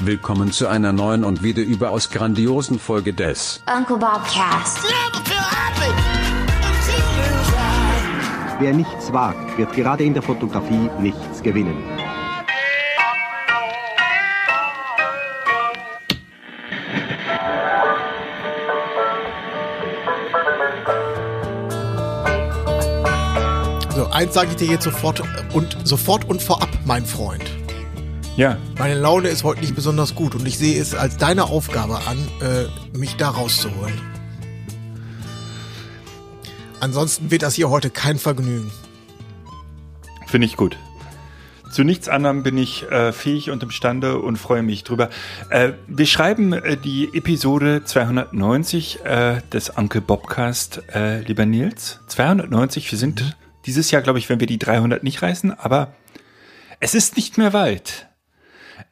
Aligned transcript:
Willkommen 0.00 0.52
zu 0.52 0.68
einer 0.68 0.92
neuen 0.92 1.24
und 1.24 1.42
wieder 1.42 1.62
überaus 1.62 2.08
grandiosen 2.10 2.78
Folge 2.78 3.12
des 3.12 3.60
Uncle 3.66 3.98
Bob 3.98 4.22
Cast. 4.32 4.78
Wer 8.58 8.72
nichts 8.72 9.12
wagt, 9.12 9.58
wird 9.58 9.72
gerade 9.74 10.04
in 10.04 10.14
der 10.14 10.22
Fotografie 10.22 10.88
nichts 10.98 11.42
gewinnen. 11.42 11.76
So, 23.94 24.06
eins 24.10 24.32
sage 24.32 24.50
ich 24.50 24.56
dir 24.56 24.68
jetzt 24.68 24.84
sofort 24.84 25.22
und 25.52 25.76
sofort 25.84 26.24
und 26.28 26.42
vorab, 26.42 26.70
mein 26.84 27.04
Freund. 27.04 27.57
Ja, 28.38 28.56
Meine 28.78 28.94
Laune 28.94 29.30
ist 29.30 29.42
heute 29.42 29.62
nicht 29.62 29.74
besonders 29.74 30.14
gut 30.14 30.36
und 30.36 30.46
ich 30.46 30.58
sehe 30.58 30.80
es 30.80 30.94
als 30.94 31.16
deine 31.16 31.46
Aufgabe 31.46 32.02
an, 32.06 32.18
äh, 32.40 32.96
mich 32.96 33.16
da 33.16 33.30
rauszuholen. 33.30 34.00
Ansonsten 36.78 37.32
wird 37.32 37.42
das 37.42 37.56
hier 37.56 37.68
heute 37.68 37.90
kein 37.90 38.16
Vergnügen. 38.16 38.70
finde 40.28 40.46
ich 40.46 40.56
gut. 40.56 40.78
Zu 41.72 41.82
nichts 41.82 42.08
anderem 42.08 42.44
bin 42.44 42.56
ich 42.56 42.88
äh, 42.88 43.10
fähig 43.10 43.50
und 43.50 43.64
imstande 43.64 44.20
und 44.20 44.36
freue 44.36 44.62
mich 44.62 44.84
drüber. 44.84 45.10
Äh, 45.50 45.72
wir 45.88 46.06
schreiben 46.06 46.52
äh, 46.52 46.76
die 46.76 47.10
Episode 47.12 47.82
290 47.84 49.04
äh, 49.04 49.40
des 49.52 49.70
Uncle 49.70 50.00
Bobcast, 50.00 50.82
äh, 50.94 51.22
lieber 51.22 51.44
Nils. 51.44 51.98
290, 52.06 52.88
wir 52.92 52.98
sind 53.00 53.36
dieses 53.66 53.90
Jahr, 53.90 54.00
glaube 54.00 54.20
ich, 54.20 54.28
wenn 54.28 54.38
wir 54.38 54.46
die 54.46 54.60
300 54.60 55.02
nicht 55.02 55.22
reißen, 55.22 55.58
aber 55.58 55.92
es 56.78 56.94
ist 56.94 57.16
nicht 57.16 57.36
mehr 57.36 57.52
weit. 57.52 58.07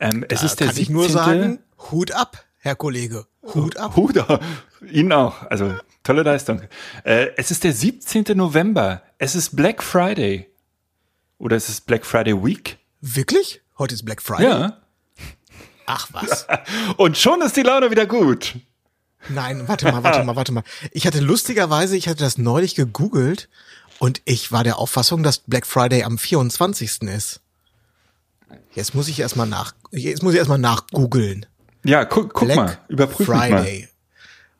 Ähm, 0.00 0.24
es 0.28 0.42
ist 0.42 0.60
der 0.60 0.68
Kann 0.68 0.76
17. 0.76 0.82
ich 0.82 0.90
nur 0.90 1.08
sagen, 1.08 1.58
Hut 1.90 2.12
ab, 2.12 2.44
Herr 2.58 2.76
Kollege. 2.76 3.26
Hut 3.54 3.76
ab. 3.76 3.96
Hut 3.96 4.18
ab. 4.18 4.42
Ihnen 4.90 5.12
auch. 5.12 5.42
Also 5.42 5.74
tolle 6.02 6.22
Leistung. 6.22 6.62
Äh, 7.04 7.28
es 7.36 7.50
ist 7.50 7.64
der 7.64 7.72
17. 7.72 8.36
November. 8.36 9.02
Es 9.18 9.34
ist 9.34 9.56
Black 9.56 9.82
Friday. 9.82 10.50
Oder 11.38 11.56
es 11.56 11.68
ist 11.68 11.86
Black 11.86 12.04
Friday 12.04 12.44
Week. 12.44 12.78
Wirklich? 13.00 13.62
Heute 13.78 13.94
ist 13.94 14.04
Black 14.04 14.22
Friday? 14.22 14.48
Ja. 14.48 14.78
Ach 15.86 16.08
was. 16.12 16.46
Und 16.96 17.16
schon 17.16 17.40
ist 17.42 17.56
die 17.56 17.62
Laune 17.62 17.90
wieder 17.90 18.06
gut. 18.06 18.56
Nein, 19.28 19.66
warte 19.66 19.90
mal, 19.90 20.02
warte 20.02 20.24
mal, 20.24 20.36
warte 20.36 20.52
mal. 20.52 20.64
Ich 20.92 21.06
hatte 21.06 21.20
lustigerweise, 21.20 21.96
ich 21.96 22.08
hatte 22.08 22.22
das 22.22 22.38
neulich 22.38 22.74
gegoogelt 22.74 23.48
und 23.98 24.22
ich 24.24 24.52
war 24.52 24.62
der 24.62 24.78
Auffassung, 24.78 25.22
dass 25.22 25.38
Black 25.38 25.66
Friday 25.66 26.04
am 26.04 26.16
24. 26.16 27.02
ist. 27.02 27.40
Jetzt 28.74 28.94
muss 28.94 29.08
ich 29.08 29.18
erstmal 29.20 29.46
nach, 29.46 29.74
jetzt 29.90 30.22
muss 30.22 30.32
ich 30.32 30.38
erstmal 30.38 30.58
nachgoogeln. 30.58 31.46
Ja, 31.84 32.04
guck, 32.04 32.32
guck 32.34 32.46
Black 32.48 32.56
mal. 32.56 32.78
Überprüf 32.88 33.28
mich 33.28 33.28
mal. 33.28 33.48
Friday. 33.50 33.88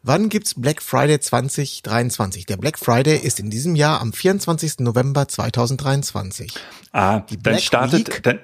Wann 0.03 0.28
gibt's 0.28 0.55
Black 0.55 0.81
Friday 0.83 1.19
2023? 1.19 2.47
Der 2.47 2.56
Black 2.56 2.78
Friday 2.78 3.17
ist 3.19 3.41
in 3.41 3.51
diesem 3.51 3.75
Jahr 3.75 4.01
am 4.01 4.12
24. 4.12 4.78
November 4.78 5.27
2023. 5.27 6.55
Ah, 6.93 7.20
Die 7.20 7.34
dann 7.37 7.43
Black 7.43 7.61
startet, 7.61 8.09
Week- 8.09 8.23
dann 8.23 8.39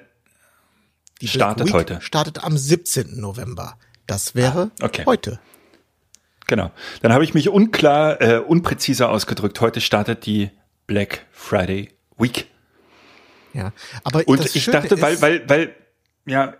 Die 1.21 1.27
Startet 1.29 1.67
Week 1.67 1.73
heute. 1.73 2.01
startet 2.01 2.43
am 2.43 2.57
17. 2.57 3.19
November. 3.21 3.77
Das 4.07 4.35
wäre 4.35 4.71
Ah, 4.81 4.85
okay. 4.85 5.03
heute. 5.05 5.39
genau. 6.47 6.71
Dann 7.01 7.13
habe 7.13 7.23
ich 7.23 7.33
mich 7.33 7.47
unklar, 7.47 8.21
äh, 8.21 8.39
unpräziser 8.39 9.09
ausgedrückt. 9.09 9.61
Heute 9.61 9.79
startet 9.79 10.25
die 10.25 10.51
Black 10.87 11.25
Friday 11.31 11.91
Week. 12.17 12.47
Ja, 13.53 13.71
aber 14.03 14.27
Und 14.27 14.55
ich 14.55 14.63
Schöne 14.63 14.81
dachte, 14.81 15.01
weil, 15.01 15.21
weil, 15.21 15.49
weil, 15.49 15.75
ja, 16.25 16.55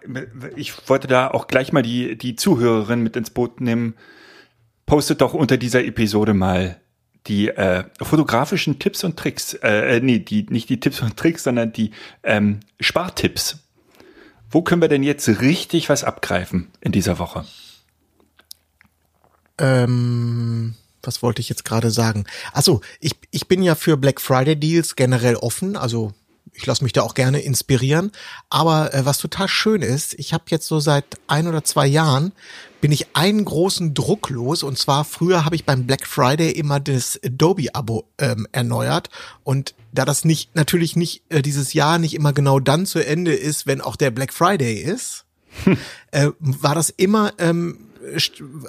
ich 0.55 0.89
wollte 0.89 1.07
da 1.07 1.29
auch 1.29 1.47
gleich 1.47 1.71
mal 1.71 1.81
die, 1.81 2.17
die 2.17 2.35
Zuhörerin 2.35 3.01
mit 3.01 3.15
ins 3.15 3.29
Boot 3.29 3.61
nehmen. 3.61 3.95
Postet 4.85 5.21
doch 5.21 5.33
unter 5.33 5.57
dieser 5.57 5.83
Episode 5.83 6.33
mal 6.33 6.79
die 7.27 7.49
äh, 7.49 7.85
fotografischen 8.01 8.79
Tipps 8.79 9.03
und 9.03 9.17
Tricks. 9.17 9.53
Äh, 9.53 9.97
äh, 9.97 9.99
nee, 10.01 10.19
die, 10.19 10.45
nicht 10.49 10.69
die 10.69 10.79
Tipps 10.79 11.01
und 11.01 11.15
Tricks, 11.15 11.43
sondern 11.43 11.71
die 11.71 11.91
ähm, 12.23 12.59
Spartipps. 12.79 13.59
Wo 14.49 14.61
können 14.61 14.81
wir 14.81 14.89
denn 14.89 15.03
jetzt 15.03 15.27
richtig 15.41 15.89
was 15.89 16.03
abgreifen 16.03 16.67
in 16.81 16.91
dieser 16.91 17.17
Woche? 17.17 17.45
Ähm, 19.57 20.75
was 21.01 21.23
wollte 21.23 21.41
ich 21.41 21.49
jetzt 21.49 21.65
gerade 21.65 21.91
sagen? 21.91 22.25
Achso, 22.51 22.81
ich, 22.99 23.13
ich 23.31 23.47
bin 23.47 23.63
ja 23.63 23.75
für 23.75 23.97
Black 23.97 24.19
Friday 24.19 24.55
Deals 24.55 24.95
generell 24.95 25.35
offen, 25.35 25.75
also 25.75 26.13
ich 26.53 26.65
lasse 26.65 26.83
mich 26.83 26.93
da 26.93 27.01
auch 27.01 27.13
gerne 27.13 27.39
inspirieren. 27.39 28.11
Aber 28.49 28.93
äh, 28.93 29.05
was 29.05 29.17
total 29.17 29.47
schön 29.47 29.81
ist, 29.81 30.13
ich 30.15 30.33
habe 30.33 30.45
jetzt 30.49 30.67
so 30.67 30.79
seit 30.79 31.05
ein 31.27 31.47
oder 31.47 31.63
zwei 31.63 31.87
Jahren 31.87 32.31
bin 32.81 32.91
ich 32.91 33.15
einen 33.15 33.45
großen 33.45 33.93
Druck 33.93 34.29
los. 34.29 34.63
Und 34.63 34.77
zwar 34.77 35.05
früher 35.05 35.45
habe 35.45 35.55
ich 35.55 35.65
beim 35.65 35.87
Black 35.87 36.05
Friday 36.05 36.51
immer 36.51 36.79
das 36.79 37.19
Adobe-Abo 37.23 38.05
ähm, 38.17 38.47
erneuert. 38.51 39.09
Und 39.43 39.73
da 39.91 40.05
das 40.05 40.25
nicht 40.25 40.55
natürlich 40.55 40.95
nicht 40.95 41.23
äh, 41.29 41.41
dieses 41.41 41.73
Jahr 41.73 41.97
nicht 41.97 42.13
immer 42.13 42.33
genau 42.33 42.59
dann 42.59 42.85
zu 42.85 42.99
Ende 42.99 43.33
ist, 43.33 43.67
wenn 43.67 43.81
auch 43.81 43.95
der 43.95 44.11
Black 44.11 44.33
Friday 44.33 44.75
ist, 44.75 45.25
äh, 46.11 46.29
war 46.39 46.75
das 46.75 46.89
immer 46.89 47.33
ähm, 47.37 47.89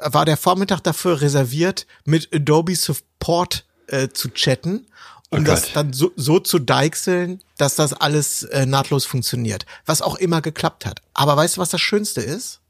war 0.03 0.25
der 0.25 0.37
Vormittag 0.37 0.81
dafür 0.81 1.21
reserviert, 1.21 1.87
mit 2.05 2.33
Adobe 2.33 2.77
Support 2.77 3.67
äh, 3.89 4.09
zu 4.09 4.29
chatten, 4.31 4.87
um 5.35 5.43
Oh 5.43 5.45
das 5.45 5.73
dann 5.73 5.93
so, 5.93 6.13
so 6.17 6.39
zu 6.39 6.59
deichseln, 6.59 7.41
dass 7.59 7.75
das 7.75 7.93
alles 7.93 8.45
äh, 8.45 8.67
nahtlos 8.67 9.05
funktioniert. 9.05 9.67
Was 9.87 10.03
auch 10.03 10.17
immer 10.17 10.41
geklappt 10.41 10.87
hat. 10.87 11.01
Aber 11.13 11.37
weißt 11.37 11.57
du, 11.57 11.61
was 11.61 11.71
das 11.71 11.81
Schönste 11.81 12.21
ist? 12.21 12.61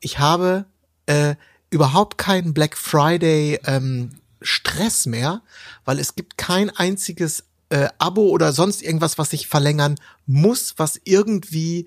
Ich 0.00 0.18
habe 0.18 0.64
äh, 1.06 1.34
überhaupt 1.70 2.18
keinen 2.18 2.54
Black 2.54 2.76
Friday 2.76 3.60
ähm, 3.64 4.12
Stress 4.42 5.06
mehr, 5.06 5.42
weil 5.84 5.98
es 5.98 6.14
gibt 6.14 6.38
kein 6.38 6.70
einziges 6.70 7.44
äh, 7.68 7.88
Abo 7.98 8.28
oder 8.28 8.52
sonst 8.52 8.82
irgendwas, 8.82 9.18
was 9.18 9.32
ich 9.32 9.46
verlängern 9.46 9.96
muss, 10.26 10.74
was 10.78 11.00
irgendwie 11.04 11.86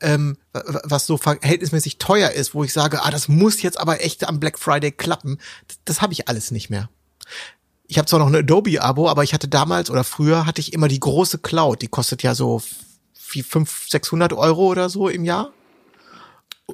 ähm, 0.00 0.36
was 0.52 1.06
so 1.06 1.16
verhältnismäßig 1.16 1.98
teuer 1.98 2.30
ist, 2.30 2.54
wo 2.54 2.62
ich 2.62 2.72
sage, 2.72 3.04
ah, 3.04 3.10
das 3.10 3.26
muss 3.26 3.62
jetzt 3.62 3.78
aber 3.78 4.02
echt 4.04 4.28
am 4.28 4.38
Black 4.38 4.58
Friday 4.58 4.92
klappen. 4.92 5.38
Das, 5.66 5.78
das 5.84 6.02
habe 6.02 6.12
ich 6.12 6.28
alles 6.28 6.50
nicht 6.52 6.70
mehr. 6.70 6.88
Ich 7.88 7.98
habe 7.98 8.06
zwar 8.06 8.18
noch 8.20 8.26
ein 8.28 8.36
Adobe-Abo, 8.36 9.08
aber 9.08 9.24
ich 9.24 9.32
hatte 9.34 9.48
damals 9.48 9.90
oder 9.90 10.04
früher 10.04 10.46
hatte 10.46 10.60
ich 10.60 10.72
immer 10.74 10.88
die 10.88 11.00
große 11.00 11.38
Cloud. 11.38 11.82
Die 11.82 11.88
kostet 11.88 12.22
ja 12.22 12.34
so 12.34 12.62
wie 13.32 13.42
500, 13.42 13.90
600 13.90 14.32
Euro 14.34 14.66
oder 14.68 14.88
so 14.90 15.08
im 15.08 15.24
Jahr. 15.24 15.50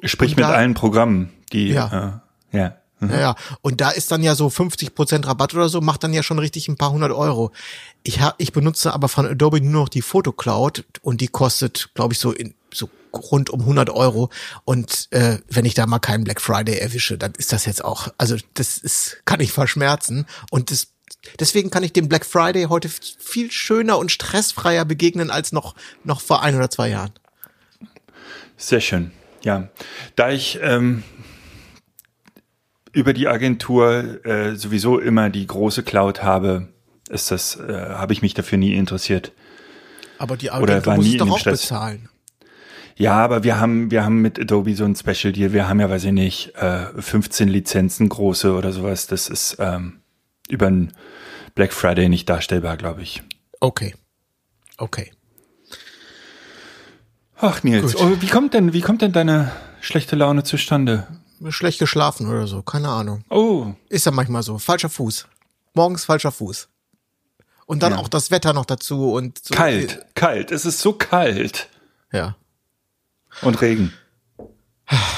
Sprich 0.03 0.31
Und 0.31 0.37
mit 0.37 0.45
da- 0.45 0.51
allen 0.53 0.73
Programmen, 0.73 1.31
die, 1.53 1.69
Ja. 1.69 2.21
äh, 2.51 2.57
ja. 2.57 2.75
Mhm. 2.99 3.09
Ja, 3.09 3.19
ja. 3.19 3.35
Und 3.61 3.81
da 3.81 3.89
ist 3.89 4.11
dann 4.11 4.23
ja 4.23 4.35
so 4.35 4.47
50% 4.49 5.25
Rabatt 5.27 5.53
oder 5.53 5.67
so, 5.69 5.81
macht 5.81 6.03
dann 6.03 6.13
ja 6.13 6.23
schon 6.23 6.39
richtig 6.39 6.67
ein 6.67 6.77
paar 6.77 6.91
hundert 6.91 7.11
Euro. 7.11 7.51
Ich, 8.03 8.21
hab, 8.21 8.35
ich 8.37 8.51
benutze 8.53 8.93
aber 8.93 9.07
von 9.09 9.25
Adobe 9.25 9.59
nur 9.61 9.83
noch 9.83 9.89
die 9.89 10.01
Fotocloud 10.01 10.83
und 11.01 11.19
die 11.21 11.27
kostet, 11.27 11.89
glaube 11.93 12.13
ich, 12.13 12.19
so, 12.19 12.31
in, 12.31 12.55
so 12.73 12.89
rund 13.13 13.49
um 13.49 13.61
100 13.61 13.89
Euro. 13.89 14.29
Und 14.63 15.07
äh, 15.11 15.39
wenn 15.49 15.65
ich 15.65 15.73
da 15.73 15.85
mal 15.87 15.99
keinen 15.99 16.23
Black 16.23 16.39
Friday 16.41 16.77
erwische, 16.77 17.17
dann 17.17 17.33
ist 17.37 17.51
das 17.53 17.65
jetzt 17.65 17.83
auch, 17.83 18.09
also 18.17 18.37
das 18.53 18.77
ist, 18.77 19.21
kann 19.25 19.39
ich 19.41 19.51
verschmerzen. 19.51 20.25
Und 20.49 20.71
das, 20.71 20.87
deswegen 21.39 21.69
kann 21.69 21.83
ich 21.83 21.93
dem 21.93 22.09
Black 22.09 22.25
Friday 22.25 22.65
heute 22.65 22.89
viel 22.89 23.51
schöner 23.51 23.97
und 23.97 24.11
stressfreier 24.11 24.85
begegnen 24.85 25.31
als 25.31 25.51
noch, 25.51 25.75
noch 26.03 26.21
vor 26.21 26.41
ein 26.41 26.55
oder 26.55 26.69
zwei 26.69 26.89
Jahren. 26.89 27.11
Sehr 28.57 28.81
schön. 28.81 29.11
Ja, 29.43 29.69
da 30.15 30.31
ich 30.31 30.59
ähm, 30.61 31.03
über 32.91 33.13
die 33.13 33.27
Agentur 33.27 34.25
äh, 34.25 34.55
sowieso 34.55 34.99
immer 34.99 35.29
die 35.29 35.45
große 35.45 35.83
Cloud 35.83 36.23
habe, 36.23 36.69
ist 37.09 37.29
das, 37.29 37.59
äh, 37.59 37.89
habe 37.89 38.13
ich 38.13 38.21
mich 38.21 38.33
dafür 38.33 38.57
nie 38.57 38.73
interessiert. 38.73 39.33
Aber 40.17 40.37
die 40.37 40.49
Oder 40.49 40.75
Agentur 40.75 40.85
war 40.85 40.95
muss 40.95 41.05
nie 41.05 41.17
doch 41.17 41.29
auch 41.29 41.37
Stress. 41.37 41.61
bezahlen. 41.61 42.09
Ja, 42.97 43.17
aber 43.17 43.43
wir 43.43 43.59
haben, 43.59 43.91
wir 43.91 44.05
haben 44.05 44.21
mit 44.21 44.39
Adobe 44.39 44.73
so 44.73 44.85
ein 44.85 44.95
Special 44.95 45.33
Deal. 45.33 45.51
Wir 45.51 45.67
haben 45.67 45.81
ja, 45.81 45.89
weiß 45.89 46.05
ich 46.05 46.13
nicht, 46.13 46.55
äh, 46.55 46.85
15 46.97 47.49
Lizenzen 47.49 48.07
große 48.07 48.53
oder 48.53 48.71
sowas. 48.71 49.07
Das 49.07 49.27
ist 49.27 49.57
ähm, 49.59 49.99
über 50.49 50.67
ein 50.67 50.93
Black 51.55 51.73
Friday 51.73 52.09
nicht 52.09 52.29
darstellbar, 52.29 52.77
glaube 52.77 53.01
ich. 53.01 53.21
Okay. 53.59 53.95
Okay. 54.77 55.11
Ach 57.37 57.63
Nils, 57.63 57.95
oh, 57.95 58.15
wie 58.21 58.27
kommt 58.27 58.53
denn, 58.53 58.73
wie 58.73 58.81
kommt 58.81 59.01
denn 59.01 59.11
deine 59.11 59.51
schlechte 59.81 60.15
Laune 60.15 60.43
zustande? 60.43 61.07
Schlecht 61.49 61.79
geschlafen 61.79 62.27
oder 62.27 62.47
so, 62.47 62.61
keine 62.61 62.89
Ahnung. 62.89 63.23
Oh, 63.29 63.73
Ist 63.89 64.05
ja 64.05 64.11
manchmal 64.11 64.41
so. 64.41 64.57
Falscher 64.57 64.89
Fuß. 64.89 65.27
Morgens 65.73 66.05
falscher 66.05 66.31
Fuß. 66.31 66.69
Und 67.65 67.83
dann 67.83 67.93
Ja. 67.93 67.97
auch 67.99 68.07
das 68.07 68.31
Wetter 68.31 68.53
noch 68.53 68.65
dazu 68.65 69.11
und 69.13 69.39
so. 69.43 69.53
kalt, 69.53 70.05
kalt. 70.15 70.51
Es 70.51 70.65
ist 70.65 70.79
so 70.79 70.93
kalt. 70.93 71.67
Ja. 72.11 72.35
Und 73.41 73.59
Regen. 73.61 73.91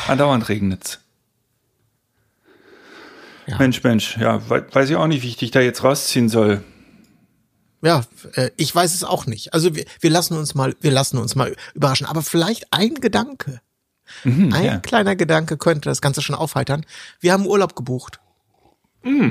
Andauernd 0.08 0.50
regnet's. 0.50 1.00
Ja. 3.48 3.58
Mensch, 3.60 3.82
Mensch, 3.84 4.18
ja, 4.18 4.50
we 4.50 4.66
weiß 4.72 4.90
ich 4.90 4.96
auch 4.98 5.08
nicht, 5.08 5.24
wie 5.24 5.30
ich 5.30 5.38
dich 5.38 5.52
da 5.52 5.62
jetzt 5.62 5.84
rausziehen 5.84 6.28
soll. 6.30 6.64
Ja, 7.82 8.04
äh, 8.34 8.50
ich 8.58 8.74
weiß 8.76 8.94
es 8.94 9.04
auch 9.04 9.26
nicht. 9.26 9.54
Also 9.54 9.74
wir, 9.76 9.86
wir 10.02 10.10
lassen 10.10 10.36
uns 10.36 10.54
mal, 10.56 10.76
wir 10.82 10.92
lassen 10.92 11.18
uns 11.18 11.36
mal 11.36 11.56
überraschen. 11.74 12.08
Aber 12.08 12.22
vielleicht 12.22 12.74
ein 12.74 12.96
Gedanke, 12.96 13.62
Mhm, 14.24 14.54
ein 14.54 14.64
ja. 14.64 14.78
kleiner 14.80 15.16
Gedanke 15.18 15.58
könnte 15.58 15.90
das 15.90 16.02
Ganze 16.02 16.22
schon 16.22 16.36
aufheitern. 16.36 16.86
Wir 17.20 17.34
haben 17.34 17.46
Urlaub 17.46 17.76
gebucht. 17.76 18.20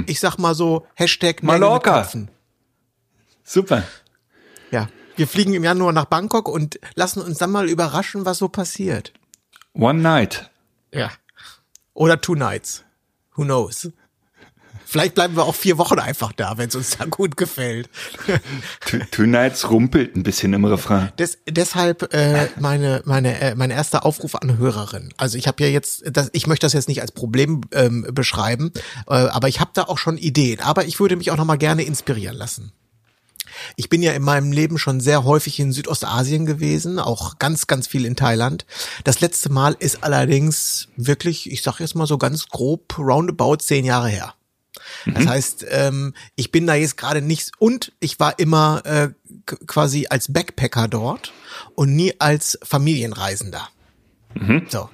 Ich 0.07 0.21
sag 0.21 0.37
mal 0.39 0.55
so 0.55 0.87
Hashtag 0.95 1.43
Mallorca. 1.43 2.07
Super. 3.43 3.83
Ja, 4.71 4.89
wir 5.17 5.27
fliegen 5.29 5.55
im 5.55 5.65
Januar 5.65 5.93
nach 5.93 6.07
Bangkok 6.07 6.49
und 6.49 6.79
lassen 6.95 7.21
uns 7.21 7.39
dann 7.39 7.51
mal 7.51 7.69
überraschen, 7.69 8.25
was 8.25 8.39
so 8.39 8.49
passiert. 8.49 9.12
One 9.75 10.01
night. 10.01 10.51
Ja. 10.93 11.11
Oder 11.95 12.21
two 12.21 12.35
nights. 12.35 12.85
Who 13.35 13.45
knows? 13.45 13.91
Vielleicht 14.97 15.15
bleiben 15.15 15.37
wir 15.37 15.45
auch 15.45 15.55
vier 15.55 15.77
Wochen 15.77 15.99
einfach 15.99 16.33
da, 16.33 16.57
wenn 16.57 16.71
es 16.71 16.75
uns 16.75 16.97
da 16.97 17.05
gut 17.05 17.37
gefällt. 17.37 17.91
Two, 19.11 19.25
nights 19.25 19.69
rumpelt 19.69 20.17
ein 20.17 20.23
bisschen 20.23 20.55
im 20.55 20.65
Refrain. 20.65 21.13
Des, 21.19 21.37
deshalb 21.47 22.15
äh, 22.15 22.49
meine 22.59 23.03
meine 23.05 23.39
äh, 23.39 23.55
mein 23.55 23.71
erster 23.71 24.07
Aufruf 24.07 24.37
an 24.37 24.57
Hörerin. 24.57 25.13
Also 25.19 25.37
ich 25.37 25.49
habe 25.49 25.63
ja 25.63 25.69
jetzt, 25.69 26.03
das, 26.11 26.31
ich 26.33 26.47
möchte 26.47 26.65
das 26.65 26.73
jetzt 26.73 26.89
nicht 26.89 27.03
als 27.03 27.13
Problem 27.13 27.61
ähm, 27.73 28.07
beschreiben, 28.11 28.73
äh, 29.07 29.13
aber 29.13 29.49
ich 29.49 29.61
habe 29.61 29.71
da 29.75 29.83
auch 29.83 29.99
schon 29.99 30.17
Ideen. 30.17 30.61
Aber 30.61 30.87
ich 30.87 30.99
würde 30.99 31.17
mich 31.17 31.31
auch 31.31 31.37
noch 31.37 31.45
mal 31.45 31.59
gerne 31.59 31.83
inspirieren 31.83 32.39
lassen. 32.39 32.73
Ich 33.77 33.91
bin 33.91 34.01
ja 34.01 34.13
in 34.13 34.23
meinem 34.23 34.51
Leben 34.51 34.79
schon 34.79 35.01
sehr 35.01 35.25
häufig 35.25 35.61
in 35.61 35.73
Südostasien 35.73 36.47
gewesen, 36.47 36.99
auch 36.99 37.39
ganz, 37.39 37.67
ganz 37.67 37.87
viel 37.87 38.07
in 38.07 38.17
Thailand. 38.17 38.65
Das 39.05 39.21
letzte 39.21 39.53
Mal 39.53 39.77
ist 39.79 40.03
allerdings 40.03 40.89
wirklich, 40.97 41.53
ich 41.53 41.61
sag 41.61 41.81
jetzt 41.81 41.97
mal 41.97 42.07
so 42.07 42.17
ganz 42.17 42.49
grob, 42.49 42.97
roundabout 42.99 43.57
zehn 43.57 43.85
Jahre 43.85 44.09
her. 44.09 44.33
Das 45.06 45.27
heißt, 45.27 45.67
ähm, 45.71 46.15
ich 46.35 46.50
bin 46.50 46.67
da 46.67 46.75
jetzt 46.75 46.97
gerade 46.97 47.23
nicht 47.23 47.53
und 47.59 47.93
ich 48.00 48.19
war 48.19 48.38
immer 48.38 48.83
äh, 48.85 49.09
quasi 49.67 50.06
als 50.11 50.33
Backpacker 50.33 50.88
dort 50.88 51.33
und 51.75 51.94
nie 51.94 52.15
als 52.19 52.59
Familienreisender. 52.62 53.69
So. 54.69 54.91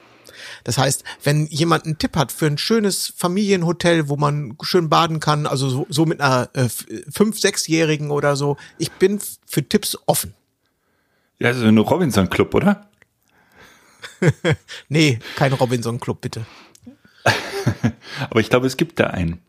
Das 0.65 0.79
heißt, 0.79 1.05
wenn 1.25 1.47
jemand 1.47 1.85
einen 1.85 1.99
Tipp 1.99 2.17
hat 2.17 2.31
für 2.31 2.47
ein 2.47 2.59
schönes 2.59 3.13
Familienhotel, 3.17 4.09
wo 4.09 4.17
man 4.17 4.57
schön 4.63 4.89
baden 4.89 5.19
kann, 5.21 5.47
also 5.47 5.69
so, 5.69 5.87
so 5.89 6.07
mit 6.07 6.21
einer 6.21 6.51
äh, 6.55 6.69
fünf, 7.11 7.39
sechsjährigen 7.39 8.11
oder 8.11 8.37
so, 8.37 8.57
ich 8.79 8.93
bin 8.93 9.21
für 9.47 9.69
Tipps 9.69 9.99
offen. 10.07 10.35
Ja, 11.39 11.53
so 11.53 11.65
ein 11.65 11.79
Robinson-Club, 11.79 12.55
oder? 12.55 12.89
Nee, 14.89 15.19
kein 15.37 15.53
Robinson 15.53 15.99
Club 15.99 16.21
bitte. 16.21 16.47
Aber 18.31 18.41
ich 18.41 18.51
glaube, 18.51 18.67
es 18.67 18.77
gibt 18.77 19.01
da 19.01 19.09
einen. 19.09 19.41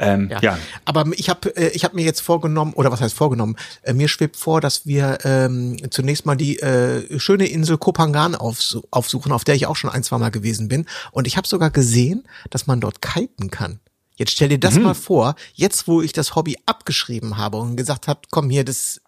Ähm, 0.00 0.30
ja. 0.40 0.58
Aber 0.86 1.04
ich 1.14 1.28
habe 1.28 1.54
äh, 1.56 1.68
ich 1.68 1.84
hab 1.84 1.92
mir 1.92 2.04
jetzt 2.04 2.20
vorgenommen, 2.20 2.72
oder 2.72 2.90
was 2.90 3.02
heißt 3.02 3.14
vorgenommen, 3.14 3.56
äh, 3.82 3.92
mir 3.92 4.08
schwebt 4.08 4.36
vor, 4.36 4.62
dass 4.62 4.86
wir 4.86 5.18
ähm, 5.24 5.76
zunächst 5.90 6.24
mal 6.24 6.36
die 6.36 6.58
äh, 6.58 7.20
schöne 7.20 7.46
Insel 7.46 7.76
Kopangan 7.76 8.34
aufsu 8.34 8.82
aufsuchen, 8.90 9.30
auf 9.30 9.44
der 9.44 9.54
ich 9.54 9.66
auch 9.66 9.76
schon 9.76 9.90
ein, 9.90 10.02
zwei 10.02 10.16
Mal 10.16 10.30
gewesen 10.30 10.68
bin. 10.68 10.86
Und 11.12 11.26
ich 11.26 11.36
habe 11.36 11.46
sogar 11.46 11.70
gesehen, 11.70 12.24
dass 12.48 12.66
man 12.66 12.80
dort 12.80 13.02
kiten 13.02 13.50
kann. 13.50 13.78
Jetzt 14.16 14.32
stell 14.32 14.48
dir 14.48 14.58
das 14.58 14.78
mal 14.78 14.94
vor, 14.94 15.34
jetzt 15.54 15.86
wo 15.86 16.02
ich 16.02 16.12
das 16.12 16.34
Hobby 16.34 16.56
abgeschrieben 16.66 17.36
habe 17.36 17.58
und 17.58 17.76
gesagt 17.76 18.08
habe, 18.08 18.20
komm 18.30 18.50
hier, 18.50 18.64
das 18.64 19.00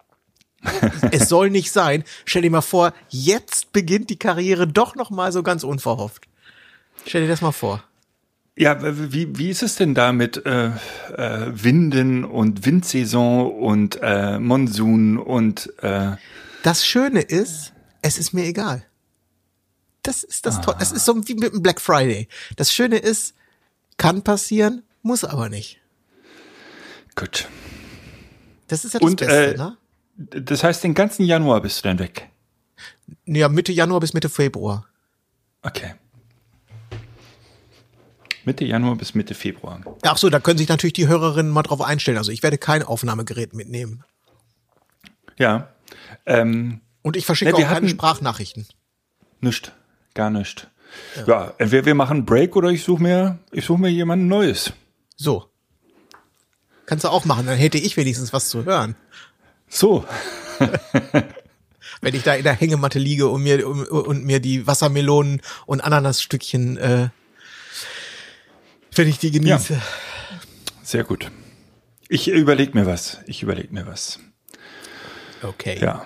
es 1.11 1.29
soll 1.29 1.49
nicht 1.49 1.71
sein, 1.71 2.03
stell 2.25 2.41
dir 2.41 2.51
mal 2.51 2.61
vor, 2.61 2.93
jetzt 3.09 3.73
beginnt 3.73 4.09
die 4.09 4.17
Karriere 4.17 4.67
doch 4.67 4.95
noch 4.95 5.09
mal 5.09 5.31
so 5.31 5.43
ganz 5.43 5.63
unverhofft. 5.63 6.27
Stell 7.05 7.23
dir 7.23 7.27
das 7.27 7.41
mal 7.41 7.51
vor. 7.51 7.83
Ja, 8.55 8.77
wie, 9.11 9.35
wie 9.37 9.49
ist 9.49 9.63
es 9.63 9.75
denn 9.77 9.95
da 9.95 10.11
mit 10.11 10.45
äh, 10.45 10.67
äh, 10.67 10.71
Winden 11.51 12.23
und 12.23 12.65
Windsaison 12.65 13.51
und 13.51 13.99
äh, 14.01 14.37
Monsun 14.39 15.17
und 15.17 15.73
äh, 15.81 16.17
Das 16.61 16.85
Schöne 16.85 17.21
ist, 17.21 17.73
es 18.03 18.19
ist 18.19 18.33
mir 18.33 18.45
egal. 18.45 18.85
Das 20.03 20.23
ist 20.23 20.45
das 20.45 20.61
Tolle. 20.61 20.77
Das 20.79 20.91
ist 20.91 21.05
so 21.05 21.15
wie 21.27 21.33
mit 21.33 21.53
dem 21.53 21.63
Black 21.63 21.79
Friday. 21.81 22.27
Das 22.57 22.71
Schöne 22.73 22.97
ist, 22.97 23.33
kann 23.97 24.21
passieren, 24.21 24.83
muss 25.01 25.23
aber 25.23 25.49
nicht. 25.49 25.79
gut. 27.15 27.47
Das 28.67 28.85
ist 28.85 28.93
ja 28.93 28.99
das 28.99 29.09
Und, 29.09 29.19
Beste, 29.19 29.53
äh, 29.53 29.57
ne? 29.57 29.77
Das 30.17 30.63
heißt, 30.63 30.83
den 30.83 30.93
ganzen 30.93 31.25
Januar 31.25 31.61
bist 31.61 31.79
du 31.83 31.87
dann 31.87 31.99
weg. 31.99 32.29
Ja, 33.25 33.49
Mitte 33.49 33.71
Januar 33.71 33.99
bis 33.99 34.13
Mitte 34.13 34.29
Februar. 34.29 34.85
Okay. 35.63 35.95
Mitte 38.45 38.65
Januar 38.65 38.95
bis 38.95 39.13
Mitte 39.15 39.33
Februar. 39.33 39.81
Ach 40.03 40.17
so, 40.17 40.29
da 40.29 40.39
können 40.39 40.57
sich 40.57 40.67
natürlich 40.69 40.93
die 40.93 41.07
Hörerinnen 41.07 41.51
mal 41.51 41.63
drauf 41.63 41.81
einstellen. 41.81 42.17
Also 42.17 42.31
ich 42.31 42.43
werde 42.43 42.57
kein 42.57 42.83
Aufnahmegerät 42.83 43.53
mitnehmen. 43.53 44.03
Ja. 45.37 45.69
Ähm, 46.25 46.81
Und 47.01 47.17
ich 47.17 47.25
verschicke 47.25 47.51
Ja, 47.51 47.57
wir 47.57 47.65
auch 47.67 47.73
keine 47.73 47.89
Sprachnachrichten. 47.89 48.67
Nicht, 49.41 49.73
gar 50.13 50.29
nicht. 50.29 50.69
Ja. 51.25 51.53
entweder 51.57 51.85
wir 51.85 51.95
machen 51.95 52.17
einen 52.17 52.25
Break 52.25 52.55
oder 52.55 52.69
ich 52.69 52.83
suche 52.83 53.01
mir, 53.01 53.39
ich 53.51 53.65
suche 53.65 53.81
mir 53.81 53.89
jemanden 53.89 54.27
Neues. 54.27 54.73
So. 55.15 55.49
Kannst 56.85 57.03
du 57.03 57.09
auch 57.09 57.25
machen, 57.25 57.45
dann 57.47 57.57
hätte 57.57 57.77
ich 57.77 57.97
wenigstens 57.97 58.31
was 58.33 58.49
zu 58.49 58.65
hören. 58.65 58.95
So, 59.67 60.05
Wenn 62.01 62.15
ich 62.15 62.23
da 62.23 62.35
in 62.35 62.43
der 62.43 62.53
Hängematte 62.53 62.99
liege 62.99 63.27
und 63.27 63.43
mir, 63.43 63.67
und, 63.67 63.87
und 63.87 64.25
mir 64.25 64.39
die 64.39 64.67
Wassermelonen 64.67 65.41
und 65.65 65.81
Ananasstückchen, 65.81 66.77
äh, 66.77 67.09
wenn 68.97 69.07
ich 69.07 69.19
die 69.19 69.31
genieße. 69.31 69.79
sehr 70.83 71.03
gut. 71.03 71.31
Ich 72.09 72.27
überlege 72.27 72.77
mir 72.77 72.85
was. 72.85 73.19
Ich 73.25 73.43
überlege 73.43 73.73
mir 73.73 73.87
was. 73.87 74.19
Okay. 75.41 75.79
Ja. 75.81 76.05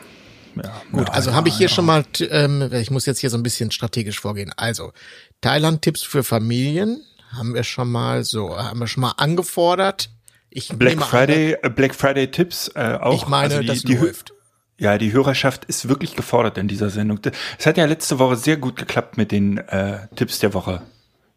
ja 0.55 0.81
Gut, 0.91 1.07
ja, 1.07 1.13
also 1.13 1.31
ja, 1.31 1.35
habe 1.35 1.49
ich 1.49 1.57
hier 1.57 1.67
ja. 1.67 1.73
schon 1.73 1.85
mal, 1.85 2.03
ähm, 2.29 2.69
ich 2.73 2.91
muss 2.91 3.05
jetzt 3.05 3.19
hier 3.19 3.29
so 3.29 3.37
ein 3.37 3.43
bisschen 3.43 3.71
strategisch 3.71 4.19
vorgehen. 4.19 4.53
Also, 4.55 4.93
Thailand-Tipps 5.41 6.03
für 6.03 6.23
Familien 6.23 7.03
haben 7.31 7.53
wir 7.53 7.63
schon 7.63 7.91
mal 7.91 8.23
so, 8.23 8.57
haben 8.57 8.79
wir 8.79 8.87
schon 8.87 9.01
mal 9.01 9.13
angefordert. 9.17 10.09
Ich 10.49 10.69
Black 10.69 10.93
nehme 10.93 11.03
an, 11.03 11.09
Friday, 11.09 11.57
äh, 11.61 11.69
Black 11.69 11.93
Friday 11.93 12.31
Tipps 12.31 12.71
äh, 12.73 12.97
auch. 12.99 13.13
Ich 13.15 13.27
meine, 13.27 13.55
Also 13.55 13.61
die, 13.61 13.67
das 13.67 13.81
die, 13.81 13.95
läuft. 13.95 14.33
Ja, 14.79 14.97
die 14.97 15.11
Hörerschaft 15.11 15.65
ist 15.65 15.89
wirklich 15.89 16.15
gefordert 16.15 16.57
in 16.57 16.67
dieser 16.67 16.89
Sendung. 16.89 17.19
Es 17.57 17.65
hat 17.65 17.77
ja 17.77 17.85
letzte 17.85 18.19
Woche 18.19 18.35
sehr 18.35 18.57
gut 18.57 18.75
geklappt 18.75 19.17
mit 19.17 19.31
den 19.31 19.57
äh, 19.57 20.07
Tipps 20.15 20.39
der 20.39 20.53
Woche. 20.53 20.83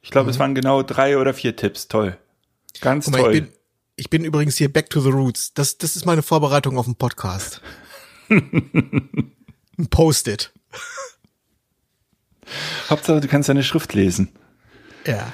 Ich 0.03 0.11
glaube, 0.11 0.31
es 0.31 0.39
waren 0.39 0.55
genau 0.55 0.83
drei 0.83 1.19
oder 1.19 1.35
vier 1.35 1.57
Tipps. 1.57 1.89
Toll. 1.89 2.17
Ganz 2.81 3.07
Mhm. 3.07 3.13
Mal, 3.13 3.19
toll. 3.23 3.35
ich 3.35 3.43
bin, 3.43 3.53
ich 3.97 4.11
bin 4.11 4.25
übrigens 4.25 4.57
hier 4.57 4.73
back 4.73 4.91
to 4.91 5.01
the 5.01 5.11
roots. 5.11 5.53
Das, 5.55 5.79
das 5.79 5.97
ist 5.97 6.07
meine 6.07 6.23
Vorbereitung 6.23 6.79
auf 6.79 6.87
den 6.87 6.95
Podcast. 6.97 7.61
Ein 8.31 9.87
Post-it. 9.91 10.53
Hauptsache, 12.89 13.21
du 13.21 13.29
kannst 13.29 13.49
deine 13.49 13.63
Schrift 13.63 13.95
lesen. 13.95 14.31
Ja. 15.07 15.33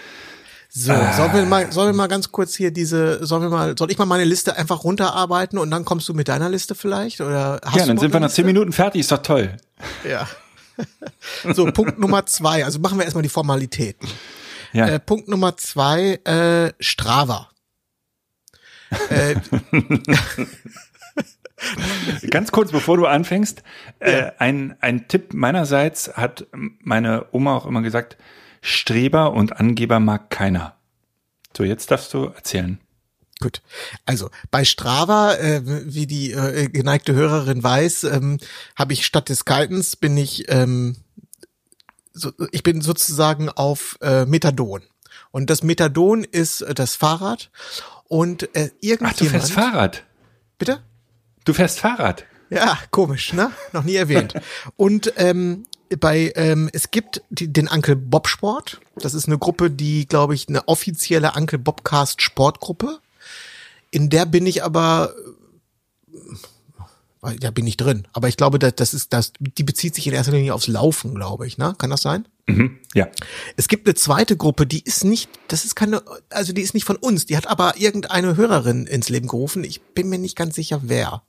So, 0.68 0.92
sollen 0.92 1.32
wir 1.32 1.46
mal, 1.46 1.73
sollen 1.73 1.88
wir 1.88 1.96
mal 1.96 2.06
ganz 2.06 2.30
kurz 2.30 2.54
hier 2.54 2.70
diese, 2.70 3.25
sollen 3.25 3.40
wir 3.42 3.49
mal, 3.49 3.75
soll 3.78 3.90
ich 3.90 3.96
mal 3.96 4.04
meine 4.04 4.25
Liste 4.25 4.56
einfach 4.56 4.85
runterarbeiten 4.85 5.58
und 5.58 5.70
dann 5.70 5.87
kommst 5.87 6.06
du 6.08 6.12
mit 6.12 6.28
deiner 6.28 6.50
Liste 6.50 6.75
vielleicht? 6.75 7.23
Oder 7.23 7.61
hast 7.64 7.76
ja, 7.76 7.87
dann 7.87 7.96
sind 7.96 8.12
wir 8.12 8.20
nach 8.20 8.30
zehn? 8.30 8.44
Minuten 8.44 8.73
fertig. 8.73 9.00
Ist 9.00 9.12
doch 9.12 9.23
toll. 9.23 9.56
Ja. 10.08 10.28
So, 11.54 11.64
Punkt 11.73 11.99
Nummer 11.99 12.26
zwei. 12.26 12.62
Also 12.62 12.78
machen 12.80 12.99
wir 12.99 13.04
erstmal 13.04 13.23
die 13.23 13.30
Formalitäten. 13.30 14.06
Ja. 14.73 14.88
Äh, 14.88 15.00
Punkt 15.00 15.28
Nummer 15.28 15.56
zwei, 15.56 16.20
äh, 16.25 16.73
Strava. 16.80 17.50
äh, 19.11 19.37
Ganz 22.30 22.52
kurz, 22.52 22.70
bevor 22.70 22.96
du 22.96 23.06
anfängst, 23.06 23.62
äh, 23.99 24.30
ein, 24.38 24.76
ein 24.80 25.08
Tipp 25.08 25.32
meinerseits 25.32 26.12
hat 26.14 26.46
meine 26.52 27.26
Oma 27.32 27.56
auch 27.56 27.66
immer 27.66 27.82
gesagt, 27.82 28.16
Streber 28.61 29.32
und 29.32 29.58
Angeber 29.58 30.00
mag 30.00 30.30
keiner. 30.30 30.76
So, 31.56 31.64
jetzt 31.64 31.90
darfst 31.90 32.12
du 32.12 32.26
erzählen. 32.26 32.78
Gut. 33.40 33.62
Also 34.06 34.30
bei 34.50 34.64
Strava, 34.64 35.35
äh, 35.35 35.61
wie 35.64 36.06
die 36.06 36.32
äh, 36.32 36.68
geneigte 36.68 37.14
Hörerin 37.14 37.62
weiß, 37.62 38.04
ähm, 38.04 38.38
habe 38.76 38.94
ich 38.94 39.04
statt 39.04 39.28
des 39.28 39.44
Kitens 39.44 39.96
bin 39.96 40.16
ich 40.16 40.50
ähm, 40.50 40.96
so, 42.16 42.32
ich 42.52 42.62
bin 42.62 42.80
sozusagen 42.80 43.49
auf 43.49 43.99
äh, 44.00 44.25
Methadon. 44.25 44.82
Und 45.30 45.50
das 45.50 45.62
Methadon 45.62 46.25
ist 46.25 46.62
äh, 46.62 46.75
das 46.75 46.94
Fahrrad 46.94 47.50
und 48.08 48.54
äh, 48.54 48.70
Ach, 48.73 48.80
du 48.80 48.87
irgendjemand 48.87 49.18
fährst 49.18 49.52
Fahrrad. 49.52 50.04
bitte 50.58 50.80
Du 51.46 51.54
fährst 51.54 51.78
Fahrrad. 51.78 52.25
Ja, 52.50 52.78
komisch, 52.90 53.32
ne? 53.32 53.52
Noch 53.73 53.85
nie 53.85 53.94
erwähnt. 53.94 54.35
Und 54.76 55.12
ähm, 55.16 55.64
bei 56.00 56.32
ähm, 56.35 56.68
es 56.73 56.90
gibt 56.90 57.23
die, 57.30 57.52
den 57.52 57.68
Uncle 57.68 57.96
Bob 57.96 58.26
Sport. 58.26 58.80
Das 58.96 59.14
ist 59.14 59.28
eine 59.28 59.38
Gruppe, 59.38 59.70
die, 59.70 60.06
glaube 60.06 60.35
ich, 60.35 60.49
eine 60.49 60.66
offizielle 60.66 61.32
Uncle 61.37 61.58
Bobcast 61.58 62.20
Sportgruppe. 62.20 62.99
In 63.92 64.11
der 64.11 64.26
bin 64.26 64.46
ich 64.46 64.64
aber 64.64 65.14
da 67.35 67.50
bin 67.50 67.66
ich 67.66 67.76
drin. 67.76 68.06
Aber 68.12 68.28
ich 68.28 68.37
glaube, 68.37 68.59
das, 68.59 68.75
das 68.76 68.95
ist 68.95 69.12
das, 69.12 69.33
die 69.40 69.62
bezieht 69.64 69.95
sich 69.95 70.06
in 70.06 70.12
erster 70.12 70.33
Linie 70.33 70.54
aufs 70.54 70.66
Laufen, 70.68 71.14
glaube 71.14 71.47
ich, 71.47 71.59
ne? 71.59 71.75
Kann 71.78 71.90
das 71.90 72.02
sein? 72.02 72.26
Mhm. 72.47 72.78
Ja. 72.95 73.09
Es 73.56 73.66
gibt 73.68 73.87
eine 73.87 73.95
zweite 73.95 74.37
Gruppe, 74.37 74.66
die 74.66 74.80
ist 74.83 75.04
nicht, 75.04 75.28
das 75.49 75.64
ist 75.64 75.75
keine, 75.75 76.02
also 76.30 76.52
die 76.52 76.62
ist 76.62 76.75
nicht 76.75 76.85
von 76.85 76.97
uns, 76.97 77.26
die 77.26 77.37
hat 77.37 77.47
aber 77.49 77.76
irgendeine 77.76 78.37
Hörerin 78.37 78.87
ins 78.87 79.09
Leben 79.09 79.26
gerufen. 79.28 79.64
Ich 79.64 79.80
bin 79.83 80.09
mir 80.09 80.18
nicht 80.18 80.37
ganz 80.37 80.54
sicher, 80.54 80.80
wer. 80.85 81.23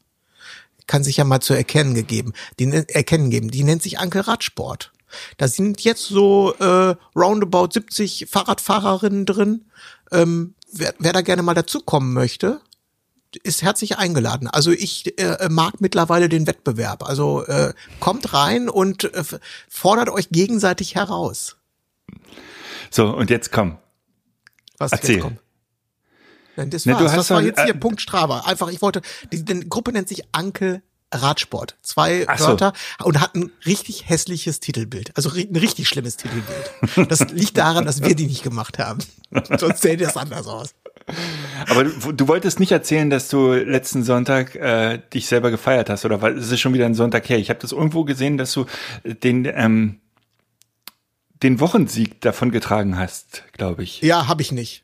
Kann 0.85 1.03
sich 1.03 1.17
ja 1.17 1.23
mal 1.25 1.41
zu 1.41 1.53
erkennen 1.53 1.95
gegeben, 1.95 2.33
die 2.59 2.67
nen- 2.67 2.87
erkennen 2.87 3.29
geben. 3.29 3.49
Die 3.51 3.63
nennt 3.63 3.81
sich 3.83 3.99
Anke 3.99 4.27
Radsport. 4.27 4.91
Da 5.37 5.47
sind 5.47 5.81
jetzt 5.83 6.03
so 6.05 6.53
äh, 6.59 6.95
roundabout 7.15 7.69
70 7.73 8.27
Fahrradfahrerinnen 8.29 9.25
drin. 9.25 9.65
Ähm, 10.11 10.53
wer, 10.71 10.93
wer 10.99 11.13
da 11.13 11.21
gerne 11.21 11.41
mal 11.43 11.53
dazukommen 11.55 12.13
möchte, 12.13 12.61
ist 13.43 13.61
herzlich 13.61 13.97
eingeladen. 13.97 14.47
Also 14.47 14.71
ich 14.71 15.17
äh, 15.19 15.49
mag 15.49 15.81
mittlerweile 15.81 16.29
den 16.29 16.47
Wettbewerb. 16.47 17.03
Also 17.03 17.45
äh, 17.45 17.73
kommt 17.99 18.33
rein 18.33 18.69
und 18.69 19.03
äh, 19.13 19.23
fordert 19.69 20.09
euch 20.09 20.29
gegenseitig 20.29 20.95
heraus. 20.95 21.57
So, 22.89 23.07
und 23.09 23.29
jetzt 23.29 23.51
komm. 23.51 23.77
Was 24.77 24.91
Erzähl. 24.91 25.15
jetzt 25.15 25.23
kommt. 25.23 25.39
Nein, 26.55 26.69
das 26.69 26.85
Ne, 26.85 26.93
war's. 26.93 27.01
du 27.03 27.07
hast 27.09 27.17
das 27.17 27.29
war 27.31 27.41
jetzt 27.41 27.61
hier 27.61 27.75
äh, 27.75 27.77
Punkt 27.77 28.01
Strava. 28.01 28.41
Einfach, 28.41 28.69
ich 28.69 28.81
wollte, 28.81 29.01
die, 29.31 29.43
die 29.43 29.67
Gruppe 29.69 29.91
nennt 29.91 30.07
sich 30.07 30.23
Anke 30.31 30.81
Radsport. 31.13 31.77
Zwei 31.81 32.25
Ach 32.27 32.37
so. 32.37 32.47
Wörter 32.47 32.73
und 33.03 33.19
hat 33.21 33.35
ein 33.35 33.51
richtig 33.65 34.09
hässliches 34.09 34.59
Titelbild. 34.59 35.15
Also 35.15 35.29
ein 35.31 35.55
richtig 35.55 35.87
schlimmes 35.87 36.17
Titelbild. 36.17 37.09
Das 37.09 37.19
liegt 37.31 37.57
daran, 37.57 37.85
dass 37.85 38.01
wir 38.01 38.15
die 38.15 38.27
nicht 38.27 38.43
gemacht 38.43 38.77
haben. 38.79 38.99
Sonst 39.57 39.81
sähe 39.81 39.97
das 39.97 40.17
anders 40.17 40.47
aus. 40.47 40.73
Aber 41.69 41.85
du, 41.85 42.11
du 42.11 42.27
wolltest 42.27 42.59
nicht 42.59 42.71
erzählen, 42.71 43.09
dass 43.09 43.29
du 43.29 43.53
letzten 43.53 44.03
Sonntag 44.03 44.55
äh, 44.55 44.99
dich 45.13 45.27
selber 45.27 45.51
gefeiert 45.51 45.89
hast, 45.89 46.05
oder 46.05 46.21
weil 46.21 46.37
es 46.37 46.51
ist 46.51 46.59
schon 46.59 46.73
wieder 46.73 46.85
ein 46.85 46.95
Sonntag 46.95 47.27
her. 47.29 47.37
Ich 47.37 47.49
habe 47.49 47.59
das 47.59 47.71
irgendwo 47.71 48.03
gesehen, 48.03 48.37
dass 48.37 48.51
du 48.53 48.65
den 49.03 49.45
ähm, 49.45 49.99
den 51.43 51.59
Wochensieg 51.59 52.19
davon 52.21 52.51
getragen 52.51 52.97
hast, 52.97 53.43
glaube 53.53 53.83
ich. 53.83 54.01
Ja, 54.01 54.27
habe 54.27 54.41
ich 54.41 54.51
nicht. 54.51 54.83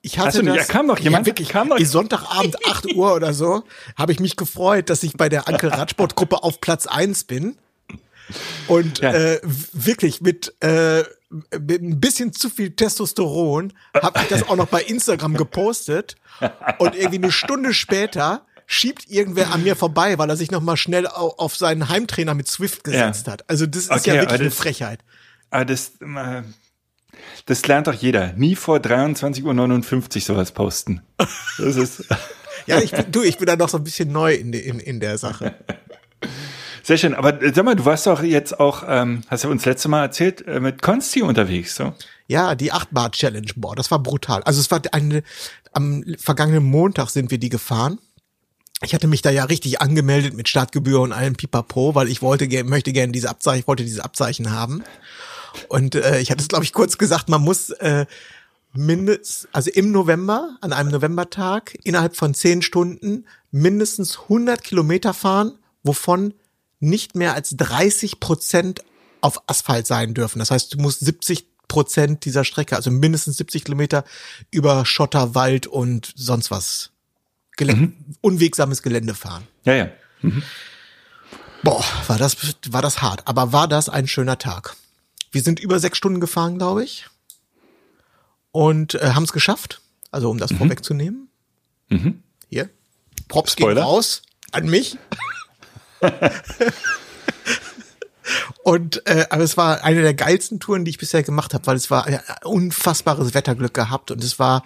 Ich 0.00 0.18
hatte 0.18 0.28
Hast 0.28 0.38
du 0.38 0.42
nicht? 0.42 0.56
das, 0.58 0.68
Ja, 0.68 0.72
kam 0.72 0.88
doch 0.88 0.98
jemand. 0.98 1.26
Ja, 1.26 1.30
wirklich, 1.30 1.48
Kam 1.48 1.68
doch- 1.70 1.78
Sonntagabend 1.78 2.56
8 2.66 2.94
Uhr 2.94 3.14
oder 3.14 3.32
so 3.32 3.64
habe 3.96 4.12
ich 4.12 4.20
mich 4.20 4.36
gefreut, 4.36 4.90
dass 4.90 5.02
ich 5.02 5.14
bei 5.14 5.28
der 5.28 5.48
Anke 5.48 5.70
Radsportgruppe 5.72 6.42
auf 6.42 6.60
Platz 6.60 6.86
1 6.86 7.24
bin. 7.24 7.56
Und 8.68 9.00
Ja. 9.00 9.12
äh, 9.12 9.40
wirklich 9.72 10.20
mit, 10.20 10.54
äh, 10.62 11.04
mit 11.58 11.82
ein 11.82 12.00
bisschen 12.00 12.32
zu 12.32 12.48
viel 12.48 12.70
Testosteron 12.70 13.72
habe 13.94 14.20
ich 14.22 14.28
das 14.28 14.48
auch 14.48 14.56
noch 14.56 14.66
bei 14.68 14.82
Instagram 14.82 15.34
gepostet. 15.36 16.16
Und 16.78 16.94
irgendwie 16.94 17.16
eine 17.18 17.32
Stunde 17.32 17.74
später 17.74 18.46
schiebt 18.66 19.10
irgendwer 19.10 19.52
an 19.52 19.62
mir 19.62 19.76
vorbei, 19.76 20.16
weil 20.18 20.30
er 20.30 20.36
sich 20.36 20.50
noch 20.50 20.62
mal 20.62 20.76
schnell 20.76 21.06
au- 21.06 21.34
auf 21.36 21.54
seinen 21.56 21.88
Heimtrainer 21.90 22.34
mit 22.34 22.48
Swift 22.48 22.82
gesetzt 22.84 23.26
Ja. 23.26 23.32
hat. 23.34 23.44
Also 23.50 23.66
das 23.66 23.84
ist 23.84 23.90
Okay, 23.90 24.08
ja 24.10 24.14
wirklich 24.22 24.40
eine 24.40 24.48
das- 24.48 24.54
Frechheit. 24.58 25.00
Aber 25.50 25.64
das, 25.66 25.92
äh, 26.00 26.42
das 27.46 27.66
lernt 27.66 27.86
doch 27.88 27.94
jeder. 27.94 28.32
Nie 28.34 28.56
vor 28.56 28.78
23.59 28.80 29.44
Uhr 30.30 30.34
sowas 30.36 30.52
posten. 30.52 31.02
Das 31.58 31.76
ist 31.76 32.04
Ja, 32.66 32.80
ich 32.80 32.92
bin, 32.92 33.12
du, 33.12 33.22
ich 33.22 33.36
bin 33.36 33.46
da 33.46 33.56
noch 33.56 33.68
so 33.68 33.76
ein 33.76 33.84
bisschen 33.84 34.10
neu 34.10 34.32
in, 34.34 34.52
in, 34.54 34.80
in 34.80 34.98
der 35.00 35.18
Sache. 35.18 35.54
sehr 36.84 36.98
schön. 36.98 37.14
Aber 37.14 37.42
äh, 37.42 37.52
sag 37.54 37.64
mal, 37.64 37.74
du 37.74 37.84
warst 37.84 38.06
doch 38.06 38.22
jetzt 38.22 38.60
auch, 38.60 38.84
ähm, 38.86 39.22
hast 39.28 39.44
du 39.44 39.50
uns 39.50 39.64
letzte 39.64 39.88
Mal 39.88 40.02
erzählt, 40.02 40.46
äh, 40.46 40.60
mit 40.60 40.82
Konsti 40.82 41.22
unterwegs, 41.22 41.74
so? 41.74 41.94
Ja, 42.26 42.54
die 42.54 42.72
8 42.72 42.88
Bar 42.92 43.10
Challenge, 43.10 43.50
boah, 43.56 43.74
das 43.74 43.90
war 43.90 43.98
brutal. 43.98 44.42
Also 44.44 44.60
es 44.60 44.70
war 44.70 44.80
eine, 44.92 45.22
am 45.72 46.04
vergangenen 46.18 46.64
Montag 46.64 47.10
sind 47.10 47.30
wir 47.30 47.38
die 47.38 47.48
gefahren. 47.48 47.98
Ich 48.82 48.94
hatte 48.94 49.06
mich 49.06 49.22
da 49.22 49.30
ja 49.30 49.44
richtig 49.44 49.80
angemeldet 49.80 50.34
mit 50.34 50.48
Startgebühr 50.48 51.00
und 51.00 51.12
allem 51.12 51.36
Pipapo, 51.36 51.94
weil 51.94 52.08
ich 52.08 52.22
wollte, 52.22 52.64
möchte 52.64 52.92
gerne 52.92 53.12
diese 53.12 53.30
Abzeichen, 53.30 53.60
ich 53.60 53.66
wollte 53.66 53.84
diese 53.84 54.04
Abzeichen 54.04 54.52
haben. 54.52 54.84
Und 55.68 55.94
äh, 55.94 56.20
ich 56.20 56.30
hatte 56.30 56.42
es, 56.42 56.48
glaube 56.48 56.64
ich, 56.64 56.72
kurz 56.72 56.98
gesagt, 56.98 57.28
man 57.28 57.40
muss 57.40 57.70
äh, 57.70 58.06
mindestens, 58.74 59.48
also 59.52 59.70
im 59.70 59.92
November, 59.92 60.56
an 60.60 60.72
einem 60.72 60.90
Novembertag, 60.90 61.76
innerhalb 61.84 62.16
von 62.16 62.34
zehn 62.34 62.60
Stunden 62.60 63.26
mindestens 63.50 64.18
100 64.22 64.62
Kilometer 64.62 65.14
fahren, 65.14 65.58
wovon 65.82 66.34
nicht 66.84 67.14
mehr 67.14 67.34
als 67.34 67.56
30 67.56 68.20
Prozent 68.20 68.82
auf 69.20 69.42
Asphalt 69.46 69.86
sein 69.86 70.14
dürfen. 70.14 70.38
Das 70.38 70.50
heißt, 70.50 70.74
du 70.74 70.78
musst 70.78 71.00
70 71.00 71.46
Prozent 71.66 72.24
dieser 72.24 72.44
Strecke, 72.44 72.76
also 72.76 72.90
mindestens 72.90 73.38
70 73.38 73.64
Kilometer 73.64 74.04
über 74.50 74.84
Schotter, 74.84 75.34
Wald 75.34 75.66
und 75.66 76.12
sonst 76.14 76.50
was 76.50 76.90
Gelä 77.56 77.92
unwegsames 78.20 78.82
Gelände 78.82 79.14
fahren. 79.14 79.46
Ja, 79.64 79.74
ja. 79.74 79.88
Boah, 81.62 81.84
war 82.08 82.18
das, 82.18 82.36
war 82.68 82.82
das 82.82 83.00
hart. 83.00 83.26
Aber 83.26 83.52
war 83.52 83.68
das 83.68 83.88
ein 83.88 84.06
schöner 84.08 84.38
Tag. 84.38 84.76
Wir 85.30 85.42
sind 85.42 85.60
über 85.60 85.78
sechs 85.78 85.96
Stunden 85.98 86.20
gefahren, 86.20 86.58
glaube 86.58 86.84
ich. 86.84 87.06
Und 88.52 88.94
äh, 88.94 89.12
haben 89.12 89.24
es 89.24 89.32
geschafft. 89.32 89.80
Also 90.10 90.30
um 90.30 90.38
das 90.38 90.52
vorwegzunehmen. 90.52 91.28
Hier. 92.48 92.70
Props 93.28 93.56
gehen 93.56 93.64
Spoiler. 93.64 93.82
raus 93.82 94.22
an 94.52 94.66
mich. 94.66 94.98
Und 98.62 99.06
äh, 99.06 99.26
aber 99.28 99.42
es 99.42 99.56
war 99.56 99.84
eine 99.84 100.02
der 100.02 100.14
geilsten 100.14 100.60
Touren, 100.60 100.84
die 100.84 100.90
ich 100.90 100.98
bisher 100.98 101.22
gemacht 101.22 101.52
habe, 101.52 101.66
weil 101.66 101.76
es 101.76 101.90
war 101.90 102.06
ein 102.06 102.20
unfassbares 102.42 103.34
Wetterglück 103.34 103.74
gehabt 103.74 104.10
und 104.10 104.24
es 104.24 104.38
war 104.38 104.64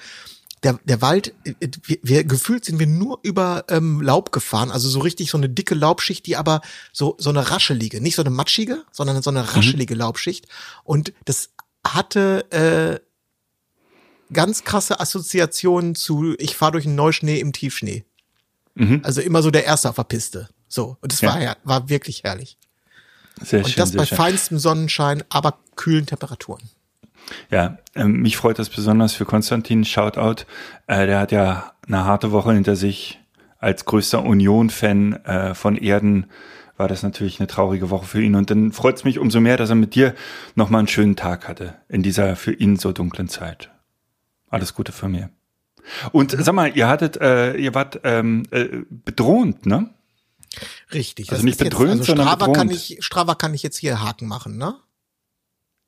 der, 0.62 0.78
der 0.84 1.02
Wald, 1.02 1.34
äh, 1.44 1.54
wir, 1.82 1.98
wir 2.02 2.24
gefühlt 2.24 2.64
sind 2.64 2.78
wir 2.78 2.86
nur 2.86 3.18
über 3.22 3.64
ähm, 3.68 4.00
Laub 4.00 4.30
gefahren, 4.30 4.70
also 4.70 4.88
so 4.88 5.00
richtig 5.00 5.30
so 5.30 5.38
eine 5.38 5.48
dicke 5.48 5.74
Laubschicht, 5.74 6.26
die 6.26 6.36
aber 6.36 6.60
so 6.92 7.16
so 7.18 7.30
eine 7.30 7.50
raschelige, 7.50 8.00
nicht 8.00 8.14
so 8.14 8.22
eine 8.22 8.30
matschige, 8.30 8.84
sondern 8.92 9.20
so 9.22 9.30
eine 9.30 9.56
raschelige 9.56 9.94
Laubschicht. 9.94 10.46
Und 10.84 11.12
das 11.24 11.50
hatte 11.84 12.50
äh, 12.50 13.00
ganz 14.32 14.64
krasse 14.64 15.00
Assoziationen 15.00 15.94
zu, 15.94 16.34
ich 16.38 16.56
fahre 16.56 16.72
durch 16.72 16.86
einen 16.86 16.96
Neuschnee 16.96 17.40
im 17.40 17.52
Tiefschnee. 17.52 18.04
Also 19.02 19.20
immer 19.20 19.42
so 19.42 19.50
der 19.50 19.64
Erste 19.64 19.88
auf 19.88 19.96
der 19.96 20.04
Piste. 20.04 20.48
So. 20.68 20.96
Und 21.00 21.12
es 21.12 21.20
Ja. 21.20 21.30
war 21.34 21.40
ja, 21.40 21.56
war 21.64 21.88
wirklich 21.88 22.24
herrlich. 22.24 22.56
Sehr 23.42 23.60
Und 23.64 23.70
schön, 23.70 23.80
das 23.80 23.92
bei 23.92 24.04
schön. 24.06 24.16
feinstem 24.16 24.58
Sonnenschein, 24.58 25.22
aber 25.28 25.58
kühlen 25.76 26.06
Temperaturen. 26.06 26.62
Ja, 27.50 27.78
ähm, 27.94 28.20
mich 28.22 28.36
freut 28.36 28.58
das 28.58 28.68
besonders 28.70 29.12
für 29.12 29.24
Konstantin. 29.24 29.84
Shoutout. 29.84 30.44
Äh, 30.86 31.06
der 31.06 31.20
hat 31.20 31.32
ja 31.32 31.72
eine 31.86 32.04
harte 32.04 32.32
Woche 32.32 32.52
hinter 32.52 32.74
sich. 32.76 33.20
Als 33.58 33.84
größter 33.84 34.22
Union-Fan 34.24 35.24
äh, 35.24 35.54
von 35.54 35.76
Erden 35.76 36.26
war 36.76 36.86
das 36.88 37.02
natürlich 37.02 37.40
eine 37.40 37.48
traurige 37.48 37.90
Woche 37.90 38.06
für 38.06 38.22
ihn. 38.22 38.34
Und 38.36 38.50
dann 38.50 38.72
freut 38.72 38.96
es 38.96 39.04
mich 39.04 39.18
umso 39.18 39.40
mehr, 39.40 39.56
dass 39.56 39.68
er 39.70 39.74
mit 39.74 39.94
dir 39.96 40.14
nochmal 40.54 40.78
einen 40.80 40.88
schönen 40.88 41.16
Tag 41.16 41.48
hatte 41.48 41.74
in 41.88 42.02
dieser 42.04 42.36
für 42.36 42.52
ihn 42.52 42.76
so 42.76 42.92
dunklen 42.92 43.28
Zeit. 43.28 43.70
Alles 44.48 44.74
Gute 44.74 44.92
für 44.92 45.08
mir. 45.08 45.30
Und 46.12 46.36
sag 46.38 46.54
mal, 46.54 46.76
ihr 46.76 46.88
hattet, 46.88 47.16
äh, 47.20 47.54
ihr 47.56 47.74
wart 47.74 48.00
ähm, 48.04 48.44
äh, 48.52 48.68
bedrohend, 48.90 49.66
ne? 49.66 49.90
Richtig. 50.92 51.30
Also 51.32 51.44
nicht 51.44 51.58
bedröhnt, 51.58 52.00
jetzt, 52.00 52.00
also 52.00 52.04
sondern 52.16 52.28
Strava 52.28 52.52
kann 52.52 52.70
ich, 52.70 52.96
Strava 53.00 53.34
kann 53.34 53.54
ich 53.54 53.62
jetzt 53.62 53.76
hier 53.78 54.00
Haken 54.00 54.26
machen, 54.26 54.56
ne? 54.56 54.74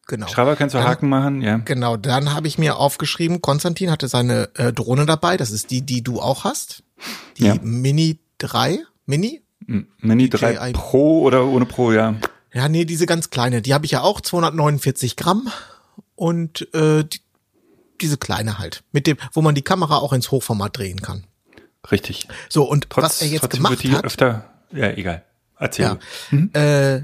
Genau. 0.06 0.26
Strava 0.26 0.56
kannst 0.56 0.74
du 0.74 0.78
Dann- 0.78 0.88
Haken 0.88 1.08
machen, 1.08 1.40
ja. 1.42 1.58
Genau, 1.58 1.96
dann 1.96 2.32
habe 2.34 2.48
ich 2.48 2.58
mir 2.58 2.76
aufgeschrieben, 2.76 3.40
Konstantin 3.40 3.90
hatte 3.90 4.08
seine 4.08 4.50
äh, 4.56 4.72
Drohne 4.72 5.06
dabei, 5.06 5.36
das 5.36 5.50
ist 5.52 5.70
die, 5.70 5.82
die 5.82 6.02
du 6.02 6.20
auch 6.20 6.44
hast. 6.44 6.82
Die 7.38 7.44
Ja. 7.46 7.54
Mini 7.62 8.18
3, 8.38 8.80
Mini? 9.06 9.42
M- 9.68 9.86
Mini 9.98 10.28
3 10.28 10.54
DJI. 10.54 10.72
Pro 10.72 11.20
oder 11.22 11.46
ohne 11.46 11.64
Pro, 11.66 11.92
ja. 11.92 12.16
Ja, 12.52 12.68
nee, 12.68 12.84
diese 12.84 13.06
ganz 13.06 13.30
kleine, 13.30 13.62
die 13.62 13.72
habe 13.74 13.84
ich 13.86 13.92
ja 13.92 14.00
auch, 14.02 14.20
249 14.20 15.14
Gramm 15.16 15.48
und 16.16 16.72
äh, 16.74 17.04
die, 17.04 17.20
diese 18.00 18.16
kleine 18.16 18.58
halt, 18.58 18.82
mit 18.90 19.06
dem, 19.06 19.16
wo 19.32 19.42
man 19.42 19.54
die 19.54 19.62
Kamera 19.62 19.98
auch 19.98 20.12
ins 20.12 20.30
Hochformat 20.32 20.76
drehen 20.76 21.00
kann. 21.02 21.24
Richtig. 21.90 22.28
So, 22.48 22.64
und 22.64 22.90
Trotz, 22.90 23.04
was 23.04 23.22
er 23.22 23.28
jetzt 23.28 23.40
trotzdem 23.42 23.62
gemacht 23.62 23.84
hat, 23.84 24.04
öfter, 24.04 24.50
ja, 24.72 24.90
egal. 24.90 25.24
Erzähl. 25.58 25.98
Ja. 26.30 26.60
Äh, 26.60 27.02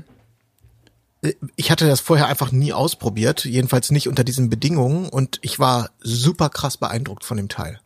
ich 1.56 1.70
hatte 1.70 1.86
das 1.86 2.00
vorher 2.00 2.28
einfach 2.28 2.52
nie 2.52 2.72
ausprobiert, 2.72 3.44
jedenfalls 3.44 3.90
nicht 3.90 4.08
unter 4.08 4.24
diesen 4.24 4.50
Bedingungen 4.50 5.08
und 5.08 5.38
ich 5.42 5.58
war 5.58 5.90
super 6.00 6.50
krass 6.50 6.76
beeindruckt 6.76 7.24
von 7.24 7.36
dem 7.36 7.48
Teil. 7.48 7.80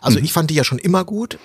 Also 0.00 0.18
ich 0.18 0.32
fand 0.32 0.50
die 0.50 0.54
ja 0.54 0.64
schon 0.64 0.78
immer 0.78 1.04
gut, 1.04 1.38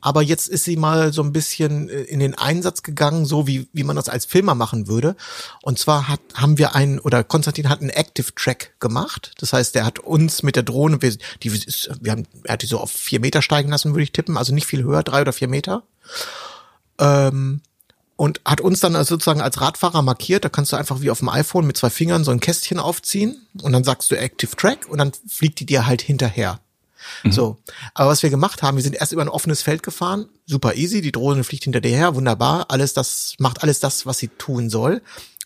aber 0.00 0.22
jetzt 0.22 0.48
ist 0.48 0.64
sie 0.64 0.76
mal 0.76 1.12
so 1.12 1.22
ein 1.22 1.32
bisschen 1.32 1.88
äh, 1.88 2.02
in 2.02 2.20
den 2.20 2.34
Einsatz 2.34 2.82
gegangen, 2.82 3.26
so 3.26 3.46
wie, 3.46 3.68
wie 3.72 3.84
man 3.84 3.96
das 3.96 4.08
als 4.08 4.26
Filmer 4.26 4.54
machen 4.54 4.86
würde. 4.86 5.16
Und 5.62 5.78
zwar 5.78 6.08
hat, 6.08 6.20
haben 6.34 6.58
wir 6.58 6.74
einen, 6.74 6.98
oder 6.98 7.24
Konstantin 7.24 7.68
hat 7.68 7.80
einen 7.80 7.90
Active 7.90 8.34
Track 8.34 8.74
gemacht. 8.80 9.32
Das 9.38 9.52
heißt, 9.52 9.74
der 9.74 9.84
hat 9.84 9.98
uns 9.98 10.42
mit 10.42 10.56
der 10.56 10.62
Drohne, 10.62 11.02
wir, 11.02 11.16
die 11.42 11.48
ist, 11.48 11.90
wir 12.00 12.12
haben, 12.12 12.26
er 12.44 12.54
hat 12.54 12.62
die 12.62 12.66
so 12.66 12.78
auf 12.78 12.90
vier 12.90 13.20
Meter 13.20 13.42
steigen 13.42 13.70
lassen, 13.70 13.92
würde 13.92 14.04
ich 14.04 14.12
tippen, 14.12 14.36
also 14.36 14.54
nicht 14.54 14.66
viel 14.66 14.84
höher, 14.84 15.02
drei 15.02 15.22
oder 15.22 15.32
vier 15.32 15.48
Meter 15.48 15.82
Ähm, 16.98 17.60
und 18.16 18.40
hat 18.44 18.60
uns 18.60 18.80
dann 18.80 18.96
also 18.96 19.14
sozusagen 19.14 19.40
als 19.40 19.60
Radfahrer 19.60 20.02
markiert. 20.02 20.44
Da 20.44 20.48
kannst 20.48 20.72
du 20.72 20.76
einfach 20.76 21.00
wie 21.00 21.10
auf 21.10 21.20
dem 21.20 21.28
iPhone 21.28 21.66
mit 21.66 21.76
zwei 21.76 21.88
Fingern 21.88 22.24
so 22.24 22.32
ein 22.32 22.40
Kästchen 22.40 22.80
aufziehen 22.80 23.46
und 23.62 23.72
dann 23.72 23.84
sagst 23.84 24.10
du 24.10 24.16
Active 24.16 24.56
Track 24.56 24.88
und 24.88 24.98
dann 24.98 25.12
fliegt 25.28 25.60
die 25.60 25.66
dir 25.66 25.86
halt 25.86 26.02
hinterher. 26.02 26.60
So. 27.30 27.58
Aber 27.94 28.10
was 28.10 28.22
wir 28.22 28.30
gemacht 28.30 28.62
haben, 28.62 28.76
wir 28.76 28.82
sind 28.82 28.96
erst 28.96 29.12
über 29.12 29.22
ein 29.22 29.28
offenes 29.28 29.62
Feld 29.62 29.82
gefahren, 29.82 30.28
super 30.46 30.74
easy, 30.74 31.00
die 31.00 31.12
Drohne 31.12 31.44
fliegt 31.44 31.64
hinter 31.64 31.80
dir 31.80 31.96
her, 31.96 32.14
wunderbar, 32.14 32.66
alles 32.70 32.94
das, 32.94 33.34
macht 33.38 33.62
alles 33.62 33.80
das, 33.80 34.06
was 34.06 34.18
sie 34.18 34.28
tun 34.28 34.70
soll. 34.70 35.02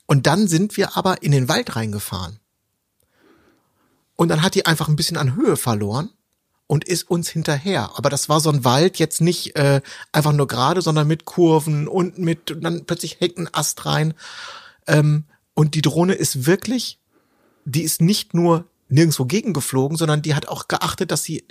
Und 0.06 0.26
dann 0.26 0.48
sind 0.48 0.76
wir 0.76 0.96
aber 0.96 1.22
in 1.22 1.32
den 1.32 1.48
Wald 1.48 1.76
reingefahren. 1.76 2.38
Und 4.16 4.28
dann 4.28 4.42
hat 4.42 4.54
die 4.54 4.66
einfach 4.66 4.88
ein 4.88 4.96
bisschen 4.96 5.16
an 5.16 5.34
Höhe 5.36 5.56
verloren 5.56 6.10
und 6.66 6.84
ist 6.84 7.10
uns 7.10 7.28
hinterher. 7.28 7.90
Aber 7.96 8.08
das 8.10 8.28
war 8.28 8.40
so 8.40 8.50
ein 8.50 8.64
Wald 8.64 8.98
jetzt 8.98 9.20
nicht 9.20 9.56
äh, 9.56 9.80
einfach 10.12 10.32
nur 10.32 10.46
gerade, 10.46 10.82
sondern 10.82 11.06
mit 11.06 11.24
Kurven 11.24 11.88
und 11.88 12.18
mit 12.18 12.50
und 12.50 12.62
dann 12.62 12.84
plötzlich 12.84 13.20
hängt 13.20 13.38
ein 13.38 13.52
Ast 13.52 13.84
rein. 13.84 14.14
Ähm, 14.86 15.24
und 15.54 15.74
die 15.74 15.82
Drohne 15.82 16.14
ist 16.14 16.46
wirklich, 16.46 16.98
die 17.64 17.82
ist 17.82 18.00
nicht 18.00 18.34
nur 18.34 18.64
nirgendwo 18.92 19.24
gegengeflogen, 19.24 19.96
sondern 19.96 20.22
die 20.22 20.34
hat 20.34 20.48
auch 20.48 20.68
geachtet, 20.68 21.10
dass 21.10 21.24
sie 21.24 21.44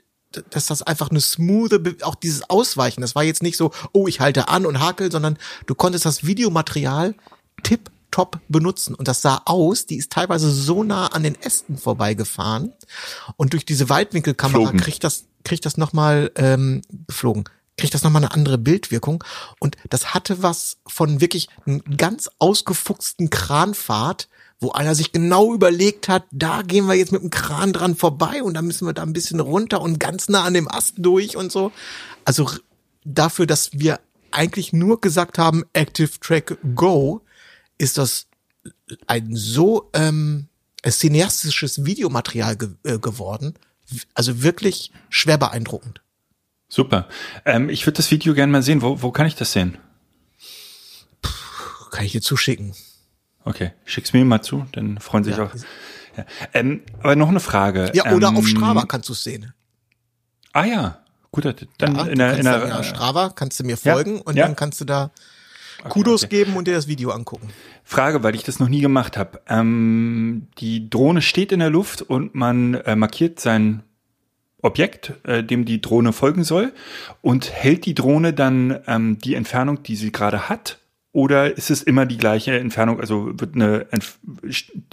dass 0.53 0.67
das 0.67 0.81
einfach 0.81 1.09
eine 1.09 1.19
smoothe, 1.19 1.79
Be- 1.79 1.97
auch 2.03 2.15
dieses 2.15 2.49
Ausweichen, 2.49 3.01
das 3.01 3.15
war 3.15 3.23
jetzt 3.23 3.43
nicht 3.43 3.57
so, 3.57 3.71
oh, 3.91 4.07
ich 4.07 4.21
halte 4.21 4.47
an 4.47 4.65
und 4.65 4.79
hakel, 4.79 5.11
sondern 5.11 5.37
du 5.65 5.75
konntest 5.75 6.05
das 6.05 6.25
Videomaterial 6.25 7.15
tipptopp 7.63 8.39
benutzen. 8.47 8.95
Und 8.95 9.09
das 9.09 9.21
sah 9.21 9.41
aus, 9.43 9.87
die 9.87 9.97
ist 9.97 10.09
teilweise 10.09 10.49
so 10.49 10.83
nah 10.83 11.07
an 11.07 11.23
den 11.23 11.35
Ästen 11.35 11.77
vorbeigefahren. 11.77 12.71
Und 13.35 13.51
durch 13.51 13.65
diese 13.65 13.89
Weitwinkelkamera 13.89 14.61
Flogen. 14.61 14.79
kriegt 14.79 15.03
das, 15.03 15.25
kriegt 15.43 15.65
das 15.65 15.75
nochmal, 15.75 16.31
ähm, 16.35 16.81
geflogen, 17.07 17.43
kriegt 17.77 17.93
das 17.93 18.03
nochmal 18.03 18.23
eine 18.23 18.33
andere 18.33 18.57
Bildwirkung. 18.57 19.25
Und 19.59 19.75
das 19.89 20.13
hatte 20.13 20.41
was 20.41 20.77
von 20.87 21.19
wirklich 21.19 21.49
einem 21.65 21.81
ganz 21.97 22.29
ausgefuchsten 22.39 23.29
Kranfahrt, 23.29 24.29
wo 24.61 24.71
einer 24.71 24.93
sich 24.93 25.11
genau 25.11 25.53
überlegt 25.53 26.07
hat, 26.07 26.23
da 26.31 26.61
gehen 26.61 26.85
wir 26.85 26.93
jetzt 26.93 27.11
mit 27.11 27.23
dem 27.23 27.31
Kran 27.31 27.73
dran 27.73 27.95
vorbei 27.95 28.43
und 28.43 28.53
dann 28.53 28.65
müssen 28.65 28.85
wir 28.87 28.93
da 28.93 29.01
ein 29.01 29.11
bisschen 29.11 29.39
runter 29.39 29.81
und 29.81 29.99
ganz 29.99 30.29
nah 30.29 30.43
an 30.43 30.53
dem 30.53 30.71
Ast 30.71 30.93
durch 30.97 31.35
und 31.35 31.51
so. 31.51 31.71
Also 32.25 32.49
dafür, 33.03 33.47
dass 33.47 33.71
wir 33.73 33.99
eigentlich 34.29 34.71
nur 34.71 35.01
gesagt 35.01 35.39
haben, 35.39 35.65
Active 35.73 36.11
Track 36.21 36.57
Go, 36.75 37.21
ist 37.79 37.97
das 37.97 38.27
ein 39.07 39.35
so 39.35 39.89
ähm, 39.93 40.47
cineastisches 40.87 41.83
Videomaterial 41.83 42.55
ge 42.55 42.69
äh, 42.83 42.99
geworden. 42.99 43.55
Also 44.13 44.43
wirklich 44.43 44.91
schwer 45.09 45.39
beeindruckend. 45.39 46.01
Super. 46.69 47.09
Ähm, 47.45 47.67
ich 47.69 47.85
würde 47.87 47.97
das 47.97 48.11
Video 48.11 48.35
gerne 48.35 48.51
mal 48.51 48.63
sehen. 48.63 48.83
Wo, 48.83 49.01
wo 49.01 49.11
kann 49.11 49.25
ich 49.25 49.35
das 49.35 49.51
sehen? 49.51 49.77
Kann 51.91 52.05
ich 52.05 52.13
dir 52.13 52.21
zuschicken. 52.21 52.73
Okay, 53.43 53.71
schick's 53.85 54.13
mir 54.13 54.23
mal 54.25 54.41
zu, 54.41 54.65
dann 54.71 54.99
freuen 54.99 55.23
sich 55.23 55.37
Ja. 55.37 55.45
auch. 55.45 55.51
Ja. 56.17 56.25
Ähm, 56.53 56.81
aber 56.99 57.15
noch 57.15 57.29
eine 57.29 57.39
Frage. 57.39 57.89
Ja, 57.93 58.11
oder 58.11 58.29
ähm, 58.29 58.37
auf 58.37 58.47
Strava 58.47 58.83
kannst 58.85 59.07
du 59.09 59.13
es 59.13 59.23
sehen. 59.23 59.53
Ah 60.53 60.65
ja, 60.65 60.99
gut, 61.31 61.45
dann 61.45 61.95
Ja, 61.95 62.03
in 62.05 62.17
der, 62.19 62.37
in 62.37 62.43
kannst 62.43 62.45
der 62.45 62.67
ja, 62.67 62.83
Strava 62.83 63.29
kannst 63.29 63.59
du 63.59 63.63
mir 63.63 63.77
ja, 63.81 63.93
folgen 63.93 64.19
und 64.21 64.35
ja. 64.35 64.45
dann 64.45 64.55
kannst 64.55 64.81
du 64.81 64.85
da 64.85 65.11
Kudos 65.89 66.25
okay. 66.25 66.43
geben 66.43 66.57
und 66.57 66.67
dir 66.67 66.75
das 66.75 66.87
Video 66.87 67.11
angucken. 67.11 67.49
Frage, 67.83 68.23
weil 68.23 68.35
ich 68.35 68.43
das 68.43 68.59
noch 68.59 68.69
nie 68.69 68.81
gemacht 68.81 69.17
habe. 69.17 69.41
Ähm, 69.47 70.47
die 70.59 70.89
Drohne 70.89 71.21
steht 71.21 71.51
in 71.51 71.59
der 71.59 71.69
Luft 71.69 72.01
und 72.01 72.35
man 72.35 72.75
äh, 72.75 72.95
markiert 72.95 73.39
sein 73.39 73.83
Objekt, 74.61 75.13
äh, 75.23 75.43
dem 75.43 75.65
die 75.65 75.81
Drohne 75.81 76.13
folgen 76.13 76.43
soll, 76.43 76.73
und 77.21 77.51
hält 77.51 77.85
die 77.85 77.95
Drohne 77.95 78.33
dann 78.33 78.79
ähm, 78.85 79.17
die 79.17 79.33
Entfernung, 79.33 79.81
die 79.81 79.95
sie 79.95 80.11
gerade 80.11 80.49
hat, 80.49 80.77
oder 81.13 81.55
ist 81.57 81.69
es 81.71 81.81
immer 81.83 82.05
die 82.05 82.17
gleiche 82.17 82.57
Entfernung? 82.59 82.99
Also 82.99 83.31
wird 83.39 83.55
eine 83.55 83.87
Entf 83.91 84.19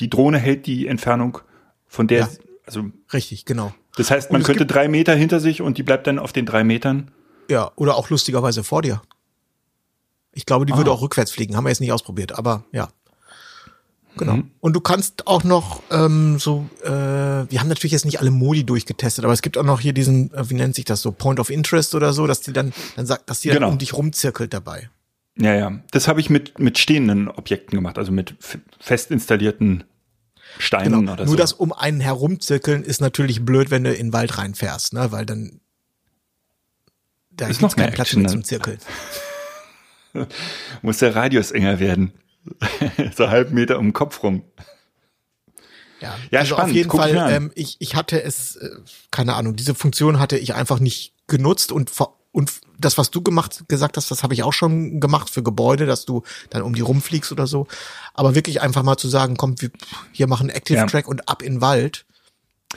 die 0.00 0.10
Drohne 0.10 0.38
hält 0.38 0.66
die 0.66 0.86
Entfernung 0.86 1.38
von 1.86 2.06
der, 2.08 2.20
Ja. 2.20 2.28
also 2.66 2.84
Richtig, 3.12 3.44
genau. 3.44 3.72
das 3.96 4.10
heißt, 4.10 4.32
man 4.32 4.42
könnte 4.42 4.66
drei 4.66 4.88
Meter 4.88 5.14
hinter 5.14 5.40
sich 5.40 5.62
und 5.62 5.78
die 5.78 5.82
bleibt 5.82 6.06
dann 6.06 6.18
auf 6.18 6.32
den 6.32 6.46
drei 6.46 6.64
Metern. 6.64 7.10
Ja, 7.50 7.70
oder 7.76 7.96
auch 7.96 8.10
lustigerweise 8.10 8.62
vor 8.64 8.82
dir. 8.82 9.00
Ich 10.34 10.44
glaube, 10.46 10.66
die 10.66 10.72
Ah. 10.74 10.76
würde 10.76 10.90
auch 10.92 11.00
rückwärts 11.02 11.30
fliegen. 11.32 11.56
Haben 11.56 11.64
wir 11.64 11.70
jetzt 11.70 11.80
nicht 11.80 11.92
ausprobiert, 11.92 12.38
aber 12.38 12.64
ja. 12.72 12.88
Genau. 14.16 14.34
Mhm. 14.34 14.50
Und 14.60 14.72
du 14.74 14.80
kannst 14.80 15.26
auch 15.28 15.44
noch 15.44 15.80
ähm, 15.92 16.38
so, 16.40 16.68
äh, 16.82 16.88
wir 16.88 17.60
haben 17.60 17.68
natürlich 17.68 17.92
jetzt 17.92 18.04
nicht 18.04 18.18
alle 18.20 18.32
Modi 18.32 18.64
durchgetestet, 18.64 19.24
aber 19.24 19.32
es 19.32 19.42
gibt 19.42 19.56
auch 19.56 19.62
noch 19.64 19.78
hier 19.80 19.92
diesen, 19.92 20.34
äh, 20.34 20.50
wie 20.50 20.54
nennt 20.54 20.74
sich 20.74 20.84
das 20.84 21.02
so, 21.02 21.12
Point 21.12 21.38
of 21.38 21.50
Interest 21.50 21.94
oder 21.94 22.12
so, 22.12 22.26
dass 22.26 22.40
die 22.40 22.52
dann, 22.52 22.72
dann 22.96 23.06
sagt, 23.06 23.30
dass 23.30 23.40
die 23.40 23.48
dann 23.48 23.58
Genau. 23.58 23.68
um 23.70 23.78
dich 23.78 23.94
rumzirkelt 23.94 24.52
dabei. 24.52 24.90
Ja, 25.38 25.54
ja. 25.54 25.80
Das 25.92 26.08
habe 26.08 26.20
ich 26.20 26.30
mit, 26.30 26.58
mit 26.58 26.78
stehenden 26.78 27.28
Objekten 27.28 27.76
gemacht, 27.76 27.96
also 27.98 28.10
mit 28.12 28.34
fest 28.80 29.10
installierten 29.10 29.84
Steinen 30.58 30.92
Genau. 31.00 31.12
oder 31.12 31.24
Nur 31.24 31.32
so. 31.32 31.36
das 31.36 31.52
um 31.52 31.72
einen 31.72 32.00
herumzirkeln 32.00 32.82
ist 32.82 33.00
natürlich 33.00 33.44
blöd, 33.44 33.70
wenn 33.70 33.84
du 33.84 33.92
in 33.94 34.08
den 34.08 34.12
Wald 34.12 34.36
reinfährst, 34.38 34.94
ne? 34.94 35.12
Weil 35.12 35.26
dann 35.26 35.60
da 37.30 37.46
Ist 37.46 37.62
noch 37.62 37.76
keinen 37.76 37.92
Platz 37.92 38.14
mehr 38.14 38.24
ne? 38.24 38.28
zum 38.30 38.42
Zirkeln. 38.44 38.78
Muss 40.82 40.98
der 40.98 41.14
Radius 41.14 41.50
enger 41.52 41.78
werden. 41.78 42.12
so 43.16 43.28
halb 43.28 43.52
Meter 43.52 43.78
um 43.78 43.86
den 43.88 43.92
Kopf 43.92 44.22
rum. 44.22 44.42
Ja, 46.00 46.16
Ja, 46.30 46.40
also 46.40 46.54
spannend. 46.54 46.70
auf 46.70 46.76
jeden 46.76 46.88
Guck 46.88 47.00
ich 47.00 47.06
Fall, 47.12 47.18
an. 47.18 47.32
ähm, 47.32 47.52
ich, 47.54 47.76
ich 47.80 47.94
hatte 47.94 48.22
es, 48.22 48.56
äh, 48.56 48.70
keine 49.10 49.34
Ahnung, 49.34 49.54
diese 49.56 49.74
Funktion 49.74 50.18
hatte 50.18 50.38
ich 50.38 50.54
einfach 50.54 50.80
nicht 50.80 51.14
genutzt 51.26 51.70
und 51.72 51.90
vor- 51.90 52.17
und 52.38 52.60
das, 52.78 52.98
was 52.98 53.10
du 53.10 53.20
gemacht, 53.20 53.64
gesagt 53.66 53.96
hast, 53.96 54.12
das 54.12 54.22
habe 54.22 54.32
ich 54.32 54.44
auch 54.44 54.52
schon 54.52 55.00
gemacht 55.00 55.28
für 55.28 55.42
Gebäude, 55.42 55.86
dass 55.86 56.04
du 56.04 56.22
dann 56.50 56.62
um 56.62 56.72
die 56.72 56.82
rumfliegst 56.82 57.32
oder 57.32 57.48
so. 57.48 57.66
Aber 58.14 58.36
wirklich 58.36 58.60
einfach 58.60 58.84
mal 58.84 58.96
zu 58.96 59.08
sagen, 59.08 59.36
komm, 59.36 59.60
wir 59.60 59.70
hier 60.12 60.28
machen 60.28 60.48
Active 60.48 60.78
Ja. 60.78 60.86
Track 60.86 61.08
und 61.08 61.28
ab 61.28 61.42
in 61.42 61.54
den 61.54 61.60
Wald. 61.62 62.06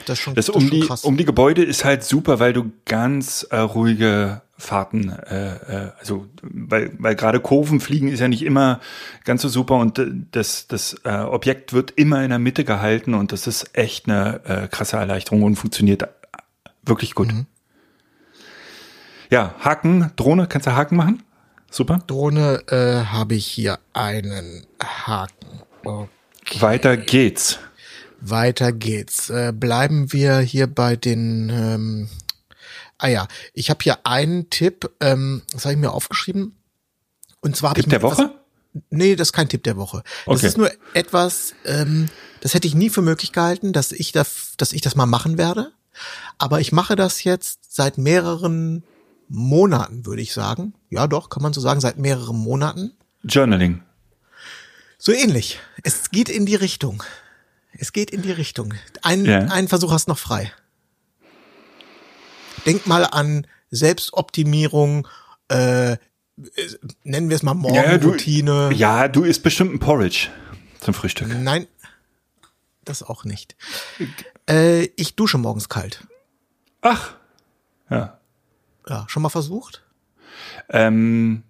Das 0.06 0.18
ist 0.18 0.24
schon, 0.24 0.34
Das 0.34 0.46
das 0.46 0.56
um 0.56 0.64
ist 0.64 0.68
schon 0.86 0.96
die, 0.96 1.06
um 1.06 1.16
die 1.16 1.24
Gebäude 1.24 1.62
ist 1.62 1.84
halt 1.84 2.02
super, 2.02 2.40
weil 2.40 2.52
du 2.52 2.72
ganz 2.86 3.46
äh, 3.50 3.58
ruhige 3.58 4.42
Fahrten, 4.58 5.10
äh, 5.10 5.54
äh, 5.54 5.90
also 6.00 6.26
weil, 6.42 6.90
weil 6.98 7.14
gerade 7.14 7.38
Kurven 7.38 7.78
fliegen 7.78 8.08
ist 8.08 8.18
ja 8.18 8.26
nicht 8.26 8.42
immer 8.42 8.80
ganz 9.22 9.42
so 9.42 9.48
super 9.48 9.76
und 9.76 9.96
äh, 10.00 10.06
das, 10.32 10.66
das 10.66 10.96
äh, 11.04 11.18
Objekt 11.18 11.72
wird 11.72 11.92
immer 11.92 12.24
in 12.24 12.30
der 12.30 12.40
Mitte 12.40 12.64
gehalten 12.64 13.14
und 13.14 13.30
das 13.30 13.46
ist 13.46 13.76
echt 13.76 14.08
eine 14.08 14.40
äh, 14.44 14.66
krasse 14.66 14.96
Erleichterung 14.96 15.44
und 15.44 15.54
funktioniert 15.54 16.08
wirklich 16.84 17.14
gut. 17.14 17.32
Mhm. 17.32 17.46
Ja, 19.32 19.54
Haken, 19.60 20.12
Drohne, 20.16 20.46
kannst 20.46 20.66
du 20.66 20.72
Haken 20.76 20.94
machen? 20.96 21.22
Super. 21.70 22.00
Drohne 22.06 22.64
äh, 22.68 23.06
habe 23.06 23.34
ich 23.34 23.46
hier 23.46 23.78
einen 23.94 24.66
Haken. 24.78 25.62
Okay. 25.82 26.60
Weiter 26.60 26.98
geht's. 26.98 27.58
Weiter 28.20 28.72
geht's. 28.72 29.30
Äh, 29.30 29.54
bleiben 29.56 30.12
wir 30.12 30.40
hier 30.40 30.66
bei 30.66 30.96
den. 30.96 31.48
Ähm, 31.48 32.08
ah 32.98 33.06
ja, 33.06 33.26
ich 33.54 33.70
habe 33.70 33.78
hier 33.82 34.06
einen 34.06 34.50
Tipp. 34.50 34.90
Ähm, 35.00 35.40
das 35.50 35.64
habe 35.64 35.72
ich 35.72 35.80
mir 35.80 35.92
aufgeschrieben. 35.92 36.54
Und 37.40 37.56
zwar 37.56 37.72
Tipp 37.72 37.88
der 37.88 38.02
Woche? 38.02 38.34
Nee, 38.90 39.16
das 39.16 39.28
ist 39.28 39.32
kein 39.32 39.48
Tipp 39.48 39.64
der 39.64 39.78
Woche. 39.78 40.02
Das 40.26 40.36
Okay. 40.40 40.46
ist 40.46 40.58
nur 40.58 40.70
etwas, 40.92 41.54
ähm, 41.64 42.10
das 42.42 42.52
hätte 42.52 42.68
ich 42.68 42.74
nie 42.74 42.90
für 42.90 43.00
möglich 43.00 43.32
gehalten, 43.32 43.72
dass 43.72 43.92
ich 43.92 44.12
das, 44.12 44.52
dass 44.58 44.74
ich 44.74 44.82
das 44.82 44.94
mal 44.94 45.06
machen 45.06 45.38
werde. 45.38 45.72
Aber 46.36 46.60
ich 46.60 46.70
mache 46.70 46.96
das 46.96 47.24
jetzt 47.24 47.74
seit 47.74 47.96
mehreren 47.96 48.84
Monaten, 49.34 50.04
würde 50.04 50.20
ich 50.22 50.32
sagen. 50.34 50.74
Ja, 50.90 51.06
doch, 51.06 51.30
kann 51.30 51.42
man 51.42 51.52
so 51.54 51.60
sagen, 51.60 51.80
seit 51.80 51.96
mehreren 51.98 52.36
Monaten. 52.36 52.92
Journaling. 53.24 53.82
So 54.98 55.10
ähnlich. 55.12 55.58
Es 55.82 56.10
geht 56.10 56.28
in 56.28 56.44
die 56.46 56.54
Richtung. 56.54 57.02
Es 57.72 57.92
geht 57.92 58.10
in 58.10 58.20
die 58.22 58.30
Richtung. 58.30 58.74
Ein, 59.02 59.24
Ja. 59.24 59.38
einen 59.46 59.68
Versuch 59.68 59.90
hast 59.90 60.06
noch 60.06 60.18
frei. 60.18 60.52
Denk 62.66 62.86
mal 62.86 63.04
an 63.06 63.46
Selbstoptimierung, 63.70 65.08
äh, 65.50 65.92
äh, 65.92 65.96
nennen 67.02 67.28
wir 67.30 67.36
es 67.36 67.42
mal 67.42 67.54
Morgenroutine. 67.54 68.70
ja, 68.74 69.08
du 69.08 69.24
isst 69.24 69.42
bestimmt 69.42 69.72
ein 69.74 69.78
Porridge 69.78 70.28
zum 70.80 70.94
Frühstück. 70.94 71.28
Nein, 71.40 71.66
das 72.84 73.02
auch 73.02 73.24
nicht. 73.24 73.56
Äh, 74.48 74.84
ich 74.96 75.16
dusche 75.16 75.38
morgens 75.38 75.68
kalt. 75.68 76.06
Ach. 76.82 77.14
Ja. 77.90 78.18
Ja, 78.88 79.04
schon 79.08 79.22
mal 79.22 79.28
versucht? 79.28 79.84
Ähm, 80.68 81.42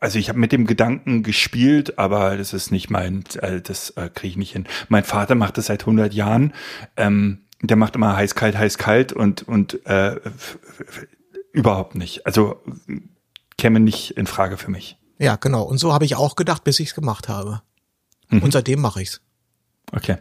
also 0.00 0.18
ich 0.18 0.28
habe 0.28 0.38
mit 0.38 0.52
dem 0.52 0.66
Gedanken 0.66 1.22
gespielt, 1.22 1.98
aber 1.98 2.36
das 2.36 2.52
ist 2.52 2.70
nicht 2.70 2.90
mein, 2.90 3.24
äh, 3.40 3.60
das 3.60 3.90
äh, 3.90 4.08
kriege 4.12 4.32
ich 4.32 4.36
nicht 4.36 4.52
hin. 4.52 4.66
Mein 4.88 5.04
Vater 5.04 5.34
macht 5.34 5.58
das 5.58 5.66
seit 5.66 5.82
100 5.82 6.14
Jahren. 6.14 6.52
Ähm, 6.96 7.42
der 7.62 7.76
macht 7.76 7.96
immer 7.96 8.16
heiß, 8.16 8.34
kalt, 8.34 8.56
heiß, 8.56 8.78
kalt 8.78 9.12
und, 9.12 9.42
und 9.48 9.84
äh, 9.86 10.20
überhaupt 11.52 11.94
nicht. 11.94 12.26
Also 12.26 12.62
käme 13.56 13.80
nicht 13.80 14.12
in 14.12 14.26
Frage 14.26 14.58
für 14.58 14.70
mich. 14.70 14.98
Ja, 15.18 15.36
genau. 15.36 15.62
Und 15.62 15.78
so 15.78 15.94
habe 15.94 16.04
ich 16.04 16.16
auch 16.16 16.36
gedacht, 16.36 16.64
bis 16.64 16.78
ich 16.80 16.88
es 16.88 16.94
gemacht 16.94 17.28
habe. 17.28 17.62
Und 18.30 18.52
seitdem 18.52 18.80
mache 18.80 19.02
ich's. 19.02 19.20
Okay. 19.92 20.18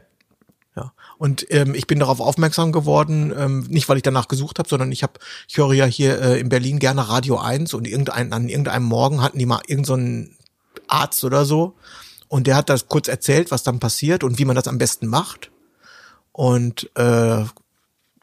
Und 1.18 1.46
ähm, 1.50 1.74
ich 1.76 1.88
bin 1.88 2.00
darauf 2.00 2.20
aufmerksam 2.20 2.72
geworden, 2.72 3.34
ähm, 3.38 3.62
nicht 3.70 3.88
weil 3.88 3.98
ich 3.98 4.04
danach 4.04 4.28
gesucht 4.28 4.60
habe, 4.60 4.68
sondern 4.68 4.92
ich 4.92 5.04
habe, 5.04 5.14
ich 5.48 5.58
höre 5.58 5.74
ja 5.74 5.86
hier 5.86 6.22
äh, 6.22 6.40
in 6.40 6.50
Berlin 6.50 6.80
gerne 6.80 7.08
Radio 7.08 7.38
1 7.38 7.74
und 7.74 7.88
irgendein, 7.88 8.34
an 8.34 8.50
irgendeinem 8.50 8.86
Morgen 8.86 9.22
hatten 9.22 9.40
die 9.40 9.46
mal 9.46 9.62
irgendeinen 9.68 10.26
so 10.26 10.36
Arzt 10.88 11.24
oder 11.24 11.46
so 11.46 11.76
und 12.28 12.48
der 12.48 12.56
hat 12.56 12.70
das 12.70 12.88
kurz 12.90 13.08
erzählt, 13.08 13.52
was 13.52 13.64
dann 13.64 13.80
passiert 13.80 14.24
und 14.24 14.40
wie 14.40 14.46
man 14.46 14.56
das 14.56 14.68
am 14.68 14.78
besten 14.78 15.08
macht. 15.08 15.52
Und 16.32 16.90
äh, 16.96 17.46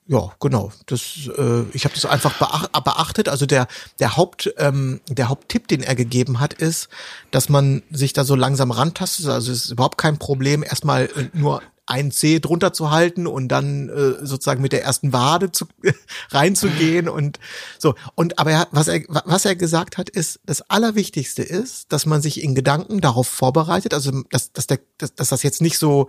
ja, 0.07 0.33
genau. 0.41 0.73
Das, 0.87 1.31
äh, 1.39 1.63
ich 1.73 1.85
habe 1.85 1.95
das 1.95 2.05
einfach 2.05 2.37
beacht, 2.39 2.73
beachtet. 2.85 3.29
Also 3.29 3.47
der 3.47 3.69
der 4.01 4.17
Haupt 4.17 4.53
ähm, 4.59 5.01
der 5.09 5.29
Haupttipp, 5.29 5.69
den 5.69 5.83
er 5.83 5.95
gegeben 5.95 6.41
hat, 6.41 6.53
ist, 6.53 6.89
dass 7.31 7.49
man 7.49 7.83
sich 7.91 8.13
da 8.13 8.25
so 8.25 8.35
langsam 8.35 8.71
rantastet. 8.71 9.27
Also 9.27 9.53
es 9.53 9.67
ist 9.67 9.71
überhaupt 9.71 9.99
kein 9.99 10.19
Problem, 10.19 10.63
erstmal 10.63 11.09
nur 11.33 11.63
ein 11.87 12.13
C 12.13 12.39
drunter 12.39 12.73
zu 12.73 12.91
halten 12.91 13.27
und 13.27 13.49
dann 13.49 13.89
äh, 13.89 14.25
sozusagen 14.25 14.63
mit 14.63 14.73
der 14.73 14.85
ersten 14.85 15.13
Wade 15.13 15.53
zu, 15.53 15.67
reinzugehen 16.31 17.09
und 17.09 17.39
so. 17.79 17.95
Und 18.15 18.39
aber 18.39 18.53
er, 18.53 18.69
was 18.71 18.89
er 18.89 19.03
was 19.09 19.45
er 19.45 19.57
gesagt 19.57 19.99
hat, 19.99 20.09
ist 20.09 20.41
das 20.45 20.63
Allerwichtigste 20.71 21.43
ist, 21.43 21.93
dass 21.93 22.07
man 22.07 22.23
sich 22.23 22.43
in 22.43 22.55
Gedanken 22.55 23.01
darauf 23.01 23.29
vorbereitet. 23.29 23.95
Also 23.95 24.23
dass 24.31 24.53
dass 24.53 24.67
der 24.67 24.79
dass, 24.99 25.15
dass 25.15 25.29
das 25.29 25.43
jetzt 25.43 25.61
nicht 25.61 25.79
so 25.79 26.09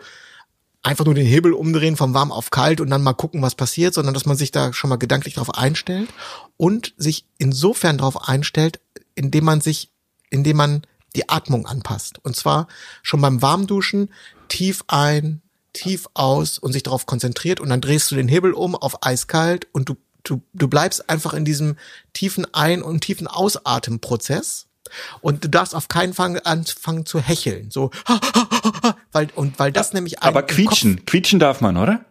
einfach 0.83 1.05
nur 1.05 1.15
den 1.15 1.25
Hebel 1.25 1.53
umdrehen 1.53 1.95
vom 1.95 2.13
warm 2.13 2.31
auf 2.31 2.51
kalt 2.51 2.81
und 2.81 2.89
dann 2.89 3.01
mal 3.01 3.13
gucken, 3.13 3.41
was 3.41 3.55
passiert, 3.55 3.93
sondern 3.93 4.13
dass 4.13 4.25
man 4.25 4.38
sich 4.38 4.51
da 4.51 4.73
schon 4.73 4.89
mal 4.89 4.97
gedanklich 4.97 5.36
darauf 5.36 5.55
einstellt 5.55 6.09
und 6.57 6.93
sich 6.97 7.25
insofern 7.38 7.97
darauf 7.97 8.27
einstellt, 8.27 8.81
indem 9.15 9.45
man 9.45 9.62
sich, 9.62 9.91
indem 10.29 10.57
man 10.57 10.81
die 11.15 11.29
Atmung 11.29 11.65
anpasst. 11.65 12.19
Und 12.23 12.36
zwar 12.36 12.67
schon 13.01 13.21
beim 13.21 13.41
Warmduschen 13.41 14.09
tief 14.49 14.83
ein, 14.88 15.41
tief 15.73 16.07
aus 16.13 16.59
und 16.59 16.71
sich 16.71 16.83
darauf 16.83 17.05
konzentriert 17.05 17.59
und 17.59 17.69
dann 17.69 17.81
drehst 17.81 18.12
du 18.12 18.15
den 18.15 18.27
Hebel 18.27 18.53
um 18.53 18.75
auf 18.75 19.05
eiskalt 19.05 19.67
und 19.71 19.89
du, 19.89 19.97
du, 20.23 20.41
du 20.53 20.67
bleibst 20.67 21.09
einfach 21.09 21.33
in 21.33 21.45
diesem 21.45 21.77
tiefen 22.13 22.45
Ein- 22.53 22.83
und 22.83 23.01
tiefen 23.01 23.27
Ausatmenprozess 23.27 24.67
und 25.21 25.43
du 25.43 25.49
darfst 25.49 25.75
auf 25.75 25.88
keinen 25.88 26.13
Fall 26.13 26.39
anfangen 26.43 27.05
zu 27.05 27.19
hecheln, 27.19 27.71
so, 27.71 27.91
weil, 29.12 29.29
und 29.36 29.59
weil 29.59 29.71
das 29.71 29.93
nämlich 29.93 30.21
Aber 30.21 30.43
quietschen, 30.43 30.97
Kopf, 30.97 31.05
quietschen 31.07 31.39
darf 31.39 31.62
man, 31.62 31.77
oder? 31.77 32.05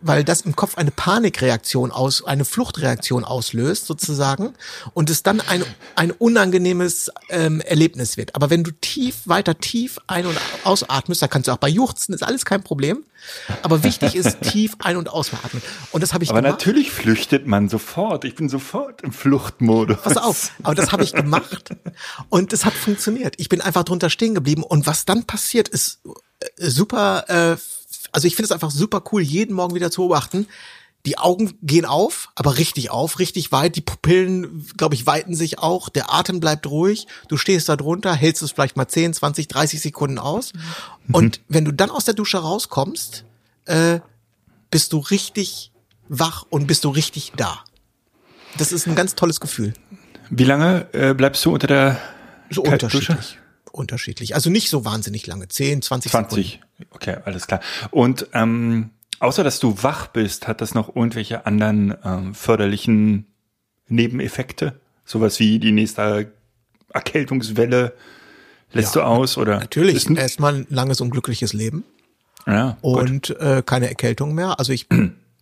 Weil 0.00 0.24
das 0.24 0.42
im 0.42 0.56
Kopf 0.56 0.76
eine 0.76 0.90
Panikreaktion 0.90 1.90
aus, 1.90 2.24
eine 2.24 2.44
Fluchtreaktion 2.44 3.24
auslöst 3.24 3.86
sozusagen 3.86 4.54
und 4.92 5.10
es 5.10 5.22
dann 5.22 5.40
ein, 5.40 5.64
ein 5.96 6.10
unangenehmes 6.10 7.10
ähm, 7.30 7.60
Erlebnis 7.60 8.16
wird. 8.16 8.34
Aber 8.34 8.50
wenn 8.50 8.64
du 8.64 8.70
tief, 8.72 9.22
weiter 9.24 9.58
tief 9.58 9.98
ein- 10.06 10.26
und 10.26 10.38
ausatmest, 10.64 11.22
da 11.22 11.28
kannst 11.28 11.48
du 11.48 11.52
auch 11.52 11.58
bei 11.58 11.68
Juchzen, 11.68 12.14
ist 12.14 12.22
alles 12.22 12.44
kein 12.44 12.62
Problem. 12.62 13.04
Aber 13.62 13.82
wichtig 13.84 14.14
ist 14.16 14.40
tief 14.42 14.76
ein- 14.80 14.96
und 14.96 15.08
ausatmen. 15.08 15.62
Und 15.92 16.02
das 16.02 16.12
habe 16.12 16.24
ich 16.24 16.30
aber 16.30 16.40
gemacht. 16.40 16.54
Aber 16.54 16.58
natürlich 16.58 16.90
flüchtet 16.90 17.46
man 17.46 17.68
sofort. 17.68 18.24
Ich 18.24 18.34
bin 18.34 18.48
sofort 18.48 19.02
im 19.02 19.12
Fluchtmodus. 19.12 20.02
Pass 20.02 20.16
auf, 20.16 20.52
aber 20.62 20.74
das 20.74 20.92
habe 20.92 21.04
ich 21.04 21.12
gemacht 21.12 21.70
und 22.28 22.52
es 22.52 22.64
hat 22.64 22.74
funktioniert. 22.74 23.34
Ich 23.38 23.48
bin 23.48 23.60
einfach 23.60 23.84
drunter 23.84 24.10
stehen 24.10 24.34
geblieben 24.34 24.62
und 24.62 24.86
was 24.86 25.04
dann 25.04 25.24
passiert 25.24 25.68
ist 25.68 26.00
äh, 26.40 26.68
super 26.68 27.24
äh, 27.28 27.56
also 28.14 28.28
ich 28.28 28.36
finde 28.36 28.46
es 28.46 28.52
einfach 28.52 28.70
super 28.70 29.02
cool, 29.12 29.22
jeden 29.22 29.56
Morgen 29.56 29.74
wieder 29.74 29.90
zu 29.90 30.02
beobachten. 30.02 30.46
Die 31.04 31.18
Augen 31.18 31.58
gehen 31.62 31.84
auf, 31.84 32.30
aber 32.36 32.56
richtig 32.56 32.90
auf, 32.90 33.18
richtig 33.18 33.50
weit. 33.50 33.74
Die 33.74 33.80
Pupillen, 33.80 34.66
glaube 34.76 34.94
ich, 34.94 35.04
weiten 35.04 35.34
sich 35.34 35.58
auch. 35.58 35.88
Der 35.88 36.14
Atem 36.14 36.38
bleibt 36.38 36.66
ruhig. 36.68 37.08
Du 37.28 37.36
stehst 37.36 37.68
da 37.68 37.76
drunter, 37.76 38.14
hältst 38.14 38.40
es 38.42 38.52
vielleicht 38.52 38.76
mal 38.76 38.86
10, 38.86 39.14
20, 39.14 39.48
30 39.48 39.80
Sekunden 39.82 40.18
aus. 40.20 40.52
Mhm. 41.08 41.14
Und 41.14 41.40
wenn 41.48 41.64
du 41.64 41.72
dann 41.72 41.90
aus 41.90 42.04
der 42.04 42.14
Dusche 42.14 42.38
rauskommst, 42.38 43.24
äh, 43.66 43.98
bist 44.70 44.92
du 44.92 44.98
richtig 44.98 45.72
wach 46.08 46.46
und 46.48 46.68
bist 46.68 46.84
du 46.84 46.90
richtig 46.90 47.32
da. 47.36 47.64
Das 48.56 48.70
ist 48.70 48.86
ein 48.86 48.94
ganz 48.94 49.16
tolles 49.16 49.40
Gefühl. 49.40 49.74
Wie 50.30 50.44
lange 50.44 50.86
äh, 50.92 51.14
bleibst 51.14 51.44
du 51.44 51.52
unter 51.52 51.66
der 51.66 52.00
so 52.48 52.62
unterschiedlich 52.62 53.38
unterschiedlich. 53.74 54.34
Also 54.34 54.50
nicht 54.50 54.70
so 54.70 54.84
wahnsinnig 54.84 55.26
lange, 55.26 55.48
10, 55.48 55.82
20 55.82 56.10
20. 56.12 56.46
Sekunden. 56.52 56.64
Okay, 56.90 57.16
alles 57.24 57.46
klar. 57.46 57.60
Und 57.90 58.28
ähm, 58.32 58.90
außer 59.20 59.44
dass 59.44 59.60
du 59.60 59.82
wach 59.82 60.08
bist, 60.08 60.48
hat 60.48 60.60
das 60.60 60.74
noch 60.74 60.94
irgendwelche 60.94 61.46
anderen 61.46 61.94
ähm, 62.04 62.34
förderlichen 62.34 63.26
Nebeneffekte? 63.88 64.80
Sowas 65.04 65.38
wie 65.38 65.58
die 65.58 65.72
nächste 65.72 66.32
Erkältungswelle 66.92 67.94
lässt 68.72 68.94
ja, 68.94 69.02
du 69.02 69.06
aus 69.06 69.36
oder? 69.38 69.58
Natürlich, 69.58 70.08
erstmal 70.10 70.54
ein 70.54 70.66
langes 70.70 71.00
unglückliches 71.00 71.52
Leben. 71.52 71.84
Ja. 72.46 72.76
Und 72.80 73.30
äh, 73.38 73.62
keine 73.64 73.88
Erkältung 73.88 74.34
mehr. 74.34 74.58
Also 74.58 74.72
ich, 74.72 74.88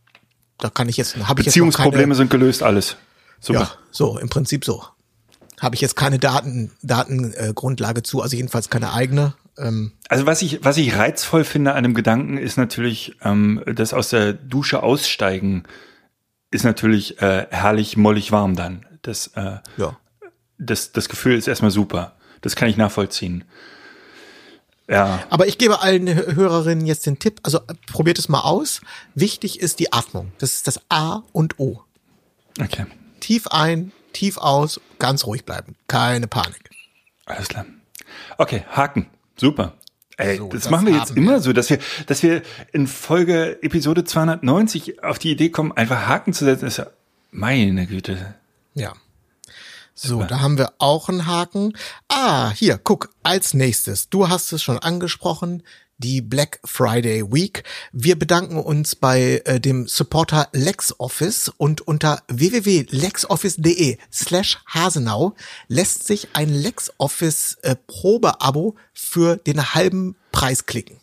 da 0.59 0.71
kann 0.71 0.88
ich 0.88 0.97
jetzt, 0.97 1.16
habe 1.16 1.40
ich 1.40 1.47
jetzt 1.47 1.55
Beziehungsprobleme 1.55 2.03
keine, 2.03 2.14
sind 2.14 2.31
gelöst, 2.31 2.62
alles. 2.62 2.97
Super. 3.40 3.61
Ja, 3.61 3.71
so 3.90 4.18
im 4.18 4.29
Prinzip 4.29 4.64
so 4.64 4.85
habe 5.62 5.77
ich 5.77 5.81
jetzt 5.81 5.95
keine 5.95 6.18
Daten, 6.18 6.73
Datengrundlage 6.83 8.01
äh, 8.01 8.03
zu, 8.03 8.21
also 8.21 8.37
jedenfalls 8.37 8.68
keine 8.68 8.92
eigene. 8.92 9.35
Ähm. 9.59 9.93
Also 10.09 10.27
was 10.27 10.43
ich, 10.43 10.65
was 10.65 10.77
ich 10.77 10.97
reizvoll 10.97 11.45
finde 11.45 11.73
an 11.73 11.79
einem 11.79 11.95
Gedanken 11.95 12.38
ist 12.38 12.57
natürlich, 12.57 13.17
ähm, 13.23 13.62
das 13.67 13.93
aus 13.93 14.11
der 14.11 14.33
Dusche 14.33 14.83
aussteigen 14.83 15.65
ist 16.51 16.65
natürlich 16.65 17.21
äh, 17.21 17.47
herrlich 17.51 17.97
mollig 17.97 18.31
warm 18.31 18.57
dann. 18.57 18.87
Das, 19.03 19.29
äh, 19.29 19.59
ja. 19.79 19.99
das, 20.59 20.93
das 20.93 21.09
Gefühl 21.09 21.37
ist 21.37 21.49
erstmal 21.49 21.71
super. 21.71 22.15
Das 22.43 22.57
kann 22.57 22.69
ich 22.69 22.77
nachvollziehen. 22.77 23.45
Ja. 24.88 25.25
Aber 25.31 25.47
ich 25.47 25.59
gebe 25.59 25.81
allen 25.81 26.07
Hörerinnen 26.07 26.87
jetzt 26.87 27.07
den 27.07 27.19
Tipp, 27.19 27.41
also 27.43 27.61
probiert 27.87 28.19
es 28.19 28.29
mal 28.29 28.41
aus. 28.41 28.83
Wichtig 29.15 29.61
ist 29.61 29.79
die 29.79 29.93
Atmung. 29.93 30.33
Das 30.38 30.53
ist 30.53 30.67
das 30.67 30.81
A 30.91 31.23
und 31.33 31.59
O. 31.59 31.83
Okay. 32.61 32.87
Tief 33.21 33.47
ein, 33.47 33.93
tief 34.12 34.37
aus, 34.37 34.81
ganz 34.99 35.25
ruhig 35.25 35.45
bleiben. 35.45 35.77
Keine 35.88 36.27
Panik. 36.27 36.71
Alles 37.25 37.49
klar. 37.49 37.65
Okay, 38.37 38.65
Haken. 38.71 39.07
Super. 39.43 39.73
Ey, 40.19 40.37
so, 40.37 40.47
das, 40.47 40.63
das, 40.63 40.71
machen 40.71 40.87
wir 40.87 40.95
jetzt 40.95 41.17
immer 41.17 41.41
so, 41.41 41.53
dass 41.53 41.69
wir, 41.69 41.81
dass 42.07 42.23
wir 42.23 42.43
in 42.71 42.87
Folge 42.87 43.61
Episode 43.61 44.05
290 44.05 45.03
auf 45.03 45.19
die 45.19 45.33
Idee 45.33 45.49
kommen, 45.49 45.73
einfach 45.73 46.07
Haken 46.07 46.33
zu 46.33 46.45
setzen. 46.45 46.67
Das 46.67 46.75
ist 46.75 46.85
ja, 46.85 46.87
meine 47.33 47.89
Güte. 47.89 48.37
Ja. 48.75 48.93
So, 50.03 50.17
Super. 50.17 50.27
da 50.27 50.41
haben 50.41 50.59
wir 50.59 50.73
auch 50.79 51.09
einen 51.09 51.27
Haken. 51.27 51.75
Ah, 52.09 52.51
hier, 52.51 52.77
guck, 52.77 53.11
als 53.23 53.55
nächstes. 53.55 54.09
Du 54.09 54.29
hast 54.29 54.53
es 54.53 54.61
schon 54.61 54.79
angesprochen 54.79 55.62
die 55.99 56.21
Black 56.21 56.59
Friday 56.65 57.23
Week. 57.33 57.62
Wir 57.93 58.19
bedanken 58.19 58.57
uns 58.57 58.97
bei 58.97 59.43
äh, 59.45 59.61
dem 59.61 59.87
Supporter 59.87 60.49
LexOffice 60.53 61.53
und 61.57 61.83
unter 61.83 62.21
www.lexoffice.de 62.27 63.99
slash 64.12 64.59
Hasenau 64.67 65.37
lässt 65.69 66.05
sich 66.05 66.31
ein 66.33 66.49
LexOffice 66.49 67.59
äh, 67.62 67.77
Probeabo 67.77 68.75
für 68.93 69.37
den 69.37 69.75
halben 69.75 70.17
Preis 70.33 70.67
klicken. 70.67 70.99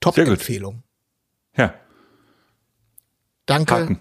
Top-Empfehlung. 0.00 0.82
Ja. 1.56 1.72
Danke. 3.46 3.74
Haken. 3.74 4.00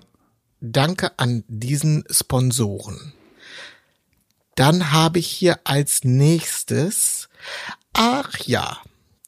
Danke 0.59 1.17
an 1.17 1.45
diesen 1.47 2.03
Sponsoren. 2.09 3.13
Dann 4.55 4.91
habe 4.91 5.19
ich 5.19 5.27
hier 5.27 5.59
als 5.65 6.03
nächstes, 6.03 7.29
ach 7.93 8.37
ja, 8.39 8.77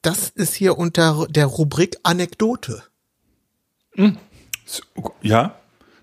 das 0.02 0.30
ist 0.30 0.54
hier 0.54 0.78
unter 0.78 1.28
der 1.30 1.46
Rubrik 1.46 1.98
Anekdote. 2.04 2.84
Hm. 3.94 4.18
Ja, 5.22 5.56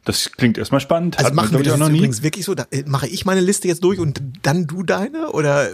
das 0.05 0.33
klingt 0.33 0.59
erstmal 0.59 0.81
spannend. 0.81 1.17
Also 1.17 1.29
Hat 1.29 1.35
machen 1.35 1.57
wir 1.57 1.65
das 1.65 1.79
noch 1.79 1.89
übrigens 1.89 2.23
wirklich 2.23 2.45
so? 2.45 2.55
Da, 2.55 2.67
äh, 2.71 2.85
mache 2.87 3.07
ich 3.07 3.25
meine 3.25 3.41
Liste 3.41 3.69
jetzt 3.69 3.83
durch 3.83 3.99
und 3.99 4.21
dann 4.43 4.67
du 4.67 4.83
deine? 4.83 5.33
Oder? 5.33 5.71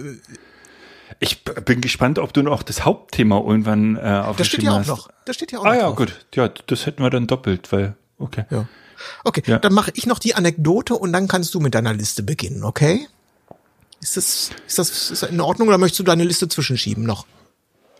Ich 1.19 1.43
bin 1.45 1.81
gespannt, 1.81 2.19
ob 2.19 2.33
du 2.33 2.43
noch 2.43 2.63
das 2.63 2.85
Hauptthema 2.85 3.39
irgendwann 3.41 3.97
äh, 3.97 4.23
auf 4.25 4.37
Das 4.37 4.47
steht 4.47 4.63
ja 4.63 4.81
auch 4.81 4.87
noch. 4.87 5.11
Das 5.25 5.37
steht 5.37 5.51
ja 5.51 5.59
auch 5.59 5.65
ah, 5.65 5.69
noch. 5.69 5.75
Ah 5.75 5.77
ja, 5.77 5.87
drauf. 5.87 5.97
gut. 5.97 6.27
Ja, 6.35 6.49
das 6.49 6.87
hätten 6.87 7.03
wir 7.03 7.11
dann 7.11 7.27
doppelt, 7.27 7.73
weil, 7.73 7.97
okay. 8.19 8.45
Ja. 8.51 8.69
Okay, 9.25 9.43
ja. 9.47 9.59
dann 9.59 9.73
mache 9.73 9.91
ich 9.95 10.07
noch 10.07 10.19
die 10.19 10.35
Anekdote 10.35 10.95
und 10.95 11.13
dann 11.13 11.27
kannst 11.27 11.55
du 11.55 11.61
mit 11.61 11.75
deiner 11.75 11.95
Liste 11.95 12.23
beginnen, 12.23 12.65
okay? 12.65 13.09
Ist 14.01 14.17
das, 14.17 14.51
ist 14.67 14.79
das, 14.79 15.11
ist 15.11 15.23
das 15.23 15.31
in 15.31 15.41
Ordnung 15.41 15.69
oder 15.69 15.79
möchtest 15.79 16.01
du 16.01 16.05
deine 16.05 16.25
Liste 16.25 16.49
zwischenschieben 16.49 17.05
noch? 17.05 17.27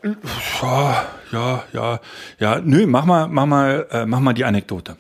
Ja, 0.03 1.07
ja, 1.31 1.65
ja, 1.73 2.01
ja. 2.39 2.61
Nö, 2.61 2.87
mach 2.87 3.05
mal, 3.05 3.29
mach 3.29 3.47
mal, 3.47 3.87
äh, 3.91 4.07
mach 4.07 4.21
mal 4.21 4.33
die 4.33 4.45
Anekdote. 4.45 4.97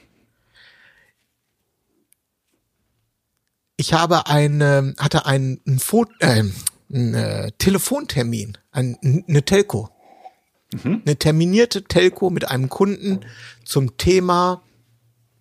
Ich 3.77 3.95
habe 3.95 4.27
eine, 4.27 4.95
hatte 4.99 5.25
einen, 5.25 5.63
einen, 5.67 5.79
Foto, 5.79 6.13
äh, 6.19 6.45
einen 6.93 7.15
äh, 7.15 7.51
Telefontermin, 7.53 8.59
ein, 8.73 9.25
eine 9.27 9.43
Telco. 9.43 9.89
Mhm. 10.73 11.03
Eine 11.07 11.17
terminierte 11.17 11.83
Telco 11.85 12.29
mit 12.29 12.49
einem 12.51 12.69
Kunden 12.69 13.21
zum 13.65 13.97
Thema 13.97 14.63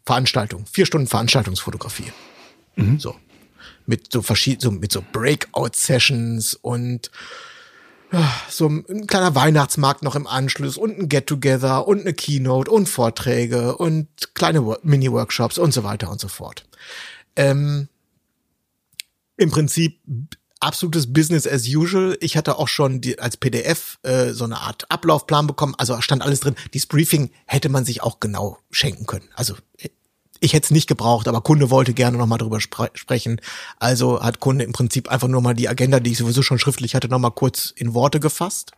Veranstaltung. 0.05 0.65
Vier 0.67 0.85
Stunden 0.85 1.07
Veranstaltungsfotografie. 1.07 2.13
Mhm. 2.77 2.97
So. 2.99 3.15
Mit 3.89 4.11
so 4.13 4.21
verschiedenen, 4.21 4.61
so, 4.61 4.71
mit 4.71 4.91
so 4.91 5.03
Breakout-Sessions 5.11 6.53
und 6.53 7.09
so 8.49 8.67
ein 8.67 9.07
kleiner 9.07 9.35
Weihnachtsmarkt 9.35 10.01
noch 10.03 10.15
im 10.15 10.25
Anschluss 10.25 10.77
und 10.77 10.97
ein 10.97 11.09
Get-Together 11.09 11.87
und 11.87 12.01
eine 12.01 12.13
Keynote 12.13 12.71
und 12.71 12.89
Vorträge 12.89 13.77
und 13.77 14.07
kleine 14.33 14.77
Mini-Workshops 14.81 15.57
und 15.57 15.73
so 15.73 15.83
weiter 15.83 16.09
und 16.09 16.19
so 16.19 16.27
fort. 16.27 16.65
Ähm, 17.35 17.87
Im 19.37 19.51
Prinzip 19.51 19.99
absolutes 20.59 21.13
Business 21.13 21.47
as 21.47 21.67
usual. 21.67 22.17
Ich 22.19 22.35
hatte 22.35 22.57
auch 22.57 22.67
schon 22.67 22.99
die, 22.99 23.19
als 23.19 23.37
PDF 23.37 23.99
äh, 24.01 24.31
so 24.31 24.43
eine 24.43 24.59
Art 24.59 24.89
Ablaufplan 24.89 25.45
bekommen. 25.45 25.75
Also 25.77 26.01
stand 26.01 26.23
alles 26.23 26.39
drin. 26.39 26.55
Dieses 26.73 26.87
Briefing 26.87 27.31
hätte 27.45 27.69
man 27.69 27.85
sich 27.85 28.01
auch 28.01 28.19
genau 28.19 28.57
schenken 28.71 29.05
können. 29.05 29.29
Also 29.35 29.55
ich 30.39 30.53
hätte 30.53 30.65
es 30.65 30.71
nicht 30.71 30.87
gebraucht, 30.87 31.27
aber 31.27 31.41
Kunde 31.41 31.69
wollte 31.69 31.93
gerne 31.93 32.17
nochmal 32.17 32.37
drüber 32.37 32.61
spre 32.61 32.89
sprechen. 32.93 33.41
Also 33.77 34.21
hat 34.21 34.39
Kunde 34.39 34.63
im 34.63 34.73
Prinzip 34.73 35.09
einfach 35.09 35.27
nur 35.27 35.41
mal 35.41 35.53
die 35.53 35.69
Agenda, 35.69 35.99
die 35.99 36.11
ich 36.11 36.17
sowieso 36.17 36.41
schon 36.41 36.59
schriftlich 36.59 36.95
hatte, 36.95 37.09
nochmal 37.09 37.31
kurz 37.31 37.73
in 37.75 37.93
Worte 37.93 38.19
gefasst. 38.19 38.71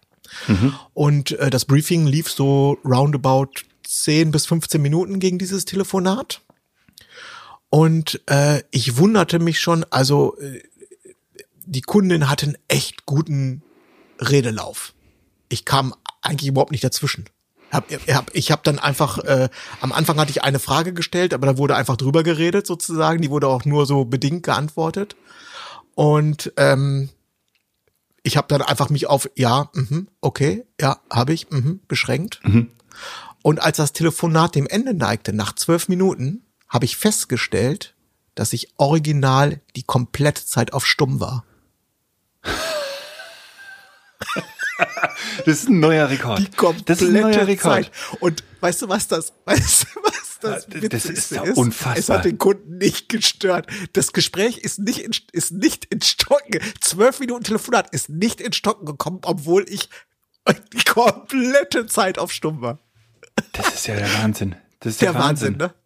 Mhm. 0.48 0.74
Und 0.94 1.32
äh, 1.40 1.50
das 1.50 1.66
Briefing 1.66 2.08
lief 2.08 2.32
so 2.32 2.78
roundabout 2.86 3.52
10 3.84 4.32
bis 4.32 4.46
15 4.46 4.82
Minuten 4.82 5.20
gegen 5.20 5.38
dieses 5.38 5.66
Telefonat. 5.66 6.42
Und 7.70 8.22
äh, 8.28 8.64
ich 8.72 8.98
wunderte 8.98 9.40
mich 9.40 9.60
schon, 9.60 9.86
also 9.90 10.38
äh, 10.40 10.62
die 11.66 11.82
Kundin 11.82 12.30
hatte 12.30 12.48
einen 12.48 12.58
echt 12.68 13.06
guten 13.06 13.62
Redelauf. 14.20 14.94
Ich 15.50 15.66
kam 15.66 15.94
eigentlich 16.22 16.50
überhaupt 16.50 16.72
nicht 16.72 16.84
dazwischen. 16.84 17.26
Hab, 17.72 17.90
hab, 17.92 18.36
ich 18.36 18.52
habe 18.52 18.62
dann 18.64 18.80
einfach, 18.80 19.20
äh, 19.20 19.50
am 19.80 19.92
Anfang 19.94 20.20
hatte 20.20 20.32
ich 20.32 20.44
eine 20.44 20.60
Frage 20.60 20.94
gestellt, 20.94 21.34
aber 21.34 21.48
da 21.48 21.58
wurde 21.58 21.76
einfach 21.76 21.96
drüber 21.96 22.24
geredet 22.24 22.68
sozusagen. 22.68 23.22
Die 23.22 23.30
wurde 23.30 23.48
auch 23.48 23.66
nur 23.66 23.86
so 23.86 24.06
bedingt 24.06 24.44
geantwortet. 24.44 25.16
Und 25.96 26.52
ähm, 26.58 27.10
ich 28.24 28.38
habe 28.38 28.48
dann 28.50 28.62
einfach 28.62 28.90
mich 28.90 29.08
auf, 29.08 29.30
ja, 29.36 29.70
mh, 29.74 30.04
okay, 30.20 30.66
ja, 30.80 31.00
habe 31.10 31.34
ich, 31.34 31.50
mh, 31.50 31.80
beschränkt. 31.88 32.42
Mhm. 32.44 32.72
Und 33.42 33.62
als 33.62 33.78
das 33.78 33.94
Telefonat 33.94 34.56
dem 34.56 34.68
Ende 34.68 34.94
neigte, 34.94 35.34
nach 35.34 35.56
zwölf 35.56 35.88
Minuten, 35.88 36.44
habe 36.68 36.86
ich 36.86 36.98
festgestellt, 36.98 37.96
dass 38.36 38.54
ich 38.54 38.74
original 38.78 39.62
die 39.76 39.84
komplette 39.84 40.46
Zeit 40.46 40.74
auf 40.74 40.86
Stumm 40.86 41.20
war. 41.20 41.44
Das 45.46 45.60
ist 45.60 45.70
ein 45.70 45.80
neuer 45.80 46.10
Rekord. 46.10 46.40
Die 46.40 46.50
komplette 46.50 46.86
das 46.86 47.02
ist 47.02 47.10
ein 47.10 47.22
neuer 47.22 47.48
Rekord. 47.48 47.86
Zeit. 47.86 47.92
Und 48.20 48.44
weißt 48.60 48.82
du, 48.82 48.90
was 48.90 49.08
das, 49.08 49.34
weißt 49.46 49.84
du, 49.84 50.02
was 50.04 50.40
das, 50.42 50.68
das 50.68 51.06
ist 51.06 51.32
ja 51.32 51.42
unfassbar. 51.42 51.98
Es 51.98 52.10
hat 52.10 52.26
den 52.26 52.38
Kunden 52.38 52.78
nicht 52.78 53.10
gestört. 53.10 53.68
Das 53.94 54.12
Gespräch 54.14 54.58
ist 54.58 54.80
nicht 54.80 55.00
in, 55.00 55.12
ist 55.32 55.52
nicht 55.52 55.86
in 55.86 56.02
Stocken. 56.02 56.60
Zwölf 56.80 57.20
Minuten 57.20 57.44
Telefonat 57.44 57.94
ist 57.94 58.10
nicht 58.10 58.42
in 58.42 58.54
Stocken 58.54 58.86
gekommen, 58.86 59.20
obwohl 59.24 59.66
ich 59.70 59.90
die 60.74 60.84
komplette 60.84 61.86
Zeit 61.86 62.18
auf 62.18 62.32
Stumm 62.32 62.62
war. 62.62 62.80
Das 63.54 63.74
ist 63.74 63.88
ja 63.88 63.96
der 63.96 64.12
Wahnsinn. 64.16 64.56
Das 64.80 64.94
ist 64.94 65.02
der, 65.02 65.12
der 65.12 65.22
Wahnsinn, 65.22 65.60
Wahnsinn, 65.60 65.68
ne? 65.68 65.81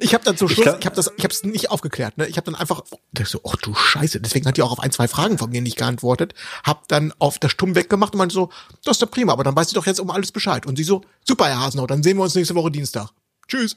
Ich 0.00 0.14
habe 0.14 0.24
dann 0.24 0.36
zum 0.36 0.48
Schluss, 0.48 0.66
ich, 0.66 0.72
ich 0.80 0.86
habe 0.86 0.96
das, 0.96 1.12
ich 1.16 1.24
habe 1.24 1.32
es 1.32 1.44
nicht 1.44 1.70
aufgeklärt. 1.70 2.18
Ne? 2.18 2.26
Ich 2.26 2.36
habe 2.36 2.44
dann 2.44 2.54
einfach, 2.54 2.82
ich 3.18 3.28
so, 3.28 3.40
ach 3.46 3.56
du 3.56 3.74
Scheiße, 3.74 4.20
deswegen 4.20 4.46
hat 4.46 4.56
die 4.56 4.62
auch 4.62 4.72
auf 4.72 4.80
ein, 4.80 4.90
zwei 4.90 5.08
Fragen 5.08 5.38
von 5.38 5.50
mir 5.50 5.60
nicht 5.60 5.76
geantwortet. 5.76 6.34
Hab 6.64 6.88
dann 6.88 7.12
auf 7.18 7.38
der 7.38 7.48
Stumm 7.48 7.74
weggemacht 7.74 8.14
und 8.14 8.18
meinte 8.18 8.34
so, 8.34 8.50
das 8.84 8.96
ist 8.96 9.02
doch 9.02 9.10
prima, 9.10 9.32
aber 9.32 9.44
dann 9.44 9.54
weiß 9.54 9.68
ich 9.68 9.74
doch 9.74 9.86
jetzt 9.86 10.00
um 10.00 10.10
alles 10.10 10.32
Bescheid. 10.32 10.66
Und 10.66 10.76
sie 10.76 10.84
so, 10.84 11.02
super, 11.24 11.46
Herr 11.46 11.60
Hasenau, 11.60 11.86
dann 11.86 12.02
sehen 12.02 12.16
wir 12.16 12.24
uns 12.24 12.34
nächste 12.34 12.54
Woche 12.54 12.70
Dienstag. 12.70 13.10
Tschüss. 13.48 13.76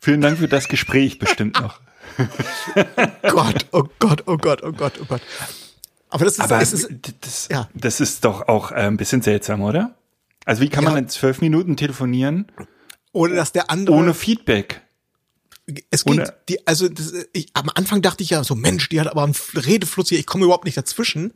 Vielen 0.00 0.20
Dank 0.20 0.38
für 0.38 0.48
das 0.48 0.68
Gespräch 0.68 1.18
bestimmt 1.18 1.60
noch. 1.60 1.80
Gott, 3.22 3.66
oh 3.72 3.84
Gott, 3.98 4.22
oh 4.26 4.36
Gott, 4.36 4.62
oh 4.62 4.72
Gott, 4.72 4.94
oh 5.00 5.04
Gott. 5.04 5.20
Aber 6.10 6.24
das 6.24 6.34
ist, 6.34 6.40
aber 6.40 6.60
ist, 6.60 6.88
das, 7.20 7.48
ja. 7.50 7.68
das 7.74 8.00
ist 8.00 8.24
doch 8.24 8.48
auch 8.48 8.72
äh, 8.72 8.76
ein 8.76 8.96
bisschen 8.96 9.22
seltsam, 9.22 9.60
oder? 9.62 9.94
Also 10.44 10.62
wie 10.62 10.68
kann 10.68 10.84
ja. 10.84 10.90
man 10.90 11.00
in 11.00 11.08
zwölf 11.08 11.40
Minuten 11.40 11.76
telefonieren? 11.76 12.46
Ohne 13.12 13.34
dass 13.34 13.52
der 13.52 13.70
andere. 13.70 13.96
Ohne 13.96 14.14
Feedback. 14.14 14.80
Es 15.90 16.04
geht, 16.04 16.14
Ohne 16.14 16.34
die, 16.48 16.66
also 16.66 16.88
das, 16.88 17.12
ich, 17.32 17.48
am 17.54 17.70
Anfang 17.74 18.02
dachte 18.02 18.22
ich 18.22 18.30
ja 18.30 18.42
so, 18.42 18.54
Mensch, 18.54 18.88
die 18.88 19.00
hat 19.00 19.08
aber 19.08 19.24
einen 19.24 19.34
Redefluss 19.54 20.08
hier, 20.08 20.18
ich 20.18 20.26
komme 20.26 20.44
überhaupt 20.44 20.64
nicht 20.64 20.76
dazwischen. 20.76 21.34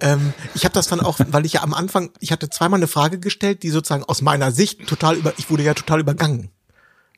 Ähm, 0.00 0.32
ich 0.54 0.64
habe 0.64 0.74
das 0.74 0.86
dann 0.86 1.00
auch, 1.00 1.18
weil 1.28 1.44
ich 1.46 1.54
ja 1.54 1.62
am 1.62 1.74
Anfang, 1.74 2.10
ich 2.20 2.32
hatte 2.32 2.48
zweimal 2.50 2.78
eine 2.78 2.88
Frage 2.88 3.18
gestellt, 3.18 3.62
die 3.62 3.70
sozusagen 3.70 4.04
aus 4.04 4.22
meiner 4.22 4.52
Sicht 4.52 4.86
total 4.86 5.16
über, 5.16 5.34
ich 5.36 5.50
wurde 5.50 5.62
ja 5.62 5.74
total 5.74 6.00
übergangen. 6.00 6.50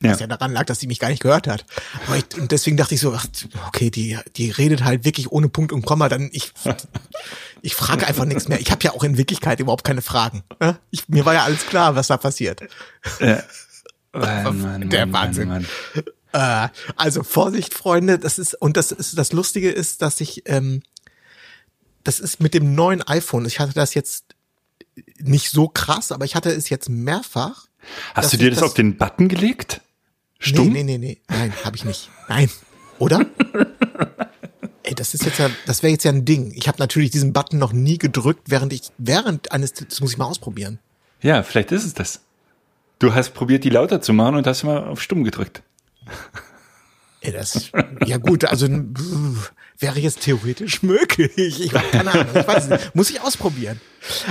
Ja. 0.02 0.10
Was 0.10 0.20
ja 0.20 0.26
daran 0.26 0.52
lag, 0.52 0.64
dass 0.64 0.78
sie 0.78 0.88
mich 0.88 0.98
gar 0.98 1.08
nicht 1.08 1.22
gehört 1.22 1.46
hat. 1.46 1.64
Ich, 2.14 2.38
und 2.38 2.52
deswegen 2.52 2.76
dachte 2.76 2.94
ich 2.94 3.00
so, 3.00 3.14
ach, 3.14 3.26
okay, 3.68 3.90
die, 3.90 4.18
die 4.36 4.50
redet 4.50 4.84
halt 4.84 5.06
wirklich 5.06 5.32
ohne 5.32 5.48
Punkt 5.48 5.72
und 5.72 5.86
Komma, 5.86 6.10
dann 6.10 6.28
ich, 6.32 6.52
ich 7.62 7.74
frage 7.74 8.06
einfach 8.06 8.26
nichts 8.26 8.46
mehr. 8.46 8.60
Ich 8.60 8.70
habe 8.70 8.84
ja 8.84 8.92
auch 8.92 9.04
in 9.04 9.16
Wirklichkeit 9.16 9.58
überhaupt 9.58 9.84
keine 9.84 10.02
Fragen. 10.02 10.42
Ne? 10.60 10.78
Ich, 10.90 11.08
mir 11.08 11.24
war 11.24 11.32
ja 11.32 11.44
alles 11.44 11.66
klar, 11.66 11.96
was 11.96 12.08
da 12.08 12.18
passiert. 12.18 12.60
Ja. 13.20 13.42
Mann, 14.44 14.60
Mann, 14.60 14.90
Der 14.90 15.12
Wahnsinn. 15.12 15.48
Mann, 15.48 15.66
äh, 16.32 16.68
also 16.96 17.22
Vorsicht, 17.22 17.74
Freunde, 17.74 18.18
das 18.18 18.38
ist, 18.38 18.54
und 18.54 18.76
das 18.76 18.92
ist, 18.92 19.16
das 19.18 19.32
Lustige 19.32 19.70
ist, 19.70 20.02
dass 20.02 20.20
ich, 20.20 20.42
ähm, 20.46 20.82
das 22.04 22.20
ist 22.20 22.40
mit 22.40 22.54
dem 22.54 22.74
neuen 22.74 23.02
iPhone, 23.02 23.46
ich 23.46 23.58
hatte 23.58 23.72
das 23.72 23.94
jetzt 23.94 24.24
nicht 25.18 25.50
so 25.50 25.68
krass, 25.68 26.12
aber 26.12 26.24
ich 26.24 26.34
hatte 26.34 26.50
es 26.50 26.68
jetzt 26.68 26.88
mehrfach. 26.88 27.66
Hast 28.14 28.32
du 28.32 28.36
dir 28.36 28.50
das, 28.50 28.60
das 28.60 28.68
auf 28.68 28.74
den 28.74 28.96
Button 28.96 29.28
gelegt? 29.28 29.80
Stumm? 30.38 30.72
Nee, 30.72 30.82
nee, 30.82 30.98
nee, 30.98 30.98
nee. 30.98 31.20
Nein, 31.28 31.52
habe 31.64 31.76
ich 31.76 31.84
nicht. 31.84 32.10
Nein. 32.28 32.50
Oder? 32.98 33.26
Ey, 34.82 34.94
das 34.94 35.14
ist 35.14 35.24
jetzt 35.24 35.38
ja, 35.38 35.50
das 35.66 35.82
wäre 35.82 35.92
jetzt 35.92 36.04
ja 36.04 36.12
ein 36.12 36.24
Ding. 36.24 36.52
Ich 36.54 36.68
habe 36.68 36.78
natürlich 36.78 37.10
diesen 37.10 37.32
Button 37.32 37.58
noch 37.58 37.72
nie 37.72 37.98
gedrückt, 37.98 38.44
während 38.50 38.72
ich, 38.72 38.90
während 38.98 39.52
eines, 39.52 39.72
das 39.72 40.00
muss 40.00 40.12
ich 40.12 40.18
mal 40.18 40.26
ausprobieren. 40.26 40.78
Ja, 41.22 41.42
vielleicht 41.42 41.72
ist 41.72 41.84
es 41.84 41.94
das. 41.94 42.20
Du 42.98 43.14
hast 43.14 43.34
probiert, 43.34 43.64
die 43.64 43.70
lauter 43.70 44.00
zu 44.00 44.12
machen 44.12 44.36
und 44.36 44.46
hast 44.46 44.64
mal 44.64 44.84
auf 44.84 45.02
Stumm 45.02 45.24
gedrückt. 45.24 45.62
Ey, 47.20 47.32
das, 47.32 47.72
ja 48.04 48.18
gut, 48.18 48.44
also 48.44 48.68
wäre 49.78 49.98
jetzt 49.98 50.20
theoretisch 50.20 50.82
möglich. 50.82 51.60
Ich 51.60 51.74
habe 51.74 51.86
keine 51.90 52.12
Ahnung, 52.12 52.26
ich 52.34 52.46
weiß 52.46 52.68
nicht. 52.68 52.94
Muss 52.94 53.10
ich 53.10 53.20
ausprobieren. 53.20 53.80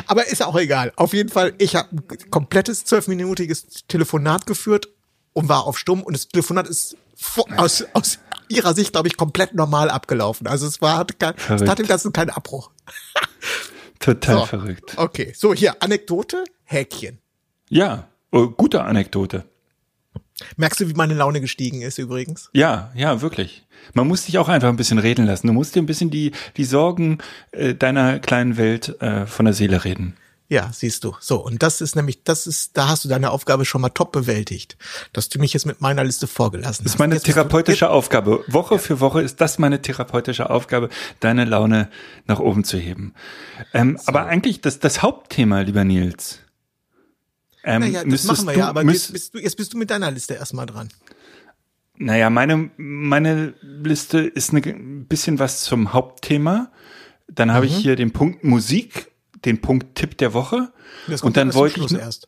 Aber 0.08 0.28
ist 0.28 0.41
auch 0.43 0.56
egal. 0.58 0.93
Auf 0.95 1.13
jeden 1.13 1.30
Fall, 1.30 1.54
ich 1.58 1.75
habe 1.75 1.89
ein 1.95 2.32
komplettes 2.32 2.86
zwölfminütiges 2.86 3.86
Telefonat 3.88 4.45
geführt 4.45 4.89
und 5.34 5.49
war 5.49 5.65
auf 5.65 5.78
Stumm 5.78 6.01
und 6.01 6.13
das 6.13 6.30
Telefonat 6.30 6.67
ist 6.67 6.97
aus, 7.58 7.86
aus 7.93 8.19
ihrer 8.47 8.73
Sicht, 8.73 8.93
glaube 8.93 9.08
ich, 9.08 9.17
komplett 9.17 9.54
normal 9.54 9.89
abgelaufen. 9.89 10.47
Also 10.47 10.65
es 10.65 10.82
war, 10.82 10.97
hat, 10.97 11.12
es 11.21 11.67
hat 11.67 11.80
im 11.80 11.88
Ganzen 11.88 12.13
keinen 12.13 12.30
Abbruch. 12.30 12.71
Total 13.99 14.39
so, 14.39 14.45
verrückt. 14.45 14.93
Okay, 14.97 15.34
so 15.36 15.54
hier 15.54 15.82
Anekdote, 15.84 16.43
Häkchen. 16.63 17.19
Ja, 17.69 18.08
oh, 18.35 18.47
gute 18.49 18.83
Anekdote. 18.83 19.45
Merkst 20.57 20.81
du, 20.81 20.89
wie 20.89 20.93
meine 20.93 21.13
Laune 21.13 21.39
gestiegen 21.39 21.81
ist 21.81 21.97
übrigens? 21.97 22.49
Ja, 22.53 22.91
ja, 22.93 23.21
wirklich. 23.21 23.63
Man 23.93 24.07
muss 24.07 24.25
dich 24.25 24.37
auch 24.37 24.49
einfach 24.49 24.67
ein 24.67 24.75
bisschen 24.75 24.99
reden 24.99 25.25
lassen. 25.25 25.47
Du 25.47 25.53
musst 25.53 25.75
dir 25.75 25.81
ein 25.81 25.85
bisschen 25.85 26.09
die, 26.09 26.33
die 26.57 26.65
Sorgen 26.65 27.19
äh, 27.51 27.73
deiner 27.73 28.19
kleinen 28.19 28.57
Welt 28.57 29.01
äh, 29.01 29.25
von 29.25 29.45
der 29.45 29.53
Seele 29.53 29.85
reden. 29.85 30.15
Ja, 30.47 30.69
siehst 30.71 31.03
du. 31.03 31.15
So, 31.19 31.43
und 31.43 31.63
das 31.63 31.81
ist 31.81 31.95
nämlich, 31.95 32.23
das 32.23 32.45
ist, 32.45 32.77
da 32.77 32.89
hast 32.89 33.03
du 33.03 33.09
deine 33.09 33.31
Aufgabe 33.31 33.65
schon 33.65 33.81
mal 33.81 33.89
top 33.89 34.11
bewältigt, 34.11 34.77
dass 35.11 35.27
du 35.29 35.39
mich 35.39 35.53
jetzt 35.53 35.65
mit 35.65 35.81
meiner 35.81 36.03
Liste 36.03 36.27
vorgelassen 36.27 36.69
hast. 36.69 36.85
Das 36.85 36.93
ist 36.93 36.99
meine 36.99 37.19
therapeutische 37.19 37.89
Aufgabe. 37.89 38.43
Woche 38.47 38.75
ja. 38.75 38.79
für 38.79 38.99
Woche 38.99 39.21
ist 39.21 39.41
das 39.41 39.57
meine 39.57 39.81
therapeutische 39.81 40.49
Aufgabe, 40.51 40.89
deine 41.19 41.45
Laune 41.45 41.89
nach 42.27 42.39
oben 42.39 42.63
zu 42.63 42.77
heben. 42.77 43.15
Ähm, 43.73 43.97
so. 43.97 44.07
Aber 44.07 44.27
eigentlich 44.27 44.61
das, 44.61 44.79
das 44.79 45.01
Hauptthema, 45.01 45.61
lieber 45.61 45.83
Nils, 45.83 46.41
ähm, 47.65 47.82
naja, 47.82 48.04
das 48.06 48.23
machen 48.25 48.45
wir 48.45 48.54
du, 48.54 48.60
ja, 48.60 48.69
aber 48.69 48.84
jetzt 48.84 49.12
bist, 49.12 49.34
du, 49.34 49.39
jetzt 49.39 49.58
bist 49.58 49.73
du 49.73 49.78
mit 49.78 49.89
deiner 49.89 50.12
Liste 50.12 50.36
erstmal 50.36 50.65
dran. 50.65 50.89
Naja, 51.97 52.30
meine, 52.30 52.69
meine 52.78 53.54
Liste 53.62 54.19
ist 54.19 54.54
ein 54.54 55.06
bisschen 55.08 55.39
was 55.39 55.63
zum 55.63 55.93
Hauptthema. 55.93 56.71
Dann 57.28 57.51
habe 57.51 57.65
mhm. 57.65 57.71
ich 57.71 57.78
hier 57.78 57.95
den 57.95 58.12
Punkt 58.12 58.43
Musik, 58.43 59.12
den 59.45 59.62
Punkt 59.62 59.95
Tipp 59.95 60.17
der 60.17 60.34
Woche. 60.34 60.71
und 61.21 61.38
dann 61.38 61.54
wollte 61.54 61.80
ich. 61.80 61.91
Erst. 61.91 62.28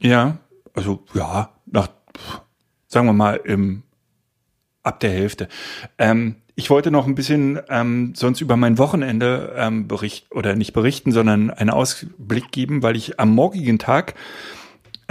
Ja, 0.00 0.38
also 0.74 1.04
ja, 1.14 1.52
nach, 1.66 1.88
sagen 2.88 3.06
wir 3.06 3.12
mal, 3.12 3.40
im, 3.44 3.82
ab 4.82 5.00
der 5.00 5.10
Hälfte. 5.10 5.48
Ähm, 5.98 6.36
ich 6.54 6.70
wollte 6.70 6.90
noch 6.90 7.06
ein 7.06 7.14
bisschen 7.14 7.60
ähm, 7.68 8.14
sonst 8.14 8.40
über 8.40 8.56
mein 8.56 8.78
Wochenende 8.78 9.54
ähm, 9.56 9.88
berichten 9.88 10.34
oder 10.34 10.54
nicht 10.54 10.72
berichten, 10.72 11.12
sondern 11.12 11.50
einen 11.50 11.70
Ausblick 11.70 12.50
geben, 12.50 12.82
weil 12.82 12.96
ich 12.96 13.18
am 13.20 13.30
morgigen 13.34 13.78
Tag 13.78 14.14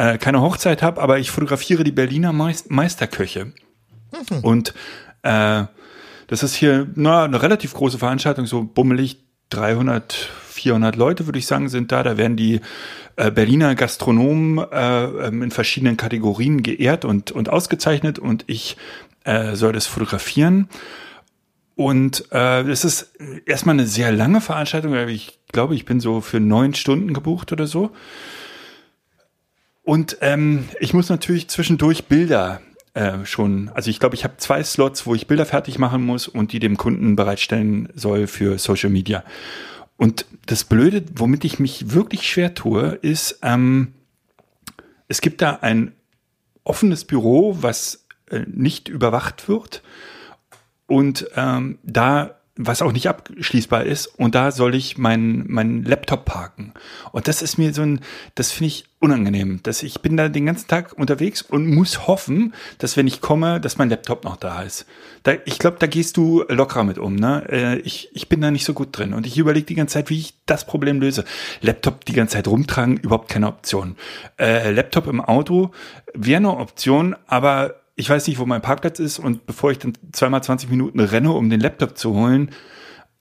äh, 0.02 0.18
keine 0.18 0.42
Hochzeit 0.42 0.82
habe, 0.82 1.00
aber 1.00 1.20
ich 1.20 1.30
fotografiere 1.30 1.84
die 1.84 1.92
Berliner 1.92 2.34
Meisterköche. 2.34 3.46
Mhm. 3.46 4.40
Und 4.42 4.74
äh, 5.22 5.66
das 6.26 6.42
ist 6.42 6.56
hier 6.56 6.88
na, 6.96 7.26
eine 7.26 7.42
relativ 7.42 7.76
große 7.76 8.00
Veranstaltung, 8.00 8.48
so 8.48 8.64
bummelig 8.64 9.20
300, 9.52 10.14
400 10.14 10.96
Leute, 10.96 11.28
würde 11.28 11.38
ich 11.38 11.46
sagen, 11.46 11.70
sind 11.70 11.92
da. 11.92 12.02
Da 12.02 12.18
werden 12.18 12.36
die 12.36 12.62
äh, 13.16 13.30
Berliner 13.30 13.76
Gastronomen 13.76 14.58
äh, 14.72 15.04
ähm, 15.28 15.44
in 15.44 15.52
verschiedenen 15.52 15.98
Kategorien 15.98 16.64
geehrt 16.64 17.06
und, 17.06 17.32
und 17.32 17.50
ausgezeichnet 17.50 18.18
und 18.18 18.46
ich 18.48 18.78
äh, 19.24 19.56
soll 19.56 19.74
das 19.74 19.86
fotografieren. 19.86 20.68
Und 21.76 22.26
äh, 22.32 22.62
es 22.62 22.86
ist 22.86 23.14
erstmal 23.46 23.76
eine 23.76 23.86
sehr 23.86 24.12
lange 24.12 24.42
Veranstaltung. 24.42 24.96
Ich 25.10 25.40
glaube, 25.52 25.76
ich 25.76 25.86
bin 25.86 26.00
so 26.00 26.22
für 26.22 26.40
neun 26.40 26.74
Stunden 26.74 27.14
gebucht 27.14 27.52
oder 27.52 27.68
so. 27.68 27.92
Und 29.84 30.18
ähm, 30.22 30.68
ich 30.80 30.94
muss 30.94 31.10
natürlich 31.10 31.48
zwischendurch 31.50 32.06
Bilder 32.06 32.62
äh, 32.94 33.26
schon, 33.26 33.70
also 33.74 33.90
ich 33.90 34.00
glaube, 34.00 34.16
ich 34.16 34.24
habe 34.24 34.38
zwei 34.38 34.64
Slots, 34.64 35.06
wo 35.06 35.16
ich 35.16 35.28
Bilder 35.28 35.46
fertig 35.46 35.80
machen 35.80 36.04
muss 36.04 36.28
und 36.28 36.52
die 36.52 36.60
dem 36.60 36.78
Kunden 36.78 37.16
bereitstellen 37.16 37.90
soll 37.96 38.28
für 38.28 38.60
Social 38.60 38.90
Media. 38.90 39.24
Und 39.98 40.26
das 40.46 40.64
Blöde, 40.64 41.04
womit 41.16 41.46
ich 41.46 41.60
mich 41.60 41.94
wirklich 41.94 42.28
schwer 42.28 42.54
tue, 42.54 43.00
ist, 43.02 43.40
ähm, 43.44 43.94
es 45.08 45.22
gibt 45.22 45.42
da 45.42 45.60
ein 45.62 45.94
offenes 46.64 47.06
Büro, 47.06 47.58
was 47.62 48.06
äh, 48.30 48.42
nicht 48.48 48.88
überwacht 48.88 49.48
wird. 49.48 49.84
Und 50.88 51.28
ähm, 51.36 51.80
da 51.84 52.41
was 52.58 52.82
auch 52.82 52.92
nicht 52.92 53.08
abschließbar 53.08 53.86
ist. 53.86 54.08
Und 54.08 54.36
da 54.36 54.52
soll 54.52 54.76
ich 54.76 54.98
meinen 54.98 55.46
mein 55.48 55.84
Laptop 55.84 56.26
parken. 56.26 56.74
Und 57.12 57.28
das 57.28 57.42
ist 57.42 57.58
mir 57.58 57.74
so 57.74 57.82
ein, 57.82 58.02
das 58.36 58.52
finde 58.52 58.68
ich 58.68 58.86
unangenehm. 59.00 59.62
Dass 59.64 59.84
ich 59.84 60.02
bin 60.02 60.18
da 60.18 60.30
den 60.30 60.46
ganzen 60.46 60.68
Tag 60.68 60.94
unterwegs 60.94 61.42
und 61.42 61.68
muss 61.68 62.08
hoffen, 62.08 62.54
dass 62.78 62.98
wenn 62.98 63.08
ich 63.08 63.22
komme, 63.22 63.60
dass 63.62 63.78
mein 63.78 63.90
Laptop 63.90 64.24
noch 64.26 64.38
da 64.38 64.62
ist. 64.64 64.86
Da, 65.24 65.34
ich 65.46 65.60
glaube, 65.60 65.78
da 65.80 65.88
gehst 65.88 66.18
du 66.18 66.44
lockerer 66.50 66.84
mit 66.84 66.98
um. 66.98 67.16
Ne? 67.16 67.44
Äh, 67.50 67.80
ich, 67.80 68.10
ich 68.14 68.28
bin 68.28 68.42
da 68.42 68.52
nicht 68.52 68.66
so 68.66 68.74
gut 68.74 68.98
drin. 68.98 69.14
Und 69.14 69.26
ich 69.26 69.38
überlege 69.38 69.66
die 69.66 69.76
ganze 69.76 69.94
Zeit, 69.94 70.10
wie 70.10 70.20
ich 70.20 70.34
das 70.46 70.66
Problem 70.66 71.00
löse. 71.00 71.24
Laptop 71.62 72.06
die 72.06 72.14
ganze 72.14 72.34
Zeit 72.34 72.48
rumtragen, 72.48 72.98
überhaupt 72.98 73.30
keine 73.30 73.48
Option. 73.48 73.96
Äh, 74.38 74.72
Laptop 74.72 75.08
im 75.08 75.22
Auto 75.22 75.72
wäre 76.14 76.38
eine 76.38 76.58
Option, 76.58 77.16
aber 77.28 77.81
ich 77.96 78.10
weiß 78.10 78.28
nicht, 78.28 78.40
wo 78.40 78.46
mein 78.46 78.62
Parkplatz 78.62 79.00
ist 79.00 79.20
und 79.20 79.46
bevor 79.46 79.72
ich 79.72 79.80
dann 79.80 79.94
zweimal 80.12 80.44
20 80.44 80.70
Minuten 80.70 81.00
renne, 81.00 81.32
um 81.32 81.50
den 81.50 81.60
Laptop 81.60 81.98
zu 81.98 82.14
holen, 82.14 82.52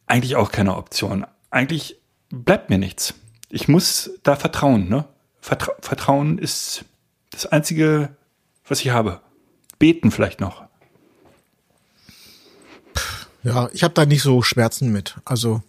eigentlich 0.07 0.37
auch 0.37 0.53
keine 0.53 0.77
Option. 0.77 1.27
Eigentlich 1.51 2.01
bleibt 2.31 2.71
mir 2.71 2.79
nichts. 2.79 3.15
Ich 3.49 3.69
muss 3.69 4.11
da 4.23 4.37
vertrauen, 4.37 4.89
ne? 4.89 5.07
Vertra 5.41 5.73
vertrauen 5.81 6.39
ist 6.39 6.85
das 7.31 7.47
einzige, 7.47 8.15
was 8.67 8.81
ich 8.81 8.91
habe. 8.91 9.21
Beten 9.79 10.11
vielleicht 10.11 10.41
noch. 10.41 10.65
Ja, 13.43 13.71
ich 13.73 13.83
habe 13.83 13.95
da 13.95 14.05
nicht 14.05 14.23
so 14.23 14.43
Schmerzen 14.43 14.93
mit. 14.93 15.17
Also, 15.25 15.63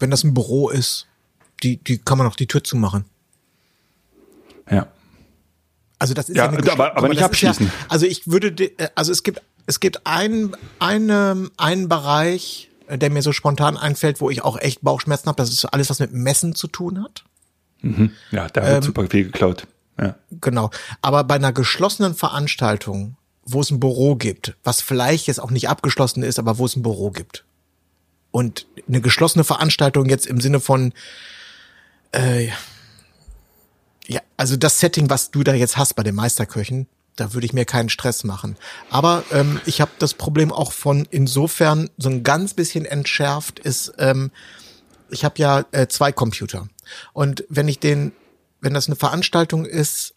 wenn 0.00 0.10
das 0.10 0.24
ein 0.24 0.34
Büro 0.34 0.68
ist, 0.68 1.06
die, 1.62 1.76
die 1.76 1.98
kann 1.98 2.18
man 2.18 2.26
auch 2.26 2.36
die 2.36 2.48
Tür 2.48 2.64
zumachen. 2.64 3.04
Ja. 4.68 4.88
Also 6.02 6.14
das 6.14 6.28
ist 6.28 6.36
ja, 6.36 6.46
ja 6.46 6.58
eine 6.58 6.72
aber, 6.72 6.96
aber 6.96 7.08
nicht 7.10 7.22
abschließen. 7.22 7.64
Ja, 7.64 7.72
also 7.88 8.06
ich 8.06 8.26
würde, 8.26 8.48
äh, 8.48 8.88
also 8.96 9.12
es 9.12 9.22
gibt, 9.22 9.40
es 9.66 9.78
gibt 9.78 10.04
einen, 10.04 10.56
einen, 10.80 11.48
einen 11.56 11.88
Bereich, 11.88 12.70
äh, 12.88 12.98
der 12.98 13.08
mir 13.08 13.22
so 13.22 13.30
spontan 13.30 13.76
einfällt, 13.76 14.20
wo 14.20 14.28
ich 14.28 14.42
auch 14.42 14.58
echt 14.58 14.82
Bauchschmerzen 14.82 15.28
habe. 15.28 15.36
Das 15.36 15.50
ist 15.50 15.64
alles, 15.64 15.90
was 15.90 16.00
mit 16.00 16.12
Messen 16.12 16.56
zu 16.56 16.66
tun 16.66 17.04
hat. 17.04 17.22
Mhm. 17.82 18.10
Ja, 18.32 18.48
da 18.48 18.62
wird 18.62 18.74
ähm, 18.78 18.82
super 18.82 19.06
viel 19.06 19.26
geklaut. 19.26 19.68
Ja. 19.96 20.16
Genau. 20.40 20.72
Aber 21.02 21.22
bei 21.22 21.36
einer 21.36 21.52
geschlossenen 21.52 22.16
Veranstaltung, 22.16 23.16
wo 23.44 23.60
es 23.60 23.70
ein 23.70 23.78
Büro 23.78 24.16
gibt, 24.16 24.56
was 24.64 24.80
vielleicht 24.80 25.28
jetzt 25.28 25.38
auch 25.38 25.52
nicht 25.52 25.68
abgeschlossen 25.68 26.24
ist, 26.24 26.40
aber 26.40 26.58
wo 26.58 26.66
es 26.66 26.74
ein 26.74 26.82
Büro 26.82 27.12
gibt. 27.12 27.44
Und 28.32 28.66
eine 28.88 29.00
geschlossene 29.00 29.44
Veranstaltung 29.44 30.06
jetzt 30.06 30.26
im 30.26 30.40
Sinne 30.40 30.58
von, 30.58 30.94
äh, 32.10 32.48
ja, 34.12 34.20
also 34.36 34.56
das 34.56 34.78
Setting, 34.78 35.08
was 35.10 35.30
du 35.30 35.42
da 35.42 35.54
jetzt 35.54 35.76
hast 35.76 35.94
bei 35.94 36.02
den 36.02 36.14
Meisterköchen, 36.14 36.86
da 37.16 37.34
würde 37.34 37.46
ich 37.46 37.52
mir 37.52 37.64
keinen 37.64 37.88
Stress 37.88 38.24
machen. 38.24 38.56
Aber 38.90 39.24
ähm, 39.32 39.60
ich 39.66 39.80
habe 39.80 39.90
das 39.98 40.14
Problem 40.14 40.52
auch 40.52 40.72
von 40.72 41.06
insofern 41.10 41.90
so 41.98 42.08
ein 42.08 42.22
ganz 42.22 42.54
bisschen 42.54 42.84
entschärft 42.84 43.58
ist, 43.58 43.92
ähm, 43.98 44.30
ich 45.10 45.24
habe 45.24 45.34
ja 45.38 45.64
äh, 45.72 45.88
zwei 45.88 46.10
Computer. 46.10 46.68
Und 47.12 47.44
wenn 47.48 47.68
ich 47.68 47.78
den, 47.78 48.12
wenn 48.60 48.72
das 48.72 48.86
eine 48.86 48.96
Veranstaltung 48.96 49.66
ist, 49.66 50.14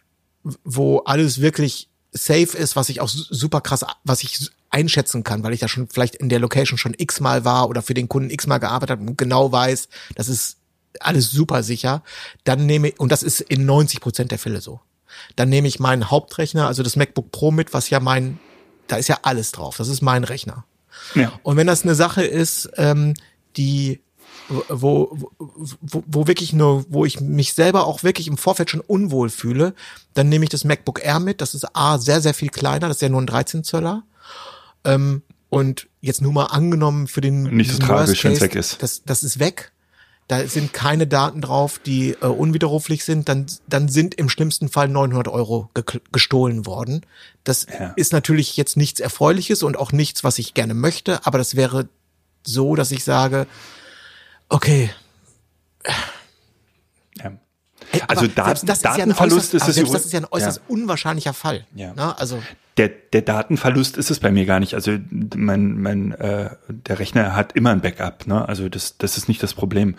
wo 0.64 1.00
alles 1.00 1.40
wirklich 1.40 1.88
safe 2.12 2.56
ist, 2.56 2.76
was 2.76 2.88
ich 2.88 3.00
auch 3.00 3.08
super 3.08 3.60
krass, 3.60 3.84
was 4.04 4.22
ich 4.22 4.50
einschätzen 4.70 5.22
kann, 5.22 5.42
weil 5.42 5.52
ich 5.52 5.60
da 5.60 5.68
schon 5.68 5.88
vielleicht 5.88 6.16
in 6.16 6.28
der 6.28 6.38
Location 6.38 6.78
schon 6.78 6.94
x-mal 6.96 7.44
war 7.44 7.68
oder 7.68 7.82
für 7.82 7.94
den 7.94 8.08
Kunden 8.08 8.30
x-mal 8.30 8.58
gearbeitet 8.58 8.98
habe 8.98 9.08
und 9.08 9.18
genau 9.18 9.52
weiß, 9.52 9.88
das 10.14 10.28
ist 10.28 10.56
alles 11.02 11.30
super 11.30 11.62
sicher, 11.62 12.02
dann 12.44 12.66
nehme 12.66 12.88
ich, 12.88 13.00
und 13.00 13.12
das 13.12 13.22
ist 13.22 13.40
in 13.40 13.66
90 13.66 14.00
Prozent 14.00 14.30
der 14.30 14.38
Fälle 14.38 14.60
so, 14.60 14.80
dann 15.36 15.48
nehme 15.48 15.68
ich 15.68 15.80
meinen 15.80 16.10
Hauptrechner, 16.10 16.66
also 16.66 16.82
das 16.82 16.96
MacBook 16.96 17.30
Pro 17.30 17.50
mit, 17.50 17.72
was 17.72 17.90
ja 17.90 18.00
mein, 18.00 18.38
da 18.86 18.96
ist 18.96 19.08
ja 19.08 19.18
alles 19.22 19.52
drauf, 19.52 19.76
das 19.76 19.88
ist 19.88 20.02
mein 20.02 20.24
Rechner. 20.24 20.64
Ja. 21.14 21.32
Und 21.42 21.56
wenn 21.56 21.66
das 21.66 21.82
eine 21.82 21.94
Sache 21.94 22.24
ist, 22.24 22.70
ähm, 22.76 23.14
die 23.56 24.00
wo, 24.48 25.08
wo, 25.10 26.04
wo, 26.06 26.26
wirklich 26.26 26.52
nur, 26.52 26.84
wo 26.88 27.04
ich 27.04 27.20
mich 27.20 27.54
selber 27.54 27.86
auch 27.86 28.04
wirklich 28.04 28.28
im 28.28 28.36
Vorfeld 28.36 28.70
schon 28.70 28.80
unwohl 28.80 29.28
fühle, 29.28 29.74
dann 30.14 30.28
nehme 30.28 30.44
ich 30.44 30.50
das 30.50 30.64
MacBook 30.64 31.04
Air 31.04 31.20
mit. 31.20 31.40
Das 31.40 31.54
ist 31.54 31.64
A, 31.74 31.98
sehr, 31.98 32.20
sehr 32.20 32.34
viel 32.34 32.50
kleiner, 32.50 32.88
das 32.88 32.98
ist 32.98 33.02
ja 33.02 33.08
nur 33.08 33.20
ein 33.20 33.26
13 33.26 33.64
Zöller. 33.64 34.04
Ähm, 34.84 35.22
und 35.48 35.88
jetzt 36.00 36.22
nur 36.22 36.32
mal 36.32 36.46
angenommen 36.46 37.06
für 37.08 37.20
den 37.20 37.44
nicht 37.44 37.72
so 37.72 37.78
tragisch, 37.78 38.24
wenn 38.24 38.32
es 38.32 38.40
weg 38.40 38.54
ist. 38.54 38.82
Das, 38.82 39.02
das 39.04 39.24
ist 39.24 39.38
weg 39.38 39.72
da 40.28 40.46
sind 40.48 40.72
keine 40.72 41.06
Daten 41.06 41.40
drauf, 41.40 41.78
die 41.78 42.10
äh, 42.20 42.26
unwiderruflich 42.26 43.04
sind, 43.04 43.28
dann, 43.28 43.46
dann 43.68 43.88
sind 43.88 44.14
im 44.14 44.28
schlimmsten 44.28 44.68
Fall 44.68 44.88
900 44.88 45.28
Euro 45.28 45.70
ge 45.74 45.84
gestohlen 46.10 46.66
worden. 46.66 47.06
Das 47.44 47.66
ja. 47.72 47.92
ist 47.96 48.12
natürlich 48.12 48.56
jetzt 48.56 48.76
nichts 48.76 48.98
Erfreuliches 48.98 49.62
und 49.62 49.78
auch 49.78 49.92
nichts, 49.92 50.24
was 50.24 50.38
ich 50.38 50.54
gerne 50.54 50.74
möchte, 50.74 51.24
aber 51.26 51.38
das 51.38 51.54
wäre 51.54 51.88
so, 52.42 52.74
dass 52.74 52.90
ich 52.90 53.04
sage, 53.04 53.46
okay. 54.48 54.90
Also 58.08 58.26
Daten, 58.26 58.66
Datenverlust 58.66 59.54
ist, 59.54 59.62
ja 59.62 59.82
es 59.82 59.90
das 59.90 60.06
ist 60.06 60.12
ja 60.12 60.20
ein 60.20 60.26
äußerst 60.30 60.58
ja. 60.58 60.62
unwahrscheinlicher 60.68 61.32
Fall. 61.32 61.66
Ja. 61.74 61.92
Na, 61.96 62.06
ne? 62.06 62.18
also 62.18 62.42
der, 62.76 62.88
der 62.88 63.22
Datenverlust 63.22 63.96
ist 63.96 64.10
es 64.10 64.20
bei 64.20 64.30
mir 64.30 64.44
gar 64.44 64.60
nicht. 64.60 64.74
Also 64.74 64.98
mein, 65.34 65.80
mein, 65.80 66.12
äh, 66.12 66.50
der 66.68 66.98
Rechner 66.98 67.34
hat 67.34 67.52
immer 67.52 67.70
ein 67.70 67.80
Backup. 67.80 68.26
Ne? 68.26 68.46
Also 68.46 68.68
das, 68.68 68.98
das 68.98 69.16
ist 69.16 69.28
nicht 69.28 69.42
das 69.42 69.54
Problem. 69.54 69.96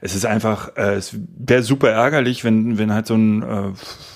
Es 0.00 0.14
ist 0.14 0.26
einfach, 0.26 0.76
äh, 0.76 0.94
es 0.94 1.14
wäre 1.14 1.62
super 1.62 1.90
ärgerlich, 1.90 2.44
wenn, 2.44 2.76
wenn 2.76 2.92
halt 2.92 3.06
so 3.06 3.14
ein 3.14 3.42
äh, 3.42 3.72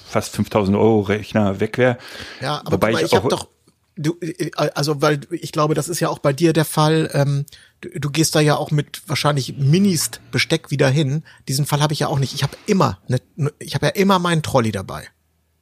fast 0.07 0.35
5000 0.35 0.77
Euro 0.77 1.01
Rechner 1.01 1.61
weg 1.61 1.79
wäre. 1.79 1.97
Ja, 2.41 2.61
aber 2.61 2.73
Wobei 2.73 2.93
mal, 2.93 2.99
ich, 3.01 3.13
ich 3.13 3.15
habe 3.15 3.29
doch, 3.29 3.49
du, 3.97 4.17
äh, 4.21 4.51
also 4.57 5.01
weil 5.01 5.21
ich 5.31 5.53
glaube, 5.53 5.75
das 5.75 5.89
ist 5.89 6.01
ja 6.01 6.09
auch 6.09 6.19
bei 6.19 6.33
dir 6.33 6.53
der 6.53 6.65
Fall. 6.65 7.11
Ähm, 7.15 7.47
du, 7.81 7.89
du 8.01 8.11
gehst 8.11 8.35
da 8.35 8.41
ja 8.41 8.57
auch 8.57 8.71
mit 8.71 9.03
wahrscheinlich 9.09 9.57
Minist 9.57 10.21
Besteck 10.31 10.71
wieder 10.71 10.89
hin. 10.89 11.23
Diesen 11.49 11.67
Fall 11.67 11.81
habe 11.81 11.93
ich 11.93 12.01
ja 12.01 12.09
auch 12.09 12.19
nicht. 12.19 12.35
Ich 12.35 12.43
habe 12.43 12.57
immer, 12.67 12.99
ne, 13.09 13.21
ich 13.59 13.75
habe 13.75 13.87
ja 13.87 13.93
immer 13.93 14.19
meinen 14.19 14.43
Trolley 14.43 14.73
dabei. 14.73 15.09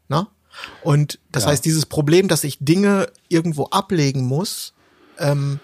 Ne? 0.08 0.26
Und 0.82 1.18
das 1.32 1.44
ja. 1.44 1.50
heißt, 1.50 1.64
dieses 1.64 1.86
Problem, 1.86 2.28
dass 2.28 2.44
ich 2.44 2.58
Dinge 2.60 3.08
irgendwo 3.28 3.66
ablegen 3.66 4.24
muss, 4.24 4.74
ähm, 5.18 5.60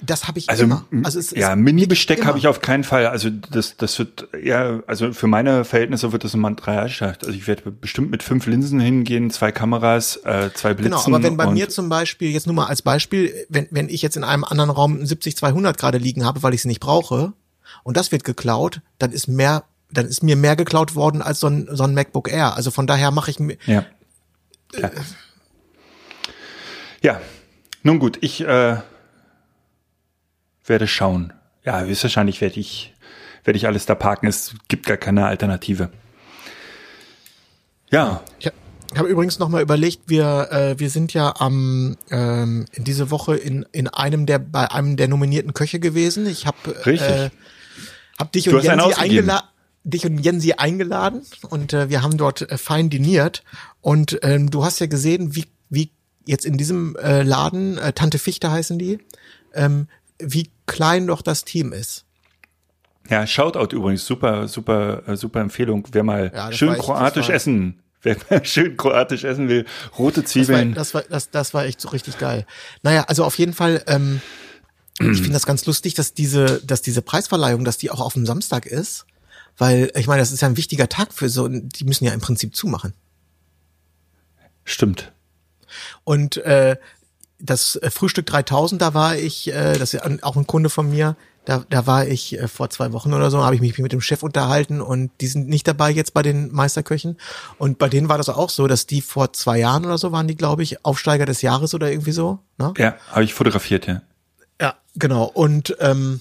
das 0.00 0.28
habe 0.28 0.38
ich 0.38 0.50
also, 0.50 0.64
immer. 0.64 0.84
Also 1.02 1.18
es 1.18 1.30
ja, 1.30 1.56
Mini-Besteck 1.56 2.24
habe 2.26 2.38
ich 2.38 2.46
auf 2.46 2.60
keinen 2.60 2.84
Fall. 2.84 3.06
Also 3.06 3.30
das, 3.30 3.76
das 3.76 3.98
wird 3.98 4.28
ja, 4.42 4.80
also 4.86 5.12
für 5.12 5.26
meine 5.26 5.64
Verhältnisse 5.64 6.12
wird 6.12 6.24
das 6.24 6.34
ein 6.34 6.40
Materialschacht. 6.40 7.24
Also 7.24 7.36
ich 7.36 7.46
werde 7.46 7.70
bestimmt 7.70 8.10
mit 8.10 8.22
fünf 8.22 8.46
Linsen 8.46 8.80
hingehen, 8.80 9.30
zwei 9.30 9.52
Kameras, 9.52 10.16
äh, 10.24 10.50
zwei 10.54 10.74
Blitzen. 10.74 10.92
Genau, 10.92 11.16
aber 11.16 11.22
wenn 11.22 11.36
bei 11.36 11.50
mir 11.50 11.68
zum 11.68 11.88
Beispiel 11.88 12.30
jetzt 12.30 12.46
nur 12.46 12.54
mal 12.54 12.66
als 12.66 12.82
Beispiel, 12.82 13.46
wenn 13.48 13.68
wenn 13.70 13.88
ich 13.88 14.02
jetzt 14.02 14.16
in 14.16 14.24
einem 14.24 14.44
anderen 14.44 14.70
Raum 14.70 15.00
ein 15.00 15.06
70-200 15.06 15.78
gerade 15.78 15.98
liegen 15.98 16.24
habe, 16.24 16.42
weil 16.42 16.54
ich 16.54 16.62
sie 16.62 16.68
nicht 16.68 16.80
brauche 16.80 17.32
und 17.82 17.96
das 17.96 18.12
wird 18.12 18.24
geklaut, 18.24 18.80
dann 18.98 19.12
ist 19.12 19.28
mehr 19.28 19.64
dann 19.90 20.06
ist 20.06 20.22
mir 20.22 20.36
mehr 20.36 20.56
geklaut 20.56 20.94
worden 20.94 21.22
als 21.22 21.40
so 21.40 21.46
ein, 21.46 21.68
so 21.70 21.84
ein 21.84 21.94
MacBook 21.94 22.30
Air. 22.30 22.56
Also 22.56 22.70
von 22.70 22.86
daher 22.86 23.10
mache 23.10 23.30
ich 23.30 23.38
mir. 23.38 23.56
Ja. 23.66 23.84
Äh, 24.72 24.90
ja. 27.02 27.20
Nun 27.82 27.98
gut, 27.98 28.18
ich 28.22 28.40
äh, 28.40 28.78
werde 30.64 30.86
schauen. 30.86 31.32
Ja, 31.64 31.80
höchstwahrscheinlich 31.80 32.40
werde 32.40 32.60
ich, 32.60 32.94
werde 33.44 33.56
ich 33.56 33.66
alles 33.66 33.86
da 33.86 33.94
parken. 33.94 34.26
Es 34.26 34.54
gibt 34.68 34.86
gar 34.86 34.96
keine 34.96 35.26
Alternative. 35.26 35.90
Ja. 37.90 38.22
Ich 38.38 38.50
habe 38.98 39.08
übrigens 39.08 39.38
noch 39.38 39.48
mal 39.48 39.62
überlegt, 39.62 40.02
wir 40.08 40.48
äh, 40.50 40.78
wir 40.78 40.88
sind 40.88 41.12
ja 41.14 41.34
am 41.38 41.96
ähm, 42.10 42.66
in 42.72 42.84
diese 42.84 43.10
Woche 43.10 43.36
in 43.36 43.66
in 43.72 43.88
einem 43.88 44.26
der 44.26 44.38
bei 44.38 44.70
einem 44.70 44.96
der 44.96 45.08
nominierten 45.08 45.52
Köche 45.52 45.80
gewesen. 45.80 46.26
Ich 46.26 46.46
habe 46.46 46.74
äh, 46.84 47.30
hab 48.18 48.32
dich 48.32 48.48
und 48.48 48.62
Jensi 48.62 48.94
eingeladen 48.94 49.48
dich 49.84 50.06
und 50.06 50.18
Jensi 50.18 50.54
eingeladen 50.54 51.22
und 51.50 51.72
äh, 51.72 51.90
wir 51.90 52.02
haben 52.02 52.16
dort 52.16 52.50
äh, 52.50 52.56
fein 52.56 52.88
diniert 52.88 53.44
und 53.80 54.18
ähm, 54.22 54.50
du 54.50 54.64
hast 54.64 54.78
ja 54.80 54.86
gesehen, 54.86 55.34
wie 55.36 55.44
wie 55.68 55.90
jetzt 56.24 56.46
in 56.46 56.56
diesem 56.56 56.96
äh, 56.96 57.22
Laden 57.22 57.78
äh, 57.78 57.92
Tante 57.92 58.18
Fichte 58.18 58.50
heißen 58.50 58.78
die, 58.78 58.98
ähm, 59.54 59.88
wie 60.18 60.50
klein 60.66 61.06
doch 61.06 61.22
das 61.22 61.44
Team 61.44 61.72
ist. 61.72 62.04
Ja, 63.08 63.26
Shoutout 63.26 63.76
übrigens, 63.76 64.06
super, 64.06 64.48
super, 64.48 65.06
äh, 65.06 65.16
super 65.16 65.40
Empfehlung. 65.40 65.86
Wer 65.92 66.04
mal 66.04 66.32
ja, 66.34 66.52
schön 66.52 66.74
kroatisch 66.78 67.28
war, 67.28 67.34
essen, 67.34 67.82
wer 68.02 68.16
mal 68.30 68.44
schön 68.44 68.76
kroatisch 68.76 69.24
essen 69.24 69.48
will, 69.48 69.66
rote 69.98 70.24
Zwiebeln. 70.24 70.74
Das 70.74 70.94
war, 70.94 71.02
das 71.02 71.10
war, 71.10 71.16
das, 71.16 71.30
das 71.30 71.54
war 71.54 71.64
echt 71.66 71.80
so 71.80 71.88
richtig 71.90 72.18
geil. 72.18 72.46
Naja, 72.82 73.04
also 73.08 73.24
auf 73.24 73.38
jeden 73.38 73.52
Fall, 73.52 73.82
ähm, 73.86 74.20
ich 75.00 75.18
finde 75.18 75.32
das 75.32 75.44
ganz 75.44 75.66
lustig, 75.66 75.94
dass 75.94 76.14
diese, 76.14 76.62
dass 76.64 76.80
diese 76.80 77.02
Preisverleihung, 77.02 77.64
dass 77.64 77.78
die 77.78 77.90
auch 77.90 78.00
auf 78.00 78.14
dem 78.14 78.26
Samstag 78.26 78.64
ist. 78.64 79.06
Weil, 79.56 79.92
ich 79.96 80.06
meine, 80.06 80.20
das 80.20 80.32
ist 80.32 80.40
ja 80.40 80.48
ein 80.48 80.56
wichtiger 80.56 80.88
Tag 80.88 81.12
für 81.12 81.28
so, 81.28 81.48
die 81.48 81.84
müssen 81.84 82.04
ja 82.04 82.12
im 82.12 82.20
Prinzip 82.20 82.56
zumachen. 82.56 82.92
Stimmt. 84.64 85.12
Und 86.04 86.36
äh, 86.38 86.76
das 87.38 87.76
äh, 87.76 87.90
Frühstück 87.90 88.26
3000, 88.26 88.80
da 88.80 88.94
war 88.94 89.16
ich, 89.16 89.48
äh, 89.48 89.78
das 89.78 89.92
ist 89.92 90.04
ja 90.04 90.10
auch 90.22 90.36
ein 90.36 90.46
Kunde 90.46 90.70
von 90.70 90.90
mir, 90.90 91.16
da, 91.44 91.64
da 91.68 91.86
war 91.86 92.06
ich 92.06 92.38
äh, 92.38 92.48
vor 92.48 92.70
zwei 92.70 92.92
Wochen 92.92 93.12
oder 93.12 93.30
so, 93.30 93.44
habe 93.44 93.54
ich 93.54 93.60
mich 93.60 93.76
mit 93.78 93.92
dem 93.92 94.00
Chef 94.00 94.22
unterhalten 94.22 94.80
und 94.80 95.10
die 95.20 95.26
sind 95.26 95.48
nicht 95.48 95.68
dabei 95.68 95.90
jetzt 95.90 96.14
bei 96.14 96.22
den 96.22 96.50
Meisterköchen. 96.52 97.18
Und 97.58 97.78
bei 97.78 97.88
denen 97.88 98.08
war 98.08 98.16
das 98.16 98.30
auch 98.30 98.48
so, 98.48 98.66
dass 98.66 98.86
die 98.86 99.02
vor 99.02 99.32
zwei 99.34 99.58
Jahren 99.58 99.84
oder 99.84 99.98
so 99.98 100.10
waren 100.10 100.26
die, 100.26 100.36
glaube 100.36 100.62
ich, 100.62 100.84
Aufsteiger 100.84 101.26
des 101.26 101.42
Jahres 101.42 101.74
oder 101.74 101.90
irgendwie 101.90 102.12
so. 102.12 102.38
Ne? 102.56 102.72
Ja, 102.78 102.96
habe 103.10 103.24
ich 103.24 103.34
fotografiert, 103.34 103.86
ja. 103.86 104.00
Ja, 104.60 104.74
genau. 104.94 105.24
Und 105.24 105.76
ähm, 105.80 106.20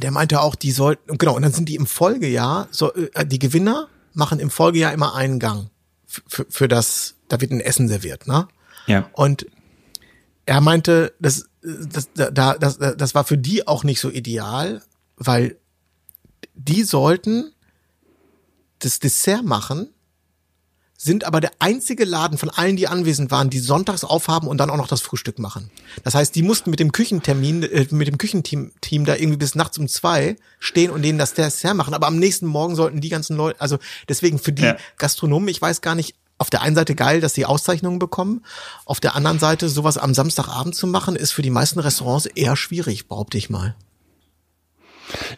der 0.00 0.10
meinte 0.10 0.40
auch, 0.40 0.54
die 0.54 0.72
sollten, 0.72 1.18
genau, 1.18 1.36
und 1.36 1.42
dann 1.42 1.52
sind 1.52 1.68
die 1.68 1.74
im 1.74 1.86
Folgejahr, 1.86 2.68
so, 2.70 2.94
äh, 2.94 3.26
die 3.26 3.38
Gewinner 3.38 3.88
machen 4.14 4.40
im 4.40 4.48
Folgejahr 4.48 4.94
immer 4.94 5.14
einen 5.14 5.38
Gang 5.38 5.68
für, 6.06 6.46
für 6.48 6.68
das, 6.68 7.16
da 7.28 7.40
wird 7.40 7.50
ein 7.50 7.60
Essen 7.60 7.88
serviert, 7.88 8.26
ne? 8.26 8.48
Ja. 8.86 9.08
Und 9.12 9.46
er 10.46 10.60
meinte, 10.60 11.14
das, 11.20 11.46
das, 11.62 12.08
da, 12.14 12.54
das, 12.54 12.78
das 12.78 13.14
war 13.14 13.24
für 13.24 13.38
die 13.38 13.66
auch 13.66 13.84
nicht 13.84 14.00
so 14.00 14.10
ideal, 14.10 14.82
weil 15.16 15.56
die 16.54 16.82
sollten 16.82 17.52
das 18.80 18.98
Dessert 18.98 19.44
machen, 19.44 19.88
sind 20.96 21.24
aber 21.24 21.40
der 21.40 21.50
einzige 21.58 22.04
Laden 22.04 22.38
von 22.38 22.48
allen, 22.48 22.76
die 22.76 22.86
anwesend 22.86 23.32
waren, 23.32 23.50
die 23.50 23.58
sonntags 23.58 24.04
aufhaben 24.04 24.46
und 24.46 24.58
dann 24.58 24.70
auch 24.70 24.76
noch 24.76 24.86
das 24.86 25.00
Frühstück 25.00 25.40
machen. 25.40 25.68
Das 26.04 26.14
heißt, 26.14 26.32
die 26.36 26.42
mussten 26.42 26.70
mit 26.70 26.78
dem 26.78 26.92
Küchentermin, 26.92 27.64
äh, 27.64 27.88
mit 27.90 28.06
dem 28.06 28.18
Küchenteam 28.18 28.70
Team 28.80 29.04
da 29.04 29.16
irgendwie 29.16 29.38
bis 29.38 29.56
nachts 29.56 29.78
um 29.78 29.88
zwei 29.88 30.36
stehen 30.60 30.92
und 30.92 31.02
denen 31.02 31.18
das 31.18 31.34
Dessert 31.34 31.74
machen. 31.74 31.94
Aber 31.94 32.06
am 32.06 32.18
nächsten 32.18 32.46
Morgen 32.46 32.76
sollten 32.76 33.00
die 33.00 33.08
ganzen 33.08 33.36
Leute, 33.36 33.60
also 33.60 33.78
deswegen 34.08 34.38
für 34.38 34.52
die 34.52 34.62
Ja. 34.62 34.76
Gastronomen, 34.96 35.48
ich 35.48 35.60
weiß 35.60 35.80
gar 35.80 35.96
nicht, 35.96 36.14
auf 36.42 36.50
der 36.50 36.62
einen 36.62 36.74
Seite 36.74 36.96
geil, 36.96 37.20
dass 37.20 37.34
sie 37.34 37.46
Auszeichnungen 37.46 38.00
bekommen. 38.00 38.44
Auf 38.84 38.98
der 38.98 39.14
anderen 39.14 39.38
Seite, 39.38 39.68
sowas 39.68 39.96
am 39.96 40.12
Samstagabend 40.12 40.74
zu 40.74 40.88
machen, 40.88 41.14
ist 41.14 41.30
für 41.30 41.42
die 41.42 41.50
meisten 41.50 41.78
Restaurants 41.78 42.26
eher 42.26 42.56
schwierig, 42.56 43.06
behaupte 43.06 43.38
ich 43.38 43.48
mal. 43.48 43.76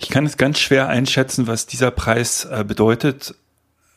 Ich 0.01 0.09
kann 0.09 0.25
es 0.25 0.39
ganz 0.39 0.59
schwer 0.59 0.89
einschätzen, 0.89 1.47
was 1.47 1.67
dieser 1.67 1.91
Preis 1.91 2.47
äh, 2.47 2.65
bedeutet. 2.67 3.35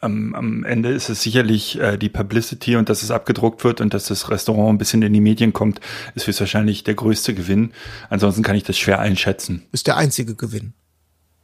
Am, 0.01 0.36
am 0.36 0.66
Ende 0.66 0.89
ist 0.89 1.08
es 1.08 1.22
sicherlich 1.22 1.80
äh, 1.80 1.95
die 1.95 2.10
Publicity 2.10 2.76
und 2.76 2.89
dass 2.89 3.03
es 3.03 3.10
abgedruckt 3.10 3.64
wird 3.64 3.80
und 3.80 3.93
dass 3.93 4.08
das 4.08 4.30
Restaurant 4.30 4.72
ein 4.72 4.78
bisschen 4.78 5.01
in 5.01 5.14
die 5.14 5.22
Medien 5.22 5.53
kommt, 5.53 5.80
ist 6.14 6.28
höchstwahrscheinlich 6.28 6.84
der 6.84 6.95
größte 6.95 7.34
Gewinn. 7.34 7.72
Ansonsten 8.10 8.43
kann 8.43 8.58
ich 8.58 8.64
das 8.64 8.78
schwer 8.78 8.99
einschätzen. 8.99 9.66
Ist 9.72 9.88
der 9.88 9.95
einzige 9.95 10.36
Gewinn. 10.36 10.74